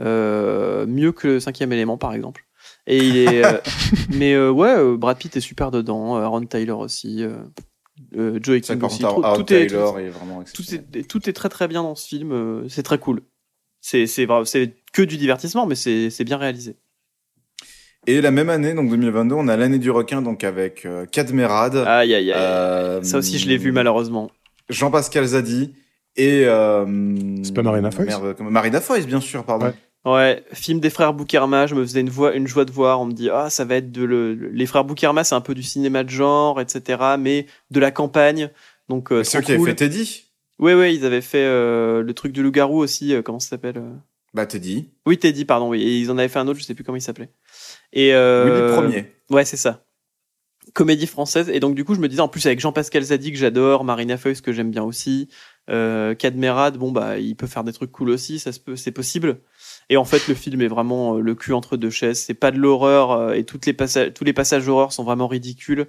Euh, 0.01 0.85
mieux 0.85 1.13
que 1.13 1.27
le 1.27 1.39
cinquième 1.39 1.71
élément, 1.71 1.97
par 1.97 2.13
exemple. 2.13 2.45
Et 2.87 2.97
il 2.97 3.17
est, 3.17 3.45
euh, 3.45 3.57
mais 4.13 4.37
ouais, 4.49 4.97
Brad 4.97 5.17
Pitt 5.17 5.35
est 5.37 5.41
super 5.41 5.71
dedans. 5.71 6.17
Aaron 6.17 6.45
Taylor 6.45 6.79
aussi. 6.79 7.23
Joe 8.13 8.59
King 8.61 8.83
aussi. 8.83 8.99
Tout, 8.99 9.05
Aaron 9.05 9.43
tout 9.43 9.53
est, 9.53 9.67
tout, 9.67 10.63
est, 10.73 11.07
tout 11.07 11.29
est 11.29 11.33
très 11.33 11.49
très 11.49 11.67
bien 11.69 11.83
dans 11.83 11.95
ce 11.95 12.05
film. 12.05 12.65
C'est 12.67 12.83
très 12.83 12.97
cool. 12.99 13.21
C'est 13.87 14.07
c'est 14.07 14.25
vrai- 14.25 14.45
c'est 14.45 14.73
que 14.93 15.03
du 15.03 15.15
divertissement, 15.15 15.67
mais 15.67 15.75
c'est 15.75 16.09
c'est 16.09 16.23
bien 16.23 16.37
réalisé. 16.37 16.75
Et 18.07 18.19
la 18.19 18.31
même 18.31 18.49
année, 18.49 18.73
donc 18.73 18.89
2022, 18.89 19.35
on 19.35 19.47
a 19.47 19.55
l'année 19.55 19.77
du 19.77 19.91
requin, 19.91 20.23
donc 20.23 20.43
avec 20.43 20.87
euh, 20.87 21.05
Cadmerade. 21.05 21.75
Aïe 21.77 22.15
aïe 22.15 22.31
aïe. 22.31 22.33
euh, 22.35 23.03
Ça 23.03 23.19
aussi, 23.19 23.37
je 23.37 23.47
l'ai 23.47 23.57
vu 23.57 23.71
malheureusement. 23.71 24.31
Jean-Pascal 24.69 25.23
Zadi 25.25 25.75
et. 26.15 26.45
Euh, 26.45 26.85
C'est 27.43 27.53
pas 27.53 27.61
Marina 27.61 27.91
Foïs 27.91 28.07
merde, 28.07 28.35
Marina 28.39 28.81
Foïs, 28.81 29.05
bien 29.05 29.21
sûr, 29.21 29.43
pardon. 29.43 29.67
Ouais. 29.67 29.73
Ouais, 30.13 30.43
film 30.53 30.79
des 30.79 30.89
frères 30.89 31.13
Boukerma, 31.13 31.67
je 31.67 31.75
me 31.75 31.83
faisais 31.83 32.01
une, 32.01 32.09
voix, 32.09 32.33
une 32.35 32.47
joie 32.47 32.65
de 32.65 32.71
voir. 32.71 33.01
On 33.01 33.05
me 33.05 33.13
dit, 33.13 33.29
ah, 33.31 33.51
ça 33.51 33.65
va 33.65 33.75
être 33.75 33.91
de 33.91 34.03
le. 34.03 34.33
Les 34.33 34.65
frères 34.65 34.83
Boukerma, 34.83 35.23
c'est 35.23 35.35
un 35.35 35.41
peu 35.41 35.53
du 35.53 35.63
cinéma 35.63 36.03
de 36.03 36.09
genre, 36.09 36.59
etc., 36.59 36.99
mais 37.19 37.45
de 37.69 37.79
la 37.79 37.91
campagne. 37.91 38.49
Donc, 38.89 39.11
euh, 39.11 39.23
C'est 39.23 39.37
eux 39.37 39.41
qui 39.41 39.51
avaient 39.51 39.59
cool. 39.59 39.69
fait 39.69 39.75
Teddy. 39.75 40.24
Ouais, 40.59 40.73
ouais, 40.73 40.95
ils 40.95 41.05
avaient 41.05 41.21
fait 41.21 41.43
euh, 41.43 42.01
le 42.01 42.13
truc 42.13 42.31
du 42.31 42.41
loup-garou 42.41 42.77
aussi. 42.77 43.13
euh, 43.13 43.21
comment 43.21 43.39
ça 43.39 43.49
s'appelle 43.49 43.77
euh? 43.77 43.93
Bah, 44.33 44.45
Teddy. 44.45 44.89
Oui, 45.05 45.17
Teddy, 45.17 45.45
pardon. 45.45 45.69
Oui, 45.69 45.81
et 45.81 45.99
ils 45.99 46.11
en 46.11 46.17
avaient 46.17 46.27
fait 46.27 46.39
un 46.39 46.47
autre, 46.47 46.59
je 46.59 46.65
sais 46.65 46.73
plus 46.73 46.83
comment 46.83 46.97
il 46.97 47.01
s'appelait. 47.01 47.29
Et 47.93 48.13
euh, 48.13 48.45
Willy 48.45 48.73
Premier. 48.73 49.13
Ouais, 49.29 49.45
c'est 49.45 49.57
ça. 49.57 49.85
Comédie 50.73 51.07
française. 51.07 51.49
Et 51.49 51.59
donc, 51.59 51.75
du 51.75 51.85
coup, 51.85 51.95
je 51.95 51.99
me 51.99 52.07
disais, 52.07 52.21
en 52.21 52.27
plus, 52.27 52.45
avec 52.45 52.59
Jean-Pascal 52.59 53.03
Zadi, 53.03 53.31
que 53.31 53.37
j'adore, 53.37 53.83
Marina 53.83 54.17
Foïs, 54.17 54.41
que 54.41 54.51
j'aime 54.51 54.71
bien 54.71 54.83
aussi, 54.83 55.29
euh, 55.69 56.15
Cadmerade, 56.15 56.77
bon, 56.77 56.91
bah, 56.91 57.17
il 57.19 57.35
peut 57.35 57.47
faire 57.47 57.63
des 57.63 57.71
trucs 57.71 57.91
cool 57.91 58.09
aussi, 58.09 58.39
ça 58.39 58.51
se 58.51 58.59
peut, 58.59 58.75
c'est 58.75 58.91
possible. 58.91 59.39
Et 59.89 59.97
en 59.97 60.05
fait, 60.05 60.27
le 60.27 60.33
film 60.33 60.61
est 60.61 60.67
vraiment 60.67 61.15
le 61.15 61.35
cul 61.35 61.53
entre 61.53 61.77
deux 61.77 61.89
chaises. 61.89 62.19
C'est 62.19 62.33
pas 62.33 62.51
de 62.51 62.57
l'horreur, 62.57 63.33
et 63.33 63.43
toutes 63.43 63.65
les 63.65 63.73
passages, 63.73 64.13
tous 64.13 64.23
les 64.23 64.33
passages 64.33 64.65
d'horreur 64.65 64.91
sont 64.91 65.03
vraiment 65.03 65.27
ridicules. 65.27 65.87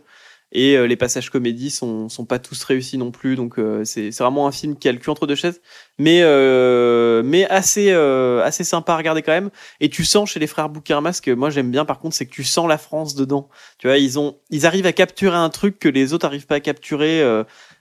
Et 0.53 0.76
euh, 0.76 0.86
les 0.86 0.97
passages 0.97 1.30
comédie 1.30 1.70
sont, 1.70 2.09
sont 2.09 2.24
pas 2.24 2.38
tous 2.38 2.62
réussis 2.64 2.99
non 2.99 3.11
plus. 3.11 3.36
Donc, 3.36 3.59
euh, 3.59 3.84
c'est 3.84 4.11
vraiment 4.18 4.47
un 4.47 4.53
film 4.53 4.76
qui 4.76 4.88
a 4.88 4.92
le 4.92 4.99
cul 4.99 5.11
entre 5.11 5.26
deux 5.26 5.34
chaises, 5.34 5.61
mais, 5.99 6.20
euh, 6.22 7.22
mais 7.24 7.47
assez, 7.49 7.90
assez 7.90 8.64
sympa 8.64 8.94
à 8.94 8.97
regarder 8.97 9.22
quand 9.22 9.32
même. 9.32 9.51
Et 9.80 9.88
tu 9.88 10.05
sens 10.05 10.30
chez 10.30 10.40
les 10.40 10.47
frères 10.47 10.68
Boukerma, 10.68 11.12
ce 11.12 11.20
que 11.20 11.30
moi 11.30 11.51
j'aime 11.51 11.70
bien 11.70 11.84
par 11.84 11.99
contre, 11.99 12.14
c'est 12.14 12.26
que 12.26 12.32
tu 12.32 12.44
sens 12.44 12.68
la 12.68 12.78
France 12.78 13.14
dedans. 13.14 13.49
Tu 13.78 13.88
vois, 13.88 13.99
ils 13.99 14.18
ont, 14.18 14.38
ils 14.51 14.66
arrivent 14.66 14.86
à 14.86 14.92
capturer 14.92 15.36
un 15.36 15.51
truc 15.51 15.78
que 15.78 15.88
les 15.88 16.12
autres 16.12 16.26
arrivent 16.26 16.47
pas 16.47 16.57
à 16.57 16.61
capturer. 16.61 17.22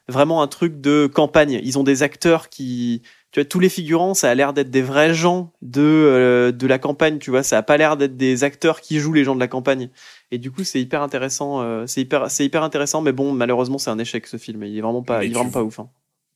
vraiment 0.07 0.41
un 0.43 0.47
truc 0.47 0.81
de 0.81 1.07
campagne. 1.07 1.59
Ils 1.63 1.79
ont 1.79 1.83
des 1.83 2.03
acteurs 2.03 2.49
qui, 2.49 3.01
tu 3.35 3.41
vois, 3.41 3.49
tous 3.49 3.59
les 3.59 3.67
figurants, 3.67 4.13
ça 4.13 4.29
a 4.29 4.33
l'air 4.33 4.53
d'être 4.53 4.69
des 4.69 4.81
vrais 4.81 5.13
gens 5.13 5.51
de 5.61 5.81
euh, 5.81 6.53
de 6.53 6.67
la 6.67 6.79
campagne. 6.79 7.19
Tu 7.19 7.31
vois, 7.31 7.43
ça 7.43 7.57
a 7.57 7.63
pas 7.63 7.75
l'air 7.75 7.97
d'être 7.97 8.15
des 8.15 8.45
acteurs 8.45 8.79
qui 8.79 8.99
jouent 8.99 9.11
les 9.11 9.25
gens 9.25 9.35
de 9.35 9.41
la 9.41 9.49
campagne. 9.49 9.89
Et 10.31 10.37
du 10.37 10.51
coup, 10.51 10.63
c'est 10.63 10.81
hyper 10.81 11.01
intéressant. 11.01 11.61
euh, 11.61 11.85
c'est 11.87 12.01
hyper, 12.01 12.29
c'est 12.31 12.45
hyper 12.45 12.63
intéressant. 12.63 13.01
Mais 13.01 13.11
bon, 13.11 13.31
malheureusement, 13.31 13.77
c'est 13.77 13.89
un 13.89 13.99
échec 13.99 14.25
ce 14.27 14.37
film. 14.37 14.63
Il 14.63 14.77
est 14.77 14.81
vraiment 14.81 15.03
pas, 15.03 15.19
Mais 15.19 15.27
il 15.27 15.31
est 15.31 15.33
vraiment 15.35 15.51
pas 15.51 15.63
ouf. 15.63 15.79
hein. 15.79 15.89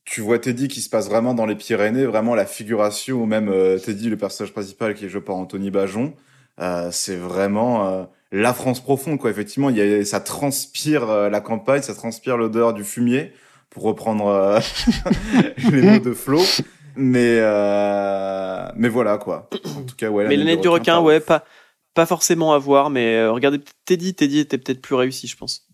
Tu 0.05 0.21
vois 0.21 0.39
Teddy 0.39 0.67
qui 0.67 0.81
se 0.81 0.89
passe 0.89 1.07
vraiment 1.09 1.33
dans 1.33 1.45
les 1.45 1.55
Pyrénées, 1.55 2.05
vraiment 2.05 2.33
la 2.35 2.45
figuration, 2.45 3.17
ou 3.21 3.25
même 3.25 3.49
euh, 3.49 3.77
Teddy, 3.77 4.09
le 4.09 4.17
personnage 4.17 4.53
principal 4.53 4.93
qui 4.95 5.05
est 5.05 5.09
joué 5.09 5.21
par 5.21 5.35
Anthony 5.35 5.69
Bajon. 5.71 6.13
Euh, 6.59 6.89
c'est 6.91 7.15
vraiment 7.15 8.07
la 8.31 8.53
France 8.53 8.79
profonde, 8.81 9.17
quoi. 9.17 9.29
Effectivement, 9.29 9.69
il 9.69 9.77
y 9.77 9.81
a, 9.81 10.03
ça 10.05 10.19
transpire 10.19 11.29
la 11.29 11.41
campagne, 11.41 11.81
ça 11.81 11.93
transpire 11.95 12.37
l'odeur 12.37 12.73
du 12.73 12.83
fumier, 12.83 13.33
pour 13.69 13.83
reprendre 13.83 14.59
les 15.71 15.81
mots 15.81 15.99
de 15.99 16.13
Flo. 16.13 16.41
Mais, 16.95 17.39
mais 18.75 18.89
voilà, 18.89 19.17
quoi. 19.17 19.49
En 19.77 19.83
tout 19.83 19.95
cas, 19.95 20.09
ouais. 20.09 20.27
Mais 20.27 20.35
l'année 20.35 20.57
du 20.57 20.67
requin, 20.67 20.95
pas 20.95 21.01
ouais, 21.01 21.17
ouf. 21.17 21.25
pas, 21.25 21.45
pas 21.93 22.05
forcément 22.05 22.53
à 22.53 22.57
voir, 22.57 22.89
mais 22.89 23.15
euh, 23.15 23.31
regardez 23.31 23.59
Teddy. 23.85 24.13
Teddy 24.13 24.39
était 24.39 24.57
peut-être 24.57 24.81
plus 24.81 24.95
réussi, 24.95 25.27
je 25.27 25.37
pense. 25.37 25.67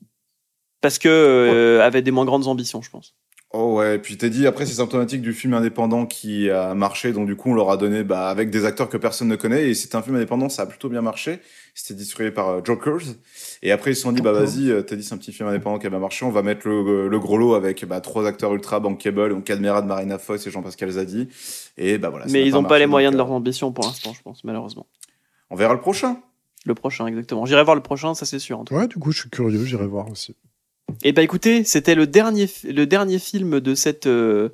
Parce 0.82 1.00
que 1.00 1.10
euh, 1.10 1.84
avait 1.84 2.02
des 2.02 2.12
moins 2.12 2.26
grandes 2.26 2.48
ambitions, 2.48 2.82
je 2.82 2.90
pense. 2.90 3.16
Oh 3.58 3.76
ouais, 3.76 4.00
puis 4.00 4.18
Teddy, 4.18 4.48
après, 4.48 4.66
c'est 4.66 4.74
symptomatique 4.74 5.22
du 5.22 5.32
film 5.32 5.54
indépendant 5.54 6.06
qui 6.06 6.50
a 6.50 6.74
marché, 6.74 7.14
donc 7.14 7.26
du 7.26 7.38
coup, 7.38 7.52
on 7.52 7.54
leur 7.54 7.70
a 7.70 7.78
donné, 7.78 8.04
bah, 8.04 8.28
avec 8.28 8.50
des 8.50 8.66
acteurs 8.66 8.90
que 8.90 8.98
personne 8.98 9.30
ne 9.30 9.38
connaît, 9.38 9.70
et 9.70 9.74
c'est 9.74 9.96
un 9.96 10.02
film 10.02 10.18
indépendant, 10.18 10.50
ça 10.50 10.64
a 10.64 10.66
plutôt 10.66 10.90
bien 10.90 11.02
marché. 11.02 11.40
C'était 11.74 11.94
distribué 11.94 12.32
par 12.32 12.50
euh, 12.50 12.62
Jokers. 12.64 13.16
Et 13.62 13.72
après, 13.72 13.92
ils 13.92 13.96
se 13.96 14.02
sont 14.02 14.12
dit, 14.12 14.22
bah, 14.22 14.34
vas-y, 14.34 14.86
Teddy, 14.86 15.04
c'est 15.04 15.14
un 15.14 15.18
petit 15.18 15.32
film 15.32 15.48
indépendant 15.48 15.80
qui 15.80 15.88
a 15.88 15.90
bien 15.90 16.00
marché, 16.00 16.26
on 16.26 16.32
va 16.32 16.42
mettre 16.42 16.68
le, 16.68 17.08
le 17.08 17.20
gros 17.20 17.38
lot 17.38 17.54
avec, 17.54 17.86
bah, 17.86 18.02
trois 18.02 18.28
acteurs 18.28 18.54
ultra 18.54 18.80
bankable, 18.80 19.30
donc 19.30 19.46
Cadmerade, 19.46 19.86
Marina 19.86 20.18
Foïs 20.18 20.46
et 20.46 20.52
Jean-Pascal 20.52 20.90
Zadi. 20.90 21.30
Et 21.78 21.98
bah 21.98 22.10
voilà. 22.10 22.26
mais 22.30 22.46
ils 22.46 22.52
n'ont 22.54 22.64
pas 22.64 22.70
marché, 22.70 22.80
les 22.80 22.88
moyens 22.88 23.12
donc, 23.12 23.22
de 23.22 23.26
leurs 23.26 23.32
ambitions 23.32 23.72
pour 23.72 23.86
l'instant, 23.86 24.14
je 24.14 24.22
pense, 24.22 24.44
malheureusement. 24.44 24.88
On 25.56 25.58
verra 25.58 25.74
le 25.74 25.80
prochain. 25.80 26.18
Le 26.66 26.76
prochain, 26.76 27.08
exactement. 27.08 27.46
J'irai 27.46 27.64
voir 27.64 27.78
le 27.78 27.82
prochain, 27.82 28.14
ça 28.14 28.26
c'est 28.26 28.40
sûr. 28.40 28.60
En 28.60 28.66
tout 28.66 28.74
cas. 28.74 28.82
Ouais, 28.82 28.88
du 28.90 28.98
coup, 28.98 29.14
je 29.14 29.22
suis 29.22 29.30
curieux, 29.30 29.64
j'irai 29.64 29.88
voir 29.88 30.12
aussi. 30.12 30.36
Et 31.02 31.14
bah 31.14 31.22
écoutez, 31.22 31.64
c'était 31.64 31.96
le 31.96 32.08
dernier, 32.08 32.50
le 32.66 32.86
dernier 32.86 33.20
film 33.20 33.62
de 33.62 33.74
cette, 33.74 34.06
euh, 34.06 34.50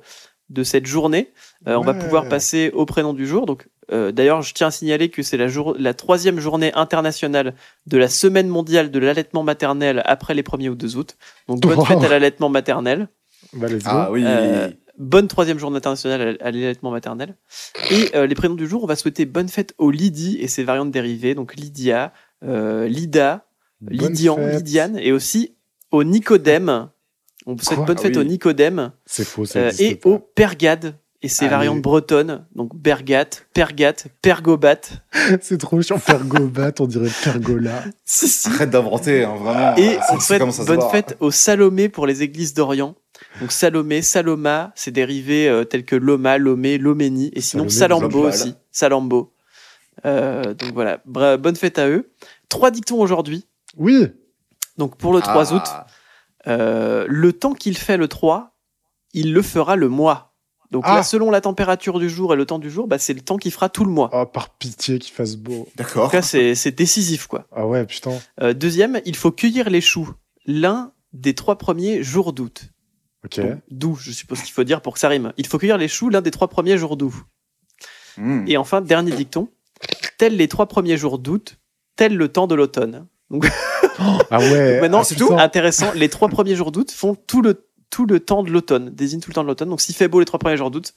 de 0.48 0.62
cette 0.62 0.86
journée. 0.86 1.32
Euh, 1.66 1.74
On 1.74 1.80
va 1.80 1.92
pouvoir 1.92 2.28
passer 2.28 2.70
au 2.72 2.86
prénom 2.86 3.14
du 3.14 3.26
jour. 3.26 3.46
Donc, 3.46 3.66
euh, 3.90 4.12
d'ailleurs, 4.12 4.42
je 4.42 4.54
tiens 4.54 4.68
à 4.68 4.70
signaler 4.70 5.08
que 5.08 5.24
c'est 5.24 5.36
la, 5.36 5.48
jour, 5.48 5.74
la 5.76 5.92
troisième 5.92 6.38
journée 6.38 6.72
internationale 6.74 7.56
de 7.88 7.98
la 7.98 8.08
semaine 8.08 8.46
mondiale 8.46 8.92
de 8.92 8.98
l'allaitement 9.00 9.42
maternel 9.42 10.02
après 10.04 10.34
les 10.34 10.42
1er 10.42 10.68
ou 10.68 10.76
2 10.76 10.96
août. 10.96 11.16
Donc, 11.48 11.62
bonne 11.62 11.84
fête 11.84 12.04
à 12.04 12.08
l'allaitement 12.08 12.48
maternel. 12.48 13.08
Bah, 13.54 13.66
let's 13.66 13.82
go. 13.82 13.90
Ah 13.90 14.08
oui. 14.12 14.22
Bonne 15.02 15.26
troisième 15.26 15.58
journée 15.58 15.76
internationale 15.78 16.36
à 16.40 16.50
l'allaitement 16.52 16.92
maternel. 16.92 17.36
Et 17.90 18.14
euh, 18.14 18.26
les 18.26 18.34
prénoms 18.36 18.54
du 18.54 18.68
jour, 18.68 18.84
on 18.84 18.86
va 18.86 18.94
souhaiter 18.96 19.24
bonne 19.26 19.48
fête 19.48 19.74
aux 19.78 19.90
Lydie 19.90 20.38
et 20.40 20.46
ses 20.46 20.62
variantes 20.62 20.92
dérivées. 20.92 21.34
Donc 21.34 21.56
Lydia, 21.56 22.12
euh, 22.44 22.86
Lida, 22.86 23.46
Bonne 23.80 24.10
Lydian, 24.12 24.36
fête. 24.36 24.54
Lydiane 24.54 24.96
et 24.98 25.10
aussi 25.10 25.56
au 25.90 26.04
Nicodème. 26.04 26.88
On 27.46 27.58
souhaite 27.58 27.78
Quoi 27.78 27.86
bonne 27.86 27.96
Ah 27.98 28.02
fête 28.02 28.16
oui. 28.16 28.22
au 28.22 28.24
Nicodème 28.24 28.92
C'est 29.04 29.24
faux, 29.24 29.44
ça 29.44 29.58
euh, 29.58 29.72
et 29.80 29.96
pas. 29.96 30.08
au 30.08 30.18
Pergade 30.20 30.94
et 31.20 31.28
ses 31.28 31.46
Allez. 31.46 31.50
variantes 31.50 31.82
bretonnes. 31.82 32.46
Donc 32.54 32.76
Bergat, 32.76 33.26
Pergat, 33.54 33.94
Pergobat. 34.22 34.80
C'est 35.40 35.58
trop 35.58 35.82
chiant. 35.82 35.98
Pergobat, 35.98 36.70
on 36.78 36.86
dirait 36.86 37.10
pergola. 37.24 37.82
Si, 38.04 38.28
si. 38.28 38.46
Arrête 38.48 38.70
d'inventer, 38.70 39.24
hein, 39.24 39.34
vraiment. 39.34 39.74
Et 39.76 39.98
on 40.12 40.20
souhaite 40.20 40.42
bonne 40.66 40.76
voir. 40.78 40.90
fête 40.92 41.16
au 41.18 41.32
Salomé 41.32 41.88
pour 41.88 42.06
les 42.06 42.22
églises 42.22 42.54
d'Orient. 42.54 42.94
Donc 43.40 43.50
Salomé, 43.52 44.02
Saloma, 44.02 44.72
c'est 44.74 44.90
dérivés 44.90 45.48
euh, 45.48 45.64
tels 45.64 45.84
que 45.84 45.96
Loma, 45.96 46.38
Lomé, 46.38 46.78
Loménie, 46.78 47.30
et 47.34 47.40
sinon 47.40 47.68
Salomé, 47.68 48.00
Salambo 48.02 48.28
aussi. 48.28 48.54
Salambo. 48.70 49.34
Euh, 50.04 50.54
donc 50.54 50.72
voilà, 50.74 51.00
Bra- 51.06 51.36
bonne 51.36 51.56
fête 51.56 51.78
à 51.78 51.88
eux. 51.88 52.10
Trois 52.48 52.70
dictons 52.70 53.00
aujourd'hui. 53.00 53.46
Oui. 53.76 54.06
Donc 54.78 54.96
pour 54.96 55.12
le 55.12 55.20
3 55.20 55.52
Ah. 55.52 55.54
août, 55.56 55.62
euh, 56.46 57.06
le 57.08 57.32
temps 57.32 57.54
qu'il 57.54 57.76
fait 57.76 57.96
le 57.96 58.08
3, 58.08 58.54
il 59.12 59.32
le 59.32 59.42
fera 59.42 59.76
le 59.76 59.88
mois. 59.88 60.34
Donc 60.70 60.84
Ah. 60.86 60.96
là, 60.96 61.02
selon 61.02 61.30
la 61.30 61.40
température 61.42 61.98
du 61.98 62.08
jour 62.08 62.32
et 62.32 62.36
le 62.36 62.46
temps 62.46 62.58
du 62.58 62.70
jour, 62.70 62.86
bah, 62.88 62.98
c'est 62.98 63.12
le 63.12 63.20
temps 63.20 63.36
qui 63.36 63.50
fera 63.50 63.68
tout 63.68 63.84
le 63.84 63.90
mois. 63.90 64.08
Oh, 64.12 64.24
par 64.26 64.50
pitié 64.56 64.98
qu'il 64.98 65.12
fasse 65.12 65.36
beau. 65.36 65.68
D'accord. 65.76 66.04
Donc 66.04 66.14
là, 66.14 66.22
c'est 66.22 66.54
c'est 66.54 66.70
décisif, 66.72 67.26
quoi. 67.26 67.46
Ah 67.52 67.66
ouais, 67.66 67.84
putain. 67.86 68.12
Euh, 68.40 68.54
deuxième, 68.54 69.00
il 69.04 69.14
faut 69.16 69.30
cueillir 69.30 69.68
les 69.68 69.82
choux 69.82 70.10
l'un 70.46 70.92
des 71.12 71.34
trois 71.34 71.56
premiers 71.58 72.02
jours 72.02 72.32
d'août. 72.32 72.71
Ok. 73.24 73.40
Donc, 73.40 73.58
D'où, 73.70 73.96
je 73.96 74.10
suppose 74.10 74.42
qu'il 74.42 74.52
faut 74.52 74.64
dire 74.64 74.80
pour 74.80 74.94
que 74.94 75.00
ça 75.00 75.08
rime. 75.08 75.32
Il 75.36 75.46
faut 75.46 75.58
cueillir 75.58 75.78
les 75.78 75.88
choux 75.88 76.08
l'un 76.08 76.20
des 76.20 76.30
trois 76.30 76.48
premiers 76.48 76.78
jours 76.78 76.96
d'août. 76.96 77.14
Hmm. 78.16 78.44
Et 78.46 78.56
enfin, 78.56 78.80
dernier 78.80 79.12
dicton, 79.12 79.48
tels 80.18 80.36
les 80.36 80.48
trois 80.48 80.66
premiers 80.66 80.96
jours 80.96 81.18
d'août, 81.18 81.58
tel 81.96 82.16
le 82.16 82.28
temps 82.28 82.46
de 82.46 82.54
l'automne. 82.54 83.06
Ah 84.30 84.38
ouais. 84.38 84.80
Maintenant, 84.80 85.00
ah, 85.00 85.04
c'est 85.04 85.14
putain. 85.16 85.36
intéressant, 85.36 85.92
les 85.94 86.08
trois 86.08 86.28
premiers 86.28 86.56
jours 86.56 86.72
d'août 86.72 86.90
font 86.90 87.14
tout 87.14 87.42
le, 87.42 87.68
tout 87.90 88.06
le 88.06 88.20
temps 88.20 88.42
de 88.42 88.50
l'automne, 88.50 88.90
désignent 88.90 89.20
tout 89.20 89.30
le 89.30 89.34
temps 89.34 89.42
de 89.42 89.48
l'automne. 89.48 89.68
Donc 89.68 89.80
s'il 89.80 89.94
fait 89.94 90.08
beau 90.08 90.18
les 90.18 90.24
trois 90.24 90.38
premiers 90.38 90.56
jours 90.56 90.70
d'août, 90.70 90.94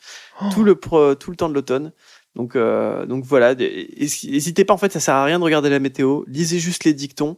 tout, 0.51 0.63
le, 0.63 0.75
tout 0.75 1.29
le 1.29 1.35
temps 1.35 1.49
de 1.49 1.53
l'automne. 1.53 1.91
Donc, 2.35 2.55
euh, 2.55 3.05
donc 3.05 3.25
voilà, 3.25 3.53
n'hésitez 3.55 4.65
pas, 4.65 4.73
en 4.73 4.77
fait, 4.77 4.91
ça 4.91 4.99
sert 4.99 5.15
à 5.15 5.25
rien 5.25 5.39
de 5.39 5.43
regarder 5.43 5.69
la 5.69 5.79
météo. 5.79 6.23
Lisez 6.27 6.59
juste 6.59 6.83
les 6.83 6.93
dictons, 6.93 7.37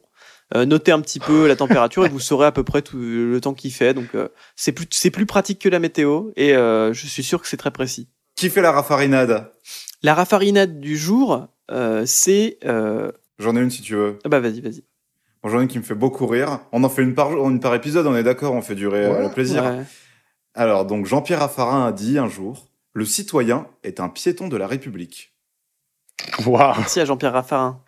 notez 0.55 0.91
un 0.91 1.01
petit 1.01 1.19
peu 1.19 1.47
la 1.47 1.55
température 1.55 2.05
et 2.05 2.09
vous 2.09 2.19
saurez 2.19 2.45
à 2.47 2.51
peu 2.51 2.63
près 2.63 2.81
tout 2.81 2.97
le 2.97 3.39
temps 3.41 3.53
qu'il 3.53 3.71
fait. 3.73 3.93
Donc 3.93 4.15
euh, 4.15 4.29
c'est 4.55 4.71
plus, 4.71 4.87
c'est 4.91 5.11
plus 5.11 5.25
pratique 5.25 5.59
que 5.59 5.69
la 5.69 5.79
météo 5.79 6.29
et 6.35 6.55
euh, 6.55 6.93
je 6.93 7.05
suis 7.07 7.23
sûr 7.23 7.41
que 7.41 7.47
c'est 7.47 7.57
très 7.57 7.71
précis. 7.71 8.07
Qui 8.35 8.49
fait 8.49 8.61
la 8.61 8.71
raffarinade? 8.71 9.51
La 10.03 10.13
raffarinade 10.13 10.79
du 10.79 10.95
jour, 10.97 11.47
euh, 11.71 12.03
c'est... 12.05 12.59
euh, 12.65 13.11
J'en 13.39 13.55
ai 13.55 13.59
une 13.61 13.71
si 13.71 13.81
tu 13.81 13.95
veux. 13.95 14.19
ah 14.23 14.29
Bah 14.29 14.39
vas-y, 14.39 14.61
vas-y. 14.61 14.83
Bon, 15.43 15.49
J'en 15.49 15.59
ai 15.59 15.63
une 15.63 15.67
qui 15.67 15.79
me 15.79 15.83
fait 15.83 15.95
beaucoup 15.95 16.27
rire. 16.27 16.59
On 16.71 16.83
en 16.83 16.89
fait 16.89 17.01
une 17.03 17.13
par, 17.15 17.31
jour- 17.31 17.49
une 17.49 17.59
par 17.59 17.73
épisode, 17.75 18.05
on 18.07 18.15
est 18.15 18.23
d'accord, 18.23 18.53
on 18.53 18.61
fait 18.61 18.75
durer 18.75 19.05
euh, 19.05 19.13
Ouais. 19.17 19.23
le 19.23 19.29
plaisir. 19.33 19.63
Ouais. 19.63 19.83
Alors, 20.53 20.85
donc, 20.85 21.05
Jean-Pierre 21.05 21.39
Raffarin 21.39 21.85
a 21.87 21.91
dit 21.91 22.17
un 22.17 22.27
jour 22.29 22.67
Le 22.93 23.05
citoyen 23.05 23.67
est 23.83 23.99
un 23.99 24.09
piéton 24.09 24.47
de 24.47 24.57
la 24.57 24.65
République. 24.67 25.33
Waouh, 26.45 26.75
Merci 26.77 26.99
à 26.99 27.05
Jean-Pierre 27.05 27.33
Raffarin. 27.33 27.81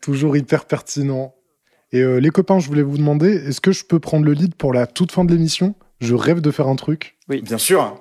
toujours 0.00 0.36
hyper 0.36 0.64
pertinent. 0.66 1.34
Et 1.92 2.02
euh, 2.02 2.18
les 2.18 2.30
copains, 2.30 2.60
je 2.60 2.68
voulais 2.68 2.82
vous 2.82 2.98
demander, 2.98 3.30
est-ce 3.30 3.60
que 3.60 3.72
je 3.72 3.84
peux 3.84 3.98
prendre 3.98 4.24
le 4.24 4.32
lead 4.32 4.54
pour 4.54 4.72
la 4.72 4.86
toute 4.86 5.10
fin 5.10 5.24
de 5.24 5.32
l'émission? 5.32 5.74
Je 6.00 6.14
rêve 6.14 6.40
de 6.40 6.50
faire 6.50 6.68
un 6.68 6.76
truc. 6.76 7.16
Bien 7.28 7.58
sûr. 7.58 7.96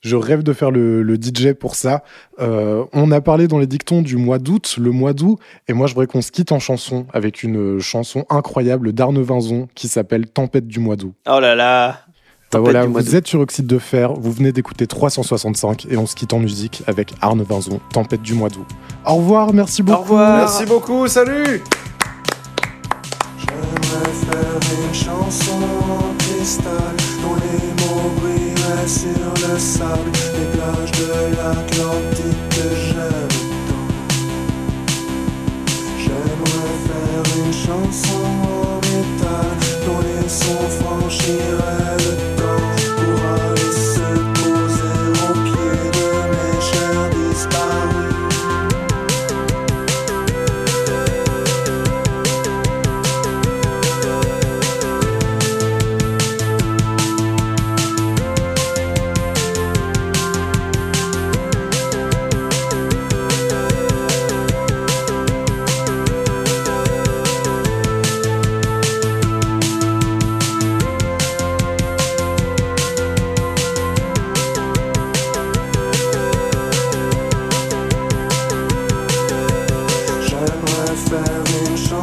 Je 0.00 0.16
rêve 0.16 0.42
de 0.42 0.52
faire 0.52 0.70
le, 0.70 1.02
le 1.02 1.14
DJ 1.14 1.52
pour 1.52 1.74
ça. 1.76 2.02
Euh, 2.40 2.84
on 2.92 3.10
a 3.12 3.20
parlé 3.20 3.46
dans 3.46 3.58
les 3.58 3.66
dictons 3.66 4.02
du 4.02 4.16
mois 4.16 4.38
d'août, 4.38 4.76
le 4.80 4.90
mois 4.90 5.12
d'août, 5.12 5.38
et 5.68 5.72
moi 5.74 5.86
je 5.86 5.94
voudrais 5.94 6.08
qu'on 6.08 6.22
se 6.22 6.32
quitte 6.32 6.50
en 6.50 6.58
chanson 6.58 7.06
avec 7.12 7.44
une 7.44 7.78
chanson 7.78 8.24
incroyable 8.28 8.92
d'Arne 8.92 9.22
Vinzon 9.22 9.68
qui 9.76 9.86
s'appelle 9.86 10.26
Tempête 10.26 10.66
du 10.66 10.80
mois 10.80 10.96
d'août. 10.96 11.14
Oh 11.28 11.38
là 11.38 11.54
là 11.54 12.00
Bah 12.50 12.58
voilà, 12.58 12.84
vous 12.84 13.14
êtes 13.14 13.28
sur 13.28 13.38
Oxyde 13.38 13.68
de 13.68 13.78
Fer, 13.78 14.12
vous 14.14 14.32
venez 14.32 14.50
d'écouter 14.50 14.88
365 14.88 15.86
et 15.88 15.96
on 15.96 16.06
se 16.06 16.16
quitte 16.16 16.32
en 16.32 16.40
musique 16.40 16.82
avec 16.88 17.14
Arne 17.20 17.42
Vinzon, 17.42 17.80
Tempête 17.92 18.22
du 18.22 18.34
mois 18.34 18.48
d'août. 18.48 18.66
Au 19.06 19.14
revoir, 19.14 19.52
merci 19.52 19.84
beaucoup. 19.84 19.98
Au 19.98 20.02
revoir 20.02 20.38
Merci 20.38 20.66
beaucoup, 20.66 21.06
salut 21.06 21.62
J'aimerais 23.92 24.12
faire 24.12 24.60
une 24.84 24.94
chanson 24.94 25.60
en 25.90 26.14
cristal 26.16 26.94
dont 27.22 27.34
les 27.34 27.62
mots 27.82 28.10
brilleraient 28.20 28.88
sur 28.88 29.48
le 29.48 29.58
sable 29.58 30.10
des 30.12 30.46
plages 30.56 30.92
de 30.92 31.36
l'Atlantique 31.36 32.48
que 32.50 32.74
j'aime 32.74 33.36
tant. 33.68 33.88
J'aimerais 35.98 36.76
faire 36.88 37.24
une 37.36 37.52
chanson 37.52 38.24
en 38.44 38.76
métal 38.76 39.50
dont 39.86 40.00
les 40.00 40.28
sons 40.28 40.68
franchiraient 40.80 41.98
le 41.98 42.31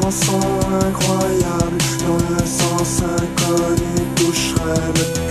chanson 0.10 0.40
incroyable. 0.88 1.78
Dont 2.00 2.18
le 2.18 2.46
sens 2.46 3.02
inconnu 3.04 4.06
toucherait 4.16 4.94
le 4.96 5.29